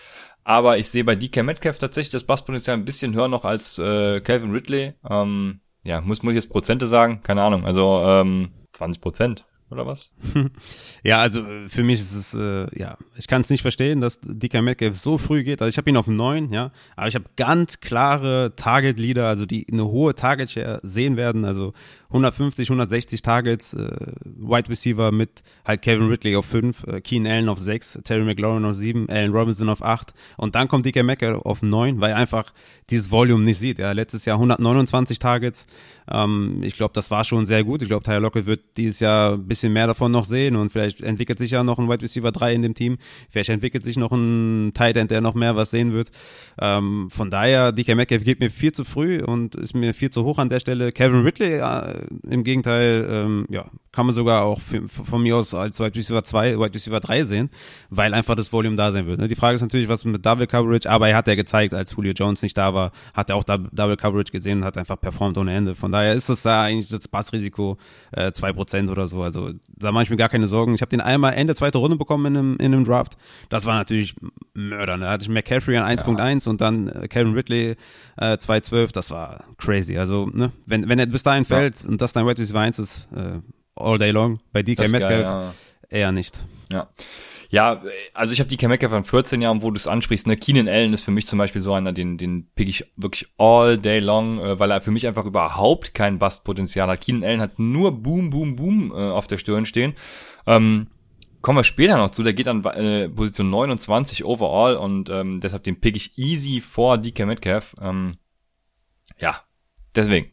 Aber 0.43 0.77
ich 0.77 0.89
sehe 0.89 1.03
bei 1.03 1.15
DK 1.15 1.43
Metcalf 1.43 1.79
tatsächlich 1.79 2.11
das 2.11 2.23
Basspotenzial 2.23 2.77
ein 2.77 2.85
bisschen 2.85 3.15
höher 3.15 3.27
noch 3.27 3.45
als 3.45 3.79
äh, 3.79 4.21
Calvin 4.21 4.51
Ridley. 4.51 4.93
Ähm, 5.09 5.61
ja, 5.83 6.01
muss, 6.01 6.23
muss 6.23 6.31
ich 6.31 6.35
jetzt 6.35 6.51
Prozente 6.51 6.87
sagen? 6.87 7.21
Keine 7.23 7.41
Ahnung. 7.41 7.65
Also 7.65 8.01
ähm, 8.05 8.51
20 8.73 9.01
Prozent 9.01 9.45
oder 9.71 9.87
was? 9.87 10.13
Ja, 11.05 11.19
also 11.19 11.43
für 11.67 11.83
mich 11.83 11.99
ist 11.99 12.15
es, 12.15 12.33
äh, 12.33 12.65
ja, 12.75 12.97
ich 13.15 13.27
kann 13.27 13.41
es 13.41 13.51
nicht 13.51 13.61
verstehen, 13.61 14.01
dass 14.01 14.19
DK 14.23 14.63
Metcalf 14.63 14.97
so 14.97 15.19
früh 15.19 15.43
geht. 15.43 15.61
Also 15.61 15.69
ich 15.69 15.77
habe 15.77 15.87
ihn 15.87 15.97
auf 15.97 16.05
dem 16.05 16.15
9, 16.15 16.51
ja, 16.51 16.71
aber 16.95 17.07
ich 17.07 17.13
habe 17.13 17.25
ganz 17.35 17.79
klare 17.79 18.53
Target-Leader, 18.55 19.27
also 19.27 19.45
die 19.45 19.67
eine 19.71 19.85
hohe 19.85 20.15
Target-Share 20.15 20.79
sehen 20.81 21.15
werden, 21.15 21.45
also 21.45 21.73
150, 22.07 22.69
160 22.69 23.21
Targets, 23.21 23.75
äh, 23.75 23.91
Wide 24.23 24.69
Receiver 24.69 25.11
mit 25.11 25.43
halt 25.63 25.83
Kevin 25.83 26.07
Ridley 26.07 26.35
auf 26.35 26.45
5, 26.47 26.87
äh, 26.87 27.01
Keen 27.01 27.27
Allen 27.27 27.49
auf 27.49 27.59
6, 27.59 27.99
Terry 28.03 28.23
McLaurin 28.23 28.65
auf 28.65 28.75
7, 28.75 29.07
Allen 29.07 29.31
Robinson 29.31 29.69
auf 29.69 29.83
8 29.83 30.13
und 30.37 30.55
dann 30.55 30.67
kommt 30.67 30.85
DK 30.85 31.03
Metcalf 31.03 31.45
auf 31.45 31.61
9, 31.61 32.01
weil 32.01 32.11
er 32.11 32.17
einfach 32.17 32.51
dieses 32.89 33.11
Volume 33.11 33.43
nicht 33.43 33.57
sieht. 33.57 33.79
Ja, 33.79 33.91
letztes 33.91 34.25
Jahr 34.25 34.37
129 34.37 35.19
Targets. 35.19 35.65
Ähm, 36.09 36.61
ich 36.63 36.75
glaube, 36.75 36.93
das 36.93 37.09
war 37.11 37.23
schon 37.23 37.45
sehr 37.45 37.63
gut. 37.63 37.81
Ich 37.81 37.87
glaube, 37.87 38.03
Tyler 38.03 38.19
Lockett 38.21 38.45
wird 38.45 38.61
dieses 38.77 38.99
Jahr 38.99 39.33
ein 39.33 39.47
bisschen 39.47 39.73
mehr 39.73 39.87
davon 39.87 40.11
noch 40.11 40.25
sehen 40.25 40.55
und 40.55 40.71
vielleicht 40.71 40.94
entwickelt 41.01 41.39
sich 41.39 41.51
ja 41.51 41.63
noch 41.63 41.79
ein 41.79 41.89
Wide 41.89 42.01
Receiver 42.01 42.31
3 42.31 42.53
in 42.53 42.61
dem 42.61 42.73
Team. 42.73 42.97
Vielleicht 43.29 43.49
entwickelt 43.49 43.83
sich 43.83 43.97
noch 43.97 44.11
ein 44.11 44.71
Tight 44.73 44.97
End, 44.97 45.11
der 45.11 45.21
noch 45.21 45.33
mehr 45.33 45.55
was 45.55 45.71
sehen 45.71 45.93
wird. 45.93 46.11
Ähm, 46.59 47.09
von 47.09 47.29
daher, 47.29 47.71
DK 47.71 47.95
Metcalf 47.95 48.23
geht 48.23 48.39
mir 48.39 48.51
viel 48.51 48.71
zu 48.71 48.83
früh 48.83 49.21
und 49.23 49.55
ist 49.55 49.73
mir 49.73 49.93
viel 49.93 50.09
zu 50.09 50.23
hoch 50.23 50.37
an 50.37 50.49
der 50.49 50.59
Stelle. 50.59 50.91
Kevin 50.91 51.21
Ridley 51.21 51.59
äh, 51.59 52.05
im 52.29 52.43
Gegenteil, 52.43 53.07
ähm, 53.09 53.45
ja, 53.49 53.65
kann 53.95 54.05
man 54.05 54.13
sogar 54.13 54.43
auch 54.43 54.59
für, 54.59 54.87
von 54.87 55.23
mir 55.23 55.37
aus 55.37 55.53
als 55.53 55.79
Wide 55.79 55.95
Receiver 55.95 56.23
2, 56.23 56.59
Wide 56.59 56.73
Receiver 56.73 56.99
3 56.99 57.23
sehen, 57.23 57.49
weil 57.89 58.13
einfach 58.13 58.35
das 58.35 58.51
Volume 58.51 58.75
da 58.75 58.91
sein 58.91 59.07
wird. 59.07 59.19
Ne? 59.19 59.27
Die 59.27 59.35
Frage 59.35 59.55
ist 59.55 59.61
natürlich, 59.61 59.87
was 59.87 60.03
mit 60.03 60.25
Double 60.25 60.47
Coverage, 60.47 60.89
aber 60.89 61.07
er 61.07 61.15
hat 61.15 61.27
ja 61.27 61.35
gezeigt, 61.35 61.73
als 61.73 61.95
Julio 61.95 62.11
Jones 62.13 62.41
nicht 62.41 62.57
da 62.57 62.73
war, 62.73 62.91
hat 63.13 63.29
er 63.29 63.37
auch 63.37 63.45
Double 63.45 63.97
Coverage 63.97 64.31
gesehen 64.31 64.59
und 64.59 64.65
hat 64.65 64.77
einfach 64.77 64.99
performt 64.99 65.37
ohne 65.37 65.55
Ende. 65.55 65.75
Von 65.75 65.93
daher 65.93 66.13
ist 66.13 66.29
das 66.29 66.41
da 66.41 66.63
eigentlich 66.63 66.89
das 66.89 67.07
Passrisiko 67.07 67.77
äh, 68.11 68.27
2% 68.27 68.91
oder 68.91 69.07
so. 69.07 69.21
Also 69.21 69.51
da 69.67 69.91
mache 69.91 70.03
ich 70.03 70.09
mir 70.09 70.17
gar 70.17 70.29
keine 70.29 70.47
Sorgen. 70.47 70.75
Ich 70.75 70.81
habe 70.85 70.89
den 70.89 71.01
einmal 71.01 71.33
Ende 71.33 71.55
zweite 71.55 71.77
Runde 71.77 71.97
bekommen 71.97 72.25
in 72.27 72.37
einem, 72.37 72.57
in 72.57 72.73
einem 72.73 72.85
Draft. 72.85 73.17
Das 73.49 73.65
war 73.65 73.75
natürlich 73.75 74.15
Mörder. 74.53 74.97
Ne? 74.97 75.05
Da 75.05 75.11
hatte 75.11 75.23
ich 75.23 75.29
McCaffrey 75.29 75.77
an 75.77 75.97
1.1 75.97 76.45
ja. 76.45 76.49
und 76.51 76.61
dann 76.61 76.87
äh, 76.87 77.07
Kevin 77.07 77.33
Ridley 77.33 77.75
äh, 78.17 78.33
2.12. 78.33 78.93
Das 78.93 79.11
war 79.11 79.45
crazy. 79.57 79.97
Also 79.97 80.27
ne, 80.27 80.51
wenn, 80.65 80.87
wenn 80.87 80.99
er 80.99 81.07
bis 81.07 81.23
dahin 81.23 81.45
fällt 81.45 81.81
ja. 81.81 81.89
und 81.89 82.01
das 82.01 82.13
dein 82.13 82.25
Wide 82.25 82.41
Receiver 82.41 82.59
1 82.59 82.79
ist, 82.79 83.07
äh, 83.15 83.39
all 83.75 83.97
day 83.97 84.11
long. 84.11 84.39
Bei 84.53 84.63
DK 84.63 84.89
Metcalf 84.89 85.01
geil, 85.01 85.21
ja. 85.21 85.53
eher 85.89 86.11
nicht. 86.11 86.39
Ja. 86.71 86.87
Ja, 87.49 87.81
also 88.13 88.33
ich 88.33 88.39
habe 88.39 88.49
die 88.49 88.67
Metcalf 88.67 88.91
von 88.91 89.05
14 89.05 89.41
Jahren, 89.41 89.61
wo 89.61 89.71
du 89.71 89.77
es 89.77 89.87
ansprichst. 89.87 90.27
Ne? 90.27 90.35
Keenan 90.35 90.67
Allen 90.67 90.93
ist 90.93 91.03
für 91.03 91.11
mich 91.11 91.27
zum 91.27 91.39
Beispiel 91.39 91.61
so 91.61 91.73
einer, 91.73 91.93
den, 91.93 92.17
den 92.17 92.47
pick 92.55 92.67
ich 92.67 92.91
wirklich 92.97 93.29
all 93.37 93.77
day 93.77 93.99
long, 93.99 94.39
äh, 94.39 94.59
weil 94.59 94.71
er 94.71 94.81
für 94.81 94.91
mich 94.91 95.07
einfach 95.07 95.25
überhaupt 95.25 95.93
kein 95.93 96.19
Bustpotenzial 96.19 96.89
hat. 96.89 97.01
Keenan 97.01 97.23
Allen 97.23 97.41
hat 97.41 97.59
nur 97.59 97.91
Boom, 97.91 98.29
Boom, 98.29 98.55
Boom 98.55 98.91
äh, 98.91 98.95
auf 98.95 99.27
der 99.27 99.37
Stirn 99.37 99.65
stehen. 99.65 99.93
Ähm, 100.47 100.87
kommen 101.41 101.59
wir 101.59 101.63
später 101.63 101.97
noch 101.97 102.11
zu. 102.11 102.23
Der 102.23 102.33
geht 102.33 102.47
an 102.47 102.63
äh, 102.65 103.09
Position 103.09 103.49
29 103.49 104.25
overall 104.25 104.75
und 104.75 105.09
ähm, 105.09 105.39
deshalb 105.39 105.63
den 105.63 105.79
pick 105.79 105.95
ich 105.95 106.17
easy 106.17 106.61
vor 106.61 106.97
DK 106.97 107.25
Metcalf. 107.25 107.75
Ähm, 107.81 108.17
ja, 109.19 109.41
deswegen. 109.95 110.31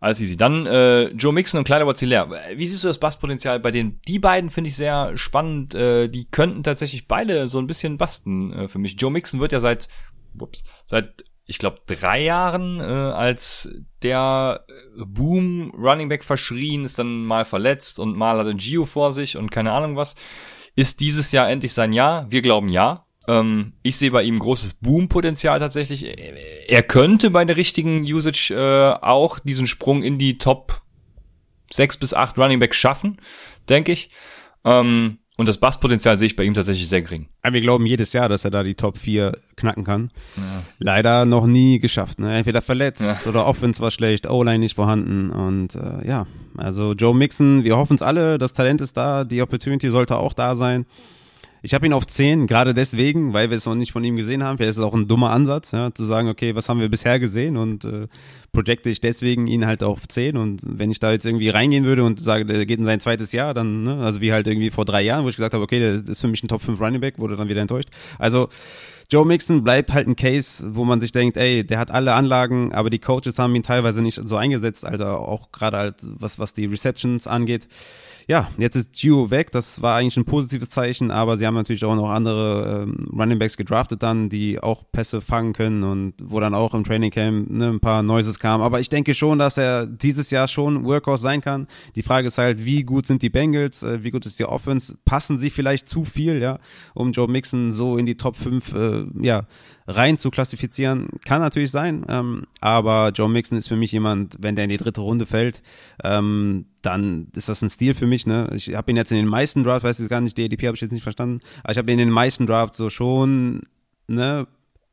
Alles 0.00 0.20
easy. 0.20 0.36
Dann 0.36 0.66
äh, 0.66 1.08
Joe 1.08 1.32
Mixon 1.32 1.58
und 1.58 1.64
Kleider 1.64 1.86
Wazilär. 1.86 2.30
Wie 2.54 2.66
siehst 2.66 2.84
du 2.84 2.88
das 2.88 2.98
Basspotenzial 2.98 3.58
bei 3.58 3.72
denen? 3.72 4.00
Die 4.06 4.20
beiden 4.20 4.50
finde 4.50 4.68
ich 4.68 4.76
sehr 4.76 5.16
spannend. 5.16 5.74
Äh, 5.74 6.08
die 6.08 6.30
könnten 6.30 6.62
tatsächlich 6.62 7.08
beide 7.08 7.48
so 7.48 7.58
ein 7.58 7.66
bisschen 7.66 7.96
basten 7.98 8.52
äh, 8.52 8.68
für 8.68 8.78
mich. 8.78 9.00
Joe 9.00 9.10
Mixon 9.10 9.40
wird 9.40 9.50
ja 9.50 9.58
seit, 9.58 9.88
ups, 10.38 10.62
seit 10.86 11.24
ich 11.48 11.58
glaube 11.58 11.80
drei 11.86 12.22
Jahren 12.22 12.78
äh, 12.78 12.84
als 12.84 13.70
der 14.02 14.66
Boom 14.98 15.72
Running 15.74 16.10
Back 16.10 16.22
verschrien, 16.22 16.84
ist 16.84 16.98
dann 16.98 17.24
mal 17.24 17.46
verletzt 17.46 17.98
und 17.98 18.16
mal 18.16 18.38
hat 18.38 18.46
er 18.46 18.54
Gio 18.54 18.84
vor 18.84 19.12
sich 19.12 19.36
und 19.36 19.50
keine 19.50 19.72
Ahnung 19.72 19.96
was. 19.96 20.14
Ist 20.76 21.00
dieses 21.00 21.32
Jahr 21.32 21.48
endlich 21.48 21.72
sein 21.72 21.92
Jahr? 21.92 22.30
Wir 22.30 22.42
glauben 22.42 22.68
ja. 22.68 23.06
Ähm, 23.26 23.72
ich 23.82 23.96
sehe 23.96 24.10
bei 24.10 24.22
ihm 24.22 24.38
großes 24.38 24.74
Boom-Potenzial 24.74 25.58
tatsächlich. 25.58 26.04
Er 26.04 26.82
könnte 26.82 27.30
bei 27.30 27.46
der 27.46 27.56
richtigen 27.56 28.02
Usage 28.02 28.54
äh, 28.54 29.02
auch 29.02 29.38
diesen 29.38 29.66
Sprung 29.66 30.02
in 30.02 30.18
die 30.18 30.36
Top 30.36 30.82
6 31.72 31.96
bis 31.96 32.12
8 32.12 32.38
Running 32.38 32.58
Backs 32.58 32.76
schaffen, 32.76 33.16
denke 33.70 33.92
ich. 33.92 34.10
Ähm, 34.64 35.18
und 35.38 35.48
das 35.48 35.58
Basspotenzial 35.58 36.18
sehe 36.18 36.26
ich 36.26 36.34
bei 36.34 36.42
ihm 36.42 36.52
tatsächlich 36.52 36.88
sehr 36.88 37.00
gering. 37.00 37.28
Wir 37.48 37.60
glauben 37.60 37.86
jedes 37.86 38.12
Jahr, 38.12 38.28
dass 38.28 38.44
er 38.44 38.50
da 38.50 38.64
die 38.64 38.74
Top 38.74 38.98
4 38.98 39.38
knacken 39.54 39.84
kann. 39.84 40.10
Ja. 40.36 40.42
Leider 40.80 41.26
noch 41.26 41.46
nie 41.46 41.78
geschafft. 41.78 42.18
Ne? 42.18 42.36
Entweder 42.36 42.60
verletzt 42.60 43.02
ja. 43.02 43.30
oder 43.30 43.46
Offense 43.46 43.80
war 43.80 43.92
schlecht, 43.92 44.28
O-Line 44.28 44.58
nicht 44.58 44.74
vorhanden. 44.74 45.30
Und 45.30 45.76
äh, 45.76 46.04
ja, 46.08 46.26
also 46.56 46.92
Joe 46.92 47.14
Mixon, 47.14 47.62
wir 47.62 47.76
hoffen 47.76 47.94
es 47.94 48.02
alle, 48.02 48.38
das 48.38 48.52
Talent 48.52 48.80
ist 48.80 48.96
da, 48.96 49.22
die 49.22 49.40
Opportunity 49.40 49.90
sollte 49.90 50.16
auch 50.16 50.34
da 50.34 50.56
sein. 50.56 50.86
Ich 51.68 51.74
habe 51.74 51.84
ihn 51.84 51.92
auf 51.92 52.06
10, 52.06 52.46
gerade 52.46 52.72
deswegen, 52.72 53.34
weil 53.34 53.50
wir 53.50 53.58
es 53.58 53.66
noch 53.66 53.74
nicht 53.74 53.92
von 53.92 54.02
ihm 54.02 54.16
gesehen 54.16 54.42
haben. 54.42 54.56
Vielleicht 54.56 54.70
ist 54.70 54.78
es 54.78 54.82
auch 54.82 54.94
ein 54.94 55.06
dummer 55.06 55.32
Ansatz, 55.32 55.72
ja, 55.72 55.92
zu 55.92 56.06
sagen, 56.06 56.30
okay, 56.30 56.54
was 56.54 56.66
haben 56.70 56.80
wir 56.80 56.88
bisher 56.88 57.20
gesehen 57.20 57.58
und 57.58 57.84
äh, 57.84 58.06
projecte 58.52 58.88
ich 58.88 59.02
deswegen 59.02 59.46
ihn 59.46 59.66
halt 59.66 59.82
auf 59.82 60.08
10. 60.08 60.38
Und 60.38 60.60
wenn 60.62 60.90
ich 60.90 60.98
da 60.98 61.12
jetzt 61.12 61.26
irgendwie 61.26 61.50
reingehen 61.50 61.84
würde 61.84 62.04
und 62.04 62.20
sage, 62.20 62.46
der 62.46 62.64
geht 62.64 62.78
in 62.78 62.86
sein 62.86 63.00
zweites 63.00 63.32
Jahr, 63.32 63.52
dann, 63.52 63.82
ne, 63.82 63.98
also 63.98 64.22
wie 64.22 64.32
halt 64.32 64.46
irgendwie 64.46 64.70
vor 64.70 64.86
drei 64.86 65.02
Jahren, 65.02 65.26
wo 65.26 65.28
ich 65.28 65.36
gesagt 65.36 65.52
habe, 65.52 65.62
okay, 65.62 65.78
der 65.78 65.92
ist 65.96 66.22
für 66.22 66.28
mich 66.28 66.42
ein 66.42 66.48
Top 66.48 66.62
5 66.62 66.80
Running 66.80 67.02
Back, 67.02 67.18
wurde 67.18 67.36
dann 67.36 67.50
wieder 67.50 67.60
enttäuscht. 67.60 67.90
Also 68.18 68.48
Joe 69.10 69.24
Mixon 69.24 69.64
bleibt 69.64 69.94
halt 69.94 70.06
ein 70.06 70.16
Case, 70.16 70.74
wo 70.74 70.84
man 70.84 71.00
sich 71.00 71.12
denkt, 71.12 71.38
ey, 71.38 71.66
der 71.66 71.78
hat 71.78 71.90
alle 71.90 72.12
Anlagen, 72.12 72.74
aber 72.74 72.90
die 72.90 72.98
Coaches 72.98 73.38
haben 73.38 73.54
ihn 73.54 73.62
teilweise 73.62 74.02
nicht 74.02 74.20
so 74.22 74.36
eingesetzt, 74.36 74.84
Alter, 74.84 75.20
auch 75.20 75.50
gerade 75.50 75.78
halt 75.78 75.96
was, 76.02 76.38
was 76.38 76.52
die 76.52 76.66
Receptions 76.66 77.26
angeht 77.26 77.68
ja, 78.28 78.50
jetzt 78.58 78.76
ist 78.76 78.92
Gio 78.92 79.30
weg. 79.30 79.50
Das 79.52 79.80
war 79.80 79.96
eigentlich 79.96 80.18
ein 80.18 80.26
positives 80.26 80.68
Zeichen, 80.68 81.10
aber 81.10 81.38
sie 81.38 81.46
haben 81.46 81.54
natürlich 81.54 81.82
auch 81.86 81.96
noch 81.96 82.10
andere 82.10 82.82
ähm, 82.82 83.08
Running 83.18 83.38
Backs 83.38 83.56
gedraftet 83.56 84.02
dann, 84.02 84.28
die 84.28 84.60
auch 84.60 84.84
Pässe 84.92 85.22
fangen 85.22 85.54
können 85.54 85.82
und 85.82 86.12
wo 86.22 86.38
dann 86.38 86.54
auch 86.54 86.74
im 86.74 86.84
Training 86.84 87.10
Camp 87.10 87.48
ne, 87.48 87.70
ein 87.70 87.80
paar 87.80 88.02
Noises 88.02 88.38
kamen. 88.38 88.62
Aber 88.62 88.80
ich 88.80 88.90
denke 88.90 89.14
schon, 89.14 89.38
dass 89.38 89.56
er 89.56 89.86
dieses 89.86 90.30
Jahr 90.30 90.46
schon 90.46 90.84
Workhorse 90.84 91.22
sein 91.22 91.40
kann. 91.40 91.68
Die 91.96 92.02
Frage 92.02 92.28
ist 92.28 92.36
halt, 92.36 92.66
wie 92.66 92.82
gut 92.82 93.06
sind 93.06 93.22
die 93.22 93.30
Bengals, 93.30 93.82
äh, 93.82 94.04
wie 94.04 94.10
gut 94.10 94.26
ist 94.26 94.38
die 94.38 94.44
Offense? 94.44 94.98
Passen 95.06 95.38
sie 95.38 95.48
vielleicht 95.48 95.88
zu 95.88 96.04
viel, 96.04 96.42
ja, 96.42 96.58
um 96.92 97.12
Joe 97.12 97.28
Mixon 97.28 97.72
so 97.72 97.96
in 97.96 98.04
die 98.04 98.18
Top 98.18 98.36
5, 98.36 98.72
äh, 98.74 98.97
ja, 99.20 99.46
rein 99.86 100.18
zu 100.18 100.30
klassifizieren. 100.30 101.08
Kann 101.24 101.40
natürlich 101.40 101.70
sein, 101.70 102.04
ähm, 102.08 102.46
aber 102.60 103.10
Joe 103.14 103.28
Mixon 103.28 103.58
ist 103.58 103.68
für 103.68 103.76
mich 103.76 103.92
jemand, 103.92 104.36
wenn 104.40 104.54
der 104.54 104.64
in 104.64 104.70
die 104.70 104.76
dritte 104.76 105.00
Runde 105.00 105.26
fällt, 105.26 105.62
ähm, 106.04 106.66
dann 106.82 107.28
ist 107.34 107.48
das 107.48 107.62
ein 107.62 107.70
Stil 107.70 107.94
für 107.94 108.06
mich. 108.06 108.26
Ne? 108.26 108.50
Ich 108.54 108.74
habe 108.74 108.90
ihn 108.90 108.96
jetzt 108.96 109.10
in 109.10 109.16
den 109.16 109.26
meisten 109.26 109.64
Drafts, 109.64 109.84
weiß 109.84 110.00
ich 110.00 110.08
gar 110.08 110.20
nicht, 110.20 110.36
DDP 110.36 110.66
habe 110.66 110.74
ich 110.74 110.80
jetzt 110.80 110.92
nicht 110.92 111.02
verstanden, 111.02 111.40
aber 111.62 111.72
ich 111.72 111.78
habe 111.78 111.90
ihn 111.90 111.98
in 111.98 112.08
den 112.08 112.14
meisten 112.14 112.46
Drafts 112.46 112.76
so 112.76 112.90
schon, 112.90 113.62
ne, 114.06 114.46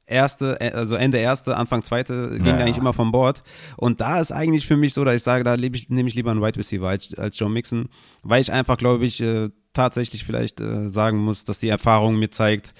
erste, 0.08 0.60
äh, 0.62 0.72
also 0.72 0.95
Ende 0.95 1.18
erste, 1.18 1.58
Anfang 1.58 1.84
zweite 1.84 2.38
ging 2.38 2.45
ja. 2.45 2.58
eigentlich 2.58 2.78
immer 2.78 2.93
vom 2.93 3.12
Bord. 3.12 3.43
Und 3.78 4.01
da 4.01 4.20
ist 4.20 4.32
eigentlich 4.32 4.68
für 4.68 4.78
mich 4.78 4.93
so, 4.93 5.03
dass 5.03 5.16
ich 5.16 5.24
sage, 5.24 5.43
da 5.43 5.56
ich, 5.56 5.89
nehme 5.89 6.10
ich 6.10 6.16
lieber 6.16 6.32
einen 6.32 6.41
Wide 6.41 6.58
Receiver 6.58 6.88
als, 6.88 7.14
als 7.16 7.38
Joe 7.38 7.49
Mixon, 7.49 7.89
weil 8.24 8.41
ich 8.41 8.51
einfach, 8.51 8.78
glaube 8.78 9.06
ich, 9.06 9.22
äh, 9.22 9.49
tatsächlich 9.74 10.24
vielleicht 10.24 10.62
äh, 10.62 10.89
sagen 10.89 11.18
muss, 11.18 11.43
dass 11.43 11.60
die 11.60 11.70
Erfahrung 11.70 12.18
mir 12.18 12.30
zeigt, 12.30 12.74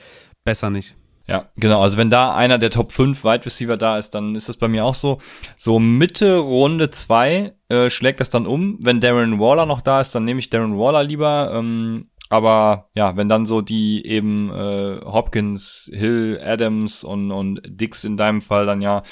besser 0.44 0.70
nicht. 0.70 0.96
Ja, 1.28 1.50
genau. 1.58 1.82
Also 1.82 1.98
wenn 1.98 2.10
da 2.10 2.36
einer 2.36 2.60
der 2.60 2.70
Top 2.70 2.92
5 2.92 3.24
Wide 3.24 3.46
Receiver 3.46 3.78
da 3.78 3.98
ist, 3.98 4.12
dann 4.12 4.36
ist 4.36 4.48
das 4.48 4.58
bei 4.58 4.68
mir 4.68 4.86
auch 4.86 4.94
so. 4.94 5.18
So 5.58 5.80
Mitte 5.80 6.38
Runde 6.38 6.92
2 6.92 7.54
äh, 7.70 7.90
schlägt 7.90 8.20
das 8.20 8.30
dann 8.30 8.46
um. 8.46 8.78
Wenn 8.80 9.00
Darren 9.00 9.40
Waller 9.40 9.66
noch 9.66 9.82
da 9.82 10.02
ist, 10.02 10.14
dann 10.14 10.26
nehme 10.26 10.40
ich 10.40 10.52
Darren 10.52 10.78
Waller 10.78 11.04
lieber. 11.04 11.52
Ähm, 11.54 12.10
aber 12.30 12.90
ja, 12.96 13.16
wenn 13.18 13.30
dann 13.30 13.46
so 13.46 13.62
die 13.62 14.06
eben 14.06 14.52
äh, 14.52 15.00
Hopkins, 15.04 15.90
Hill, 15.94 16.40
Adams 16.44 17.04
und, 17.04 17.32
und 17.32 17.62
Dix 17.66 18.04
in 18.04 18.18
deinem 18.18 18.42
Fall 18.42 18.66
dann 18.66 18.82
ja 18.82 19.04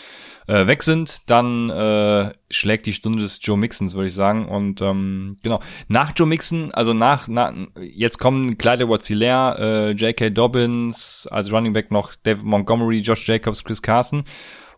äh, 0.48 0.68
weg 0.68 0.84
sind, 0.84 1.30
dann 1.30 1.70
äh, 1.70 2.34
schlägt 2.50 2.86
die 2.86 2.94
Stunde 2.94 3.22
des 3.22 3.40
Joe 3.42 3.58
Mixons, 3.58 3.94
würde 3.94 4.08
ich 4.08 4.14
sagen. 4.14 4.48
Und 4.48 4.82
ähm, 4.82 5.38
genau, 5.44 5.60
nach 5.88 6.14
Joe 6.16 6.28
Mixon, 6.28 6.74
also 6.74 6.94
nach, 6.94 7.28
nach 7.28 7.54
jetzt 7.80 8.18
kommen 8.20 8.58
Clyde 8.58 8.90
Watzilär, 8.90 9.56
äh, 9.60 9.92
J.K. 9.92 10.32
Dobbins, 10.32 11.28
als 11.32 11.52
Running 11.52 11.74
Back 11.74 11.92
noch 11.92 12.16
David 12.16 12.44
Montgomery, 12.44 13.00
Josh 13.00 13.28
Jacobs, 13.28 13.64
Chris 13.64 13.82
Carson. 13.82 14.24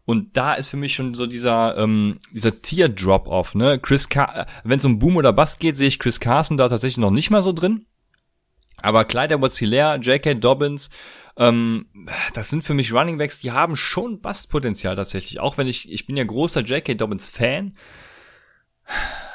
Und 0.06 0.38
da 0.38 0.54
ist 0.54 0.70
für 0.70 0.78
mich 0.78 0.94
schon 0.94 1.16
so 1.16 1.26
dieser 1.26 1.78
ähm, 1.78 2.20
dieser 2.32 2.62
Tier 2.62 2.90
Drop 2.90 3.28
off, 3.28 3.56
ne? 3.56 3.80
Chris 3.80 4.08
Car 4.08 4.46
wenn 4.64 4.78
es 4.78 4.86
um 4.86 5.00
Boom 5.00 5.16
oder 5.16 5.34
Bust 5.34 5.60
geht, 5.60 5.76
sehe 5.76 5.88
ich 5.88 5.98
Chris 5.98 6.20
Carson 6.20 6.58
da 6.58 6.70
tatsächlich 6.70 7.00
noch 7.00 7.10
nicht 7.10 7.32
mal 7.32 7.42
so 7.42 7.54
drin. 7.54 7.88
Aber 8.78 9.04
Clyde 9.06 9.36
edwards 9.36 9.60
J.K. 9.60 10.36
Dobbins, 10.36 10.92
ähm, 11.38 11.88
das 12.34 12.50
sind 12.50 12.64
für 12.64 12.74
mich 12.74 12.94
Running 12.94 13.18
Backs, 13.18 13.40
die 13.40 13.52
haben 13.52 13.76
schon 13.76 14.22
Bastpotenzial 14.22 14.96
tatsächlich. 14.96 15.40
Auch 15.40 15.58
wenn 15.58 15.68
ich, 15.68 15.92
ich 15.92 16.06
bin 16.06 16.18
ja 16.18 16.24
großer 16.24 16.62
J.K. 16.62 16.94
Dobbins 16.96 17.30
Fan. 17.30 17.74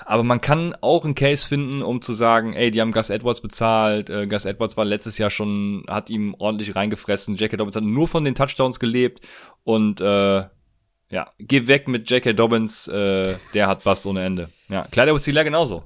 Aber 0.06 0.24
man 0.24 0.40
kann 0.40 0.74
auch 0.80 1.04
einen 1.04 1.14
Case 1.14 1.46
finden, 1.46 1.82
um 1.82 2.02
zu 2.02 2.14
sagen, 2.14 2.54
ey, 2.54 2.70
die 2.70 2.80
haben 2.80 2.92
Gus 2.92 3.10
Edwards 3.10 3.40
bezahlt. 3.40 4.10
Äh, 4.10 4.26
Gus 4.26 4.44
Edwards 4.44 4.76
war 4.76 4.84
letztes 4.84 5.18
Jahr 5.18 5.30
schon, 5.30 5.84
hat 5.88 6.10
ihm 6.10 6.34
ordentlich 6.38 6.74
reingefressen. 6.74 7.36
J.K. 7.36 7.56
Dobbins 7.56 7.76
hat 7.76 7.84
nur 7.84 8.08
von 8.08 8.24
den 8.24 8.34
Touchdowns 8.34 8.80
gelebt. 8.80 9.20
Und 9.62 10.00
äh, 10.00 10.44
ja, 11.10 11.32
geh 11.38 11.66
weg 11.66 11.86
mit 11.86 12.10
J.K. 12.10 12.32
Dobbins, 12.32 12.88
äh, 12.88 13.34
der 13.54 13.66
hat 13.68 13.84
Bast 13.84 14.06
ohne 14.06 14.24
Ende. 14.24 14.48
Ja, 14.68 14.86
Kleider 14.90 15.14
genauso. 15.44 15.84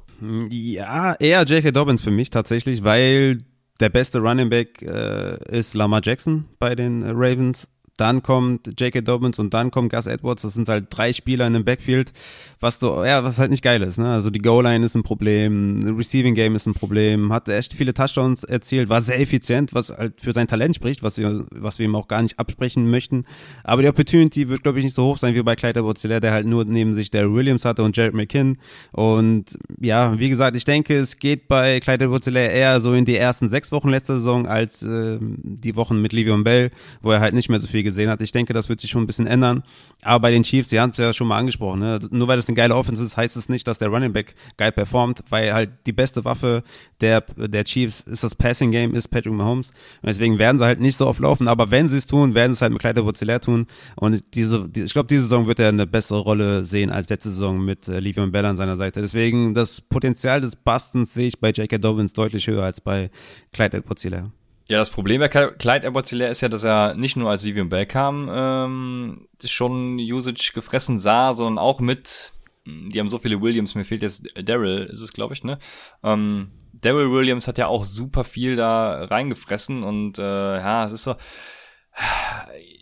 Ja, 0.51 1.15
eher 1.15 1.43
J.K. 1.43 1.73
Dobbins 1.73 2.03
für 2.03 2.11
mich 2.11 2.31
tatsächlich, 2.31 2.85
weil 2.85 3.39
der 3.81 3.89
beste 3.89 4.19
Running 4.19 4.51
Back 4.51 4.83
äh, 4.83 5.59
ist 5.59 5.75
Lamar 5.75 6.01
Jackson 6.03 6.47
bei 6.59 6.75
den 6.75 7.03
Ravens 7.03 7.67
dann 7.97 8.23
kommt 8.23 8.81
J.K. 8.81 9.03
Dobbins 9.03 9.39
und 9.39 9.55
dann 9.55 9.71
kommt 9.71 9.93
Gus 9.93 10.07
Edwards. 10.07 10.43
Das 10.43 10.55
sind 10.55 10.69
halt 10.69 10.87
drei 10.91 11.13
Spieler 11.13 11.47
in 11.47 11.55
einem 11.55 11.65
Backfield, 11.65 12.13
was 12.61 12.81
so, 12.81 13.05
ja, 13.05 13.23
was 13.23 13.39
halt 13.39 13.51
nicht 13.51 13.63
geil 13.63 13.83
ist. 13.83 13.99
Ne? 13.99 14.11
Also 14.11 14.31
die 14.31 14.41
Goal-Line 14.41 14.85
ist 14.85 14.95
ein 14.95 15.03
Problem, 15.03 15.97
Receiving 15.97 16.35
Game 16.35 16.57
ist 16.57 16.67
ein 16.67 16.75
Problem, 16.75 17.33
hat 17.33 17.49
echt 17.49 17.75
viele 17.75 17.95
Touchdowns 17.95 18.43
erzielt, 18.43 18.89
war 18.89 19.01
sehr 19.01 19.21
effizient, 19.21 19.75
was 19.75 19.91
halt 19.91 20.21
für 20.21 20.33
sein 20.33 20.49
Talent 20.49 20.75
spricht, 20.75 21.03
was 21.03 21.19
wir, 21.19 21.47
was 21.51 21.79
wir 21.79 21.87
ihm 21.87 21.95
auch 21.95 22.09
gar 22.09 22.23
nicht 22.23 22.39
absprechen 22.39 22.91
möchten. 22.91 23.25
Aber 23.63 23.83
die 23.83 23.89
Opportunity 23.89 24.49
wird, 24.49 24.63
glaube 24.63 24.79
ich, 24.79 24.85
nicht 24.85 24.95
so 24.95 25.05
hoch 25.05 25.19
sein 25.19 25.35
wie 25.35 25.43
bei 25.43 25.55
Clyde 25.55 25.81
Edwards, 25.81 26.03
der 26.03 26.33
halt 26.33 26.47
nur 26.47 26.65
neben 26.65 26.95
sich 26.95 27.11
der 27.11 27.33
Williams 27.33 27.65
hatte 27.65 27.83
und 27.83 27.97
Jared 27.97 28.15
McKinn. 28.15 28.59
Und 28.93 29.59
ja, 29.81 30.19
wie 30.19 30.29
gesagt, 30.29 30.57
ich 30.57 30.65
denke, 30.65 30.97
es 30.97 31.19
geht 31.19 31.49
bei 31.49 31.81
Clyde 31.81 32.07
Edwards 32.07 32.27
eher 32.27 32.81
so 32.81 32.93
in 32.95 33.05
die 33.05 33.17
ersten 33.17 33.49
sechs 33.49 33.71
Wochen 33.71 33.89
letzter 33.89 34.17
Saison 34.17 34.47
als 34.47 34.83
äh, 34.83 35.19
die 35.21 35.77
Wochen 35.77 36.01
mit 36.01 36.13
Livion 36.13 36.45
Bell, 36.45 36.71
wo 37.03 37.13
er 37.13 37.21
halt 37.21 37.35
nicht 37.35 37.49
mehr 37.49 37.61
so 37.61 37.67
viel 37.67 37.84
gesehen 37.85 38.11
hat. 38.11 38.21
Ich 38.21 38.33
denke, 38.33 38.53
das 38.53 38.69
wird 38.69 38.81
sich 38.81 38.91
schon 38.91 39.05
ein 39.05 39.07
bisschen 39.07 39.29
ändern. 39.29 39.63
Aber 40.03 40.21
bei 40.21 40.31
den 40.33 40.43
Chiefs, 40.43 40.69
die 40.69 40.81
haben 40.81 40.91
es 40.91 40.97
ja 40.97 41.13
schon 41.13 41.29
mal 41.29 41.39
angesprochen, 41.39 41.81
ne? 41.81 42.01
nur 42.11 42.27
weil 42.27 42.37
das 42.37 42.49
eine 42.49 42.57
geile 42.57 42.75
Offense 42.75 43.05
ist, 43.05 43.17
heißt 43.17 43.37
es 43.37 43.49
nicht, 43.49 43.69
dass 43.69 43.79
der 43.79 43.89
Running 43.89 44.13
Back 44.13 44.35
geil 44.57 44.73
performt, 44.73 45.23
weil 45.31 45.55
halt 45.55 45.71
die 45.87 45.93
beste 45.93 46.25
Waffe 46.25 46.65
der, 47.01 47.21
der 47.21 47.65
Chiefs 47.65 48.01
ist 48.01 48.25
das 48.25 48.35
Passing 48.35 48.73
Game, 48.73 48.95
ist 48.95 49.09
Patrick 49.09 49.33
Mahomes. 49.33 49.71
Und 50.03 50.09
deswegen 50.09 50.39
werden 50.39 50.59
sie 50.59 50.65
halt 50.65 50.81
nicht 50.81 50.97
so 50.97 51.07
oft 51.07 51.21
laufen, 51.21 51.47
aber 51.49 51.71
wenn 51.71 51.87
sie 51.89 51.99
es 51.99 52.07
tun, 52.07 52.35
werden 52.35 52.53
sie 52.53 52.59
es 52.59 52.63
halt 52.63 52.73
mit 52.73 52.81
Kleider 52.81 53.05
Vozellär 53.05 53.41
tun. 53.41 53.67
Und 53.97 54.25
diese, 54.35 54.69
die, 54.69 54.83
ich 54.83 54.93
glaube, 54.93 55.07
diese 55.07 55.23
Saison 55.23 55.47
wird 55.47 55.61
er 55.61 55.69
eine 55.69 55.87
bessere 55.87 56.19
Rolle 56.19 56.65
sehen 56.65 56.91
als 56.91 57.09
letzte 57.09 57.31
Saison 57.31 57.65
mit 57.65 57.89
äh, 57.89 57.99
Le'Veon 57.99 58.31
Bell 58.31 58.45
an 58.45 58.57
seiner 58.57 58.77
Seite. 58.77 59.01
Deswegen 59.01 59.55
das 59.55 59.81
Potenzial 59.81 60.41
des 60.41 60.57
Bustens 60.57 61.15
sehe 61.15 61.29
ich 61.29 61.41
bei 61.41 61.51
J.K. 61.51 61.79
Dobbins 61.79 62.13
deutlich 62.13 62.47
höher 62.47 62.65
als 62.65 62.81
bei 62.81 63.11
Clyde 63.53 63.79
Edwards-Hilaire. 63.79 64.31
Ja, 64.69 64.79
das 64.79 64.91
Problem 64.91 65.21
bei 65.21 65.29
Clyde 65.29 65.87
edwards 65.87 66.13
ist 66.13 66.41
ja, 66.41 66.49
dass 66.49 66.65
er 66.65 66.95
nicht 66.95 67.17
nur 67.17 67.31
als 67.31 67.45
Vivian 67.45 67.69
Bell 67.69 67.85
kam, 67.85 68.31
ähm, 68.33 69.29
schon 69.45 69.99
Usage 69.99 70.53
gefressen 70.55 70.99
sah, 70.99 71.35
sondern 71.35 71.59
auch 71.59 71.81
mit, 71.81 72.33
die 72.65 72.99
haben 72.99 73.09
so 73.09 73.19
viele 73.19 73.43
Williams, 73.43 73.75
mir 73.75 73.85
fehlt 73.85 74.01
jetzt 74.01 74.27
Daryl, 74.43 74.85
ist 74.85 75.03
es, 75.03 75.13
glaube 75.13 75.35
ich, 75.35 75.45
ne? 75.45 75.59
Ähm, 76.03 76.51
Daryl 76.73 77.13
Williams 77.13 77.47
hat 77.47 77.59
ja 77.59 77.67
auch 77.67 77.85
super 77.85 78.25
viel 78.25 78.57
da 78.57 79.05
reingefressen 79.05 79.83
und 79.83 80.19
äh, 80.19 80.23
ja, 80.57 80.87
es 80.87 80.93
ist 80.93 81.05
so. 81.05 81.15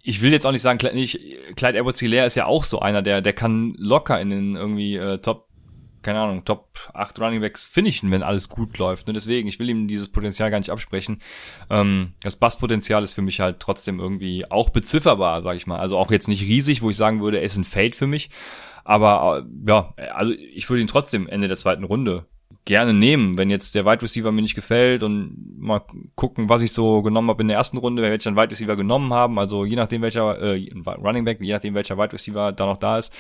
Ich 0.05 0.20
will 0.20 0.33
jetzt 0.33 0.47
auch 0.47 0.53
nicht 0.53 0.62
sagen, 0.62 0.78
Clyde 0.78 1.78
edwards 1.78 2.03
ist 2.03 2.35
ja 2.35 2.47
auch 2.47 2.64
so 2.64 2.80
einer, 2.80 3.03
der, 3.03 3.20
der 3.20 3.33
kann 3.33 3.74
locker 3.78 4.20
in 4.20 4.30
den 4.30 4.57
irgendwie 4.57 4.97
äh, 4.97 5.18
Top 5.18 5.51
keine 6.03 6.20
Ahnung, 6.20 6.44
Top 6.44 6.90
8 6.94 7.20
Runningbacks 7.20 7.66
finishen, 7.66 8.11
wenn 8.11 8.22
alles 8.22 8.48
gut 8.48 8.76
läuft. 8.78 9.07
Ne? 9.07 9.12
Deswegen, 9.12 9.48
ich 9.48 9.59
will 9.59 9.70
ihm 9.70 9.88
dieses 9.88 10.09
Potenzial 10.09 10.50
gar 10.50 10.59
nicht 10.59 10.70
absprechen. 10.70 11.20
Ähm, 11.70 12.12
das 12.22 12.36
Basspotenzial 12.36 13.03
ist 13.03 13.12
für 13.12 13.22
mich 13.22 13.40
halt 13.40 13.61
trotzdem 13.61 14.00
irgendwie 14.00 14.50
auch 14.50 14.70
bezifferbar, 14.70 15.42
sag 15.42 15.57
ich 15.57 15.66
mal. 15.66 15.78
Also 15.78 15.96
auch 15.96 16.11
jetzt 16.11 16.28
nicht 16.28 16.42
riesig, 16.42 16.82
wo 16.82 16.90
ich 16.90 16.96
sagen 16.96 17.22
würde, 17.22 17.38
er 17.38 17.44
ist 17.44 17.57
ein 17.57 17.64
Fade 17.64 17.96
für 17.96 18.07
mich. 18.07 18.30
Aber 18.84 19.44
äh, 19.46 19.70
ja, 19.70 19.94
also 20.14 20.32
ich 20.32 20.68
würde 20.68 20.82
ihn 20.82 20.88
trotzdem 20.88 21.28
Ende 21.28 21.48
der 21.48 21.57
zweiten 21.57 21.84
Runde 21.84 22.26
gerne 22.64 22.94
nehmen, 22.94 23.38
wenn 23.38 23.50
jetzt 23.50 23.74
der 23.74 23.84
Wide 23.84 24.03
Receiver 24.03 24.30
mir 24.30 24.42
nicht 24.42 24.55
gefällt 24.55 25.03
und 25.03 25.34
mal 25.59 25.82
gucken, 26.14 26.48
was 26.48 26.62
ich 26.62 26.72
so 26.72 27.03
genommen 27.03 27.28
habe 27.28 27.42
in 27.42 27.48
der 27.48 27.57
ersten 27.57 27.78
Runde, 27.78 28.03
welcher 28.03 28.36
Wide 28.36 28.50
Receiver 28.50 28.76
genommen 28.76 29.12
haben, 29.12 29.38
also 29.38 29.64
je 29.64 29.74
nachdem 29.74 30.03
welcher 30.03 30.38
äh, 30.40 30.70
Running 30.86 31.24
Back, 31.24 31.40
je 31.40 31.53
nachdem 31.53 31.74
welcher 31.74 31.98
Wide 31.98 32.12
Receiver 32.12 32.53
da 32.53 32.66
noch 32.66 32.76
da 32.76 32.98
ist 32.98 33.12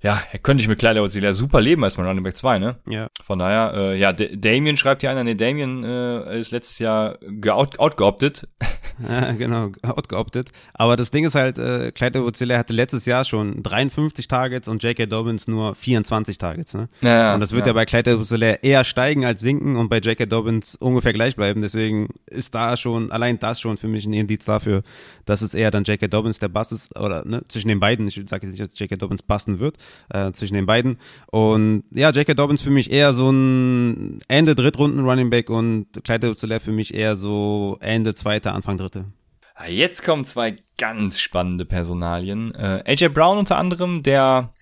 ja, 0.00 0.22
könnte 0.42 0.62
ich 0.62 0.68
mit 0.68 0.78
Kleider 0.78 1.02
Auxilia 1.02 1.32
super 1.32 1.60
leben 1.60 1.82
als 1.82 1.96
mein 1.96 2.06
Running 2.06 2.22
Back 2.22 2.36
2, 2.36 2.58
ne? 2.60 2.76
Ja. 2.88 3.08
Von 3.22 3.40
daher, 3.40 3.72
äh, 3.74 3.98
ja, 3.98 4.12
D 4.12 4.36
Damien 4.36 4.76
schreibt 4.76 5.00
hier 5.02 5.10
einer, 5.10 5.24
ne, 5.24 5.34
Damien 5.34 5.82
äh, 5.82 6.38
ist 6.38 6.52
letztes 6.52 6.78
Jahr 6.78 7.18
geout 7.20 7.78
outgeoptet. 7.78 8.48
Ja, 9.08 9.32
genau, 9.32 9.70
outgeoptet. 9.82 10.48
Aber 10.74 10.96
das 10.96 11.12
Ding 11.12 11.24
ist 11.24 11.36
halt, 11.36 11.56
äh, 11.58 11.92
Clyde 11.92 12.20
Auxilia 12.20 12.58
hatte 12.58 12.72
letztes 12.72 13.06
Jahr 13.06 13.24
schon 13.24 13.62
53 13.62 14.26
Targets 14.26 14.66
und 14.66 14.82
J.K. 14.82 15.06
Dobbins 15.06 15.46
nur 15.46 15.76
24 15.76 16.36
Targets, 16.36 16.74
ne? 16.74 16.88
Ja, 17.00 17.10
ja, 17.10 17.34
und 17.34 17.40
das 17.40 17.52
wird 17.52 17.62
ja, 17.62 17.68
ja 17.68 17.72
bei 17.74 17.84
Clyde 17.84 18.16
Auxilia 18.16 18.54
eher 18.54 18.82
steigen 18.82 19.24
als 19.24 19.40
sinken 19.40 19.76
und 19.76 19.88
bei 19.88 19.98
J.K. 19.98 20.26
Dobbins 20.26 20.74
ungefähr 20.74 21.12
gleich 21.12 21.36
bleiben. 21.36 21.60
Deswegen 21.60 22.08
ist 22.26 22.56
da 22.56 22.76
schon, 22.76 23.12
allein 23.12 23.38
das 23.38 23.60
schon 23.60 23.76
für 23.76 23.86
mich 23.86 24.04
ein 24.04 24.12
Indiz 24.12 24.44
dafür, 24.44 24.82
dass 25.26 25.42
es 25.42 25.54
eher 25.54 25.70
dann 25.70 25.84
J.K. 25.84 26.08
Dobbins 26.08 26.40
der 26.40 26.48
Bass 26.48 26.72
ist, 26.72 26.98
oder 26.98 27.24
ne, 27.24 27.42
zwischen 27.46 27.68
den 27.68 27.78
beiden. 27.78 28.08
Ich 28.08 28.20
sage 28.26 28.48
jetzt 28.48 28.58
nicht, 28.58 28.72
dass 28.72 28.78
J.K. 28.78 28.96
Dobbins 28.96 29.22
passen 29.22 29.60
wird, 29.60 29.76
äh, 30.10 30.32
zwischen 30.32 30.54
den 30.54 30.66
beiden. 30.66 30.98
Und 31.26 31.84
ja, 31.90 32.10
J.K. 32.10 32.34
Dobbins 32.34 32.62
für 32.62 32.70
mich 32.70 32.90
eher 32.90 33.12
so 33.14 33.30
ein 33.30 34.20
Ende 34.28 34.54
Drittrunden 34.54 35.04
Running 35.08 35.30
Back 35.30 35.50
und 35.50 35.86
Clyde 36.04 36.36
Zuller 36.36 36.60
für 36.60 36.72
mich 36.72 36.94
eher 36.94 37.16
so 37.16 37.76
Ende 37.80 38.14
zweiter, 38.14 38.54
Anfang 38.54 38.78
dritte. 38.78 39.06
Ah, 39.54 39.66
jetzt 39.66 40.04
kommen 40.04 40.24
zwei 40.24 40.58
ganz 40.76 41.18
spannende 41.18 41.64
Personalien. 41.64 42.54
Äh, 42.54 42.84
AJ 42.86 43.08
Brown 43.08 43.38
unter 43.38 43.56
anderem, 43.56 44.02
der 44.02 44.52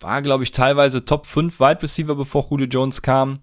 war, 0.00 0.22
glaube 0.22 0.44
ich, 0.44 0.52
teilweise 0.52 1.04
Top 1.04 1.26
5 1.26 1.60
Wide 1.60 1.82
Receiver, 1.82 2.14
bevor 2.14 2.46
Julio 2.48 2.66
Jones 2.66 3.02
kam. 3.02 3.40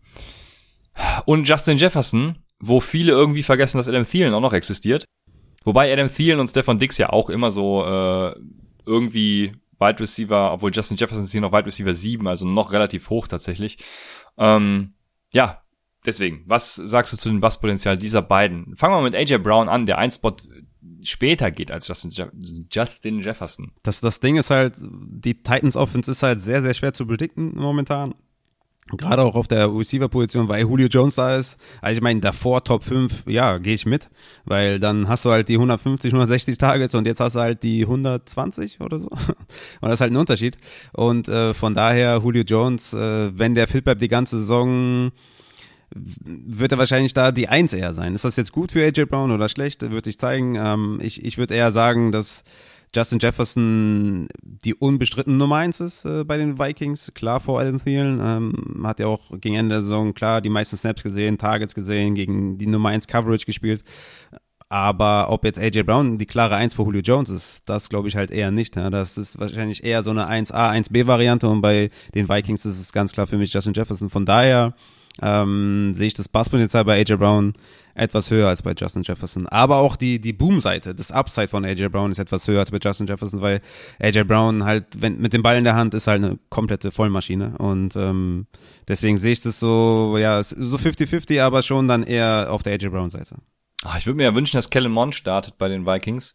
Und 1.25 1.47
Justin 1.47 1.77
Jefferson, 1.77 2.37
wo 2.59 2.79
viele 2.79 3.11
irgendwie 3.11 3.43
vergessen, 3.43 3.77
dass 3.77 3.87
Adam 3.87 4.03
Thielen 4.03 4.33
auch 4.33 4.41
noch 4.41 4.53
existiert. 4.53 5.05
Wobei 5.63 5.91
Adam 5.91 6.07
Thielen 6.07 6.39
und 6.39 6.47
Stefan 6.47 6.77
Dix 6.77 6.97
ja 6.97 7.09
auch 7.09 7.29
immer 7.29 7.51
so 7.51 7.85
äh, 7.85 8.35
irgendwie 8.85 9.53
Wide 9.83 9.99
Receiver, 9.99 10.53
obwohl 10.53 10.71
Justin 10.73 10.97
Jefferson 10.97 11.23
ist 11.23 11.31
hier 11.31 11.41
noch 11.41 11.51
Wide 11.51 11.65
Receiver 11.65 11.93
7, 11.93 12.27
also 12.27 12.47
noch 12.47 12.71
relativ 12.71 13.09
hoch 13.09 13.27
tatsächlich. 13.27 13.77
Ähm, 14.37 14.93
ja, 15.31 15.61
deswegen, 16.05 16.43
was 16.45 16.75
sagst 16.75 17.13
du 17.13 17.17
zu 17.17 17.29
dem 17.29 17.41
Basspotenzial 17.41 17.97
dieser 17.97 18.21
beiden? 18.21 18.75
Fangen 18.75 18.95
wir 18.95 19.01
mit 19.01 19.15
AJ 19.15 19.39
Brown 19.39 19.69
an, 19.69 19.85
der 19.85 19.97
ein 19.97 20.11
Spot 20.11 20.35
später 21.01 21.51
geht 21.51 21.71
als 21.71 21.87
Justin, 21.87 22.11
Je 22.11 22.25
Justin 22.71 23.19
Jefferson. 23.19 23.71
Das, 23.83 24.01
das 24.01 24.19
Ding 24.19 24.37
ist 24.37 24.49
halt, 24.49 24.75
die 24.79 25.43
Titans 25.43 25.75
Offense 25.75 26.11
ist 26.11 26.23
halt 26.23 26.39
sehr, 26.41 26.61
sehr 26.61 26.73
schwer 26.73 26.93
zu 26.93 27.05
predikten 27.05 27.53
momentan. 27.55 28.15
Gerade 28.91 29.23
auch 29.23 29.35
auf 29.35 29.47
der 29.47 29.73
Receiver-Position, 29.73 30.49
weil 30.49 30.61
Julio 30.61 30.87
Jones 30.87 31.15
da 31.15 31.37
ist. 31.37 31.57
Also 31.81 31.97
ich 31.97 32.01
meine, 32.01 32.19
davor 32.19 32.63
Top 32.63 32.83
5, 32.83 33.23
ja, 33.27 33.57
gehe 33.57 33.73
ich 33.73 33.85
mit. 33.85 34.09
Weil 34.43 34.79
dann 34.79 35.07
hast 35.07 35.23
du 35.23 35.31
halt 35.31 35.47
die 35.47 35.55
150, 35.55 36.11
160 36.11 36.57
Targets 36.57 36.93
und 36.93 37.07
jetzt 37.07 37.21
hast 37.21 37.35
du 37.35 37.39
halt 37.39 37.63
die 37.63 37.83
120 37.83 38.81
oder 38.81 38.99
so. 38.99 39.09
Und 39.81 39.89
das 39.89 39.93
ist 39.93 40.01
halt 40.01 40.11
ein 40.11 40.17
Unterschied. 40.17 40.57
Und 40.91 41.27
äh, 41.29 41.53
von 41.53 41.73
daher, 41.73 42.19
Julio 42.23 42.43
Jones, 42.43 42.93
äh, 42.93 43.31
wenn 43.37 43.55
der 43.55 43.67
fit 43.67 43.85
bleibt 43.85 44.01
die 44.01 44.09
ganze 44.09 44.37
Saison, 44.39 45.11
wird 45.95 46.71
er 46.71 46.77
wahrscheinlich 46.77 47.13
da 47.13 47.31
die 47.31 47.47
Eins 47.47 47.73
eher 47.73 47.93
sein. 47.93 48.15
Ist 48.15 48.25
das 48.25 48.35
jetzt 48.35 48.51
gut 48.51 48.71
für 48.71 48.83
AJ 48.83 49.05
Brown 49.05 49.31
oder 49.31 49.47
schlecht? 49.47 49.81
Würde 49.81 50.09
ich 50.09 50.17
zeigen. 50.17 50.55
Ähm, 50.55 50.97
ich 51.01 51.23
ich 51.23 51.37
würde 51.37 51.55
eher 51.55 51.71
sagen, 51.71 52.11
dass 52.11 52.43
Justin 52.95 53.19
Jefferson 53.19 54.27
die 54.43 54.75
unbestritten 54.75 55.37
Nummer 55.37 55.57
eins 55.57 55.79
ist 55.79 56.05
äh, 56.05 56.23
bei 56.23 56.37
den 56.37 56.59
Vikings, 56.59 57.11
klar 57.13 57.39
vor 57.39 57.59
Adam 57.59 57.83
Thielen. 57.83 58.19
Ähm, 58.21 58.83
hat 58.85 58.99
ja 58.99 59.07
auch 59.07 59.31
gegen 59.39 59.55
Ende 59.55 59.75
der 59.75 59.81
Saison 59.81 60.13
klar 60.13 60.41
die 60.41 60.49
meisten 60.49 60.77
Snaps 60.77 61.03
gesehen, 61.03 61.37
Targets 61.37 61.75
gesehen, 61.75 62.15
gegen 62.15 62.57
die 62.57 62.67
Nummer 62.67 62.89
eins 62.89 63.07
Coverage 63.07 63.45
gespielt. 63.45 63.83
Aber 64.69 65.29
ob 65.29 65.45
jetzt 65.45 65.59
AJ 65.59 65.83
Brown 65.83 66.17
die 66.17 66.25
klare 66.25 66.55
Eins 66.55 66.73
für 66.73 66.81
Julio 66.81 67.01
Jones 67.01 67.29
ist, 67.29 67.61
das 67.67 67.89
glaube 67.89 68.07
ich 68.07 68.15
halt 68.15 68.31
eher 68.31 68.49
nicht. 68.49 68.75
Ja. 68.75 68.89
Das 68.89 69.19
ist 69.19 69.39
wahrscheinlich 69.39 69.83
eher 69.83 70.01
so 70.01 70.09
eine 70.09 70.27
1A, 70.27 70.71
1B-Variante 70.71 71.47
und 71.47 71.61
bei 71.61 71.91
den 72.15 72.27
Vikings 72.27 72.65
ist 72.65 72.79
es 72.79 72.91
ganz 72.91 73.11
klar 73.11 73.27
für 73.27 73.37
mich 73.37 73.53
Justin 73.53 73.73
Jefferson. 73.73 74.09
Von 74.09 74.25
daher 74.25 74.73
ähm, 75.21 75.93
sehe 75.93 76.07
ich 76.07 76.13
das 76.13 76.29
Passpotenzial 76.29 76.85
bei 76.85 76.99
AJ 76.99 77.17
Brown 77.17 77.53
etwas 77.95 78.31
höher 78.31 78.49
als 78.49 78.63
bei 78.63 78.73
Justin 78.75 79.03
Jefferson. 79.03 79.47
Aber 79.47 79.77
auch 79.77 79.95
die, 79.95 80.19
die 80.19 80.33
Boom-Seite, 80.33 80.95
das 80.95 81.11
Upside 81.11 81.47
von 81.47 81.63
AJ 81.63 81.89
Brown 81.89 82.11
ist 82.11 82.17
etwas 82.17 82.47
höher 82.47 82.59
als 82.59 82.71
bei 82.71 82.79
Justin 82.81 83.05
Jefferson, 83.05 83.41
weil 83.41 83.61
AJ 83.99 84.23
Brown 84.23 84.65
halt, 84.65 84.85
wenn, 84.97 85.19
mit 85.19 85.33
dem 85.33 85.43
Ball 85.43 85.57
in 85.57 85.63
der 85.63 85.75
Hand 85.75 85.93
ist 85.93 86.07
halt 86.07 86.23
eine 86.23 86.39
komplette 86.49 86.91
Vollmaschine. 86.91 87.55
Und 87.59 87.95
ähm, 87.95 88.47
deswegen 88.87 89.17
sehe 89.17 89.33
ich 89.33 89.41
das 89.41 89.59
so, 89.59 90.17
ja, 90.17 90.41
so 90.43 90.77
50-50, 90.77 91.41
aber 91.41 91.61
schon 91.61 91.87
dann 91.87 92.03
eher 92.03 92.47
auf 92.49 92.63
der 92.63 92.73
AJ 92.73 92.89
Brown-Seite. 92.89 93.35
Ach, 93.85 93.97
ich 93.97 94.05
würde 94.05 94.17
mir 94.17 94.23
ja 94.23 94.35
wünschen, 94.35 94.57
dass 94.57 94.69
Kellen 94.69 94.91
Mond 94.91 95.13
startet 95.13 95.57
bei 95.57 95.67
den 95.67 95.85
Vikings. 95.85 96.33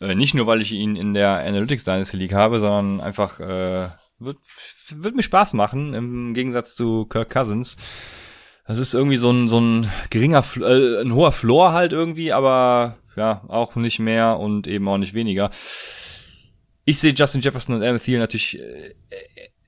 Äh, 0.00 0.14
nicht 0.14 0.34
nur, 0.34 0.46
weil 0.46 0.62
ich 0.62 0.72
ihn 0.72 0.96
in 0.96 1.14
der 1.14 1.38
Analytics 1.38 1.84
Dynasty 1.84 2.16
League 2.16 2.32
habe, 2.32 2.58
sondern 2.58 3.00
einfach 3.00 3.38
äh, 3.38 3.88
wird, 4.18 4.38
wird 4.90 5.16
mir 5.16 5.22
Spaß 5.22 5.54
machen, 5.54 5.94
im 5.94 6.34
Gegensatz 6.34 6.76
zu 6.76 7.06
Kirk 7.06 7.30
Cousins. 7.30 7.76
Das 8.66 8.78
ist 8.78 8.94
irgendwie 8.94 9.16
so 9.16 9.30
ein, 9.30 9.48
so 9.48 9.60
ein 9.60 9.90
geringer, 10.10 10.44
äh, 10.56 11.00
ein 11.02 11.14
hoher 11.14 11.32
Floor 11.32 11.72
halt 11.72 11.92
irgendwie, 11.92 12.32
aber 12.32 12.98
ja, 13.16 13.42
auch 13.48 13.76
nicht 13.76 13.98
mehr 13.98 14.38
und 14.38 14.66
eben 14.66 14.88
auch 14.88 14.98
nicht 14.98 15.14
weniger. 15.14 15.50
Ich 16.84 16.98
sehe 16.98 17.14
Justin 17.14 17.40
Jefferson 17.40 17.74
und 17.74 17.82
Emmett 17.82 18.02
Thiel 18.02 18.18
natürlich 18.18 18.58
äh, 18.60 18.94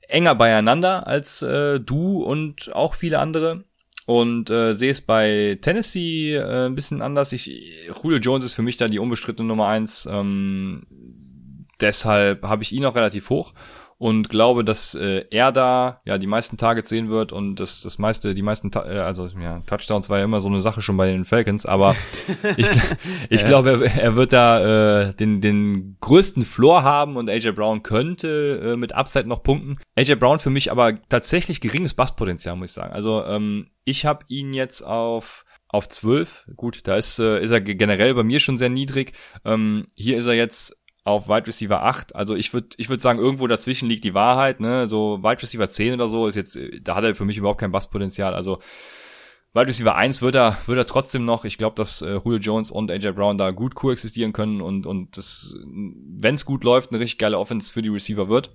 enger 0.09 0.35
beieinander 0.35 1.07
als 1.07 1.43
äh, 1.43 1.81
du 1.81 2.23
und 2.23 2.75
auch 2.75 2.95
viele 2.95 3.19
andere. 3.19 3.65
Und 4.07 4.49
äh, 4.49 4.73
sehe 4.73 4.91
es 4.91 5.03
bei 5.03 5.59
Tennessee 5.61 6.35
äh, 6.35 6.67
ein 6.67 6.75
bisschen 6.75 7.03
anders. 7.03 7.33
Ich, 7.33 7.47
Julio 8.03 8.19
Jones 8.19 8.45
ist 8.45 8.55
für 8.55 8.63
mich 8.63 8.79
da 8.79 8.89
die 8.89 8.99
unbestrittene 8.99 9.47
Nummer 9.47 9.69
eins. 9.69 10.09
Ähm, 10.11 10.87
deshalb 11.81 12.43
habe 12.43 12.63
ich 12.63 12.73
ihn 12.73 12.87
auch 12.87 12.95
relativ 12.95 13.29
hoch 13.29 13.53
und 13.99 14.29
glaube, 14.29 14.65
dass 14.65 14.95
äh, 14.95 15.25
er 15.31 15.51
da 15.51 16.01
ja 16.05 16.19
die 16.19 16.29
meisten 16.29 16.57
Targets 16.57 16.89
sehen 16.89 17.09
wird 17.09 17.33
und 17.33 17.57
das 17.57 17.83
das 17.83 17.99
meiste 17.99 18.33
die 18.33 18.43
meisten 18.43 18.71
äh, 18.73 18.79
also 18.79 19.27
ja 19.27 19.61
Touchdowns 19.67 20.09
war 20.09 20.19
ja 20.19 20.25
immer 20.25 20.41
so 20.41 20.49
eine 20.49 20.61
Sache 20.61 20.81
schon 20.81 20.97
bei 20.97 21.09
den 21.11 21.25
Falcons, 21.25 21.67
aber 21.67 21.97
ich 22.57 22.69
ich 23.29 23.43
ja. 23.43 23.49
glaube 23.49 23.71
er, 23.71 24.03
er 24.03 24.17
wird 24.17 24.33
da 24.33 25.09
äh, 25.09 25.15
den 25.15 25.41
den 25.41 25.97
größten 26.01 26.45
Floor 26.45 26.85
haben 26.85 27.17
und 27.17 27.29
AJ 27.29 27.53
Brown 27.53 27.83
könnte 27.83 28.73
äh, 28.75 28.77
mit 28.77 28.93
Upside 28.93 29.27
noch 29.27 29.43
punkten. 29.43 29.79
AJ 29.97 30.15
Brown 30.15 30.39
für 30.39 30.51
mich 30.51 30.71
aber 30.71 31.03
tatsächlich 31.09 31.61
geringes 31.61 31.95
Basspotenzial 31.95 32.55
muss 32.55 32.71
ich 32.71 32.75
sagen. 32.75 32.93
Also 32.93 33.25
ähm, 33.25 33.67
ich 33.85 34.07
habe 34.07 34.25
ihn 34.29 34.55
jetzt 34.55 34.83
auf 34.83 35.45
auf 35.71 35.89
12. 35.89 36.47
Gut, 36.57 36.87
da 36.87 36.97
ist, 36.97 37.19
äh, 37.19 37.43
ist 37.43 37.51
er 37.51 37.61
generell 37.61 38.15
bei 38.15 38.23
mir 38.23 38.41
schon 38.41 38.57
sehr 38.57 38.71
niedrig. 38.71 39.13
Ähm, 39.45 39.87
hier 39.95 40.17
ist 40.17 40.27
er 40.27 40.33
jetzt 40.33 40.78
auf 41.09 41.29
Wide 41.29 41.47
Receiver 41.47 41.83
8. 41.83 42.15
Also 42.15 42.37
ich 42.37 42.53
würde 42.53 42.69
ich 42.77 42.89
würde 42.89 43.01
sagen, 43.01 43.19
irgendwo 43.19 43.47
dazwischen 43.47 43.89
liegt 43.89 44.05
die 44.05 44.15
Wahrheit. 44.15 44.61
Ne? 44.61 44.87
So 44.87 45.23
Wide 45.23 45.43
Receiver 45.43 45.69
10 45.69 45.95
oder 45.95 46.09
so 46.09 46.27
ist 46.27 46.35
jetzt, 46.35 46.59
da 46.83 46.95
hat 46.95 47.05
er 47.05 47.15
für 47.15 47.25
mich 47.25 47.39
überhaupt 47.39 47.61
kein 47.61 47.73
Basspotenzial. 47.73 48.35
Also 48.35 48.59
Wide 49.55 49.67
Receiver 49.67 49.95
1 49.95 50.21
wird 50.21 50.35
er, 50.35 50.59
wird 50.67 50.77
er 50.79 50.87
trotzdem 50.87 51.25
noch. 51.25 51.47
Ich 51.47 51.57
glaube, 51.57 51.75
dass 51.75 52.03
äh, 52.03 52.21
Julio 52.23 52.39
Jones 52.39 52.71
und 52.71 52.91
AJ 52.91 53.13
Brown 53.13 53.39
da 53.39 53.51
gut 53.51 53.75
koexistieren 53.75 54.35
können 54.35 54.61
und, 54.61 54.87
und 54.87 55.17
das, 55.17 55.57
wenn 55.65 56.35
es 56.35 56.45
gut 56.45 56.63
läuft, 56.63 56.91
eine 56.91 57.01
richtig 57.01 57.19
geile 57.19 57.39
Offense 57.39 57.73
für 57.73 57.81
die 57.81 57.89
Receiver 57.89 58.29
wird. 58.29 58.55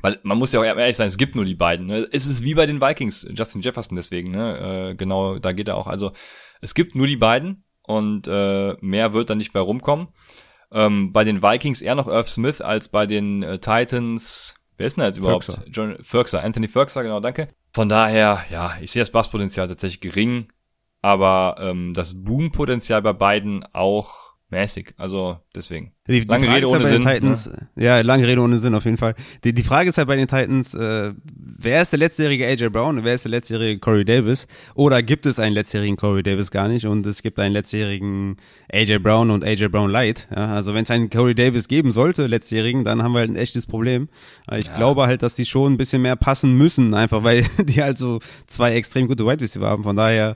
Weil 0.00 0.18
man 0.22 0.38
muss 0.38 0.52
ja 0.52 0.60
auch 0.60 0.64
ehrlich 0.64 0.96
sein, 0.96 1.08
es 1.08 1.18
gibt 1.18 1.36
nur 1.36 1.44
die 1.44 1.54
beiden. 1.54 1.86
Ne? 1.86 2.08
Es 2.10 2.26
ist 2.26 2.42
wie 2.42 2.54
bei 2.54 2.64
den 2.64 2.80
Vikings, 2.80 3.28
Justin 3.34 3.60
Jefferson 3.60 3.96
deswegen, 3.96 4.30
ne? 4.30 4.92
Äh, 4.92 4.94
genau, 4.94 5.38
da 5.38 5.52
geht 5.52 5.68
er 5.68 5.76
auch. 5.76 5.88
Also 5.88 6.12
es 6.62 6.74
gibt 6.74 6.94
nur 6.94 7.06
die 7.06 7.18
beiden 7.18 7.64
und 7.82 8.26
äh, 8.26 8.76
mehr 8.80 9.12
wird 9.12 9.28
da 9.28 9.34
nicht 9.34 9.52
mehr 9.52 9.62
rumkommen. 9.62 10.08
Ähm, 10.72 11.12
bei 11.12 11.24
den 11.24 11.42
Vikings 11.42 11.82
eher 11.82 11.94
noch 11.94 12.06
Irv 12.06 12.28
Smith 12.28 12.60
als 12.60 12.88
bei 12.88 13.06
den 13.06 13.42
äh, 13.42 13.58
Titans. 13.58 14.54
Wer 14.76 14.86
ist 14.86 14.96
denn 14.96 15.04
jetzt 15.04 15.18
überhaupt? 15.18 15.44
Ferkser. 15.44 15.64
John 15.70 15.96
Ferkser, 16.00 16.42
Anthony 16.42 16.68
Ferkser, 16.68 17.02
genau, 17.02 17.20
danke. 17.20 17.48
Von 17.72 17.88
daher, 17.88 18.44
ja, 18.50 18.72
ich 18.80 18.90
sehe 18.90 19.02
das 19.02 19.10
Basspotenzial 19.10 19.68
tatsächlich 19.68 20.00
gering, 20.00 20.48
aber 21.02 21.56
ähm, 21.58 21.92
das 21.94 22.24
Boom-Potenzial 22.24 23.02
bei 23.02 23.12
beiden 23.12 23.64
auch 23.72 24.29
mäßig. 24.50 24.94
Also 24.96 25.38
deswegen. 25.54 25.92
Die, 26.08 26.20
die 26.20 26.26
Lange 26.26 26.46
Frage 26.46 26.56
Rede 26.56 26.66
ist 26.66 26.72
ja 26.72 26.76
ohne 26.76 26.84
bei 26.84 26.90
Sinn, 26.90 27.02
ne? 27.02 27.14
Titans, 27.14 27.50
ja, 27.76 28.00
lange 28.00 28.26
Rede 28.26 28.40
ohne 28.40 28.58
Sinn 28.58 28.74
auf 28.74 28.84
jeden 28.84 28.96
Fall. 28.96 29.14
Die, 29.44 29.52
die 29.52 29.62
Frage 29.62 29.90
ist 29.90 29.98
halt 29.98 30.08
bei 30.08 30.16
den 30.16 30.26
Titans, 30.26 30.74
äh, 30.74 31.12
wer 31.34 31.82
ist 31.82 31.92
der 31.92 32.00
letztjährige 32.00 32.46
AJ 32.46 32.68
Brown 32.70 32.98
und 32.98 33.04
wer 33.04 33.14
ist 33.14 33.24
der 33.24 33.30
letztjährige 33.30 33.78
Corey 33.78 34.04
Davis? 34.04 34.48
Oder 34.74 35.02
gibt 35.04 35.26
es 35.26 35.38
einen 35.38 35.54
letztjährigen 35.54 35.96
Corey 35.96 36.22
Davis 36.24 36.50
gar 36.50 36.66
nicht 36.68 36.84
und 36.86 37.06
es 37.06 37.22
gibt 37.22 37.38
einen 37.38 37.52
letztjährigen 37.52 38.36
AJ 38.72 38.98
Brown 38.98 39.30
und 39.30 39.44
AJ 39.44 39.68
Brown 39.68 39.90
Light? 39.90 40.26
Ja, 40.34 40.48
also 40.48 40.74
wenn 40.74 40.82
es 40.82 40.90
einen 40.90 41.10
Corey 41.10 41.34
Davis 41.36 41.68
geben 41.68 41.92
sollte, 41.92 42.26
letztjährigen, 42.26 42.84
dann 42.84 43.02
haben 43.02 43.12
wir 43.12 43.20
halt 43.20 43.30
ein 43.30 43.36
echtes 43.36 43.66
Problem. 43.66 44.08
Aber 44.46 44.58
Ich 44.58 44.66
Ja. 44.66 44.74
glaube 44.74 45.06
halt, 45.06 45.22
dass 45.22 45.36
die 45.36 45.46
schon 45.46 45.74
ein 45.74 45.76
bisschen 45.76 46.02
mehr 46.02 46.16
passen 46.16 46.56
müssen, 46.56 46.92
einfach 46.94 47.22
weil 47.22 47.44
die 47.64 47.82
halt 47.82 47.98
so 47.98 48.18
zwei 48.48 48.74
extrem 48.74 49.06
gute 49.06 49.24
Wide 49.26 49.40
Receiver 49.42 49.68
haben. 49.68 49.84
Von 49.84 49.94
daher, 49.96 50.34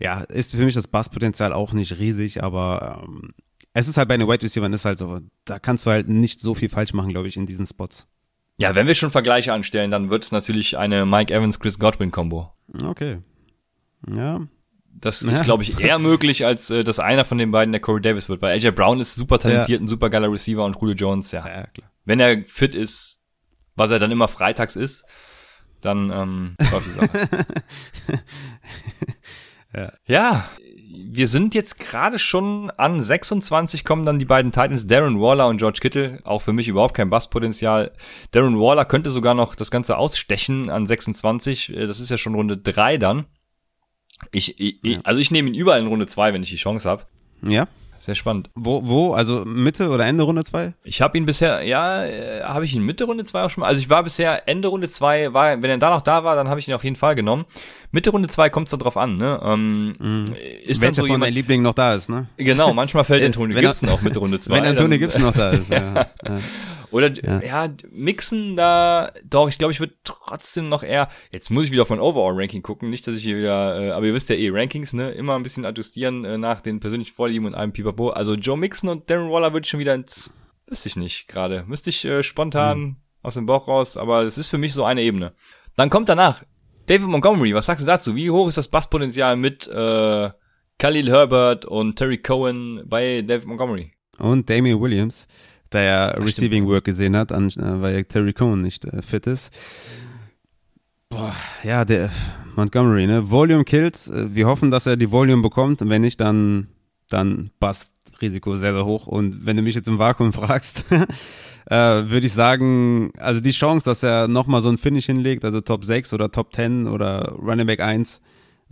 ja, 0.00 0.22
ist 0.22 0.56
für 0.56 0.64
mich 0.64 0.74
das 0.74 0.88
Basspotenzial 0.88 1.52
auch 1.52 1.72
nicht 1.74 1.96
riesig, 1.98 2.42
aber 2.42 3.04
ähm, 3.06 3.30
es 3.74 3.88
ist 3.88 3.96
halt 3.96 4.08
bei 4.08 4.16
den 4.16 4.28
Wide 4.28 4.42
Receivers 4.42 4.70
ist 4.72 4.84
halt 4.84 4.98
so, 4.98 5.20
da 5.44 5.58
kannst 5.58 5.86
du 5.86 5.90
halt 5.90 6.08
nicht 6.08 6.40
so 6.40 6.54
viel 6.54 6.68
falsch 6.68 6.92
machen, 6.92 7.08
glaube 7.10 7.28
ich, 7.28 7.36
in 7.36 7.46
diesen 7.46 7.66
Spots. 7.66 8.06
Ja, 8.58 8.74
wenn 8.74 8.86
wir 8.86 8.94
schon 8.94 9.10
Vergleiche 9.10 9.52
anstellen, 9.52 9.90
dann 9.90 10.10
wird 10.10 10.24
es 10.24 10.32
natürlich 10.32 10.76
eine 10.78 11.06
Mike 11.06 11.32
Evans 11.34 11.58
Chris 11.58 11.78
Godwin 11.78 12.10
Combo. 12.10 12.52
Okay. 12.84 13.18
Ja. 14.14 14.40
Das 14.94 15.22
Ja. 15.22 15.30
ist, 15.30 15.44
glaube 15.44 15.62
ich, 15.62 15.80
eher 15.80 15.98
möglich, 15.98 16.44
als 16.44 16.70
äh, 16.70 16.84
dass 16.84 16.98
einer 16.98 17.24
von 17.24 17.38
den 17.38 17.50
beiden 17.50 17.72
der 17.72 17.80
Corey 17.80 18.02
Davis 18.02 18.28
wird, 18.28 18.42
weil 18.42 18.52
AJ 18.54 18.72
Brown 18.72 19.00
ist 19.00 19.14
super 19.14 19.38
talentiert, 19.38 19.80
ein 19.80 19.88
super 19.88 20.10
geiler 20.10 20.30
Receiver 20.30 20.64
und 20.64 20.76
Julio 20.80 20.94
Jones, 20.94 21.32
ja. 21.32 21.46
Ja, 21.48 21.66
klar. 21.68 21.90
Wenn 22.04 22.20
er 22.20 22.44
fit 22.44 22.74
ist, 22.74 23.20
was 23.74 23.90
er 23.90 23.98
dann 23.98 24.10
immer 24.10 24.28
freitags 24.28 24.76
ist, 24.76 25.04
dann 25.80 26.10
ähm, 26.10 26.56
läuft 26.70 26.86
die 26.86 26.90
Sache. 26.90 27.28
Ja. 29.74 29.90
ja, 30.04 30.50
wir 30.94 31.26
sind 31.26 31.54
jetzt 31.54 31.78
gerade 31.78 32.18
schon 32.18 32.70
an 32.76 33.02
26 33.02 33.84
kommen 33.84 34.04
dann 34.04 34.18
die 34.18 34.24
beiden 34.24 34.52
Titans, 34.52 34.86
Darren 34.86 35.20
Waller 35.20 35.48
und 35.48 35.56
George 35.58 35.78
Kittle. 35.80 36.20
Auch 36.24 36.40
für 36.42 36.52
mich 36.52 36.68
überhaupt 36.68 36.94
kein 36.94 37.08
Basspotenzial. 37.10 37.92
Darren 38.32 38.58
Waller 38.60 38.84
könnte 38.84 39.10
sogar 39.10 39.34
noch 39.34 39.54
das 39.54 39.70
Ganze 39.70 39.96
ausstechen 39.96 40.68
an 40.70 40.86
26. 40.86 41.74
Äh, 41.74 41.86
Das 41.86 42.00
ist 42.00 42.10
ja 42.10 42.18
schon 42.18 42.34
Runde 42.34 42.56
3 42.58 42.98
dann. 42.98 43.24
Ich, 44.30 44.60
ich, 44.60 44.78
Ja. 44.82 44.98
also 45.04 45.18
ich 45.20 45.30
nehme 45.30 45.48
ihn 45.48 45.54
überall 45.54 45.80
in 45.80 45.86
Runde 45.86 46.06
2, 46.06 46.32
wenn 46.34 46.42
ich 46.42 46.50
die 46.50 46.56
Chance 46.56 46.88
habe. 46.88 47.04
Ja. 47.42 47.66
Sehr 48.04 48.16
spannend. 48.16 48.50
Wo, 48.56 48.84
wo? 48.84 49.12
Also 49.12 49.44
Mitte 49.44 49.88
oder 49.90 50.04
Ende 50.06 50.24
Runde 50.24 50.42
zwei? 50.42 50.72
Ich 50.82 51.00
habe 51.00 51.16
ihn 51.16 51.24
bisher, 51.24 51.62
ja, 51.62 52.04
äh, 52.04 52.42
habe 52.42 52.64
ich 52.64 52.74
ihn 52.74 52.82
Mitte 52.84 53.04
Runde 53.04 53.22
2 53.22 53.44
auch 53.44 53.50
schon 53.50 53.60
mal. 53.60 53.68
Also 53.68 53.80
ich 53.80 53.88
war 53.88 54.02
bisher 54.02 54.48
Ende 54.48 54.66
Runde 54.66 54.88
2, 54.88 55.32
war, 55.32 55.62
wenn 55.62 55.70
er 55.70 55.78
da 55.78 55.90
noch 55.90 56.00
da 56.00 56.24
war, 56.24 56.34
dann 56.34 56.48
habe 56.48 56.58
ich 56.58 56.66
ihn 56.66 56.74
auf 56.74 56.82
jeden 56.82 56.96
Fall 56.96 57.14
genommen. 57.14 57.44
Mitte 57.92 58.10
Runde 58.10 58.26
2 58.28 58.50
kommt 58.50 58.66
es 58.66 58.72
dann 58.72 58.80
drauf 58.80 58.96
an, 58.96 59.18
ne? 59.18 59.40
Ähm, 59.44 59.92
Ist 59.92 60.00
dann 60.00 60.08
Mhm. 60.08 60.34
Welcher 60.34 60.94
so 60.94 61.02
von 61.02 61.08
deinen 61.10 61.10
jemand, 61.12 61.34
Liebling 61.34 61.62
noch 61.62 61.74
da 61.74 61.94
ist, 61.94 62.10
ne? 62.10 62.26
Genau, 62.38 62.74
manchmal 62.74 63.04
fällt 63.04 63.22
Äh, 63.22 63.38
wenn 63.38 63.50
er- 63.52 63.60
Gibson 63.60 63.88
auch 63.88 64.02
Mitte 64.02 64.18
Runde 64.18 64.40
2. 64.40 64.52
Wenn 64.56 64.64
Anthony 64.66 64.98
Gibson 64.98 65.22
noch 65.22 65.34
da 65.34 65.50
ist, 65.50 65.70
ja. 65.70 65.94
ja. 65.94 66.38
Oder 66.92 67.10
Ja. 67.10 67.42
ja. 67.42 67.74
mixen 67.90 68.54
da, 68.56 69.12
doch, 69.24 69.48
ich 69.48 69.58
glaube, 69.58 69.72
ich 69.72 69.80
würde 69.80 69.94
trotzdem 70.04 70.68
noch 70.68 70.82
eher, 70.82 71.08
jetzt 71.32 71.50
muss 71.50 71.64
ich 71.64 71.72
wieder 71.72 71.82
auf 71.82 71.90
mein 71.90 72.00
Overall-Ranking 72.00 72.62
gucken, 72.62 72.90
nicht, 72.90 73.06
dass 73.06 73.16
ich 73.16 73.22
hier 73.22 73.38
wieder, 73.38 73.80
äh, 73.80 73.90
aber 73.90 74.06
ihr 74.06 74.14
wisst 74.14 74.28
ja 74.30 74.36
eh, 74.36 74.50
Rankings, 74.52 74.92
ne, 74.92 75.10
immer 75.12 75.34
ein 75.34 75.42
bisschen 75.42 75.64
adjustieren 75.64 76.24
äh, 76.24 76.38
nach 76.38 76.60
den 76.60 76.80
persönlichen 76.80 77.14
Vorlieben 77.14 77.46
und 77.46 77.54
allem 77.54 77.72
Pipapo. 77.72 78.10
Also 78.10 78.34
Joe 78.34 78.56
Mixon 78.56 78.90
und 78.90 79.10
Darren 79.10 79.30
Waller 79.30 79.52
würde 79.52 79.64
ich 79.64 79.70
schon 79.70 79.80
wieder 79.80 79.94
ins, 79.94 80.32
wüsste 80.68 80.88
ich 80.88 80.96
nicht 80.96 81.28
gerade, 81.28 81.64
müsste 81.66 81.90
ich 81.90 82.04
äh, 82.04 82.22
spontan 82.22 82.78
Hm. 82.78 82.96
aus 83.22 83.34
dem 83.34 83.46
Bauch 83.46 83.66
raus, 83.68 83.96
aber 83.96 84.24
das 84.24 84.38
ist 84.38 84.48
für 84.50 84.58
mich 84.58 84.72
so 84.72 84.84
eine 84.84 85.02
Ebene. 85.02 85.32
Dann 85.76 85.90
kommt 85.90 86.08
danach 86.08 86.42
David 86.86 87.06
Montgomery, 87.08 87.54
was 87.54 87.66
sagst 87.66 87.82
du 87.82 87.86
dazu? 87.86 88.14
Wie 88.16 88.30
hoch 88.30 88.48
ist 88.48 88.58
das 88.58 88.68
Basspotenzial 88.68 89.36
mit 89.36 89.66
äh, 89.68 90.30
Khalil 90.78 91.10
Herbert 91.10 91.64
und 91.64 91.96
Terry 91.96 92.18
Cohen 92.18 92.82
bei 92.86 93.22
David 93.22 93.46
Montgomery? 93.46 93.92
Und 94.18 94.50
Damian 94.50 94.80
Williams, 94.80 95.26
der 95.72 95.82
ja 95.82 96.08
stimmt. 96.10 96.26
Receiving 96.28 96.66
Work 96.66 96.84
gesehen 96.84 97.16
hat, 97.16 97.32
an, 97.32 97.48
äh, 97.48 97.80
weil 97.80 98.04
Terry 98.04 98.32
Cohen 98.32 98.60
nicht 98.62 98.84
äh, 98.84 99.02
fit 99.02 99.26
ist. 99.26 99.52
Boah, 101.08 101.34
ja, 101.62 101.84
der 101.84 102.10
Montgomery, 102.56 103.06
ne? 103.06 103.30
Volume 103.30 103.64
kills. 103.64 104.08
Äh, 104.08 104.34
Wir 104.34 104.46
hoffen, 104.46 104.70
dass 104.70 104.86
er 104.86 104.96
die 104.96 105.10
Volume 105.10 105.42
bekommt. 105.42 105.82
Und 105.82 105.90
wenn 105.90 106.02
nicht, 106.02 106.20
dann, 106.20 106.68
dann 107.08 107.50
Bust 107.60 107.92
Risiko 108.20 108.56
sehr, 108.56 108.72
sehr 108.72 108.86
hoch. 108.86 109.06
Und 109.06 109.44
wenn 109.44 109.56
du 109.56 109.62
mich 109.62 109.74
jetzt 109.74 109.88
im 109.88 109.98
Vakuum 109.98 110.32
fragst, 110.32 110.84
äh, 110.90 111.76
würde 111.76 112.26
ich 112.26 112.32
sagen, 112.32 113.12
also 113.18 113.40
die 113.40 113.50
Chance, 113.52 113.84
dass 113.84 114.02
er 114.02 114.28
nochmal 114.28 114.62
so 114.62 114.68
ein 114.68 114.78
Finish 114.78 115.06
hinlegt, 115.06 115.44
also 115.44 115.60
Top 115.60 115.84
6 115.84 116.12
oder 116.12 116.30
Top 116.30 116.54
10 116.54 116.86
oder 116.86 117.32
Running 117.32 117.66
Back 117.66 117.80
1, 117.80 118.20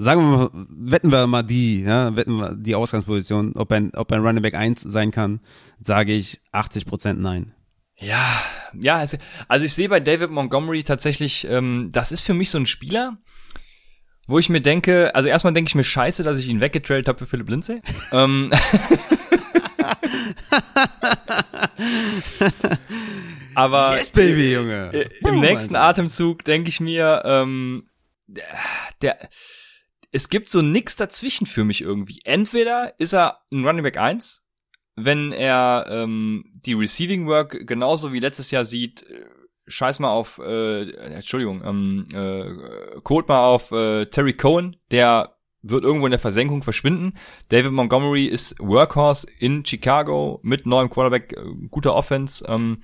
sagen 0.02 0.20
wir 0.22 0.28
mal, 0.38 0.50
wetten 0.70 1.12
wir 1.12 1.26
mal 1.26 1.42
die, 1.42 1.82
ja, 1.82 2.16
wetten 2.16 2.36
wir 2.38 2.54
die 2.56 2.74
Ausgangsposition, 2.74 3.52
ob 3.56 3.70
ein, 3.72 3.92
ob 3.94 4.10
ein 4.12 4.20
Running 4.20 4.42
Back 4.42 4.54
1 4.54 4.80
sein 4.82 5.10
kann, 5.10 5.40
sage 5.80 6.12
ich 6.12 6.40
80% 6.52 7.14
nein. 7.14 7.54
Ja, 7.98 8.40
ja, 8.78 9.02
es- 9.02 9.18
also 9.46 9.66
ich 9.66 9.74
sehe 9.74 9.88
bei 9.90 10.00
David 10.00 10.30
Montgomery 10.30 10.82
tatsächlich, 10.84 11.46
ähm, 11.48 11.90
das 11.92 12.12
ist 12.12 12.22
für 12.24 12.32
mich 12.34 12.50
so 12.50 12.56
ein 12.58 12.64
Spieler, 12.66 13.18
wo 14.26 14.38
ich 14.38 14.48
mir 14.48 14.60
denke, 14.62 15.14
also 15.14 15.28
erstmal 15.28 15.52
denke 15.52 15.68
ich 15.68 15.74
mir 15.74 15.84
scheiße, 15.84 16.22
dass 16.22 16.38
ich 16.38 16.48
ihn 16.48 16.60
weggetradet 16.60 17.08
habe 17.08 17.18
für 17.18 17.26
Philipp 17.26 17.48
Lindsay. 17.50 17.82
ähm, 18.12 18.50
aber 23.54 23.96
Baby, 24.14 24.52
Junge. 24.54 24.90
äh, 24.92 25.08
Boom, 25.22 25.34
im 25.34 25.40
nächsten 25.40 25.76
Alter. 25.76 26.00
Atemzug 26.00 26.44
denke 26.44 26.68
ich 26.68 26.80
mir, 26.80 27.22
ähm, 27.24 27.88
der, 28.26 28.44
der, 29.02 29.18
es 30.12 30.28
gibt 30.28 30.48
so 30.48 30.62
nix 30.62 30.96
dazwischen 30.96 31.46
für 31.46 31.64
mich 31.64 31.82
irgendwie. 31.82 32.20
Entweder 32.24 32.98
ist 32.98 33.14
er 33.14 33.40
ein 33.52 33.64
Running 33.64 33.84
Back 33.84 33.96
1, 33.96 34.44
wenn 34.96 35.32
er 35.32 35.86
ähm, 35.88 36.50
die 36.54 36.74
Receiving 36.74 37.26
Work 37.26 37.66
genauso 37.66 38.12
wie 38.12 38.20
letztes 38.20 38.50
Jahr 38.50 38.64
sieht, 38.64 39.02
äh, 39.04 39.24
scheiß 39.66 40.00
mal 40.00 40.10
auf, 40.10 40.38
äh, 40.38 40.90
Entschuldigung, 40.90 41.62
ähm, 41.64 42.08
äh, 42.12 43.00
code 43.02 43.28
mal 43.28 43.44
auf 43.44 43.70
äh, 43.70 44.06
Terry 44.06 44.32
Cohen, 44.32 44.76
der 44.90 45.36
wird 45.62 45.84
irgendwo 45.84 46.06
in 46.06 46.12
der 46.12 46.18
Versenkung 46.18 46.62
verschwinden. 46.62 47.14
David 47.48 47.72
Montgomery 47.72 48.26
ist 48.26 48.56
Workhorse 48.58 49.26
in 49.38 49.64
Chicago 49.64 50.40
mit 50.42 50.66
neuem 50.66 50.90
Quarterback, 50.90 51.34
äh, 51.34 51.68
guter 51.70 51.94
Offense. 51.94 52.44
Ähm, 52.48 52.82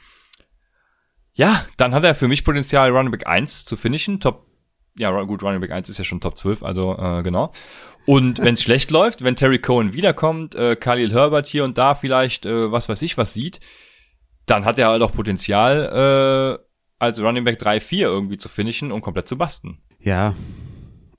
ja, 1.32 1.66
dann 1.76 1.94
hat 1.94 2.04
er 2.04 2.14
für 2.14 2.28
mich 2.28 2.44
Potenzial, 2.44 2.90
Running 2.90 3.10
Back 3.10 3.26
1 3.26 3.64
zu 3.64 3.76
finishen. 3.76 4.20
Top, 4.20 4.45
ja, 4.98 5.22
gut, 5.22 5.42
Running 5.42 5.60
Back 5.60 5.72
1 5.72 5.88
ist 5.88 5.98
ja 5.98 6.04
schon 6.04 6.20
Top 6.20 6.36
12, 6.36 6.62
also 6.62 6.96
äh, 6.98 7.22
genau. 7.22 7.52
Und 8.06 8.42
wenn 8.42 8.54
es 8.54 8.62
schlecht 8.64 8.90
läuft, 8.90 9.22
wenn 9.24 9.36
Terry 9.36 9.58
Cohen 9.58 9.92
wiederkommt, 9.92 10.54
äh, 10.54 10.76
Khalil 10.76 11.12
Herbert 11.12 11.46
hier 11.46 11.64
und 11.64 11.78
da 11.78 11.94
vielleicht, 11.94 12.46
äh, 12.46 12.70
was 12.72 12.88
weiß 12.88 13.02
ich, 13.02 13.18
was 13.18 13.34
sieht, 13.34 13.60
dann 14.46 14.64
hat 14.64 14.78
er 14.78 14.88
halt 14.88 15.02
auch 15.02 15.12
Potenzial, 15.12 16.58
äh, 16.60 16.66
als 16.98 17.20
Running 17.20 17.44
Back 17.44 17.60
3-4 17.60 18.00
irgendwie 18.00 18.38
zu 18.38 18.48
finishen 18.48 18.92
und 18.92 19.02
komplett 19.02 19.28
zu 19.28 19.36
basten. 19.36 19.82
Ja. 19.98 20.34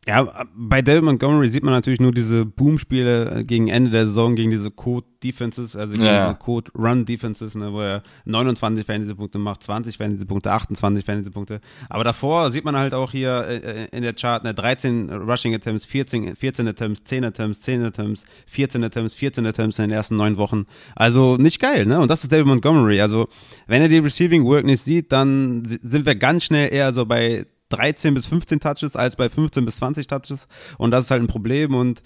Ja, 0.07 0.45
bei 0.55 0.81
David 0.81 1.03
Montgomery 1.03 1.49
sieht 1.49 1.63
man 1.63 1.73
natürlich 1.73 1.99
nur 1.99 2.11
diese 2.11 2.45
Boom-Spiele 2.45 3.39
äh, 3.39 3.43
gegen 3.43 3.67
Ende 3.67 3.91
der 3.91 4.05
Saison, 4.05 4.35
gegen 4.35 4.51
diese 4.51 4.71
Code-Defenses, 4.71 5.75
also 5.75 5.93
gegen 5.93 6.05
Ja. 6.05 6.27
diese 6.29 6.39
Code-Run-Defenses, 6.39 7.55
ne, 7.55 7.73
wo 7.73 7.81
er 7.81 8.03
29 8.25 8.85
Fantasy-Punkte 8.85 9.37
macht, 9.37 9.63
20 9.63 9.97
Fantasy-Punkte, 9.97 10.51
28 10.51 11.03
Fantasy-Punkte. 11.05 11.59
Aber 11.89 12.05
davor 12.05 12.51
sieht 12.51 12.63
man 12.63 12.77
halt 12.77 12.93
auch 12.93 13.11
hier 13.11 13.45
äh, 13.47 13.87
in 13.91 14.01
der 14.01 14.13
Chart 14.13 14.43
ne, 14.45 14.53
13 14.53 15.09
Rushing-Attempts, 15.11 15.85
14, 15.85 16.35
14 16.37 16.67
Attempts, 16.69 17.03
10 17.03 17.25
Attempts, 17.25 17.61
10 17.61 17.83
Attempts, 17.83 18.23
14 18.45 18.83
Attempts, 18.85 19.15
14 19.15 19.45
Attempts 19.45 19.77
in 19.79 19.83
den 19.83 19.91
ersten 19.91 20.15
neun 20.15 20.37
Wochen. 20.37 20.67
Also 20.95 21.35
nicht 21.35 21.59
geil, 21.59 21.85
ne? 21.85 21.99
Und 21.99 22.09
das 22.09 22.23
ist 22.23 22.31
David 22.31 22.45
Montgomery. 22.45 23.01
Also 23.01 23.27
wenn 23.67 23.81
er 23.81 23.89
die 23.89 23.97
Receiving 23.97 24.45
Work 24.45 24.63
nicht 24.65 24.81
sieht, 24.81 25.11
dann 25.11 25.65
si- 25.65 25.79
sind 25.81 26.05
wir 26.05 26.15
ganz 26.15 26.45
schnell 26.45 26.73
eher 26.73 26.93
so 26.93 27.05
bei 27.05 27.45
13 27.69 28.13
bis 28.13 28.27
15 28.27 28.59
Touches 28.59 28.95
als 28.95 29.15
bei 29.15 29.29
15 29.29 29.65
bis 29.65 29.77
20 29.77 30.07
Touches. 30.07 30.47
Und 30.77 30.91
das 30.91 31.05
ist 31.05 31.11
halt 31.11 31.21
ein 31.21 31.27
Problem. 31.27 31.75
Und 31.75 32.01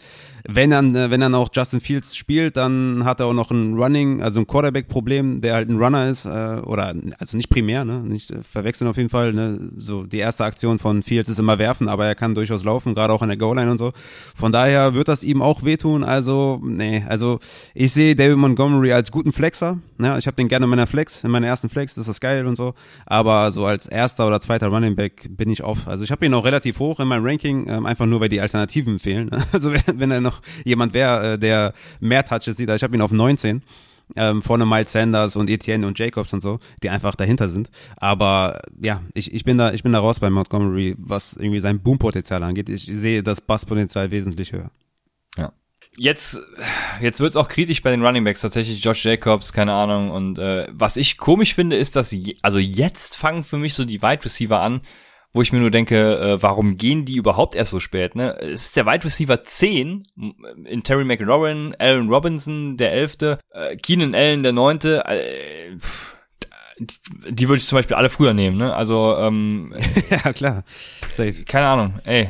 wenn 0.47 0.71
dann, 0.71 0.95
äh, 0.95 1.11
wenn 1.11 1.21
dann 1.21 1.35
auch 1.35 1.49
Justin 1.53 1.81
Fields 1.81 2.15
spielt, 2.15 2.57
dann 2.57 3.05
hat 3.05 3.19
er 3.19 3.27
auch 3.27 3.33
noch 3.33 3.51
ein 3.51 3.75
Running, 3.75 4.21
also 4.21 4.39
ein 4.39 4.47
Quarterback-Problem, 4.47 5.41
der 5.41 5.55
halt 5.55 5.69
ein 5.69 5.77
Runner 5.77 6.07
ist, 6.07 6.25
äh, 6.25 6.61
oder 6.63 6.95
also 7.19 7.37
nicht 7.37 7.49
primär, 7.49 7.85
ne? 7.85 7.99
Nicht 7.99 8.31
äh, 8.31 8.41
verwechseln 8.41 8.87
auf 8.87 8.97
jeden 8.97 9.09
Fall. 9.09 9.33
Ne? 9.33 9.71
So 9.77 10.03
die 10.03 10.17
erste 10.17 10.45
Aktion 10.45 10.79
von 10.79 11.03
Fields 11.03 11.29
ist 11.29 11.39
immer 11.39 11.59
werfen, 11.59 11.87
aber 11.87 12.05
er 12.05 12.15
kann 12.15 12.33
durchaus 12.33 12.63
laufen, 12.63 12.95
gerade 12.95 13.13
auch 13.13 13.21
an 13.21 13.29
der 13.29 13.37
Goal-Line 13.37 13.71
und 13.71 13.77
so. 13.77 13.91
Von 14.35 14.51
daher 14.51 14.95
wird 14.95 15.07
das 15.07 15.23
ihm 15.23 15.41
auch 15.41 15.63
wehtun. 15.63 16.03
Also, 16.03 16.59
nee, 16.63 17.03
also 17.07 17.39
ich 17.73 17.91
sehe 17.91 18.15
David 18.15 18.37
Montgomery 18.37 18.93
als 18.93 19.11
guten 19.11 19.31
Flexer. 19.31 19.77
Ja, 19.99 20.17
ich 20.17 20.25
habe 20.25 20.35
den 20.35 20.47
gerne 20.47 20.63
in 20.63 20.69
meiner 20.69 20.87
Flex, 20.87 21.23
in 21.23 21.31
meiner 21.31 21.47
ersten 21.47 21.69
Flex, 21.69 21.93
das 21.93 22.07
ist 22.07 22.19
geil 22.19 22.47
und 22.47 22.55
so. 22.55 22.73
Aber 23.05 23.51
so 23.51 23.65
als 23.65 23.85
erster 23.85 24.25
oder 24.25 24.41
zweiter 24.41 24.67
Running 24.67 24.95
Back 24.95 25.29
bin 25.29 25.50
ich 25.53 25.63
auf. 25.63 25.87
Also 25.87 26.03
ich 26.03 26.11
habe 26.11 26.25
ihn 26.25 26.33
auch 26.33 26.45
relativ 26.45 26.79
hoch 26.79 26.99
in 26.99 27.07
meinem 27.07 27.25
Ranking, 27.25 27.67
ähm, 27.67 27.85
einfach 27.85 28.05
nur 28.05 28.21
weil 28.21 28.29
die 28.29 28.41
Alternativen 28.41 28.99
fehlen. 28.99 29.29
Also 29.51 29.73
wenn, 29.73 30.11
er 30.11 30.21
noch 30.21 30.41
jemand 30.63 30.93
wäre, 30.93 31.33
äh, 31.33 31.39
der 31.39 31.73
mehr 31.99 32.25
Touches 32.25 32.57
sieht, 32.57 32.69
also 32.69 32.77
ich 32.77 32.83
habe 32.83 32.95
ihn 32.95 33.01
auf 33.01 33.11
19. 33.11 33.61
Ähm, 34.15 34.41
vorne 34.41 34.65
Miles 34.65 34.91
Sanders 34.91 35.37
und 35.37 35.49
Etienne 35.49 35.87
und 35.87 35.97
Jacobs 35.97 36.33
und 36.33 36.41
so, 36.41 36.59
die 36.83 36.89
einfach 36.89 37.15
dahinter 37.15 37.47
sind. 37.47 37.69
Aber 37.95 38.59
ja, 38.81 39.01
ich, 39.13 39.33
ich 39.33 39.45
bin 39.45 39.57
da, 39.57 39.71
ich 39.71 39.83
bin 39.83 39.93
da 39.93 39.99
raus 39.99 40.19
bei 40.19 40.29
Montgomery, 40.29 40.95
was 40.97 41.33
irgendwie 41.33 41.59
sein 41.59 41.81
Boompotenzial 41.81 42.43
angeht. 42.43 42.67
Ich 42.67 42.85
sehe 42.85 43.23
das 43.23 43.39
Basspotenzial 43.39 44.11
wesentlich 44.11 44.51
höher. 44.51 44.69
Ja. 45.37 45.53
Jetzt, 45.97 46.39
jetzt 47.01 47.19
wird's 47.19 47.35
auch 47.35 47.49
kritisch 47.49 47.81
bei 47.81 47.91
den 47.91 48.03
Running 48.03 48.23
Backs 48.23 48.41
tatsächlich. 48.41 48.83
Josh 48.83 49.03
Jacobs, 49.03 49.51
keine 49.51 49.73
Ahnung. 49.73 50.11
Und 50.11 50.39
äh, 50.39 50.67
was 50.71 50.95
ich 50.95 51.17
komisch 51.17 51.53
finde, 51.53 51.75
ist, 51.75 51.95
dass 51.95 52.11
je, 52.11 52.37
also 52.41 52.59
jetzt 52.59 53.17
fangen 53.17 53.43
für 53.43 53.57
mich 53.57 53.73
so 53.73 53.83
die 53.83 54.01
Wide 54.01 54.23
Receiver 54.23 54.61
an, 54.61 54.81
wo 55.33 55.41
ich 55.41 55.53
mir 55.53 55.59
nur 55.59 55.71
denke, 55.71 56.19
äh, 56.19 56.41
warum 56.41 56.75
gehen 56.75 57.05
die 57.05 57.15
überhaupt 57.15 57.55
erst 57.55 57.71
so 57.71 57.79
spät? 57.79 58.15
Ne? 58.15 58.37
Es 58.39 58.65
ist 58.65 58.77
der 58.77 58.85
Wide 58.85 59.05
Receiver 59.05 59.43
10 59.43 60.03
in 60.65 60.83
Terry 60.83 61.05
McLaurin, 61.05 61.75
Allen 61.79 62.09
Robinson, 62.09 62.77
der 62.77 62.91
11., 62.93 63.39
äh, 63.51 63.77
Keenan 63.77 64.13
Allen, 64.13 64.43
der 64.43 64.51
9., 64.51 64.79
äh, 64.83 65.77
die 67.29 67.47
würde 67.47 67.59
ich 67.59 67.67
zum 67.67 67.77
Beispiel 67.77 67.95
alle 67.95 68.09
früher 68.09 68.33
nehmen, 68.33 68.57
ne? 68.57 68.73
Also, 68.75 69.15
ähm, 69.17 69.73
ja, 70.09 70.33
klar. 70.33 70.63
Safe. 71.09 71.43
Keine 71.45 71.67
Ahnung, 71.67 71.99
ey. 72.05 72.29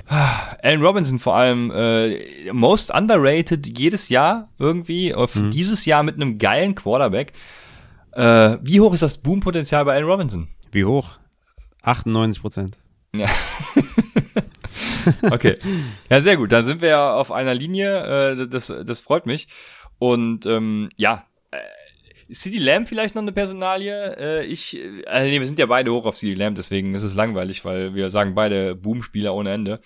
Allen 0.62 0.82
Robinson 0.82 1.20
vor 1.20 1.36
allem, 1.36 1.72
äh, 1.72 2.52
most 2.52 2.94
underrated 2.94 3.78
jedes 3.78 4.10
Jahr 4.10 4.50
irgendwie, 4.60 5.14
auf 5.14 5.36
mhm. 5.36 5.52
dieses 5.52 5.86
Jahr 5.86 6.04
mit 6.04 6.16
einem 6.16 6.38
geilen 6.38 6.76
Quarterback. 6.76 7.32
Äh, 8.12 8.58
wie 8.62 8.82
hoch 8.82 8.94
ist 8.94 9.04
das 9.04 9.20
Boompotenzial 9.20 9.86
bei 9.86 9.94
Allen 9.96 10.06
Robinson? 10.06 10.48
Wie 10.72 10.84
hoch? 10.84 11.12
98 11.84 12.42
Prozent. 12.42 12.78
Ja. 13.14 13.28
okay. 15.32 15.56
Ja, 16.10 16.22
sehr 16.22 16.38
gut. 16.38 16.52
Dann 16.52 16.66
sind 16.66 16.82
wir 16.82 16.90
ja 16.90 17.14
auf 17.14 17.32
einer 17.32 17.54
Linie. 17.54 18.32
Äh, 18.32 18.48
das, 18.48 18.74
das 18.86 19.02
freut 19.02 19.26
mich. 19.26 19.48
Und 20.00 20.46
ähm, 20.46 20.90
ja, 20.98 21.26
äh, 21.52 21.58
CD 22.34 22.58
Lamb 22.58 22.88
vielleicht 22.88 23.16
noch 23.16 23.22
eine 23.22 23.32
Personalie? 23.32 24.16
Äh, 24.18 24.46
ich, 24.46 24.80
äh, 24.80 25.24
nee, 25.24 25.40
wir 25.40 25.48
sind 25.48 25.60
ja 25.60 25.66
beide 25.66 25.92
hoch 25.92 26.06
auf 26.06 26.16
CD 26.16 26.34
Lamb, 26.34 26.56
deswegen 26.56 26.96
ist 26.96 27.04
es 27.04 27.14
langweilig, 27.14 27.66
weil 27.66 27.94
wir 27.94 28.10
sagen 28.10 28.34
beide 28.34 28.76
Boom-Spieler 28.76 29.34
ohne 29.34 29.52
Ende. 29.52 29.80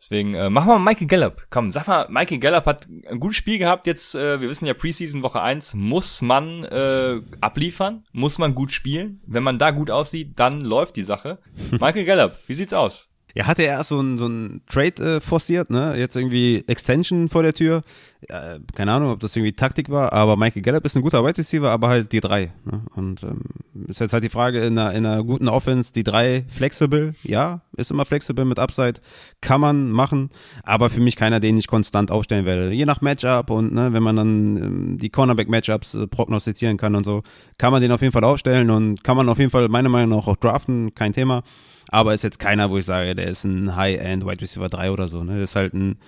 Deswegen 0.00 0.34
äh, 0.34 0.48
machen 0.48 0.68
wir 0.68 0.78
mal 0.78 0.92
Michael 0.92 1.08
Gallup. 1.08 1.46
Komm, 1.50 1.70
sag 1.70 1.86
mal, 1.86 2.08
Michael 2.08 2.38
Gallup 2.38 2.64
hat 2.64 2.88
ein 2.88 3.20
gutes 3.20 3.36
Spiel 3.36 3.58
gehabt. 3.58 3.86
Jetzt, 3.86 4.14
äh, 4.14 4.40
wir 4.40 4.48
wissen 4.48 4.64
ja, 4.64 4.72
Preseason 4.72 5.22
Woche 5.22 5.42
1 5.42 5.74
muss 5.74 6.22
man 6.22 6.64
äh, 6.64 7.20
abliefern, 7.42 8.04
muss 8.12 8.38
man 8.38 8.54
gut 8.54 8.72
spielen. 8.72 9.20
Wenn 9.26 9.42
man 9.42 9.58
da 9.58 9.72
gut 9.72 9.90
aussieht, 9.90 10.38
dann 10.38 10.62
läuft 10.62 10.96
die 10.96 11.02
Sache. 11.02 11.38
Michael 11.72 12.06
Gallup, 12.06 12.32
wie 12.46 12.54
sieht's 12.54 12.72
aus? 12.72 13.09
Ja, 13.34 13.46
hatte 13.46 13.62
er 13.62 13.78
erst 13.78 13.90
so 13.90 14.00
ein, 14.00 14.18
so 14.18 14.26
ein 14.26 14.62
Trade 14.68 15.16
äh, 15.16 15.20
forciert, 15.20 15.70
ne? 15.70 15.94
Jetzt 15.96 16.16
irgendwie 16.16 16.64
Extension 16.66 17.28
vor 17.28 17.42
der 17.42 17.54
Tür. 17.54 17.82
Ja, 18.28 18.58
keine 18.74 18.92
Ahnung, 18.92 19.12
ob 19.12 19.20
das 19.20 19.34
irgendwie 19.34 19.52
Taktik 19.52 19.88
war, 19.88 20.12
aber 20.12 20.36
Michael 20.36 20.60
Gallup 20.60 20.84
ist 20.84 20.94
ein 20.94 21.02
guter 21.02 21.24
Wide 21.24 21.38
Receiver, 21.38 21.70
aber 21.70 21.88
halt 21.88 22.12
die 22.12 22.20
drei. 22.20 22.52
Ne? 22.64 22.82
Und 22.94 23.22
ähm, 23.22 23.40
ist 23.88 24.00
jetzt 24.00 24.12
halt 24.12 24.24
die 24.24 24.28
Frage, 24.28 24.60
in 24.60 24.78
einer, 24.78 24.92
in 24.92 25.06
einer 25.06 25.24
guten 25.24 25.48
Offense, 25.48 25.92
die 25.92 26.04
drei 26.04 26.44
flexibel, 26.48 27.14
ja, 27.22 27.62
ist 27.76 27.90
immer 27.90 28.04
flexibel 28.04 28.44
mit 28.44 28.58
Upside, 28.58 29.00
kann 29.40 29.62
man 29.62 29.90
machen, 29.90 30.28
aber 30.64 30.90
für 30.90 31.00
mich 31.00 31.16
keiner, 31.16 31.40
den 31.40 31.56
ich 31.56 31.66
konstant 31.66 32.10
aufstellen 32.10 32.44
werde. 32.44 32.72
Je 32.72 32.84
nach 32.84 33.00
Matchup 33.00 33.48
und 33.48 33.72
ne, 33.72 33.94
wenn 33.94 34.02
man 34.02 34.16
dann 34.16 34.56
ähm, 34.56 34.98
die 34.98 35.08
Cornerback-Matchups 35.08 35.94
äh, 35.94 36.06
prognostizieren 36.06 36.76
kann 36.76 36.94
und 36.94 37.04
so, 37.04 37.22
kann 37.56 37.72
man 37.72 37.80
den 37.80 37.92
auf 37.92 38.02
jeden 38.02 38.12
Fall 38.12 38.24
aufstellen 38.24 38.68
und 38.68 39.02
kann 39.02 39.16
man 39.16 39.30
auf 39.30 39.38
jeden 39.38 39.50
Fall 39.50 39.68
meiner 39.68 39.88
Meinung 39.88 40.18
nach 40.18 40.26
auch 40.26 40.36
draften, 40.36 40.94
kein 40.94 41.14
Thema 41.14 41.42
aber 41.90 42.14
ist 42.14 42.22
jetzt 42.22 42.38
keiner, 42.38 42.70
wo 42.70 42.78
ich 42.78 42.84
sage, 42.84 43.14
der 43.14 43.26
ist 43.26 43.44
ein 43.44 43.76
High-End 43.76 44.24
Wide 44.24 44.40
Receiver 44.40 44.68
3 44.68 44.90
oder 44.90 45.08
so. 45.08 45.24
Ne? 45.24 45.34
Der 45.34 45.44
ist 45.44 45.56
halt 45.56 45.74
ein, 45.74 45.98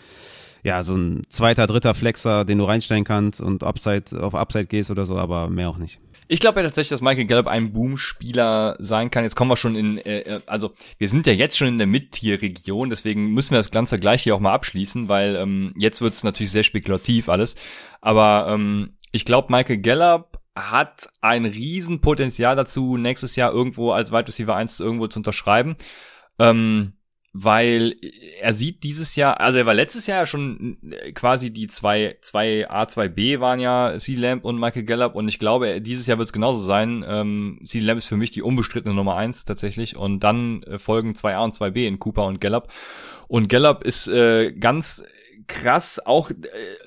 ja, 0.63 0.83
so 0.83 0.95
ein 0.95 1.23
zweiter, 1.29 1.67
dritter 1.67 1.95
Flexer, 1.95 2.45
den 2.45 2.59
du 2.59 2.65
reinstellen 2.65 3.05
kannst 3.05 3.41
und 3.41 3.65
Upside, 3.65 4.05
auf 4.21 4.35
Upside 4.35 4.67
gehst 4.67 4.91
oder 4.91 5.07
so, 5.07 5.17
aber 5.17 5.49
mehr 5.49 5.69
auch 5.69 5.79
nicht. 5.79 5.99
Ich 6.29 6.41
glaube 6.41 6.61
ja 6.61 6.67
tatsächlich, 6.67 6.91
dass 6.91 7.03
Michael 7.03 7.27
Gallup 7.27 7.47
ein 7.47 7.73
Boom-Spieler 7.73 8.77
sein 8.79 9.11
kann. 9.11 9.25
Jetzt 9.25 9.35
kommen 9.35 9.51
wir 9.51 9.57
schon 9.57 9.77
in, 9.77 9.99
äh, 9.99 10.21
äh, 10.21 10.41
also 10.47 10.73
wir 10.97 11.09
sind 11.09 11.27
ja 11.27 11.33
jetzt 11.33 11.59
schon 11.59 11.69
in 11.69 11.79
der 11.79 11.87
Mid-Tier-Region, 11.87 12.89
deswegen 12.89 13.33
müssen 13.35 13.51
wir 13.51 13.59
das 13.59 13.71
Ganze 13.71 13.99
gleich 13.99 14.23
hier 14.23 14.35
auch 14.35 14.41
mal 14.41 14.55
abschließen, 14.55 15.09
weil 15.09 15.37
ähm, 15.37 15.75
jetzt 15.77 16.01
wird 16.01 16.15
es 16.15 16.25
natürlich 16.25 16.53
sehr 16.53 16.63
spekulativ 16.63 17.29
alles. 17.29 17.57
Aber 18.01 18.47
ähm, 18.49 18.97
ich 19.11 19.25
glaube, 19.25 19.53
Michael 19.53 19.79
Gallup 19.79 20.39
hat 20.55 21.09
ein 21.21 21.45
Riesenpotenzial 21.45 22.57
dazu, 22.57 22.97
nächstes 22.97 23.37
Jahr 23.37 23.53
irgendwo 23.53 23.93
als 23.93 24.13
Wide 24.13 24.29
Receiver 24.29 24.55
1 24.55 24.81
irgendwo 24.81 25.07
zu 25.07 25.19
unterschreiben. 25.19 25.77
Ähm, 26.39 26.95
weil 27.35 27.97
er 28.41 28.53
sieht 28.53 28.83
dieses 28.83 29.17
Jahr, 29.17 29.41
also 29.41 29.57
er 29.59 29.65
war 29.65 29.73
letztes 29.73 30.07
Jahr 30.07 30.21
ja 30.21 30.27
schon 30.27 30.77
äh, 30.91 31.13
quasi 31.13 31.51
die 31.51 31.67
zwei, 31.67 32.19
zwei 32.21 32.69
A, 32.69 32.89
zwei 32.89 33.09
B 33.09 33.41
waren 33.41 33.59
ja 33.59 33.97
C. 33.97 34.17
Lamb 34.17 34.45
und 34.45 34.61
Michael 34.61 34.85
Gallup 34.85 35.15
und 35.15 35.29
ich 35.29 35.39
glaube, 35.39 35.81
dieses 35.81 36.07
Jahr 36.07 36.19
wird 36.19 36.27
es 36.27 36.35
genauso 36.35 36.61
sein. 36.61 37.03
Ähm, 37.09 37.61
C. 37.65 37.81
Lamb 37.81 37.97
ist 37.97 38.09
für 38.09 38.19
mich 38.19 38.33
die 38.33 38.43
unbestrittene 38.43 38.95
Nummer 38.95 39.17
eins 39.17 39.47
tatsächlich 39.47 39.97
und 39.97 40.21
dann 40.21 40.63
äh, 40.65 40.79
folgen 40.79 41.15
zwei 41.15 41.35
A 41.35 41.43
und 41.43 41.55
zwei 41.55 41.71
B 41.71 41.87
in 41.87 41.99
Cooper 41.99 42.27
und 42.27 42.41
Gallup. 42.41 42.69
Und 43.29 43.49
Gallup 43.49 43.83
ist 43.83 44.09
äh, 44.09 44.53
ganz 44.53 45.03
krass, 45.47 46.01
auch 46.05 46.31
äh, 46.31 46.35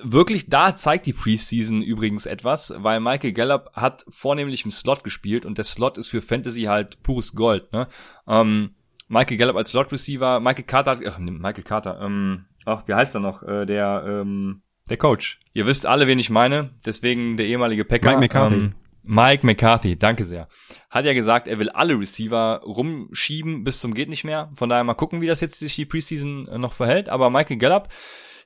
wirklich 0.02 0.48
da 0.48 0.76
zeigt 0.76 1.06
die 1.06 1.12
Preseason 1.12 1.82
übrigens 1.82 2.26
etwas, 2.26 2.74
weil 2.78 3.00
Michael 3.00 3.32
Gallup 3.32 3.70
hat 3.74 4.04
vornehmlich 4.08 4.64
im 4.64 4.70
Slot 4.70 5.04
gespielt 5.04 5.44
und 5.44 5.58
der 5.58 5.64
Slot 5.64 5.98
ist 5.98 6.08
für 6.08 6.22
Fantasy 6.22 6.62
halt 6.62 7.02
pures 7.02 7.34
Gold. 7.34 7.72
Ne? 7.72 7.88
Ähm, 8.26 8.74
Michael 9.08 9.36
Gallup 9.36 9.56
als 9.56 9.70
Slot 9.70 9.92
Receiver, 9.92 10.40
Michael 10.40 10.64
Carter, 10.64 10.98
ach, 11.06 11.18
Michael 11.18 11.64
Carter, 11.64 12.00
ähm, 12.02 12.46
ach, 12.64 12.82
wie 12.86 12.94
heißt 12.94 13.14
er 13.14 13.20
noch? 13.20 13.42
Äh, 13.42 13.66
der, 13.66 14.04
ähm, 14.06 14.62
der 14.88 14.96
Coach. 14.96 15.40
Ihr 15.52 15.66
wisst 15.66 15.86
alle, 15.86 16.06
wen 16.06 16.18
ich 16.18 16.30
meine, 16.30 16.70
deswegen 16.84 17.36
der 17.36 17.46
ehemalige 17.46 17.84
Packer. 17.84 18.10
Mike 18.10 18.20
McCarthy. 18.20 18.56
Ähm, 18.56 18.74
Mike 19.08 19.46
McCarthy, 19.46 19.96
danke 19.96 20.24
sehr. 20.24 20.48
Hat 20.90 21.04
ja 21.04 21.12
gesagt, 21.12 21.46
er 21.46 21.60
will 21.60 21.68
alle 21.68 21.98
Receiver 21.98 22.60
rumschieben 22.64 23.62
bis 23.62 23.80
zum 23.80 23.94
geht 23.94 24.08
nicht 24.08 24.24
mehr. 24.24 24.50
Von 24.54 24.68
daher 24.68 24.82
mal 24.82 24.94
gucken, 24.94 25.20
wie 25.20 25.28
das 25.28 25.40
jetzt 25.40 25.60
sich 25.60 25.76
die 25.76 25.86
Preseason 25.86 26.48
äh, 26.48 26.58
noch 26.58 26.72
verhält. 26.72 27.08
Aber 27.08 27.30
Michael 27.30 27.58
Gallup 27.58 27.88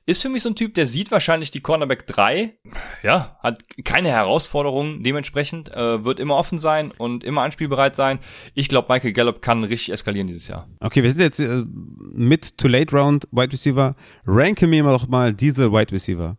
ist 0.05 0.21
für 0.21 0.29
mich 0.29 0.41
so 0.41 0.49
ein 0.49 0.55
Typ, 0.55 0.73
der 0.73 0.87
sieht 0.87 1.11
wahrscheinlich 1.11 1.51
die 1.51 1.61
Cornerback 1.61 2.07
3, 2.07 2.55
ja, 3.03 3.37
hat 3.41 3.63
keine 3.83 4.09
Herausforderungen 4.09 5.03
dementsprechend, 5.03 5.73
äh, 5.73 6.03
wird 6.03 6.19
immer 6.19 6.35
offen 6.35 6.59
sein 6.59 6.91
und 6.97 7.23
immer 7.23 7.43
anspielbereit 7.43 7.95
sein. 7.95 8.19
Ich 8.53 8.67
glaube, 8.67 8.91
Michael 8.91 9.13
Gallup 9.13 9.41
kann 9.41 9.63
richtig 9.63 9.93
eskalieren 9.93 10.27
dieses 10.27 10.47
Jahr. 10.47 10.67
Okay, 10.79 11.03
wir 11.03 11.11
sind 11.11 11.21
jetzt 11.21 11.39
äh, 11.39 11.63
mit 12.13 12.57
to 12.57 12.67
late 12.67 12.95
round 12.95 13.27
Wide 13.31 13.53
Receiver. 13.53 13.95
Ranke 14.25 14.67
mir 14.67 14.83
doch 14.83 15.07
mal 15.07 15.33
diese 15.33 15.71
Wide 15.71 15.91
Receiver. 15.91 16.37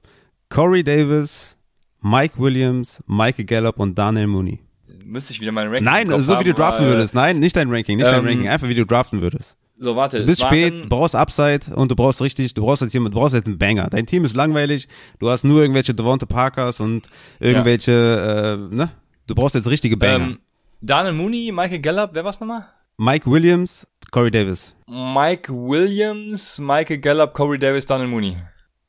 Corey 0.48 0.82
Davis, 0.82 1.56
Mike 2.01 2.39
Williams, 2.39 3.02
Michael 3.06 3.44
Gallup 3.44 3.78
und 3.78 3.97
Daniel 3.97 4.26
Mooney. 4.26 4.60
Müsste 5.05 5.32
ich 5.32 5.40
wieder 5.40 5.52
mein 5.52 5.68
Ranking 5.68 5.84
Nein, 5.84 6.10
so 6.10 6.39
wie 6.39 6.44
du 6.44 6.55
draften 6.55 6.86
würdest. 6.86 7.14
Nein, 7.14 7.39
nicht 7.39 7.56
dein 7.56 7.70
Ranking, 7.70 7.97
nicht 7.97 8.06
ähm, 8.06 8.12
dein 8.12 8.26
Ranking. 8.26 8.48
Einfach 8.48 8.68
wie 8.68 8.74
du 8.74 8.84
draften 8.84 9.20
würdest. 9.20 9.56
So, 9.78 9.97
warte. 9.97 10.20
Du 10.20 10.27
bist 10.27 10.43
spät, 10.43 10.89
brauchst 10.89 11.15
Upside 11.15 11.74
und 11.74 11.90
du 11.90 11.97
brauchst 11.97 12.20
richtig, 12.23 12.55
du 12.55 12.62
brauchst 12.62 12.82
jetzt 12.82 12.93
jemand, 12.93 13.15
du 13.15 13.20
brauchst 13.20 13.35
jetzt 13.35 13.47
einen 13.47 13.59
Banger. 13.59 13.89
Dein 13.90 14.07
Team 14.07 14.24
ist 14.24 14.36
langweilig, 14.36 14.89
du 15.19 15.31
hast 15.31 15.44
nur 15.44 15.61
irgendwelche 15.61 15.94
Devonta 15.94 16.27
Parkers 16.27 16.81
und 16.81 17.09
irgendwelche, 17.40 17.93
ja. 17.93 18.55
äh, 18.55 18.57
ne? 18.57 18.90
Du 19.27 19.35
brauchst 19.35 19.55
jetzt 19.55 19.69
richtige 19.69 19.97
Banger. 19.97 20.24
Ähm, 20.24 20.39
Daniel 20.81 21.15
Mooney, 21.15 21.53
Michael 21.53 21.81
Gallup, 21.81 22.11
wer 22.12 22.24
war's 22.24 22.40
nochmal? 22.40 22.66
Mike 22.99 23.31
Williams, 23.31 23.86
Corey 24.11 24.31
Davis. 24.31 24.77
Mike 24.86 25.53
Williams, 25.53 26.59
Michael 26.59 26.99
Gallup, 26.99 27.32
Corey 27.32 27.59
Davis, 27.59 27.86
Daniel 27.86 28.09
Mooney. 28.09 28.36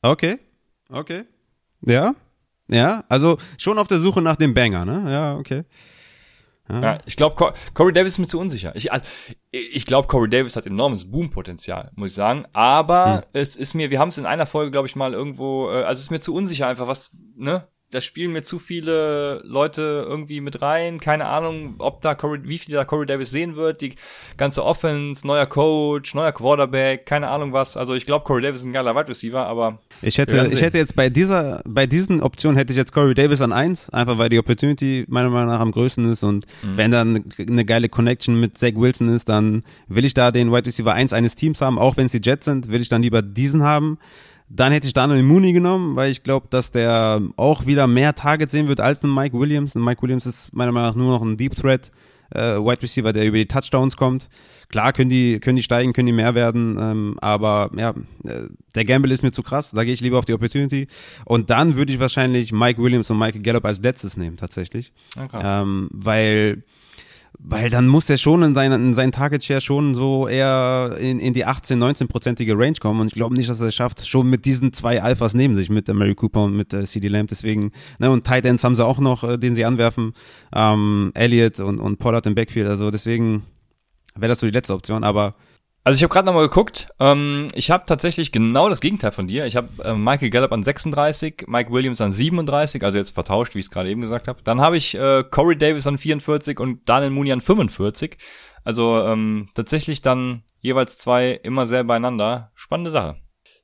Okay, 0.02 0.38
okay. 0.90 1.24
Ja, 1.80 2.14
ja, 2.68 3.04
also 3.08 3.38
schon 3.58 3.78
auf 3.78 3.88
der 3.88 3.98
Suche 3.98 4.22
nach 4.22 4.36
dem 4.36 4.54
Banger, 4.54 4.84
ne? 4.84 5.04
Ja, 5.10 5.36
okay. 5.36 5.64
Ja, 6.68 6.80
ja 6.80 6.98
ich 7.06 7.16
glaube, 7.16 7.54
Corey 7.74 7.92
Davis 7.92 8.14
ist 8.14 8.18
mir 8.18 8.26
zu 8.26 8.40
unsicher. 8.40 8.74
Ich, 8.74 8.92
also, 8.92 9.04
ich 9.50 9.86
glaube, 9.86 10.08
Corey 10.08 10.28
Davis 10.28 10.56
hat 10.56 10.66
enormes 10.66 11.10
Boom-Potenzial, 11.10 11.90
muss 11.94 12.08
ich 12.08 12.14
sagen. 12.14 12.44
Aber 12.52 13.16
hm. 13.16 13.22
es 13.32 13.56
ist 13.56 13.74
mir, 13.74 13.90
wir 13.90 13.98
haben 13.98 14.08
es 14.08 14.18
in 14.18 14.26
einer 14.26 14.46
Folge, 14.46 14.70
glaube 14.70 14.88
ich, 14.88 14.96
mal 14.96 15.12
irgendwo, 15.12 15.70
äh, 15.70 15.82
also 15.82 15.98
es 15.98 16.04
ist 16.04 16.10
mir 16.10 16.20
zu 16.20 16.34
unsicher 16.34 16.66
einfach, 16.66 16.88
was, 16.88 17.16
ne? 17.36 17.68
Da 17.94 18.00
spielen 18.00 18.32
mir 18.32 18.42
zu 18.42 18.58
viele 18.58 19.40
Leute 19.44 20.04
irgendwie 20.08 20.40
mit 20.40 20.60
rein. 20.60 20.98
Keine 20.98 21.26
Ahnung, 21.26 21.76
ob 21.78 22.02
da 22.02 22.16
Corey, 22.16 22.40
wie 22.42 22.58
viel 22.58 22.74
da 22.74 22.84
Corey 22.84 23.06
Davis 23.06 23.30
sehen 23.30 23.54
wird. 23.54 23.82
Die 23.82 23.94
ganze 24.36 24.64
Offense, 24.64 25.24
neuer 25.24 25.46
Coach, 25.46 26.12
neuer 26.12 26.32
Quarterback, 26.32 27.06
keine 27.06 27.28
Ahnung 27.28 27.52
was. 27.52 27.76
Also 27.76 27.94
ich 27.94 28.04
glaube, 28.04 28.24
Corey 28.24 28.42
Davis 28.42 28.60
ist 28.60 28.66
ein 28.66 28.72
geiler 28.72 28.96
Wide 28.96 29.08
Receiver, 29.08 29.46
aber 29.46 29.78
Ich 30.02 30.18
hätte, 30.18 30.50
ich 30.52 30.60
hätte 30.60 30.76
jetzt 30.76 30.96
bei 30.96 31.08
dieser, 31.08 31.62
bei 31.64 31.86
diesen 31.86 32.20
Optionen 32.20 32.56
hätte 32.56 32.72
ich 32.72 32.76
jetzt 32.76 32.92
Corey 32.92 33.14
Davis 33.14 33.40
an 33.40 33.52
eins, 33.52 33.88
einfach 33.90 34.18
weil 34.18 34.28
die 34.28 34.40
Opportunity 34.40 35.04
meiner 35.06 35.30
Meinung 35.30 35.50
nach 35.50 35.60
am 35.60 35.70
größten 35.70 36.10
ist 36.10 36.24
und 36.24 36.46
mhm. 36.64 36.76
wenn 36.76 36.90
dann 36.90 37.24
eine 37.38 37.64
geile 37.64 37.88
Connection 37.88 38.40
mit 38.40 38.58
Zach 38.58 38.74
Wilson 38.74 39.08
ist, 39.08 39.28
dann 39.28 39.62
will 39.86 40.04
ich 40.04 40.14
da 40.14 40.32
den 40.32 40.50
Wide 40.50 40.66
Receiver 40.66 40.92
1 40.92 41.12
eines 41.12 41.36
Teams 41.36 41.60
haben, 41.60 41.78
auch 41.78 41.96
wenn 41.96 42.06
es 42.06 42.12
die 42.12 42.20
Jets 42.20 42.46
sind, 42.46 42.70
will 42.70 42.80
ich 42.80 42.88
dann 42.88 43.02
lieber 43.02 43.22
diesen 43.22 43.62
haben. 43.62 43.98
Dann 44.48 44.72
hätte 44.72 44.86
ich 44.86 44.92
Daniel 44.92 45.22
Mooney 45.22 45.52
genommen, 45.52 45.96
weil 45.96 46.10
ich 46.10 46.22
glaube, 46.22 46.46
dass 46.50 46.70
der 46.70 47.22
auch 47.36 47.66
wieder 47.66 47.86
mehr 47.86 48.14
Targets 48.14 48.52
sehen 48.52 48.68
wird 48.68 48.80
als 48.80 49.02
ein 49.02 49.12
Mike 49.12 49.38
Williams. 49.38 49.74
Und 49.74 49.84
Mike 49.84 50.02
Williams 50.02 50.26
ist 50.26 50.52
meiner 50.52 50.72
Meinung 50.72 50.88
nach 50.88 50.96
nur 50.96 51.12
noch 51.12 51.22
ein 51.22 51.36
Deep 51.36 51.56
Threat 51.56 51.90
äh, 52.30 52.56
Wide 52.58 52.82
Receiver, 52.82 53.12
der 53.12 53.24
über 53.26 53.38
die 53.38 53.46
Touchdowns 53.46 53.96
kommt. 53.96 54.28
Klar 54.68 54.92
können 54.92 55.10
die, 55.10 55.40
können 55.40 55.56
die 55.56 55.62
steigen, 55.62 55.92
können 55.92 56.06
die 56.06 56.12
mehr 56.12 56.34
werden, 56.34 56.76
ähm, 56.80 57.16
aber 57.20 57.70
ja, 57.76 57.90
äh, 58.24 58.48
der 58.74 58.84
Gamble 58.84 59.12
ist 59.12 59.22
mir 59.22 59.30
zu 59.30 59.42
krass, 59.42 59.70
da 59.70 59.84
gehe 59.84 59.92
ich 59.92 60.00
lieber 60.00 60.18
auf 60.18 60.24
die 60.24 60.32
Opportunity. 60.32 60.88
Und 61.24 61.50
dann 61.50 61.76
würde 61.76 61.92
ich 61.92 62.00
wahrscheinlich 62.00 62.52
Mike 62.52 62.82
Williams 62.82 63.10
und 63.10 63.18
Michael 63.18 63.42
Gallup 63.42 63.64
als 63.64 63.80
letztes 63.80 64.16
nehmen, 64.16 64.36
tatsächlich. 64.36 64.92
Okay. 65.16 65.40
Ähm, 65.42 65.88
weil 65.92 66.64
weil 67.38 67.68
dann 67.68 67.88
muss 67.88 68.08
er 68.08 68.18
schon 68.18 68.42
in 68.42 68.54
seinen, 68.54 68.86
in 68.86 68.94
seinen 68.94 69.12
Target 69.12 69.44
Share 69.44 69.60
schon 69.60 69.94
so 69.94 70.28
eher 70.28 70.96
in, 70.98 71.18
in 71.20 71.34
die 71.34 71.44
18, 71.44 71.82
19-prozentige 71.82 72.56
Range 72.56 72.76
kommen. 72.80 73.00
Und 73.00 73.08
ich 73.08 73.14
glaube 73.14 73.34
nicht, 73.34 73.48
dass 73.48 73.60
er 73.60 73.68
es 73.68 73.74
schafft, 73.74 74.06
schon 74.06 74.28
mit 74.30 74.44
diesen 74.44 74.72
zwei 74.72 75.02
Alphas 75.02 75.34
neben 75.34 75.56
sich, 75.56 75.68
mit 75.68 75.88
Mary 75.88 76.14
Cooper 76.14 76.44
und 76.44 76.56
mit 76.56 76.72
der 76.72 76.84
CD 76.84 77.08
Lamb, 77.08 77.28
deswegen, 77.28 77.72
ne, 77.98 78.10
und 78.10 78.24
Tight 78.24 78.46
Ends 78.46 78.64
haben 78.64 78.76
sie 78.76 78.84
auch 78.84 78.98
noch, 78.98 79.24
äh, 79.24 79.38
den 79.38 79.54
sie 79.54 79.64
anwerfen, 79.64 80.12
ähm, 80.54 81.10
Elliott 81.14 81.60
und, 81.60 81.80
und 81.80 81.98
Pollard 81.98 82.26
im 82.26 82.34
Backfield, 82.34 82.68
also 82.68 82.90
deswegen 82.90 83.42
wäre 84.14 84.28
das 84.28 84.40
so 84.40 84.46
die 84.46 84.52
letzte 84.52 84.74
Option, 84.74 85.04
aber 85.04 85.34
also 85.84 85.98
ich 85.98 86.02
habe 86.02 86.12
gerade 86.12 86.26
nochmal 86.26 86.48
geguckt. 86.48 86.88
Ähm, 86.98 87.48
ich 87.54 87.70
habe 87.70 87.84
tatsächlich 87.86 88.32
genau 88.32 88.70
das 88.70 88.80
Gegenteil 88.80 89.12
von 89.12 89.26
dir. 89.26 89.44
Ich 89.44 89.54
habe 89.54 89.68
äh, 89.84 89.94
Michael 89.94 90.30
Gallup 90.30 90.52
an 90.52 90.62
36, 90.62 91.44
Mike 91.46 91.70
Williams 91.70 92.00
an 92.00 92.10
37, 92.10 92.82
also 92.82 92.96
jetzt 92.96 93.12
vertauscht, 93.12 93.54
wie 93.54 93.58
ich 93.58 93.66
es 93.66 93.70
gerade 93.70 93.90
eben 93.90 94.00
gesagt 94.00 94.26
habe. 94.26 94.42
Dann 94.42 94.62
habe 94.62 94.78
ich 94.78 94.94
äh, 94.94 95.22
Corey 95.30 95.56
Davis 95.56 95.86
an 95.86 95.98
44 95.98 96.58
und 96.58 96.88
Daniel 96.88 97.10
Mooney 97.10 97.32
an 97.32 97.42
45. 97.42 98.16
Also 98.64 98.98
ähm, 99.00 99.50
tatsächlich 99.54 100.00
dann 100.00 100.42
jeweils 100.60 100.96
zwei 100.96 101.32
immer 101.32 101.66
sehr 101.66 101.84
beieinander. 101.84 102.50
Spannende 102.54 102.90
Sache. 102.90 103.16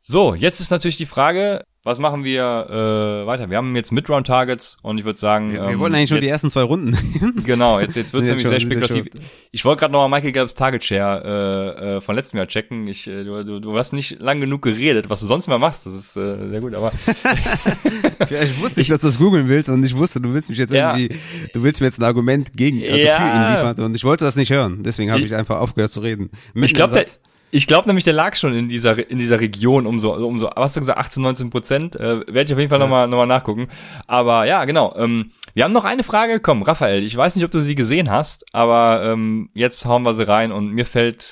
So, 0.03 0.35
jetzt 0.35 0.61
ist 0.61 0.71
natürlich 0.71 0.99
die 0.99 1.07
Frage, 1.07 1.65
was 1.83 1.99
machen 1.99 2.25
wir 2.25 2.67
äh, 2.69 3.27
weiter? 3.27 3.49
Wir 3.49 3.57
haben 3.57 3.75
jetzt 3.75 3.91
Midround-Targets 3.91 4.77
und 4.83 4.99
ich 4.99 5.05
würde 5.07 5.19
sagen. 5.19 5.53
Wir, 5.53 5.63
wir 5.63 5.69
ähm, 5.71 5.79
wollen 5.79 5.95
eigentlich 5.95 6.11
nur 6.11 6.21
die 6.21 6.29
ersten 6.29 6.51
zwei 6.51 6.63
Runden. 6.63 6.95
genau, 7.47 7.81
jetzt, 7.81 7.97
jetzt 7.97 8.13
wird 8.13 8.25
es 8.25 8.29
nämlich 8.29 8.47
sehr 8.47 8.61
spekulativ. 8.61 9.07
Ich 9.51 9.65
wollte 9.65 9.81
gerade 9.81 9.93
nochmal 9.93 10.21
Michael 10.21 10.33
Gallups 10.33 10.55
Target 10.55 10.85
Share 10.85 11.77
äh, 11.81 11.97
äh, 11.97 12.01
von 12.03 12.15
letztem 12.17 12.37
Jahr 12.37 12.47
checken. 12.49 12.87
Ich, 12.87 13.07
äh, 13.07 13.25
du, 13.25 13.61
du, 13.61 13.79
hast 13.79 13.95
nicht 13.95 14.21
lang 14.21 14.41
genug 14.41 14.61
geredet, 14.61 15.09
was 15.09 15.21
du 15.21 15.27
sonst 15.27 15.47
immer 15.47 15.59
machst. 15.59 15.87
Das 15.87 15.95
ist 15.95 16.17
äh, 16.19 16.49
sehr 16.49 16.61
gut, 16.61 16.75
aber. 16.75 16.93
ich 18.21 18.61
wusste 18.61 18.81
nicht, 18.81 18.91
dass 18.91 19.01
du 19.01 19.07
das 19.07 19.19
googeln 19.19 19.49
willst 19.49 19.71
und 19.71 19.83
ich 19.83 19.97
wusste, 19.97 20.21
du 20.21 20.35
willst 20.35 20.51
mich 20.51 20.59
jetzt 20.59 20.75
ja. 20.75 20.95
irgendwie, 20.95 21.17
du 21.55 21.63
willst 21.63 21.81
mir 21.81 21.87
jetzt 21.87 21.99
ein 21.99 22.05
Argument 22.05 22.53
gegen, 22.53 22.83
also 22.83 22.97
ja. 22.97 23.17
für 23.17 23.23
ihn 23.25 23.57
liefern 23.57 23.87
und 23.87 23.97
ich 23.97 24.05
wollte 24.05 24.27
das 24.27 24.37
nicht 24.37 24.53
hören. 24.53 24.83
Deswegen 24.83 25.11
habe 25.11 25.23
ich, 25.23 25.29
ich 25.29 25.35
einfach 25.35 25.61
aufgehört 25.61 25.93
zu 25.93 26.01
reden. 26.01 26.31
Mitten 26.53 26.67
ich 26.67 26.75
glaube, 26.75 27.03
ich 27.51 27.67
glaube 27.67 27.89
nämlich, 27.89 28.05
der 28.05 28.13
lag 28.13 28.37
schon 28.37 28.55
in 28.55 28.69
dieser 28.69 29.11
in 29.11 29.19
dieser 29.19 29.41
Region 29.41 29.87
um 29.87 29.99
so 29.99 30.15
um 30.15 30.39
so 30.39 30.47
was 30.47 30.71
hast 30.71 30.77
du 30.77 30.81
gesagt 30.81 30.99
18 30.99 31.23
19 31.23 31.51
Prozent 31.51 31.97
äh, 31.97 32.21
werde 32.27 32.43
ich 32.43 32.53
auf 32.53 32.59
jeden 32.59 32.71
Fall 32.71 32.79
ja. 32.79 32.87
nochmal 32.87 33.09
noch 33.09 33.19
mal 33.19 33.27
nachgucken. 33.27 33.69
Aber 34.07 34.47
ja 34.47 34.65
genau. 34.65 34.95
Ähm, 34.97 35.33
wir 35.55 35.65
haben 35.65 35.73
noch 35.73 35.85
eine 35.85 36.03
Frage. 36.03 36.41
Komm, 36.41 36.63
Raphael, 36.63 37.03
ich 37.03 37.17
weiß 37.17 37.37
nicht, 37.37 37.45
ob 37.45 37.51
du 37.51 37.61
sie 37.61 37.75
gesehen 37.75 38.11
hast, 38.11 38.55
aber 38.55 39.03
ähm, 39.05 39.51
jetzt 39.55 39.85
hauen 39.85 40.03
wir 40.03 40.15
sie 40.15 40.27
rein 40.27 40.53
und 40.53 40.71
mir 40.71 40.87
fällt 40.87 41.25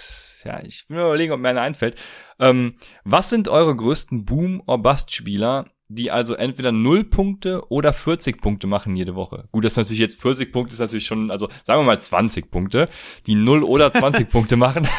ja 0.45 0.61
ich 0.63 0.89
will 0.89 0.97
mir 0.97 1.05
überlegen, 1.05 1.33
ob 1.33 1.41
mir 1.41 1.49
eine 1.49 1.61
einfällt. 1.61 1.97
Ähm, 2.41 2.75
was 3.05 3.31
sind 3.31 3.49
eure 3.49 3.75
größten 3.75 4.25
Boom 4.25 4.63
or 4.67 4.79
Bust 4.79 5.15
Spieler? 5.15 5.67
Die 5.89 6.11
also 6.11 6.35
entweder 6.35 6.71
0 6.71 7.05
Punkte 7.05 7.63
oder 7.71 7.93
40 7.93 8.41
Punkte 8.41 8.67
machen 8.67 8.95
jede 8.95 9.15
Woche. 9.15 9.49
Gut, 9.53 9.65
das 9.65 9.73
ist 9.73 9.79
natürlich 9.79 10.01
jetzt 10.01 10.21
40 10.21 10.53
Punkte 10.53 10.75
ist 10.75 10.81
natürlich 10.81 11.07
schon, 11.07 11.31
also 11.31 11.49
sagen 11.65 11.81
wir 11.81 11.85
mal 11.85 12.01
20 12.01 12.51
Punkte, 12.51 12.89
die 13.27 13.35
0 13.35 13.63
oder 13.63 13.93
20 13.93 14.31
Punkte 14.31 14.57
machen. 14.57 14.87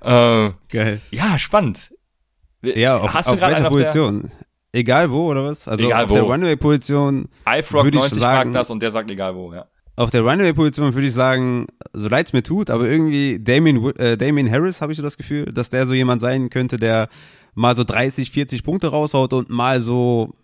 Äh, 0.00 0.50
Geil. 0.68 1.00
Ja, 1.10 1.38
spannend. 1.38 1.94
Ja, 2.60 2.98
auf, 2.98 3.14
Hast 3.14 3.30
du 3.30 3.34
auf 3.34 3.40
welcher 3.40 3.68
Position? 3.68 4.30
Egal 4.72 5.10
wo, 5.10 5.30
oder 5.30 5.44
was? 5.44 5.68
Also 5.68 5.86
egal 5.86 6.04
auf 6.04 6.10
wo. 6.10 6.14
der 6.14 6.22
Runway-Position. 6.24 7.28
iFrog 7.48 7.92
90 7.92 8.18
sagen, 8.18 8.20
fragt 8.20 8.54
das 8.54 8.70
und 8.70 8.82
der 8.82 8.90
sagt 8.90 9.10
egal 9.10 9.34
wo, 9.34 9.52
ja. 9.52 9.66
Auf 9.94 10.10
der 10.10 10.22
Runway-Position 10.22 10.92
würde 10.94 11.06
ich 11.06 11.14
sagen, 11.14 11.66
so 11.92 12.08
leid 12.08 12.26
es 12.26 12.32
mir 12.32 12.42
tut, 12.42 12.68
aber 12.68 12.88
irgendwie 12.88 13.42
Damien, 13.42 13.82
äh, 13.96 14.16
Damien 14.16 14.50
Harris 14.50 14.80
habe 14.80 14.92
ich 14.92 14.96
so 14.98 15.02
das 15.02 15.16
Gefühl, 15.16 15.46
dass 15.46 15.70
der 15.70 15.86
so 15.86 15.94
jemand 15.94 16.20
sein 16.20 16.50
könnte, 16.50 16.76
der 16.78 17.08
mal 17.56 17.74
so 17.74 17.82
30, 17.82 18.30
40 18.30 18.62
Punkte 18.62 18.88
raushaut 18.88 19.32
und 19.32 19.50
mal 19.50 19.80
so 19.80 20.34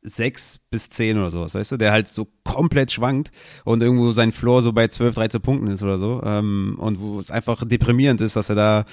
sechs 0.00 0.58
bis 0.70 0.88
zehn 0.88 1.16
oder 1.16 1.30
sowas, 1.30 1.54
weißt 1.54 1.72
du, 1.72 1.76
der 1.76 1.92
halt 1.92 2.08
so 2.08 2.26
komplett 2.42 2.90
schwankt 2.90 3.30
und 3.64 3.82
irgendwo 3.82 4.10
sein 4.10 4.32
Floor 4.32 4.62
so 4.62 4.72
bei 4.72 4.88
12, 4.88 5.14
13 5.14 5.40
Punkten 5.40 5.68
ist 5.68 5.84
oder 5.84 5.98
so 5.98 6.20
ähm, 6.24 6.76
und 6.78 6.98
wo 6.98 7.20
es 7.20 7.30
einfach 7.30 7.62
deprimierend 7.64 8.20
ist, 8.20 8.34
dass 8.34 8.48
er 8.48 8.56
da 8.56 8.84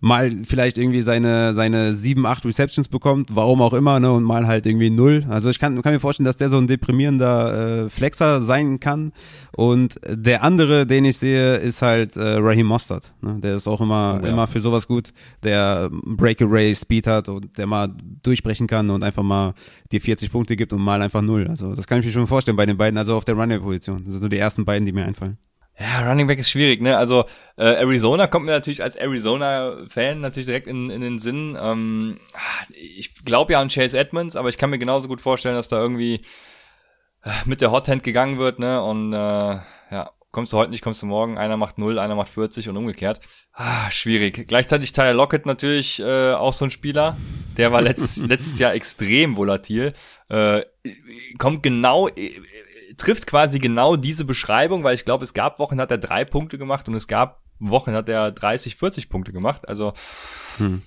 mal 0.00 0.30
vielleicht 0.44 0.78
irgendwie 0.78 1.00
seine, 1.00 1.54
seine 1.54 1.94
sieben, 1.94 2.24
acht 2.24 2.44
Receptions 2.44 2.88
bekommt, 2.88 3.34
warum 3.34 3.60
auch 3.60 3.72
immer, 3.72 3.98
ne, 3.98 4.12
und 4.12 4.22
mal 4.22 4.46
halt 4.46 4.66
irgendwie 4.66 4.90
null. 4.90 5.26
Also 5.28 5.50
ich 5.50 5.58
kann, 5.58 5.80
kann 5.82 5.92
mir 5.92 6.00
vorstellen, 6.00 6.24
dass 6.24 6.36
der 6.36 6.50
so 6.50 6.58
ein 6.58 6.68
deprimierender 6.68 7.86
äh, 7.86 7.90
Flexer 7.90 8.40
sein 8.40 8.78
kann. 8.78 9.12
Und 9.56 9.96
der 10.06 10.44
andere, 10.44 10.86
den 10.86 11.04
ich 11.04 11.18
sehe, 11.18 11.56
ist 11.56 11.82
halt 11.82 12.16
äh, 12.16 12.36
Raheem 12.38 12.66
Mostert. 12.66 13.12
Ne? 13.22 13.40
Der 13.40 13.56
ist 13.56 13.66
auch 13.66 13.80
immer, 13.80 14.20
oh, 14.20 14.24
ja. 14.24 14.32
immer 14.32 14.46
für 14.46 14.60
sowas 14.60 14.86
gut, 14.86 15.12
der 15.42 15.90
Breakaway 15.90 16.74
Speed 16.74 17.06
hat 17.08 17.28
und 17.28 17.58
der 17.58 17.66
mal 17.66 17.88
durchbrechen 18.22 18.68
kann 18.68 18.90
und 18.90 19.02
einfach 19.02 19.24
mal 19.24 19.54
dir 19.90 20.00
40 20.00 20.30
Punkte 20.30 20.54
gibt 20.54 20.72
und 20.72 20.80
mal 20.80 21.02
einfach 21.02 21.22
null. 21.22 21.48
Also 21.48 21.74
das 21.74 21.86
kann 21.88 22.00
ich 22.00 22.06
mir 22.06 22.12
schon 22.12 22.26
vorstellen 22.28 22.56
bei 22.56 22.66
den 22.66 22.76
beiden, 22.76 22.98
also 22.98 23.16
auf 23.16 23.24
der 23.24 23.34
Runway-Position. 23.34 24.04
Das 24.04 24.12
sind 24.12 24.22
so 24.22 24.28
die 24.28 24.38
ersten 24.38 24.64
beiden, 24.64 24.86
die 24.86 24.92
mir 24.92 25.04
einfallen. 25.04 25.38
Ja, 25.78 26.08
Running 26.08 26.26
Back 26.26 26.40
ist 26.40 26.50
schwierig, 26.50 26.80
ne? 26.80 26.96
Also 26.96 27.24
äh, 27.56 27.64
Arizona 27.64 28.26
kommt 28.26 28.46
mir 28.46 28.50
natürlich 28.52 28.82
als 28.82 28.96
Arizona-Fan 28.96 30.20
natürlich 30.20 30.46
direkt 30.46 30.66
in, 30.66 30.90
in 30.90 31.00
den 31.00 31.20
Sinn. 31.20 31.56
Ähm, 31.60 32.18
ich 32.70 33.14
glaube 33.24 33.52
ja 33.52 33.60
an 33.60 33.68
Chase 33.68 33.96
Edmonds, 33.96 34.34
aber 34.34 34.48
ich 34.48 34.58
kann 34.58 34.70
mir 34.70 34.78
genauso 34.78 35.06
gut 35.06 35.20
vorstellen, 35.20 35.54
dass 35.54 35.68
da 35.68 35.80
irgendwie 35.80 36.20
äh, 37.22 37.30
mit 37.44 37.60
der 37.60 37.70
Hot 37.70 37.88
Hand 37.88 38.02
gegangen 38.02 38.38
wird, 38.38 38.58
ne? 38.58 38.82
Und 38.82 39.12
äh, 39.12 39.16
ja, 39.16 40.10
kommst 40.32 40.52
du 40.52 40.56
heute 40.56 40.72
nicht, 40.72 40.82
kommst 40.82 41.00
du 41.02 41.06
morgen. 41.06 41.38
Einer 41.38 41.56
macht 41.56 41.78
0, 41.78 41.98
einer 41.98 42.14
macht 42.16 42.28
40 42.30 42.68
und 42.68 42.76
umgekehrt. 42.76 43.20
Ah, 43.52 43.90
schwierig. 43.90 44.46
Gleichzeitig 44.48 44.92
Tyler 44.92 45.14
Lockett 45.14 45.46
natürlich 45.46 46.00
äh, 46.00 46.32
auch 46.32 46.52
so 46.52 46.64
ein 46.64 46.70
Spieler. 46.72 47.16
Der 47.56 47.72
war 47.72 47.82
letztes, 47.82 48.16
letztes 48.26 48.58
Jahr 48.58 48.74
extrem 48.74 49.36
volatil. 49.36 49.94
Äh, 50.28 50.62
kommt 51.38 51.62
genau 51.62 52.08
trifft 52.98 53.26
quasi 53.26 53.58
genau 53.58 53.96
diese 53.96 54.24
Beschreibung, 54.24 54.84
weil 54.84 54.94
ich 54.94 55.04
glaube, 55.04 55.24
es 55.24 55.34
gab 55.34 55.58
Wochen, 55.58 55.80
hat 55.80 55.90
er 55.90 55.98
drei 55.98 56.24
Punkte 56.24 56.58
gemacht 56.58 56.88
und 56.88 56.94
es 56.94 57.08
gab 57.08 57.42
Wochen, 57.58 57.92
hat 57.92 58.08
er 58.08 58.30
30, 58.30 58.76
40 58.76 59.08
Punkte 59.08 59.32
gemacht. 59.32 59.68
Also, 59.68 59.92
hm. 60.58 60.82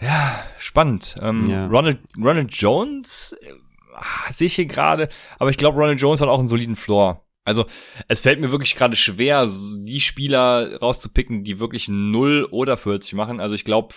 ja, 0.00 0.42
spannend. 0.58 1.16
Ähm, 1.22 1.48
ja. 1.48 1.66
Ronald, 1.66 1.98
Ronald 2.18 2.52
Jones 2.52 3.36
äh, 3.40 4.32
sehe 4.32 4.46
ich 4.46 4.54
hier 4.54 4.66
gerade, 4.66 5.08
aber 5.38 5.50
ich 5.50 5.58
glaube, 5.58 5.78
Ronald 5.78 6.00
Jones 6.00 6.20
hat 6.20 6.28
auch 6.28 6.38
einen 6.38 6.48
soliden 6.48 6.76
Floor. 6.76 7.24
Also 7.44 7.64
es 8.06 8.20
fällt 8.20 8.40
mir 8.40 8.50
wirklich 8.50 8.76
gerade 8.76 8.96
schwer, 8.96 9.48
die 9.78 10.00
Spieler 10.00 10.78
rauszupicken, 10.78 11.42
die 11.42 11.58
wirklich 11.58 11.88
0 11.88 12.46
oder 12.50 12.76
40 12.76 13.14
machen. 13.14 13.40
Also 13.40 13.54
ich 13.54 13.64
glaube, 13.64 13.94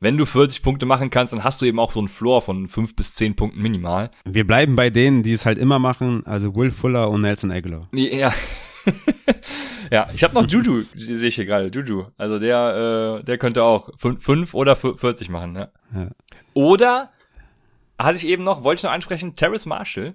wenn 0.00 0.16
du 0.16 0.26
40 0.26 0.62
Punkte 0.62 0.84
machen 0.84 1.10
kannst, 1.10 1.32
dann 1.32 1.44
hast 1.44 1.62
du 1.62 1.66
eben 1.66 1.78
auch 1.78 1.92
so 1.92 2.00
einen 2.00 2.08
Floor 2.08 2.42
von 2.42 2.66
5 2.68 2.96
bis 2.96 3.14
10 3.14 3.36
Punkten 3.36 3.62
minimal. 3.62 4.10
Wir 4.24 4.46
bleiben 4.46 4.74
bei 4.74 4.90
denen, 4.90 5.22
die 5.22 5.32
es 5.32 5.46
halt 5.46 5.58
immer 5.58 5.78
machen, 5.78 6.26
also 6.26 6.54
Will 6.56 6.72
Fuller 6.72 7.10
und 7.10 7.20
Nelson 7.20 7.52
Aguilar. 7.52 7.88
Ja. 7.92 8.32
ja, 9.90 10.08
ich 10.14 10.24
habe 10.24 10.34
noch 10.34 10.48
Juju, 10.48 10.82
sehe 10.94 11.28
ich 11.28 11.36
hier 11.36 11.46
gerade, 11.46 11.68
Juju. 11.68 12.06
Also 12.16 12.38
der, 12.38 13.20
äh, 13.20 13.24
der 13.24 13.38
könnte 13.38 13.62
auch 13.62 13.90
5 13.98 14.54
oder 14.54 14.74
40 14.74 15.28
machen. 15.28 15.56
Ja. 15.56 15.68
ja. 15.94 16.10
Oder 16.54 17.10
hatte 17.98 18.16
ich 18.16 18.26
eben 18.26 18.44
noch, 18.44 18.64
wollte 18.64 18.80
ich 18.80 18.84
noch 18.84 18.92
ansprechen, 18.92 19.36
Terrace 19.36 19.66
Marshall. 19.66 20.14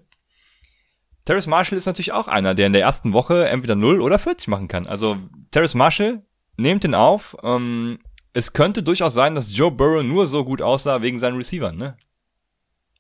Terrace 1.26 1.48
Marshall 1.48 1.78
ist 1.78 1.86
natürlich 1.86 2.12
auch 2.12 2.28
einer, 2.28 2.54
der 2.54 2.68
in 2.68 2.74
der 2.74 2.82
ersten 2.82 3.14
Woche 3.14 3.48
entweder 3.48 3.76
0 3.76 4.02
oder 4.02 4.20
40 4.20 4.48
machen 4.50 4.68
kann. 4.68 4.88
Also 4.88 5.18
Terrace 5.52 5.76
Marshall, 5.76 6.22
nehmt 6.58 6.84
ihn 6.84 6.96
auf. 6.96 7.36
Ähm, 7.44 8.00
es 8.34 8.54
könnte 8.54 8.84
durchaus 8.84 9.14
sein, 9.14 9.36
dass 9.36 9.56
Joe 9.56 9.72
Burrow 9.72 10.04
nur 10.04 10.28
so 10.28 10.44
gut 10.44 10.62
aussah 10.62 11.02
wegen 11.02 11.18
seinen 11.18 11.38
Receivern, 11.38 11.78
ne? 11.78 11.98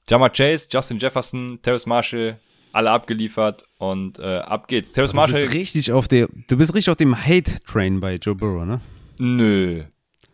Jamar 0.10 0.30
Chase, 0.32 0.68
Justin 0.72 1.00
Jefferson, 1.00 1.60
Terrace 1.62 1.86
Marshall, 1.86 2.40
alle 2.72 2.91
abgeliefert 2.91 3.64
und 3.78 4.20
äh, 4.20 4.38
ab 4.40 4.68
geht's. 4.68 4.91
Terrace 4.94 5.14
Marshall. 5.14 5.41
Du 5.41 5.48
bist 5.48 5.56
richtig 5.56 5.91
auf 5.91 6.08
der, 6.08 6.28
du 6.48 6.58
bist 6.58 6.74
richtig 6.74 6.90
auf 6.90 6.98
dem 6.98 7.16
Hate-Train 7.16 8.00
bei 8.00 8.16
Joe 8.16 8.36
Burrow, 8.36 8.66
ne? 8.66 8.82
Nö. 9.20 9.84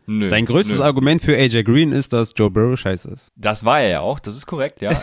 Nö, 0.07 0.29
Dein 0.29 0.47
größtes 0.47 0.77
nö. 0.77 0.83
Argument 0.83 1.21
für 1.21 1.37
AJ 1.37 1.63
Green 1.63 1.91
ist, 1.91 2.13
dass 2.13 2.33
Joe 2.35 2.49
Burrow 2.49 2.79
scheiße 2.79 3.11
ist. 3.11 3.31
Das 3.35 3.63
war 3.63 3.81
er 3.81 3.89
ja 3.89 3.99
auch, 3.99 4.19
das 4.19 4.35
ist 4.35 4.47
korrekt, 4.47 4.81
ja. 4.81 4.89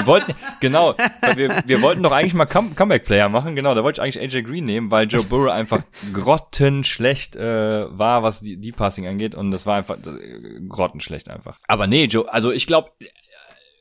wir 0.00 0.06
wollten, 0.06 0.32
genau, 0.60 0.94
wir, 1.36 1.62
wir 1.66 1.82
wollten 1.82 2.02
doch 2.02 2.12
eigentlich 2.12 2.34
mal 2.34 2.46
Come 2.46 2.70
Comeback-Player 2.74 3.28
machen, 3.28 3.54
genau, 3.54 3.74
da 3.74 3.84
wollte 3.84 4.00
ich 4.00 4.02
eigentlich 4.02 4.36
AJ 4.36 4.42
Green 4.44 4.64
nehmen, 4.64 4.90
weil 4.90 5.06
Joe 5.06 5.24
Burrow 5.24 5.50
einfach 5.50 5.82
grottenschlecht 6.12 7.36
äh, 7.36 7.86
war, 7.90 8.22
was 8.22 8.40
die, 8.40 8.56
die 8.56 8.72
Passing 8.72 9.06
angeht 9.06 9.34
und 9.34 9.50
das 9.50 9.66
war 9.66 9.76
einfach 9.76 9.96
äh, 9.98 10.60
grottenschlecht 10.68 11.28
einfach. 11.28 11.58
Aber 11.68 11.86
nee, 11.86 12.04
Joe, 12.04 12.32
also 12.32 12.50
ich 12.50 12.66
glaube, 12.66 12.90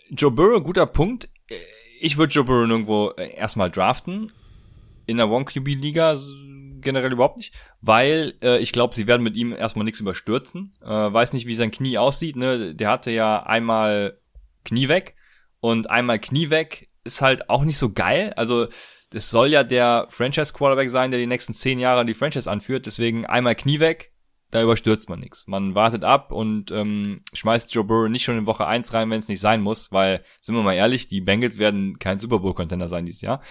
Joe 0.10 0.32
Burrow, 0.32 0.62
guter 0.64 0.86
Punkt. 0.86 1.30
Ich 2.02 2.18
würde 2.18 2.34
Joe 2.34 2.44
Burrow 2.44 2.68
nirgendwo 2.68 3.12
äh, 3.18 3.34
erstmal 3.36 3.70
draften. 3.70 4.32
In 5.06 5.18
der 5.18 5.30
One-QB-Liga 5.30 6.16
generell 6.82 7.12
überhaupt 7.12 7.38
nicht, 7.38 7.54
weil 7.82 8.36
äh, 8.41 8.60
ich 8.60 8.72
glaube, 8.72 8.96
sie 8.96 9.08
werden 9.08 9.24
mit 9.24 9.36
ihm 9.36 9.54
erstmal 9.54 9.86
nichts 9.86 10.00
überstürzen. 10.00 10.74
Äh, 10.82 10.88
weiß 10.88 11.34
nicht, 11.34 11.46
wie 11.46 11.56
sein 11.56 11.72
Knie 11.72 11.98
aussieht. 11.98 12.36
Ne? 12.36 12.74
Der 12.76 12.90
hatte 12.90 13.12
ja 13.12 13.44
einmal 13.44 14.18
Knie 14.64 14.88
weg 14.88 15.16
und 15.60 15.90
einmal 15.90 16.19
Knie 16.19 16.49
weg 16.49 16.90
ist 17.03 17.22
halt 17.22 17.49
auch 17.49 17.64
nicht 17.64 17.77
so 17.77 17.91
geil. 17.91 18.34
Also 18.36 18.68
es 19.14 19.30
soll 19.30 19.48
ja 19.48 19.64
der 19.64 20.07
Franchise-Quarterback 20.10 20.90
sein, 20.90 21.11
der 21.11 21.19
die 21.19 21.27
nächsten 21.27 21.53
zehn 21.53 21.80
Jahre 21.80 22.06
die 22.06 22.14
Franchise 22.14 22.49
anführt. 22.49 22.86
Deswegen 22.86 23.26
einmal 23.26 23.56
Knie 23.56 23.80
weg, 23.80 24.14
da 24.52 24.61
überstürzt 24.61 25.10
man 25.10 25.19
nichts. 25.19 25.48
Man 25.48 25.76
wartet 25.76 26.03
ab 26.03 26.31
und 26.31 26.72
ähm, 26.72 27.22
schmeißt 27.34 27.73
Joe 27.73 27.84
Burrow 27.84 28.10
nicht 28.10 28.23
schon 28.23 28.38
in 28.38 28.45
Woche 28.45 28.68
eins 28.68 28.94
rein, 28.94 29.10
wenn 29.10 29.19
es 29.19 29.27
nicht 29.27 29.40
sein 29.40 29.61
muss, 29.61 29.91
weil, 29.91 30.23
sind 30.41 30.56
wir 30.56 30.64
mal 30.64 30.73
ehrlich, 30.73 31.07
die 31.07 31.22
Bengals 31.22 31.57
werden 31.57 31.98
kein 31.99 32.19
Super 32.19 32.40
Bowl-Contender 32.40 32.88
sein 32.88 33.06
dieses 33.06 33.22
Jahr. 33.22 33.41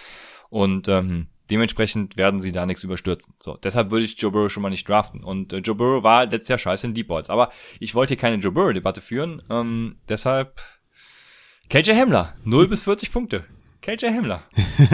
Und 0.49 0.87
ähm, 0.87 1.27
dementsprechend 1.49 2.17
werden 2.17 2.39
sie 2.39 2.51
da 2.51 2.65
nichts 2.65 2.83
überstürzen. 2.83 3.35
So, 3.39 3.57
deshalb 3.57 3.91
würde 3.91 4.05
ich 4.05 4.19
Joe 4.19 4.31
Burrow 4.31 4.51
schon 4.51 4.63
mal 4.63 4.69
nicht 4.69 4.87
draften. 4.87 5.23
Und 5.23 5.53
äh, 5.53 5.57
Joe 5.57 5.75
Burrow 5.75 6.03
war 6.03 6.25
letztes 6.25 6.49
Jahr 6.49 6.59
scheiße 6.59 6.87
in 6.87 6.93
Deep 6.93 7.07
Balls. 7.07 7.29
Aber 7.29 7.51
ich 7.79 7.95
wollte 7.95 8.13
hier 8.13 8.21
keine 8.21 8.37
Joe 8.37 8.51
Burrow-Debatte 8.51 9.01
führen. 9.01 9.41
Ähm, 9.49 9.97
deshalb 10.07 10.61
KJ 11.69 11.93
Hamler, 11.93 12.33
0 12.45 12.67
bis 12.67 12.81
40 12.81 13.11
Punkte. 13.11 13.43
KJ 13.83 14.07
Hamler. 14.07 14.41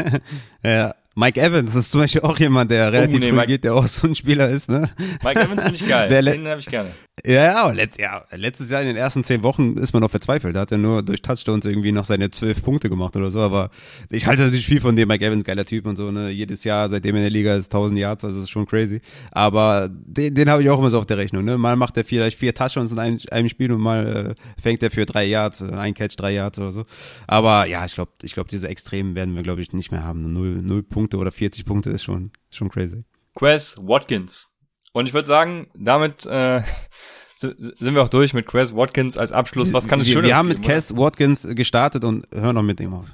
ja, 0.63 0.93
Mike 1.15 1.39
Evans 1.39 1.73
ist 1.73 1.89
zum 1.89 2.01
Beispiel 2.01 2.19
auch 2.19 2.37
jemand, 2.37 2.69
der 2.69 2.91
relativ 2.91 3.15
oh, 3.15 3.19
nee, 3.19 3.29
früh 3.29 3.35
Mike, 3.35 3.47
geht, 3.47 3.63
der 3.63 3.75
auch 3.75 3.87
so 3.87 4.05
ein 4.05 4.13
Spieler 4.13 4.49
ist, 4.49 4.69
ne? 4.69 4.89
Mike 5.23 5.39
Evans 5.39 5.63
finde 5.63 5.75
ich 5.75 5.87
geil. 5.87 6.09
Den 6.09 6.45
habe 6.45 6.59
ich 6.59 6.65
gerne. 6.65 6.91
Ja, 7.27 7.43
ja, 7.43 7.71
letzt, 7.71 7.97
ja, 7.97 8.23
letztes 8.35 8.69
Jahr 8.69 8.81
in 8.81 8.87
den 8.87 8.97
ersten 8.97 9.23
zehn 9.23 9.41
Wochen 9.41 9.77
ist 9.77 9.93
man 9.93 10.03
noch 10.03 10.11
verzweifelt. 10.11 10.55
Da 10.55 10.59
hat 10.61 10.71
er 10.71 10.77
nur 10.77 11.01
durch 11.01 11.23
Touchdowns 11.23 11.65
irgendwie 11.65 11.91
noch 11.91 12.05
seine 12.05 12.29
zwölf 12.29 12.61
Punkte 12.61 12.87
gemacht 12.87 13.15
oder 13.15 13.31
so. 13.31 13.39
Aber 13.39 13.71
ich 14.11 14.27
halte 14.27 14.43
natürlich 14.43 14.67
viel 14.67 14.79
von 14.79 14.95
dem 14.95 15.07
Mike 15.07 15.25
Evans, 15.25 15.43
geiler 15.43 15.65
Typ 15.65 15.87
und 15.87 15.95
so. 15.95 16.11
Ne? 16.11 16.29
Jedes 16.29 16.63
Jahr, 16.63 16.87
seitdem 16.87 17.15
er 17.15 17.21
in 17.21 17.23
der 17.23 17.31
Liga 17.31 17.55
ist, 17.55 17.65
1000 17.65 17.99
Yards, 17.99 18.25
also 18.25 18.41
ist 18.41 18.51
schon 18.51 18.67
crazy. 18.67 19.01
Aber 19.31 19.89
den, 19.89 20.35
den 20.35 20.49
habe 20.51 20.61
ich 20.61 20.69
auch 20.69 20.77
immer 20.77 20.91
so 20.91 20.99
auf 20.99 21.07
der 21.07 21.17
Rechnung. 21.17 21.43
Ne? 21.45 21.57
Mal 21.57 21.75
macht 21.75 21.97
er 21.97 22.03
vielleicht 22.03 22.37
vier 22.37 22.53
Touchdowns 22.53 22.91
in 22.91 22.99
einem, 22.99 23.19
einem 23.31 23.49
Spiel 23.49 23.71
und 23.71 23.81
mal 23.81 24.35
äh, 24.37 24.61
fängt 24.61 24.83
er 24.83 24.91
für 24.91 25.07
drei 25.07 25.25
Yards, 25.25 25.61
äh, 25.61 25.71
ein 25.71 25.95
Catch, 25.95 26.17
drei 26.17 26.33
Yards 26.33 26.59
oder 26.59 26.71
so. 26.71 26.85
Aber 27.25 27.65
ja, 27.65 27.83
ich 27.85 27.95
glaube, 27.95 28.11
ich 28.21 28.35
glaube, 28.35 28.49
diese 28.51 28.67
Extremen 28.67 29.15
werden 29.15 29.35
wir, 29.35 29.41
glaube 29.41 29.61
ich, 29.61 29.73
nicht 29.73 29.91
mehr 29.91 30.03
haben. 30.03 30.31
Null, 30.31 30.61
null 30.61 30.83
Punkte 30.83 31.17
oder 31.17 31.31
40 31.31 31.65
Punkte 31.65 31.89
ist 31.89 32.03
schon, 32.03 32.29
schon 32.51 32.69
crazy. 32.69 33.03
Quest 33.33 33.79
Watkins. 33.79 34.54
Und 34.95 35.07
ich 35.07 35.13
würde 35.13 35.27
sagen, 35.27 35.67
damit 35.77 36.25
äh, 36.25 36.61
sind 37.35 37.95
wir 37.95 38.01
auch 38.01 38.07
durch 38.07 38.33
mit 38.33 38.45
Chris 38.45 38.73
Watkins 38.73 39.17
als 39.17 39.33
Abschluss. 39.33 39.73
Was 39.73 39.89
kann 39.89 39.99
es 39.99 40.07
Schönes 40.07 40.23
Wir 40.23 40.37
haben 40.37 40.47
mit 40.47 40.63
Chris 40.63 40.95
Watkins 40.95 41.45
gestartet 41.51 42.05
und 42.05 42.25
hören 42.33 42.55
noch 42.55 42.63
mit 42.63 42.79
ihm 42.79 42.93
auf. 42.93 43.07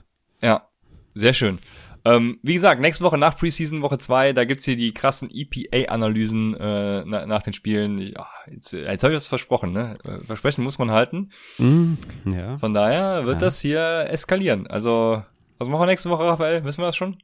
Ja, 0.44 0.68
sehr 1.16 1.34
schön. 1.34 1.58
Ähm, 2.06 2.38
wie 2.44 2.54
gesagt, 2.54 2.82
nächste 2.82 3.04
Woche 3.04 3.18
nach 3.18 3.36
Preseason, 3.36 3.82
Woche 3.82 3.98
zwei, 3.98 4.32
da 4.32 4.46
gibt's 4.46 4.66
hier 4.66 4.76
die 4.76 4.94
krassen 4.94 5.32
EPA-Analysen 5.34 6.56
äh, 6.56 7.04
na, 7.04 7.26
nach 7.26 7.42
den 7.42 7.54
Spielen. 7.54 7.98
Ich, 7.98 8.16
ach, 8.16 8.30
jetzt 8.46 8.74
jetzt 8.74 9.04
habe 9.04 9.14
ich 9.14 9.18
was 9.18 9.28
versprochen, 9.28 9.72
ne? 9.72 9.98
Versprechen 10.28 10.64
muss 10.64 10.78
man 10.78 10.92
halten. 10.92 11.32
Mm, 11.58 11.94
ja. 12.26 12.60
Von 12.60 12.76
daher 12.76 13.26
wird 13.26 13.42
ja. 13.42 13.48
das 13.48 13.60
hier 13.60 14.06
eskalieren. 14.08 14.68
Also, 14.68 15.24
was 15.58 15.68
machen 15.68 15.82
wir 15.82 15.88
nächste 15.88 16.12
Woche, 16.12 16.26
Raphael? 16.26 16.64
Wissen 16.64 16.82
wir 16.82 16.88
das 16.88 16.96
schon? 16.96 17.18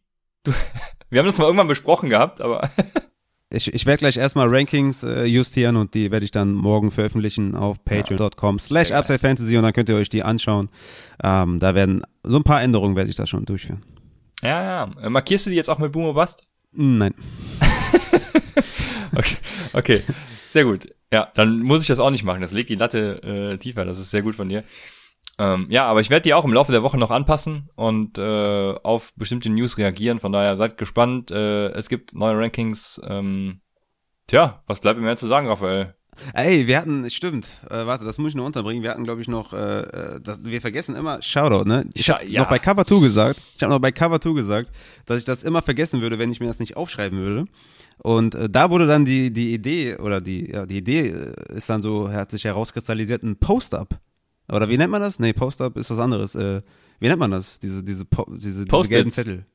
Du, 0.44 0.52
wir 1.12 1.20
haben 1.20 1.28
das 1.28 1.38
mal 1.38 1.46
irgendwann 1.46 1.68
besprochen 1.68 2.10
gehabt, 2.10 2.42
aber 2.42 2.72
ich, 3.50 3.74
ich 3.74 3.86
werde 3.86 4.00
gleich 4.00 4.18
erstmal 4.18 4.48
Rankings 4.50 5.04
äh, 5.04 5.24
justieren 5.24 5.78
und 5.78 5.94
die 5.94 6.12
werde 6.12 6.26
ich 6.26 6.32
dann 6.32 6.54
morgen 6.54 6.92
veröffentlichen 6.92 7.56
auf 7.56 7.84
patreon.com 7.84 8.60
slash 8.60 8.92
upside 8.92 9.20
fantasy 9.20 9.56
und 9.58 9.64
dann 9.64 9.74
könnt 9.74 9.90
ihr 9.90 9.96
euch 9.96 10.10
die 10.10 10.24
anschauen. 10.24 10.70
Ähm, 11.24 11.60
da 11.60 11.74
werden 11.74 12.02
so 12.24 12.38
ein 12.38 12.44
paar 12.44 12.62
Änderungen 12.62 12.96
werde 12.96 13.10
ich 13.10 13.16
da 13.16 13.26
schon 13.26 13.46
durchführen. 13.46 13.84
Ja, 14.44 14.64
ja. 14.64 14.92
Äh, 15.02 15.10
markierst 15.10 15.46
du 15.46 15.50
die 15.50 15.58
jetzt 15.58 15.70
auch 15.70 15.80
mit 15.80 15.92
Boomer 15.92 16.14
Bust? 16.14 16.44
Nein. 16.74 17.14
okay, 19.16 19.38
okay. 19.74 20.02
Sehr 20.46 20.66
gut. 20.66 20.90
Ja, 21.12 21.32
dann 21.36 21.62
muss 21.62 21.82
ich 21.82 21.88
das 21.88 22.00
auch 22.00 22.10
nicht 22.10 22.24
machen. 22.24 22.42
Das 22.42 22.52
legt 22.52 22.70
die 22.70 22.76
Latte 22.76 23.54
äh, 23.54 23.58
tiefer. 23.58 23.86
Das 23.86 23.98
ist 23.98 24.12
sehr 24.12 24.22
gut 24.22 24.36
von 24.36 24.50
dir. 24.50 24.64
Ähm, 25.40 25.68
ja, 25.70 25.86
aber 25.86 26.02
ich 26.02 26.10
werde 26.10 26.24
die 26.24 26.34
auch 26.34 26.46
im 26.46 26.54
Laufe 26.54 26.72
der 26.72 26.84
Woche 26.84 26.98
noch 26.98 27.12
anpassen 27.12 27.70
und 27.76 28.18
äh, 28.18 28.74
auf 28.84 29.14
bestimmte 29.16 29.50
News 29.50 29.78
reagieren. 29.78 30.20
Von 30.20 30.32
daher 30.32 30.58
seid 30.58 30.78
gespannt. 30.78 31.30
Äh, 31.30 31.70
es 31.70 31.90
gibt 31.90 32.16
neue 32.16 32.38
Rankings. 32.38 33.00
Ähm, 33.08 33.62
tja, 34.26 34.64
was 34.66 34.80
bleibt 34.80 35.00
mir 35.00 35.06
mehr 35.06 35.16
zu 35.16 35.28
sagen, 35.28 35.48
Raphael? 35.48 35.94
Ey, 36.34 36.66
wir 36.66 36.80
hatten, 36.80 37.08
stimmt, 37.10 37.48
äh, 37.70 37.86
warte, 37.86 38.04
das 38.04 38.18
muss 38.18 38.30
ich 38.30 38.36
nur 38.36 38.46
unterbringen. 38.46 38.82
Wir 38.82 38.90
hatten, 38.90 39.04
glaube 39.04 39.22
ich, 39.22 39.28
noch, 39.28 39.54
äh, 39.54 39.82
äh, 39.82 40.22
das, 40.22 40.40
wir 40.44 40.62
vergessen 40.62 40.96
immer 40.96 41.22
Shoutout, 41.22 41.66
ne? 41.66 41.88
Ich 41.94 42.10
habe 42.10 42.26
ja. 42.26 42.42
noch 42.42 42.50
bei 42.50 42.58
Cover 42.58 42.86
2 42.86 43.00
gesagt, 43.02 43.40
ich 43.56 43.62
habe 43.62 43.72
noch 43.72 43.80
bei 43.80 43.92
Cover 43.92 44.20
2 44.20 44.34
gesagt, 44.34 44.72
dass 45.06 45.20
ich 45.20 45.26
das 45.26 45.44
immer 45.44 45.62
vergessen 45.62 46.02
würde, 46.02 46.18
wenn 46.18 46.32
ich 46.32 46.40
mir 46.40 46.48
das 46.48 46.60
nicht 46.60 46.76
aufschreiben 46.76 47.20
würde. 47.20 47.46
Und 48.00 48.36
äh, 48.36 48.50
da 48.50 48.70
wurde 48.70 48.88
dann 48.88 49.06
die, 49.06 49.32
die 49.32 49.54
Idee, 49.54 49.98
oder 49.98 50.22
die, 50.22 50.52
ja, 50.52 50.66
die 50.66 50.78
Idee 50.78 51.10
äh, 51.10 51.56
ist 51.56 51.70
dann 51.70 51.82
so, 51.82 52.12
hat 52.12 52.32
sich 52.32 52.46
herauskristallisiert, 52.46 53.24
ein 53.24 53.38
Post-Up 53.38 54.00
oder 54.50 54.70
wie 54.70 54.78
nennt 54.78 54.92
man 54.92 55.02
das? 55.02 55.20
Nee, 55.20 55.34
Post-up 55.34 55.78
ist 55.78 55.90
was 55.90 56.00
anderes. 56.00 56.36
Äh, 56.36 56.62
wie 57.00 57.08
nennt 57.08 57.20
man 57.20 57.32
das? 57.32 57.60
Diese, 57.60 57.84
diese, 57.84 58.06
po 58.06 58.26
diese, 58.30 58.66
diese 58.66 58.90
gelben 58.90 59.12
Zettel. 59.12 59.46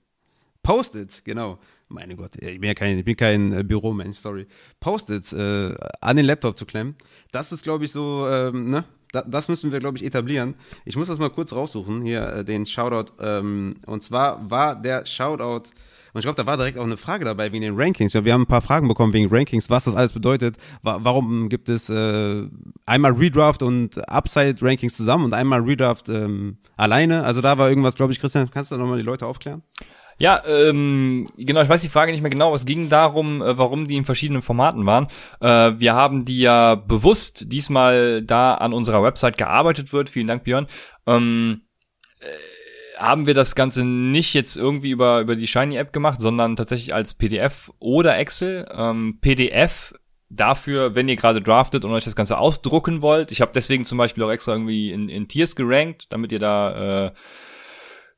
Post-its, 0.63 1.25
genau. 1.25 1.59
Meine 1.89 2.17
Gott, 2.17 2.37
ich 2.37 2.61
bin 2.61 2.69
ja 2.69 2.75
kein, 2.75 2.99
ich 2.99 3.05
bin 3.05 3.17
kein 3.17 3.53
äh, 3.53 3.65
Büromensch, 3.65 4.19
sorry. 4.19 4.47
Post-its 4.81 5.33
äh, 5.33 5.75
an 6.01 6.17
den 6.17 6.25
Laptop 6.25 6.57
zu 6.57 6.65
klemmen, 6.65 6.95
das 7.33 7.53
ist, 7.53 7.65
glaube 7.65 7.85
ich, 7.85 7.93
so, 7.93 8.27
ähm, 8.29 8.71
ne? 8.71 8.85
Da, 9.13 9.23
das 9.23 9.49
müssen 9.49 9.71
wir, 9.73 9.79
glaube 9.79 9.99
ich, 9.99 10.05
etablieren. 10.05 10.55
Ich 10.87 10.97
muss 10.97 11.09
das 11.09 11.19
mal 11.19 11.29
kurz 11.29 11.53
raussuchen, 11.53 12.01
hier 12.03 12.23
äh, 12.29 12.45
den 12.45 12.65
Shoutout. 12.65 13.13
Ähm, 13.21 13.75
und 13.85 14.03
zwar 14.03 14.51
war 14.51 14.81
der 14.81 15.05
Shoutout 15.05 15.69
und 16.13 16.19
ich 16.19 16.25
glaube, 16.25 16.37
da 16.37 16.47
war 16.47 16.57
direkt 16.57 16.79
auch 16.79 16.85
eine 16.85 16.97
Frage 16.97 17.25
dabei 17.25 17.53
wegen 17.53 17.63
den 17.63 17.75
Rankings. 17.77 18.13
Ja, 18.13 18.25
wir 18.25 18.33
haben 18.33 18.43
ein 18.43 18.47
paar 18.47 18.63
Fragen 18.63 18.89
bekommen 18.89 19.13
wegen 19.13 19.29
Rankings, 19.35 19.71
was 19.71 19.85
das 19.85 19.95
alles 19.95 20.13
bedeutet. 20.13 20.57
Wa 20.83 20.99
warum 21.03 21.49
gibt 21.49 21.69
es 21.69 21.89
äh, 21.89 22.49
einmal 22.87 23.13
Redraft 23.13 23.63
und 23.63 23.97
Upside-Rankings 24.09 24.97
zusammen 24.97 25.25
und 25.25 25.35
einmal 25.35 25.61
Redraft 25.61 26.09
ähm, 26.09 26.59
alleine? 26.77 27.25
Also 27.25 27.41
da 27.41 27.57
war 27.59 27.69
irgendwas, 27.69 27.95
glaube 27.95 28.13
ich, 28.13 28.21
Christian, 28.21 28.51
kannst 28.51 28.71
du 28.71 28.77
da 28.77 28.81
nochmal 28.83 28.99
die 28.99 29.05
Leute 29.05 29.27
aufklären? 29.27 29.63
Ja, 30.19 30.43
ähm, 30.47 31.27
genau, 31.37 31.63
ich 31.63 31.69
weiß 31.69 31.83
die 31.83 31.89
Frage 31.89 32.13
nicht 32.13 32.21
mehr 32.21 32.31
genau. 32.31 32.55
Es 32.55 32.67
ging 32.67 32.89
darum, 32.89 33.43
äh, 33.43 33.57
warum 33.57 33.87
die 33.87 33.97
in 33.97 34.05
verschiedenen 34.05 34.43
Formaten 34.43 34.87
waren. 34.87 35.09
Äh, 35.41 35.81
wir 35.81 35.95
haben 35.95 36.25
die 36.25 36.41
ja 36.41 36.75
bewusst 36.75 37.51
diesmal 37.51 38.23
da 38.23 38.55
an 38.55 38.73
unserer 38.73 39.03
Website 39.03 39.39
gearbeitet 39.39 39.93
wird. 39.93 40.11
Vielen 40.11 40.27
Dank, 40.27 40.45
Björn. 40.45 40.67
Ähm, 41.07 41.63
äh, 42.21 42.27
haben 43.03 43.27
wir 43.27 43.35
das 43.35 43.55
Ganze 43.55 43.85
nicht 43.85 44.33
jetzt 44.35 44.57
irgendwie 44.57 44.91
über, 44.91 45.21
über 45.21 45.37
die 45.37 45.49
Shiny-App 45.49 45.93
gemacht, 45.93 46.21
sondern 46.21 46.57
tatsächlich 46.57 46.95
als 46.95 47.15
PDF 47.15 47.73
oder 47.79 48.17
Excel. 48.17 48.69
Ähm, 48.73 49.19
PDF 49.21 49.93
dafür, 50.31 50.95
wenn 50.95 51.09
ihr 51.09 51.17
gerade 51.17 51.43
draftet 51.43 51.85
und 51.85 51.91
euch 51.93 52.05
das 52.05 52.17
Ganze 52.17 52.39
ausdrucken 52.39 53.03
wollt. 53.03 53.33
Ich 53.33 53.41
habe 53.41 53.53
deswegen 53.55 53.85
zum 53.85 53.99
Beispiel 53.99 54.23
auch 54.23 54.31
extra 54.31 54.53
irgendwie 54.53 54.93
in, 54.93 55.09
in 55.09 55.29
Tiers 55.29 55.57
gerankt, 55.57 56.07
damit 56.11 56.33
ihr 56.33 56.39
da 56.39 57.07
äh, 57.07 57.13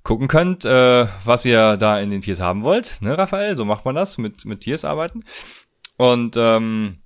gucken 0.03 0.29
könnt, 0.29 0.65
äh, 0.65 1.07
was 1.25 1.45
ihr 1.45 1.77
da 1.77 1.99
in 1.99 2.11
den 2.11 2.21
Tiers 2.21 2.41
haben 2.41 2.63
wollt. 2.63 2.99
Ne, 3.01 3.17
Raphael? 3.17 3.57
So 3.57 3.65
macht 3.65 3.85
man 3.85 3.95
das, 3.95 4.19
mit, 4.19 4.45
mit 4.45 4.61
Tiers 4.61 4.85
arbeiten. 4.85 5.25
Und 5.97 6.37
ähm, 6.37 6.99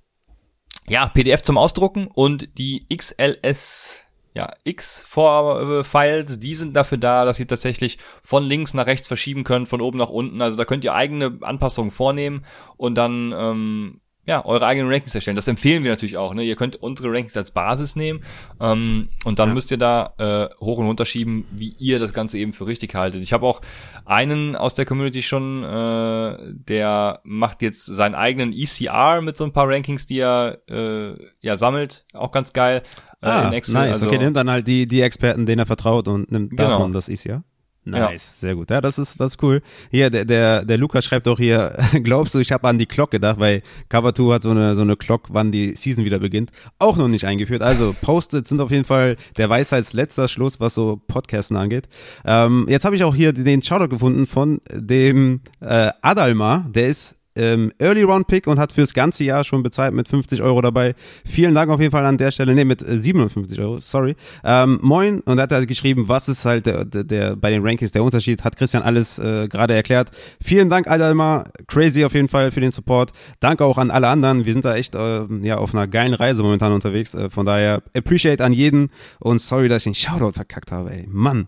ja, 0.87 1.07
PDF 1.07 1.41
zum 1.41 1.57
Ausdrucken 1.57 2.07
und 2.07 2.57
die 2.57 2.85
XLS 2.93 4.01
ja, 4.39 4.53
X-Files, 4.63 6.39
die 6.39 6.55
sind 6.55 6.73
dafür 6.73 6.97
da, 6.97 7.25
dass 7.25 7.41
ihr 7.41 7.47
tatsächlich 7.47 7.97
von 8.23 8.45
links 8.45 8.73
nach 8.73 8.85
rechts 8.85 9.09
verschieben 9.09 9.43
könnt, 9.43 9.67
von 9.67 9.81
oben 9.81 9.97
nach 9.97 10.07
unten. 10.07 10.41
Also 10.41 10.57
da 10.57 10.63
könnt 10.63 10.85
ihr 10.85 10.93
eigene 10.93 11.39
Anpassungen 11.41 11.91
vornehmen 11.91 12.45
und 12.77 12.95
dann 12.95 13.33
ähm, 13.35 13.99
ja, 14.25 14.45
eure 14.45 14.65
eigenen 14.67 14.91
Rankings 14.91 15.15
erstellen. 15.15 15.35
Das 15.35 15.47
empfehlen 15.47 15.83
wir 15.83 15.91
natürlich 15.91 16.17
auch. 16.17 16.33
Ne? 16.33 16.43
Ihr 16.43 16.55
könnt 16.55 16.75
unsere 16.75 17.09
Rankings 17.09 17.35
als 17.35 17.51
Basis 17.51 17.95
nehmen 17.95 18.23
ähm, 18.59 19.09
und 19.23 19.39
dann 19.39 19.49
ja. 19.49 19.53
müsst 19.55 19.71
ihr 19.71 19.77
da 19.77 20.13
äh, 20.17 20.53
hoch 20.59 20.77
und 20.77 20.85
runter 20.85 21.05
schieben, 21.05 21.45
wie 21.51 21.75
ihr 21.79 21.97
das 21.97 22.13
Ganze 22.13 22.37
eben 22.37 22.53
für 22.53 22.67
richtig 22.67 22.93
haltet. 22.93 23.23
Ich 23.23 23.33
habe 23.33 23.45
auch 23.45 23.61
einen 24.05 24.55
aus 24.55 24.75
der 24.75 24.85
Community 24.85 25.23
schon, 25.23 25.63
äh, 25.63 26.37
der 26.53 27.21
macht 27.23 27.61
jetzt 27.61 27.85
seinen 27.85 28.13
eigenen 28.13 28.53
ECR 28.53 29.21
mit 29.21 29.35
so 29.35 29.45
ein 29.45 29.53
paar 29.53 29.67
Rankings, 29.67 30.05
die 30.05 30.19
er 30.19 30.59
äh, 30.69 31.15
ja 31.41 31.55
sammelt. 31.55 32.05
Auch 32.13 32.31
ganz 32.31 32.53
geil. 32.53 32.83
Äh, 33.21 33.27
ah, 33.27 33.51
Excel, 33.51 33.73
nice. 33.73 33.93
Also, 33.93 34.07
okay, 34.07 34.17
nimmt 34.17 34.37
dann 34.37 34.49
halt 34.49 34.67
die, 34.67 34.87
die 34.87 35.01
Experten, 35.01 35.45
denen 35.45 35.59
er 35.59 35.65
vertraut 35.65 36.07
und 36.07 36.31
nimmt 36.31 36.51
genau. 36.51 36.69
davon 36.69 36.91
das 36.91 37.09
ECR. 37.09 37.43
Nice, 37.91 38.39
sehr 38.39 38.55
gut. 38.55 38.69
Ja, 38.69 38.81
das 38.81 38.97
ist, 38.97 39.19
das 39.19 39.33
ist 39.33 39.43
cool. 39.43 39.61
Hier, 39.91 40.09
der, 40.09 40.25
der, 40.25 40.65
der 40.65 40.77
Lukas 40.77 41.05
schreibt 41.05 41.27
auch 41.27 41.37
hier, 41.37 41.77
glaubst 42.03 42.33
du, 42.33 42.39
ich 42.39 42.51
habe 42.51 42.67
an 42.67 42.77
die 42.77 42.85
Clock 42.85 43.11
gedacht, 43.11 43.39
weil 43.39 43.61
Cover 43.89 44.13
2 44.13 44.33
hat 44.33 44.43
so 44.43 44.51
eine, 44.51 44.75
so 44.75 44.81
eine 44.81 44.95
Clock, 44.95 45.27
wann 45.29 45.51
die 45.51 45.75
Season 45.75 46.05
wieder 46.05 46.19
beginnt, 46.19 46.51
auch 46.79 46.97
noch 46.97 47.07
nicht 47.07 47.25
eingeführt. 47.25 47.61
Also 47.61 47.95
Post-its 48.01 48.49
sind 48.49 48.61
auf 48.61 48.71
jeden 48.71 48.85
Fall 48.85 49.17
der 49.37 49.49
Weisheits 49.49 49.93
letzter 49.93 50.27
Schluss, 50.27 50.59
was 50.59 50.73
so 50.73 51.01
Podcasten 51.07 51.57
angeht. 51.57 51.87
Ähm, 52.25 52.65
jetzt 52.69 52.85
habe 52.85 52.95
ich 52.95 53.03
auch 53.03 53.15
hier 53.15 53.33
den 53.33 53.61
Shoutout 53.61 53.89
gefunden 53.89 54.25
von 54.25 54.61
dem 54.71 55.41
äh, 55.61 55.91
Adalma, 56.01 56.65
der 56.69 56.87
ist 56.87 57.18
ähm, 57.35 57.71
Early 57.79 58.03
Round 58.03 58.27
Pick 58.27 58.47
und 58.47 58.59
hat 58.59 58.71
fürs 58.71 58.93
ganze 58.93 59.23
Jahr 59.23 59.43
schon 59.43 59.63
bezahlt 59.63 59.93
mit 59.93 60.07
50 60.07 60.41
Euro 60.41 60.61
dabei. 60.61 60.95
Vielen 61.25 61.55
Dank 61.55 61.71
auf 61.71 61.79
jeden 61.79 61.91
Fall 61.91 62.05
an 62.05 62.17
der 62.17 62.31
Stelle. 62.31 62.53
Nee, 62.55 62.65
mit 62.65 62.81
äh, 62.81 62.97
57 62.97 63.59
Euro, 63.59 63.79
sorry. 63.79 64.15
Ähm, 64.43 64.79
moin. 64.81 65.21
Und 65.21 65.37
er 65.37 65.43
hat 65.43 65.51
halt 65.51 65.67
geschrieben, 65.67 66.07
was 66.07 66.27
ist 66.29 66.45
halt 66.45 66.65
der, 66.65 66.85
der, 66.85 67.03
der 67.03 67.35
bei 67.35 67.49
den 67.49 67.65
Rankings 67.65 67.91
der 67.91 68.03
Unterschied. 68.03 68.43
Hat 68.43 68.57
Christian 68.57 68.83
alles 68.83 69.19
äh, 69.19 69.47
gerade 69.47 69.73
erklärt. 69.73 70.09
Vielen 70.41 70.69
Dank, 70.69 70.87
Adalma. 70.87 71.45
Crazy 71.67 72.03
auf 72.03 72.13
jeden 72.13 72.27
Fall 72.27 72.51
für 72.51 72.61
den 72.61 72.71
Support. 72.71 73.11
Danke 73.39 73.63
auch 73.65 73.77
an 73.77 73.91
alle 73.91 74.07
anderen. 74.07 74.45
Wir 74.45 74.53
sind 74.53 74.65
da 74.65 74.75
echt 74.75 74.95
äh, 74.95 75.25
ja 75.41 75.57
auf 75.57 75.73
einer 75.73 75.87
geilen 75.87 76.13
Reise 76.13 76.43
momentan 76.43 76.73
unterwegs. 76.73 77.13
Äh, 77.13 77.29
von 77.29 77.45
daher 77.45 77.81
appreciate 77.95 78.43
an 78.43 78.53
jeden 78.53 78.89
und 79.19 79.39
sorry, 79.39 79.69
dass 79.69 79.85
ich 79.85 79.91
den 79.91 79.95
Shoutout 79.95 80.33
verkackt 80.33 80.71
habe, 80.71 80.91
ey. 80.91 81.05
Mann. 81.07 81.47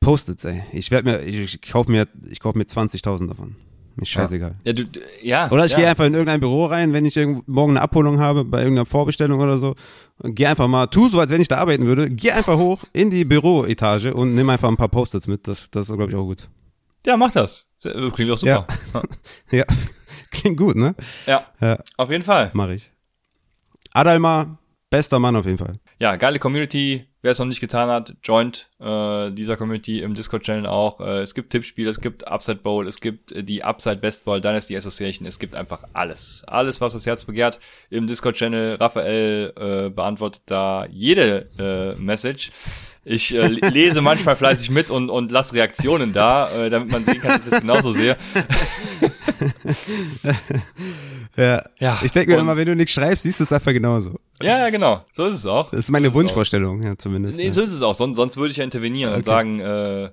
Post-its, 0.00 0.44
ey. 0.44 0.62
Ich 0.72 0.90
werde 0.90 1.10
mir, 1.10 1.22
ich, 1.22 1.54
ich 1.54 1.62
kaufe 1.62 1.90
mir, 1.90 2.06
ich 2.28 2.40
kaufe 2.40 2.58
mir 2.58 2.64
20.000 2.64 3.28
davon. 3.28 3.56
Mir 3.96 4.04
scheißegal. 4.04 4.54
Ja, 4.64 4.72
du, 4.74 4.84
du- 4.86 5.00
ja. 5.22 5.50
Oder 5.50 5.64
ich 5.64 5.72
ja. 5.72 5.78
gehe 5.78 5.88
einfach 5.88 6.04
in 6.04 6.12
irgendein 6.12 6.40
Büro 6.40 6.66
rein, 6.66 6.92
wenn 6.92 7.06
ich 7.06 7.16
irgend- 7.16 7.48
morgen 7.48 7.72
eine 7.72 7.80
Abholung 7.82 8.20
habe, 8.20 8.44
bei 8.44 8.58
irgendeiner 8.58 8.84
Vorbestellung 8.86 9.40
oder 9.40 9.56
so. 9.58 9.74
Und 10.18 10.34
Geh 10.34 10.46
einfach 10.46 10.68
mal, 10.68 10.86
tu 10.88 11.08
so, 11.08 11.18
als 11.18 11.30
wenn 11.30 11.40
ich 11.40 11.48
da 11.48 11.56
arbeiten 11.56 11.86
würde. 11.86 12.10
Geh 12.10 12.32
einfach 12.32 12.56
hoch 12.58 12.84
in 12.92 13.08
die 13.10 13.24
Büroetage 13.24 14.12
und 14.14 14.34
nimm 14.34 14.48
einfach 14.50 14.68
ein 14.68 14.76
paar 14.76 14.88
Post-its 14.90 15.26
mit. 15.26 15.48
Das, 15.48 15.70
das 15.70 15.88
ist, 15.88 15.96
glaube 15.96 16.10
ich, 16.12 16.16
auch 16.16 16.24
gut. 16.24 16.48
Ja, 17.06 17.16
mach 17.16 17.32
das. 17.32 17.68
Sehr- 17.78 17.92
Klingt 18.10 18.30
doch 18.30 18.38
super. 18.38 18.66
Ja. 19.50 19.64
Klingt 20.30 20.58
gut, 20.58 20.76
ne? 20.76 20.94
Ja, 21.26 21.44
Ja, 21.60 21.78
auf 21.96 22.10
jeden 22.10 22.24
Fall. 22.24 22.50
mach 22.52 22.68
ich. 22.68 22.90
Adalma, 23.92 24.58
bester 24.90 25.18
Mann 25.18 25.36
auf 25.36 25.46
jeden 25.46 25.58
Fall. 25.58 25.74
Ja, 25.98 26.16
geile 26.16 26.38
Community. 26.38 27.06
Wer 27.22 27.32
es 27.32 27.38
noch 27.40 27.46
nicht 27.46 27.60
getan 27.60 27.88
hat, 27.88 28.14
joint 28.22 28.68
äh, 28.78 29.32
dieser 29.32 29.56
Community 29.56 30.00
im 30.00 30.14
Discord-Channel 30.14 30.66
auch. 30.66 31.00
Äh, 31.00 31.22
es 31.22 31.34
gibt 31.34 31.50
Tippspiele, 31.50 31.90
es 31.90 32.00
gibt 32.00 32.26
Upside 32.28 32.58
Bowl, 32.58 32.86
es 32.86 33.00
gibt 33.00 33.32
äh, 33.32 33.42
die 33.42 33.64
Upside 33.64 33.96
Best 33.96 34.24
Ball 34.24 34.40
Dynasty 34.40 34.76
Association. 34.76 35.26
Es 35.26 35.40
gibt 35.40 35.56
einfach 35.56 35.82
alles. 35.92 36.44
Alles, 36.46 36.80
was 36.80 36.92
das 36.92 37.04
Herz 37.04 37.24
begehrt 37.24 37.58
im 37.90 38.06
Discord-Channel. 38.06 38.76
Raphael 38.76 39.52
äh, 39.56 39.90
beantwortet 39.90 40.42
da 40.46 40.86
jede 40.88 41.48
äh, 41.58 42.00
Message. 42.00 42.50
Ich 43.04 43.34
äh, 43.34 43.46
lese 43.46 44.02
manchmal 44.02 44.36
fleißig 44.36 44.70
mit 44.70 44.90
und, 44.90 45.10
und 45.10 45.30
lasse 45.32 45.54
Reaktionen 45.54 46.12
da, 46.12 46.50
äh, 46.50 46.70
damit 46.70 46.90
man 46.90 47.04
sehen 47.04 47.20
kann, 47.20 47.38
dass 47.38 47.46
ich 47.46 47.52
es 47.52 47.60
genauso 47.60 47.92
sehe. 47.92 48.16
Ja. 51.36 51.62
Ja, 51.78 52.00
Ich 52.02 52.12
denke 52.12 52.32
mir 52.32 52.38
immer, 52.38 52.56
wenn 52.56 52.66
du 52.66 52.74
nichts 52.74 52.92
schreibst, 52.92 53.24
siehst 53.24 53.40
du 53.40 53.44
es 53.44 53.52
einfach 53.52 53.72
genauso. 53.72 54.18
Ja, 54.42 54.58
ja, 54.58 54.70
genau. 54.70 55.04
So 55.12 55.26
ist 55.26 55.34
es 55.36 55.46
auch. 55.46 55.70
Das 55.70 55.80
ist 55.80 55.90
meine 55.90 56.08
So. 56.10 56.14
Wunschvorstellung, 56.14 56.82
ja, 56.82 56.96
zumindest. 56.98 57.38
Nee, 57.38 57.46
ne? 57.46 57.52
so 57.52 57.62
ist 57.62 57.70
es 57.72 57.82
auch. 57.82 57.94
Sonst, 57.94 58.16
sonst 58.16 58.36
würde 58.36 58.50
ich 58.50 58.56
ja 58.58 58.64
intervenieren 58.64 59.12
und 59.14 59.20
Okay. 59.20 59.24
sagen, 59.30 59.60
äh, 59.60 60.10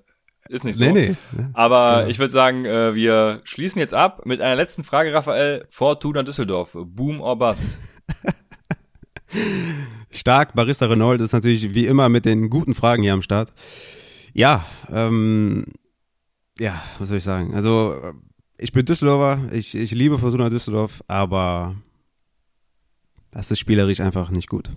ist 0.50 0.64
nicht 0.66 0.78
so. 0.78 0.86
nee, 0.86 0.92
nee. 0.92 1.16
ne? 1.32 1.50
Aber 1.54 2.02
Ja. 2.04 2.08
ich 2.08 2.20
würde 2.20 2.32
sagen, 2.32 2.66
äh, 2.66 2.96
wir 2.96 3.42
schließen 3.44 3.80
jetzt 3.80 3.94
ab 3.94 4.26
mit 4.26 4.42
einer 4.42 4.56
letzten 4.56 4.84
Frage, 4.84 5.14
Raphael. 5.14 5.66
Fortuna 5.70 6.24
Düsseldorf. 6.24 6.72
Boom 6.74 7.22
or 7.22 7.38
bust? 7.38 7.78
Stark, 10.12 10.54
Barista 10.54 10.86
Renault 10.86 11.20
ist 11.22 11.34
natürlich 11.34 11.74
wie 11.74 11.86
immer 11.88 12.08
mit 12.10 12.26
den 12.26 12.50
guten 12.50 12.74
Fragen 12.76 13.04
hier 13.04 13.14
am 13.14 13.22
Start. 13.24 13.52
Ja, 14.34 14.66
ähm, 14.92 15.66
ja, 16.60 16.82
was 17.00 17.08
soll 17.10 17.18
ich 17.18 17.24
sagen? 17.24 17.54
Also, 17.56 17.94
äh, 18.02 18.14
ich 18.58 18.72
bin 18.72 18.86
Düsseldorfer, 18.86 19.52
ich, 19.52 19.76
ich 19.76 19.92
liebe 19.92 20.20
Fortuna 20.20 20.50
Düsseldorf, 20.50 21.04
aber 21.08 21.76
das 23.34 23.52
ist 23.52 23.60
spielerisch 23.60 24.00
einfach 24.00 24.30
nicht 24.30 24.50
gut. 24.50 24.70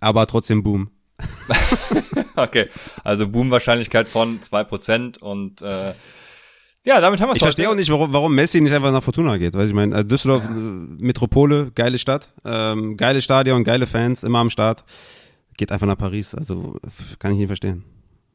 Aber 0.00 0.26
trotzdem 0.26 0.62
Boom. 0.62 0.90
okay, 2.36 2.68
also 3.04 3.28
Boom-Wahrscheinlichkeit 3.28 4.08
von 4.08 4.40
2% 4.40 5.20
und 5.20 5.62
äh, 5.62 5.94
ja, 6.86 7.00
damit 7.00 7.20
haben 7.20 7.28
wir 7.28 7.32
es 7.32 7.36
Ich 7.38 7.42
verstehe 7.42 7.70
auch 7.70 7.74
nicht, 7.74 7.90
warum, 7.90 8.12
warum 8.12 8.34
Messi 8.34 8.60
nicht 8.60 8.72
einfach 8.72 8.92
nach 8.92 9.02
Fortuna 9.02 9.38
geht. 9.38 9.54
Weil 9.54 9.68
ich 9.68 9.72
meine, 9.72 9.94
also 9.94 10.06
Düsseldorf, 10.06 10.44
äh, 10.44 10.48
Metropole, 10.50 11.72
geile 11.74 11.98
Stadt, 11.98 12.28
ähm, 12.44 12.98
geile 12.98 13.22
Stadion, 13.22 13.64
geile 13.64 13.86
Fans, 13.86 14.22
immer 14.22 14.40
am 14.40 14.50
Start. 14.50 14.84
Geht 15.56 15.72
einfach 15.72 15.86
nach 15.86 15.96
Paris. 15.96 16.34
Also 16.34 16.78
kann 17.18 17.32
ich 17.32 17.38
nicht 17.38 17.46
verstehen. 17.46 17.84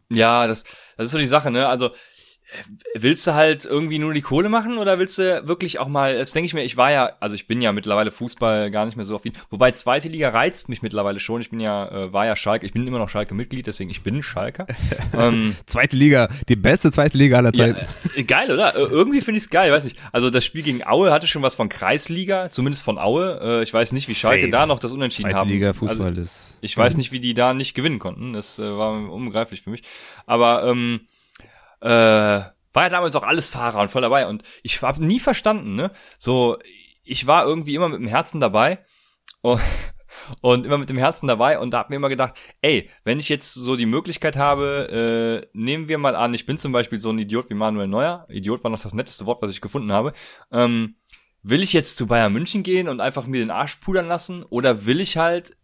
Ja, 0.09 0.47
das, 0.47 0.63
das 0.97 1.07
ist 1.07 1.11
so 1.11 1.19
die 1.19 1.27
Sache, 1.27 1.51
ne? 1.51 1.67
Also 1.67 1.87
äh, 1.87 1.91
willst 2.95 3.27
du 3.27 3.33
halt 3.35 3.65
irgendwie 3.65 3.99
nur 3.99 4.13
die 4.13 4.21
Kohle 4.21 4.49
machen 4.49 4.77
oder 4.77 4.97
willst 4.99 5.17
du 5.19 5.47
wirklich 5.47 5.79
auch 5.79 5.87
mal, 5.87 6.17
das 6.17 6.31
denke 6.31 6.45
ich 6.47 6.53
mir, 6.53 6.63
ich 6.63 6.77
war 6.77 6.91
ja, 6.91 7.11
also 7.19 7.35
ich 7.35 7.47
bin 7.47 7.61
ja 7.61 7.71
mittlerweile 7.71 8.11
Fußball 8.11 8.71
gar 8.71 8.85
nicht 8.85 8.95
mehr 8.95 9.05
so 9.05 9.15
affin, 9.15 9.33
wobei 9.49 9.71
zweite 9.71 10.07
Liga 10.07 10.29
reizt 10.29 10.69
mich 10.69 10.81
mittlerweile 10.81 11.19
schon, 11.19 11.41
ich 11.41 11.49
bin 11.49 11.59
ja, 11.59 11.87
äh, 11.89 12.13
war 12.13 12.25
ja 12.25 12.35
Schalke, 12.35 12.65
ich 12.65 12.73
bin 12.73 12.85
immer 12.87 12.97
noch 12.99 13.09
Schalke-Mitglied, 13.09 13.67
deswegen 13.67 13.89
ich 13.89 14.01
bin 14.01 14.21
Schalker. 14.23 14.65
ähm, 15.17 15.55
Zweite 15.65 15.95
Liga, 15.95 16.29
die 16.47 16.55
beste 16.55 16.91
zweite 16.91 17.17
Liga 17.17 17.37
aller 17.37 17.53
Ja, 17.53 17.67
Zeiten. 17.73 17.87
äh, 18.15 18.23
geil, 18.23 18.51
oder? 18.51 18.75
Äh, 18.75 18.79
Irgendwie 18.83 19.21
finde 19.21 19.37
ich 19.37 19.43
es 19.45 19.49
geil, 19.49 19.71
weiß 19.71 19.83
nicht. 19.83 19.97
Also 20.11 20.29
das 20.29 20.43
Spiel 20.45 20.63
gegen 20.63 20.85
Aue 20.85 21.11
hatte 21.11 21.27
schon 21.27 21.41
was 21.43 21.55
von 21.55 21.69
Kreisliga, 21.69 22.49
zumindest 22.49 22.83
von 22.83 22.97
Aue. 22.97 23.39
Äh, 23.41 23.63
ich 23.63 23.73
weiß 23.73 23.91
nicht, 23.91 24.07
wie 24.09 24.15
Schalke 24.15 24.41
Safe. 24.41 24.51
da 24.51 24.65
noch 24.65 24.79
das 24.79 24.91
Unentschieden 24.91 25.29
Zweite 25.29 25.39
haben. 25.39 25.49
Liga 25.49 25.73
Fußball 25.73 26.07
Also, 26.09 26.21
ist. 26.21 26.57
ich 26.61 26.75
weiß 26.75 26.97
nicht, 26.97 27.11
wie 27.11 27.19
die 27.19 27.33
da 27.33 27.53
nicht 27.53 27.73
gewinnen 27.75 27.99
konnten. 27.99 28.33
Das 28.33 28.57
äh, 28.59 28.63
war 28.77 28.91
unbegreiflich 29.11 29.61
für 29.61 29.69
mich. 29.69 29.83
Aber 30.25 30.65
ähm, 30.65 31.01
äh, 31.81 31.87
war 32.73 32.83
ja 32.83 32.89
damals 32.89 33.15
auch 33.15 33.23
alles 33.23 33.49
Fahrer 33.49 33.81
und 33.81 33.91
voll 33.91 34.01
dabei. 34.01 34.27
Und 34.27 34.43
ich 34.63 34.81
habe 34.81 35.03
nie 35.03 35.19
verstanden, 35.19 35.75
ne? 35.75 35.91
So, 36.17 36.57
ich 37.03 37.25
war 37.27 37.45
irgendwie 37.45 37.75
immer 37.75 37.89
mit 37.89 37.99
dem 37.99 38.07
Herzen 38.07 38.39
dabei. 38.39 38.79
Und, 39.41 39.61
und 40.41 40.65
immer 40.65 40.77
mit 40.77 40.89
dem 40.89 40.97
Herzen 40.97 41.27
dabei 41.27 41.59
und 41.59 41.71
da 41.71 41.79
hab 41.79 41.89
mir 41.89 41.95
immer 41.95 42.09
gedacht, 42.09 42.35
ey, 42.61 42.89
wenn 43.03 43.19
ich 43.19 43.29
jetzt 43.29 43.53
so 43.53 43.75
die 43.75 43.85
Möglichkeit 43.85 44.37
habe, 44.37 45.43
äh, 45.43 45.47
nehmen 45.53 45.87
wir 45.87 45.97
mal 45.97 46.15
an, 46.15 46.33
ich 46.33 46.45
bin 46.45 46.57
zum 46.57 46.71
Beispiel 46.71 46.99
so 46.99 47.09
ein 47.09 47.19
Idiot 47.19 47.49
wie 47.49 47.55
Manuel 47.55 47.87
Neuer, 47.87 48.25
Idiot 48.29 48.63
war 48.63 48.71
noch 48.71 48.81
das 48.81 48.93
netteste 48.93 49.25
Wort, 49.25 49.41
was 49.41 49.51
ich 49.51 49.61
gefunden 49.61 49.91
habe, 49.91 50.13
ähm, 50.51 50.95
will 51.41 51.63
ich 51.63 51.73
jetzt 51.73 51.97
zu 51.97 52.07
Bayern 52.07 52.33
München 52.33 52.63
gehen 52.63 52.89
und 52.89 53.01
einfach 53.01 53.25
mir 53.25 53.39
den 53.39 53.51
Arsch 53.51 53.77
pudern 53.77 54.07
lassen 54.07 54.43
oder 54.49 54.85
will 54.85 54.99
ich 54.99 55.17
halt 55.17 55.55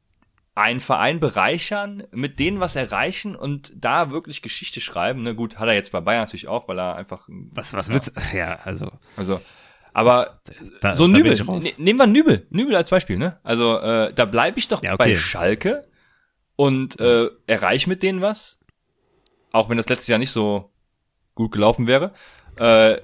einen 0.56 0.80
Verein 0.80 1.19
bereichern, 1.19 2.03
mit 2.11 2.40
denen 2.40 2.61
was 2.61 2.77
erreichen 2.77 3.36
und 3.36 3.73
da 3.76 4.10
wirklich 4.11 4.41
Geschichte 4.41 4.80
schreiben. 4.80 5.22
Ne, 5.22 5.36
gut, 5.36 5.60
hat 5.60 5.68
er 5.68 5.73
jetzt 5.73 5.91
bei 5.91 5.99
Bayern 5.99 6.22
natürlich 6.23 6.48
auch, 6.48 6.68
weil 6.69 6.80
er 6.80 6.95
einfach, 6.95 7.27
Was, 7.27 7.73
was 7.73 7.90
willst 7.90 8.07
du? 8.15 8.22
Ja, 8.38 8.60
also. 8.64 8.90
also, 9.18 9.41
aber 9.94 10.40
Da, 10.80 10.95
so 10.95 11.07
da 11.07 11.18
Nübel, 11.18 11.36
ne, 11.36 11.72
nehmen 11.77 11.99
wir 11.99 12.07
Nübel, 12.07 12.48
Nübel 12.49 12.76
als 12.76 12.90
Beispiel, 12.90 13.18
ne? 13.18 13.38
Also 13.44 13.77
äh, 13.80 14.14
da 14.14 14.26
bleibe 14.26 14.57
ich 14.57 14.69
doch 14.69 14.82
Ja, 14.82 14.94
okay. 14.94 14.98
bei 15.11 15.15
Schalke 15.18 15.88
und 16.56 16.99
äh, 17.02 17.30
erreiche 17.48 17.90
mit 17.90 18.02
denen 18.02 18.22
was, 18.22 18.60
auch 19.52 19.69
wenn 19.69 19.77
das 19.77 19.90
letztes 19.90 20.07
Jahr 20.07 20.19
nicht 20.19 20.32
so 20.32 20.72
gut 21.34 21.52
gelaufen 21.52 21.86
wäre. 21.88 22.14
Äh, 22.60 23.02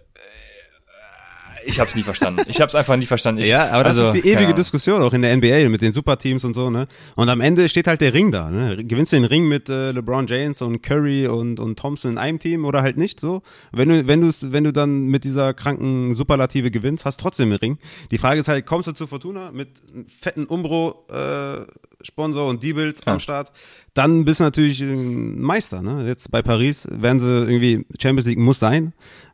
ich 1.65 1.79
habe 1.79 1.89
es 1.89 1.95
nie 1.95 2.03
verstanden. 2.03 2.41
Ich 2.47 2.59
habe 2.61 2.69
es 2.69 2.75
einfach 2.75 2.95
nie 2.97 3.05
verstanden. 3.05 3.41
Ich, 3.41 3.47
ja, 3.47 3.69
aber 3.71 3.83
das 3.83 3.97
also, 3.97 4.11
ist 4.11 4.23
die 4.25 4.29
ewige. 4.29 4.53
Diskussion 4.53 5.01
auch 5.01 5.13
in 5.13 5.21
der 5.21 5.35
NBA 5.35 5.69
mit 5.69 5.81
den 5.81 5.93
Superteams 5.93 6.43
und 6.43 6.53
so, 6.53 6.69
ne? 6.69 6.87
Und 7.15 7.29
am 7.29 7.41
Ende 7.41 7.67
steht 7.69 7.87
halt 7.87 8.01
der 8.01 8.13
Ring 8.13 8.31
da, 8.31 8.49
ne? 8.49 8.83
Gewinnst 8.83 9.11
du 9.11 9.17
den 9.17 9.25
Ring 9.25 9.47
mit 9.47 9.69
äh, 9.69 9.91
LeBron 9.91 10.27
James 10.27 10.61
und 10.61 10.81
Curry 10.81 11.27
und 11.27 11.59
und 11.59 11.77
Thompson 11.79 12.11
in 12.11 12.17
einem 12.17 12.39
Team 12.39 12.65
oder 12.65 12.81
halt 12.81 12.97
nicht 12.97 13.19
so? 13.19 13.41
Wenn 13.71 13.89
du 13.89 14.07
wenn 14.07 14.21
du 14.21 14.31
wenn 14.41 14.63
du 14.63 14.73
dann 14.73 15.05
mit 15.07 15.23
dieser 15.23 15.53
kranken 15.53 16.13
Superlative 16.13 16.71
gewinnst, 16.71 17.05
hast 17.05 17.19
trotzdem 17.19 17.49
den 17.49 17.59
Ring. 17.59 17.77
Die 18.11 18.17
Frage 18.17 18.39
ist 18.39 18.47
halt, 18.47 18.65
kommst 18.65 18.87
du 18.87 18.91
zu 18.91 19.07
Fortuna 19.07 19.51
mit 19.51 19.69
einem 19.93 20.07
fetten 20.07 20.45
Umbro 20.45 21.05
äh, 21.11 21.65
Sponsor 22.03 22.49
und 22.49 22.63
Diebels 22.63 23.01
Ja. 23.05 23.13
am 23.13 23.19
Start, 23.19 23.51
dann 23.93 24.23
bist 24.23 24.39
du 24.39 24.45
natürlich 24.45 24.81
ein 24.81 25.41
Meister, 25.41 25.81
ne? 25.81 26.05
Jetzt 26.07 26.31
bei 26.31 26.41
Paris 26.41 26.87
werden 26.89 27.19
sie 27.19 27.27
irgendwie 27.27 27.85
Champions 28.01 28.25
League 28.27 28.39
muss 28.39 28.59
sein. 28.59 28.93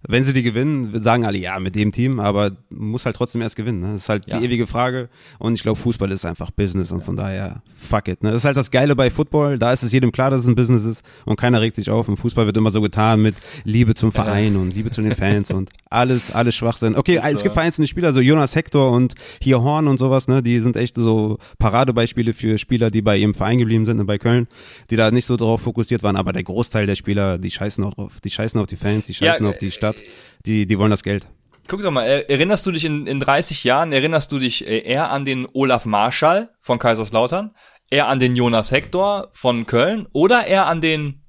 Wenn 0.09 0.23
sie 0.23 0.31
die 0.33 0.41
gewinnen, 0.43 1.01
sagen 1.01 1.25
alle 1.25 1.37
ja 1.37 1.59
mit 1.59 1.75
dem 1.75 1.91
Team, 1.91 2.19
aber 2.19 2.51
muss 2.69 3.05
halt 3.05 3.15
trotzdem 3.15 3.41
erst 3.41 3.55
gewinnen. 3.57 3.81
Ne? 3.81 3.87
Das 3.93 4.03
ist 4.03 4.09
halt 4.09 4.25
Ja. 4.27 4.39
die 4.39 4.45
ewige 4.45 4.65
Frage. 4.65 5.09
Und 5.37 5.53
ich 5.55 5.63
glaube, 5.63 5.77
Fußball 5.79 6.09
ist 6.11 6.23
einfach 6.23 6.49
Business 6.51 6.91
und 6.91 7.03
von 7.03 7.15
daher 7.17 7.61
fuck 7.75 8.07
it. 8.07 8.23
Ne? 8.23 8.31
Das 8.31 8.41
ist 8.41 8.45
halt 8.45 8.55
das 8.55 8.71
Geile 8.71 8.95
bei 8.95 9.09
Football. 9.11 9.59
Da 9.59 9.73
ist 9.73 9.83
es 9.83 9.91
jedem 9.91 10.11
klar, 10.11 10.29
dass 10.29 10.41
es 10.41 10.47
ein 10.47 10.55
Business 10.55 10.85
ist 10.85 11.03
und 11.25 11.35
keiner 11.37 11.59
regt 11.61 11.75
sich 11.75 11.89
auf. 11.89 12.07
Im 12.07 12.15
Fußball 12.15 12.45
wird 12.45 12.55
immer 12.57 12.71
so 12.71 12.79
getan 12.81 13.21
mit 13.21 13.35
Liebe 13.65 13.95
zum 13.95 14.11
Verein 14.11 14.55
und 14.55 14.73
Liebe 14.73 14.91
zu 14.91 15.01
den 15.01 15.11
Fans 15.13 15.51
und 15.51 15.69
alles, 15.89 16.31
alles 16.31 16.55
Schwachsinn. 16.55 16.95
Okay, 16.95 17.19
es 17.23 17.43
gibt 17.43 17.53
vereinzelte 17.53 17.87
Spieler, 17.89 18.13
so 18.13 18.21
Jonas 18.21 18.55
Hector 18.55 18.91
und 18.91 19.13
hier 19.41 19.61
Horn 19.61 19.87
und 19.87 19.97
sowas, 19.97 20.27
ne? 20.27 20.41
Die 20.41 20.59
sind 20.61 20.77
echt 20.77 20.95
so 20.95 21.37
Paradebeispiele 21.59 22.33
für 22.33 22.57
Spieler, 22.57 22.91
die 22.91 23.01
bei 23.01 23.17
ihrem 23.17 23.33
Verein 23.33 23.57
geblieben 23.57 23.85
sind, 23.85 23.97
ne, 23.97 24.05
bei 24.05 24.17
Köln, 24.17 24.46
die 24.89 24.95
da 24.95 25.11
nicht 25.11 25.25
so 25.25 25.37
drauf 25.37 25.61
fokussiert 25.61 26.03
waren, 26.03 26.15
aber 26.15 26.33
der 26.33 26.43
Großteil 26.43 26.85
der 26.85 26.95
Spieler, 26.95 27.37
die 27.37 27.51
scheißen 27.51 27.83
auch 27.83 27.93
drauf. 27.93 28.13
Die 28.23 28.29
scheißen 28.29 28.59
auf 28.59 28.67
die 28.67 28.75
Fans, 28.77 29.05
die 29.05 29.13
Ja, 29.13 29.31
scheißen 29.33 29.45
äh, 29.45 29.49
auf 29.49 29.57
die 29.57 29.71
Stadt, 29.71 29.97
die, 30.45 30.65
die 30.65 30.77
wollen 30.79 30.91
das 30.91 31.03
Geld. 31.03 31.27
Guck 31.67 31.81
doch 31.81 31.91
mal, 31.91 32.03
er- 32.03 32.29
erinnerst 32.29 32.65
du 32.65 32.71
dich 32.71 32.85
in, 32.85 33.07
in 33.07 33.19
30 33.19 33.63
Jahren, 33.65 33.91
erinnerst 33.91 34.31
du 34.31 34.39
dich 34.39 34.65
äh, 34.67 34.79
eher 34.79 35.09
an 35.11 35.25
den 35.25 35.47
Olaf 35.53 35.85
Marschall 35.85 36.49
von 36.59 36.79
Kaiserslautern, 36.79 37.51
eher 37.89 38.07
an 38.07 38.19
den 38.19 38.35
Jonas 38.35 38.71
Hector 38.71 39.29
von 39.33 39.65
Köln 39.65 40.07
oder 40.13 40.47
eher 40.47 40.67
an 40.67 40.79
den 40.81 41.23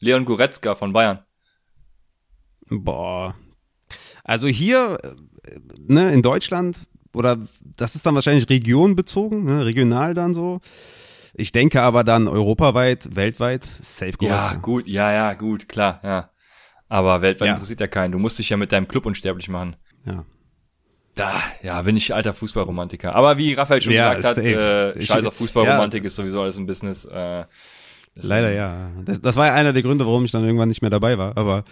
Leon 0.00 0.24
Goretzka 0.24 0.74
von 0.74 0.92
Bayern. 0.92 1.20
Boah. 2.70 3.34
Also 4.24 4.48
hier, 4.48 4.98
äh, 5.02 5.58
ne, 5.86 6.12
in 6.12 6.22
Deutschland, 6.22 6.78
oder 7.12 7.38
das 7.76 7.94
ist 7.94 8.04
dann 8.06 8.14
wahrscheinlich 8.14 8.48
regionbezogen, 8.48 9.44
ne, 9.44 9.64
regional 9.64 10.14
dann 10.14 10.34
so. 10.34 10.60
Ich 11.34 11.52
denke 11.52 11.82
aber 11.82 12.04
dann 12.04 12.28
europaweit, 12.28 13.14
weltweit, 13.16 13.64
safe 13.64 14.12
Ja, 14.20 14.54
gut, 14.54 14.86
ja, 14.86 15.12
ja, 15.12 15.34
gut, 15.34 15.68
klar, 15.68 16.00
ja. 16.04 16.30
Aber 16.88 17.22
weltweit 17.22 17.48
Ja. 17.48 17.52
interessiert 17.54 17.80
ja 17.80 17.86
keinen. 17.88 18.12
Du 18.12 18.18
musst 18.18 18.38
dich 18.38 18.50
ja 18.50 18.56
mit 18.56 18.70
deinem 18.72 18.86
Club 18.86 19.04
unsterblich 19.06 19.48
machen. 19.48 19.76
Ja. 20.06 20.24
Da, 21.16 21.32
ja, 21.62 21.80
bin 21.82 21.96
ich 21.96 22.12
alter 22.14 22.34
Fußballromantiker. 22.34 23.14
Aber 23.14 23.36
wie 23.38 23.54
Raphael 23.54 23.80
schon 23.80 23.92
Ja, 23.92 24.14
gesagt 24.14 24.36
hat, 24.38 24.44
safe. 24.44 24.94
äh, 24.96 24.98
Ich- 24.98 25.06
scheiß 25.06 25.26
auf 25.26 25.34
Fußballromantik 25.38 26.04
ist 26.04 26.16
sowieso 26.16 26.42
alles 26.42 26.56
ein 26.58 26.66
Business. 26.66 27.04
Äh, 27.04 27.44
Leider 28.16 28.52
ja. 28.52 28.90
Das, 29.04 29.20
das 29.20 29.36
war 29.36 29.46
ja 29.46 29.54
einer 29.54 29.72
der 29.72 29.82
Gründe, 29.82 30.06
warum 30.06 30.24
ich 30.24 30.30
dann 30.30 30.44
irgendwann 30.44 30.68
nicht 30.68 30.82
mehr 30.82 30.90
dabei 30.90 31.18
war. 31.18 31.36
Aber 31.36 31.64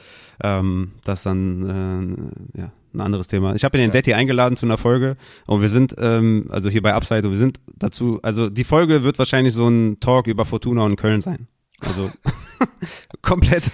ähm, 0.43 0.93
das 1.05 1.23
dann 1.23 2.43
äh, 2.57 2.61
ja 2.61 2.73
ein 2.95 3.01
anderes 3.01 3.29
Thema. 3.29 3.55
Ich 3.55 3.65
habe 3.65 3.79
den 3.79 3.87
Ja. 3.87 3.93
Detti 3.93 4.15
eingeladen 4.15 4.57
zu 4.57 4.67
einer 4.67 4.79
Folge 4.79 5.17
und 5.47 5.61
wir 5.63 5.69
sind 5.69 5.95
ähm, 5.99 6.47
also 6.51 6.69
hier 6.69 6.83
bei 6.83 6.95
Upside 6.95 7.27
und 7.27 7.33
wir 7.33 7.39
sind 7.39 7.59
dazu. 7.77 8.19
Also 8.23 8.51
die 8.51 8.65
Folge 8.65 9.03
wird 9.05 9.19
wahrscheinlich 9.19 9.55
so 9.55 9.69
ein 9.69 9.99
Talk 10.01 10.27
über 10.27 10.45
Fortuna 10.45 10.85
und 10.85 10.97
Köln 10.97 11.21
sein. 11.21 11.49
Also 11.81 12.11
komplett 13.23 13.65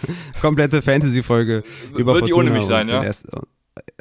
komplette 0.40 0.80
Fantasy-Folge 0.82 1.62
über 1.96 2.14
Wird 2.14 2.26
die 2.26 2.30
Fortuna 2.32 2.50
ohne 2.50 2.58
mich 2.58 2.64
sein, 2.66 2.88
ja? 2.88 3.02
Erst, 3.02 3.26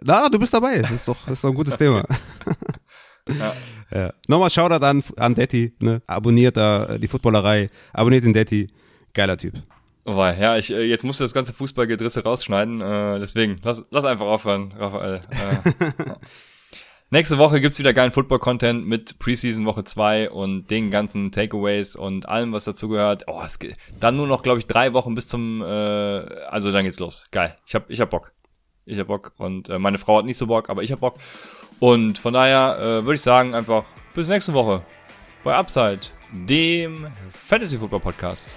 na, 0.03 0.29
du 0.29 0.39
bist 0.39 0.53
dabei. 0.53 0.79
Das 0.81 0.91
ist 0.91 1.07
doch, 1.07 1.17
das 1.25 1.33
ist 1.33 1.43
doch 1.43 1.49
ein 1.49 1.55
gutes 1.55 1.77
Thema. 1.77 2.03
Ja. 3.27 3.53
Ja. 3.93 4.13
Nochmal 4.29 4.49
Shoutout 4.49 4.85
an, 4.85 5.03
an 5.17 5.35
Detti, 5.35 5.73
ne? 5.81 6.01
Abonniert 6.07 6.55
da 6.55 6.85
äh, 6.85 6.99
die 6.99 7.09
Footballerei, 7.09 7.69
abonniert 7.91 8.23
den 8.23 8.31
Detti. 8.31 8.69
Geiler 9.13 9.37
Typ. 9.37 9.55
Wobei, 10.07 10.39
ja, 10.39 10.55
ich, 10.57 10.71
äh, 10.71 10.83
jetzt 10.83 11.03
musst 11.03 11.19
du 11.19 11.25
das 11.25 11.33
ganze 11.33 11.51
Fußballgedrisse 11.51 12.23
rausschneiden, 12.23 12.79
äh, 12.79 13.19
deswegen, 13.19 13.57
lass, 13.61 13.83
lass 13.91 14.05
einfach 14.05 14.25
aufhören, 14.25 14.71
Raphael. 14.71 15.15
Äh, 15.15 16.05
ja. 16.07 16.15
Nächste 17.09 17.37
Woche 17.37 17.59
gibt's 17.59 17.77
wieder 17.77 17.91
geilen 17.91 18.13
Football-Content 18.13 18.87
mit 18.87 19.19
Preseason 19.19 19.65
Woche 19.65 19.83
2 19.83 20.31
und 20.31 20.71
den 20.71 20.91
ganzen 20.91 21.33
Takeaways 21.33 21.97
und 21.97 22.25
allem, 22.29 22.53
was 22.53 22.63
dazugehört. 22.63 23.25
Oh, 23.27 23.41
es 23.45 23.59
geht 23.59 23.75
dann 23.99 24.15
nur 24.15 24.27
noch, 24.27 24.43
glaube 24.43 24.59
ich, 24.59 24.65
drei 24.65 24.93
Wochen 24.93 25.13
bis 25.13 25.27
zum, 25.27 25.61
äh, 25.61 25.65
also 25.65 26.71
dann 26.71 26.85
geht's 26.85 26.99
los. 26.99 27.25
Geil. 27.31 27.57
Ich 27.65 27.75
hab, 27.75 27.89
ich 27.89 27.99
hab 27.99 28.09
Bock. 28.09 28.31
Ich 28.85 28.97
hab 28.99 29.07
Bock 29.07 29.33
und 29.35 29.67
äh, 29.67 29.77
meine 29.77 29.97
Frau 29.97 30.19
hat 30.19 30.25
nicht 30.25 30.37
so 30.37 30.47
Bock, 30.47 30.69
aber 30.69 30.83
ich 30.83 30.93
hab 30.93 31.01
Bock. 31.01 31.17
Und 31.81 32.17
von 32.17 32.33
daher 32.33 32.77
äh, 32.79 32.83
würde 33.03 33.15
ich 33.15 33.21
sagen, 33.21 33.53
einfach 33.55 33.83
bis 34.15 34.29
nächste 34.29 34.53
Woche 34.53 34.83
bei 35.43 35.53
Upside, 35.53 35.99
dem 36.31 37.07
Fantasy 37.33 37.77
Football 37.77 37.99
Podcast. 37.99 38.55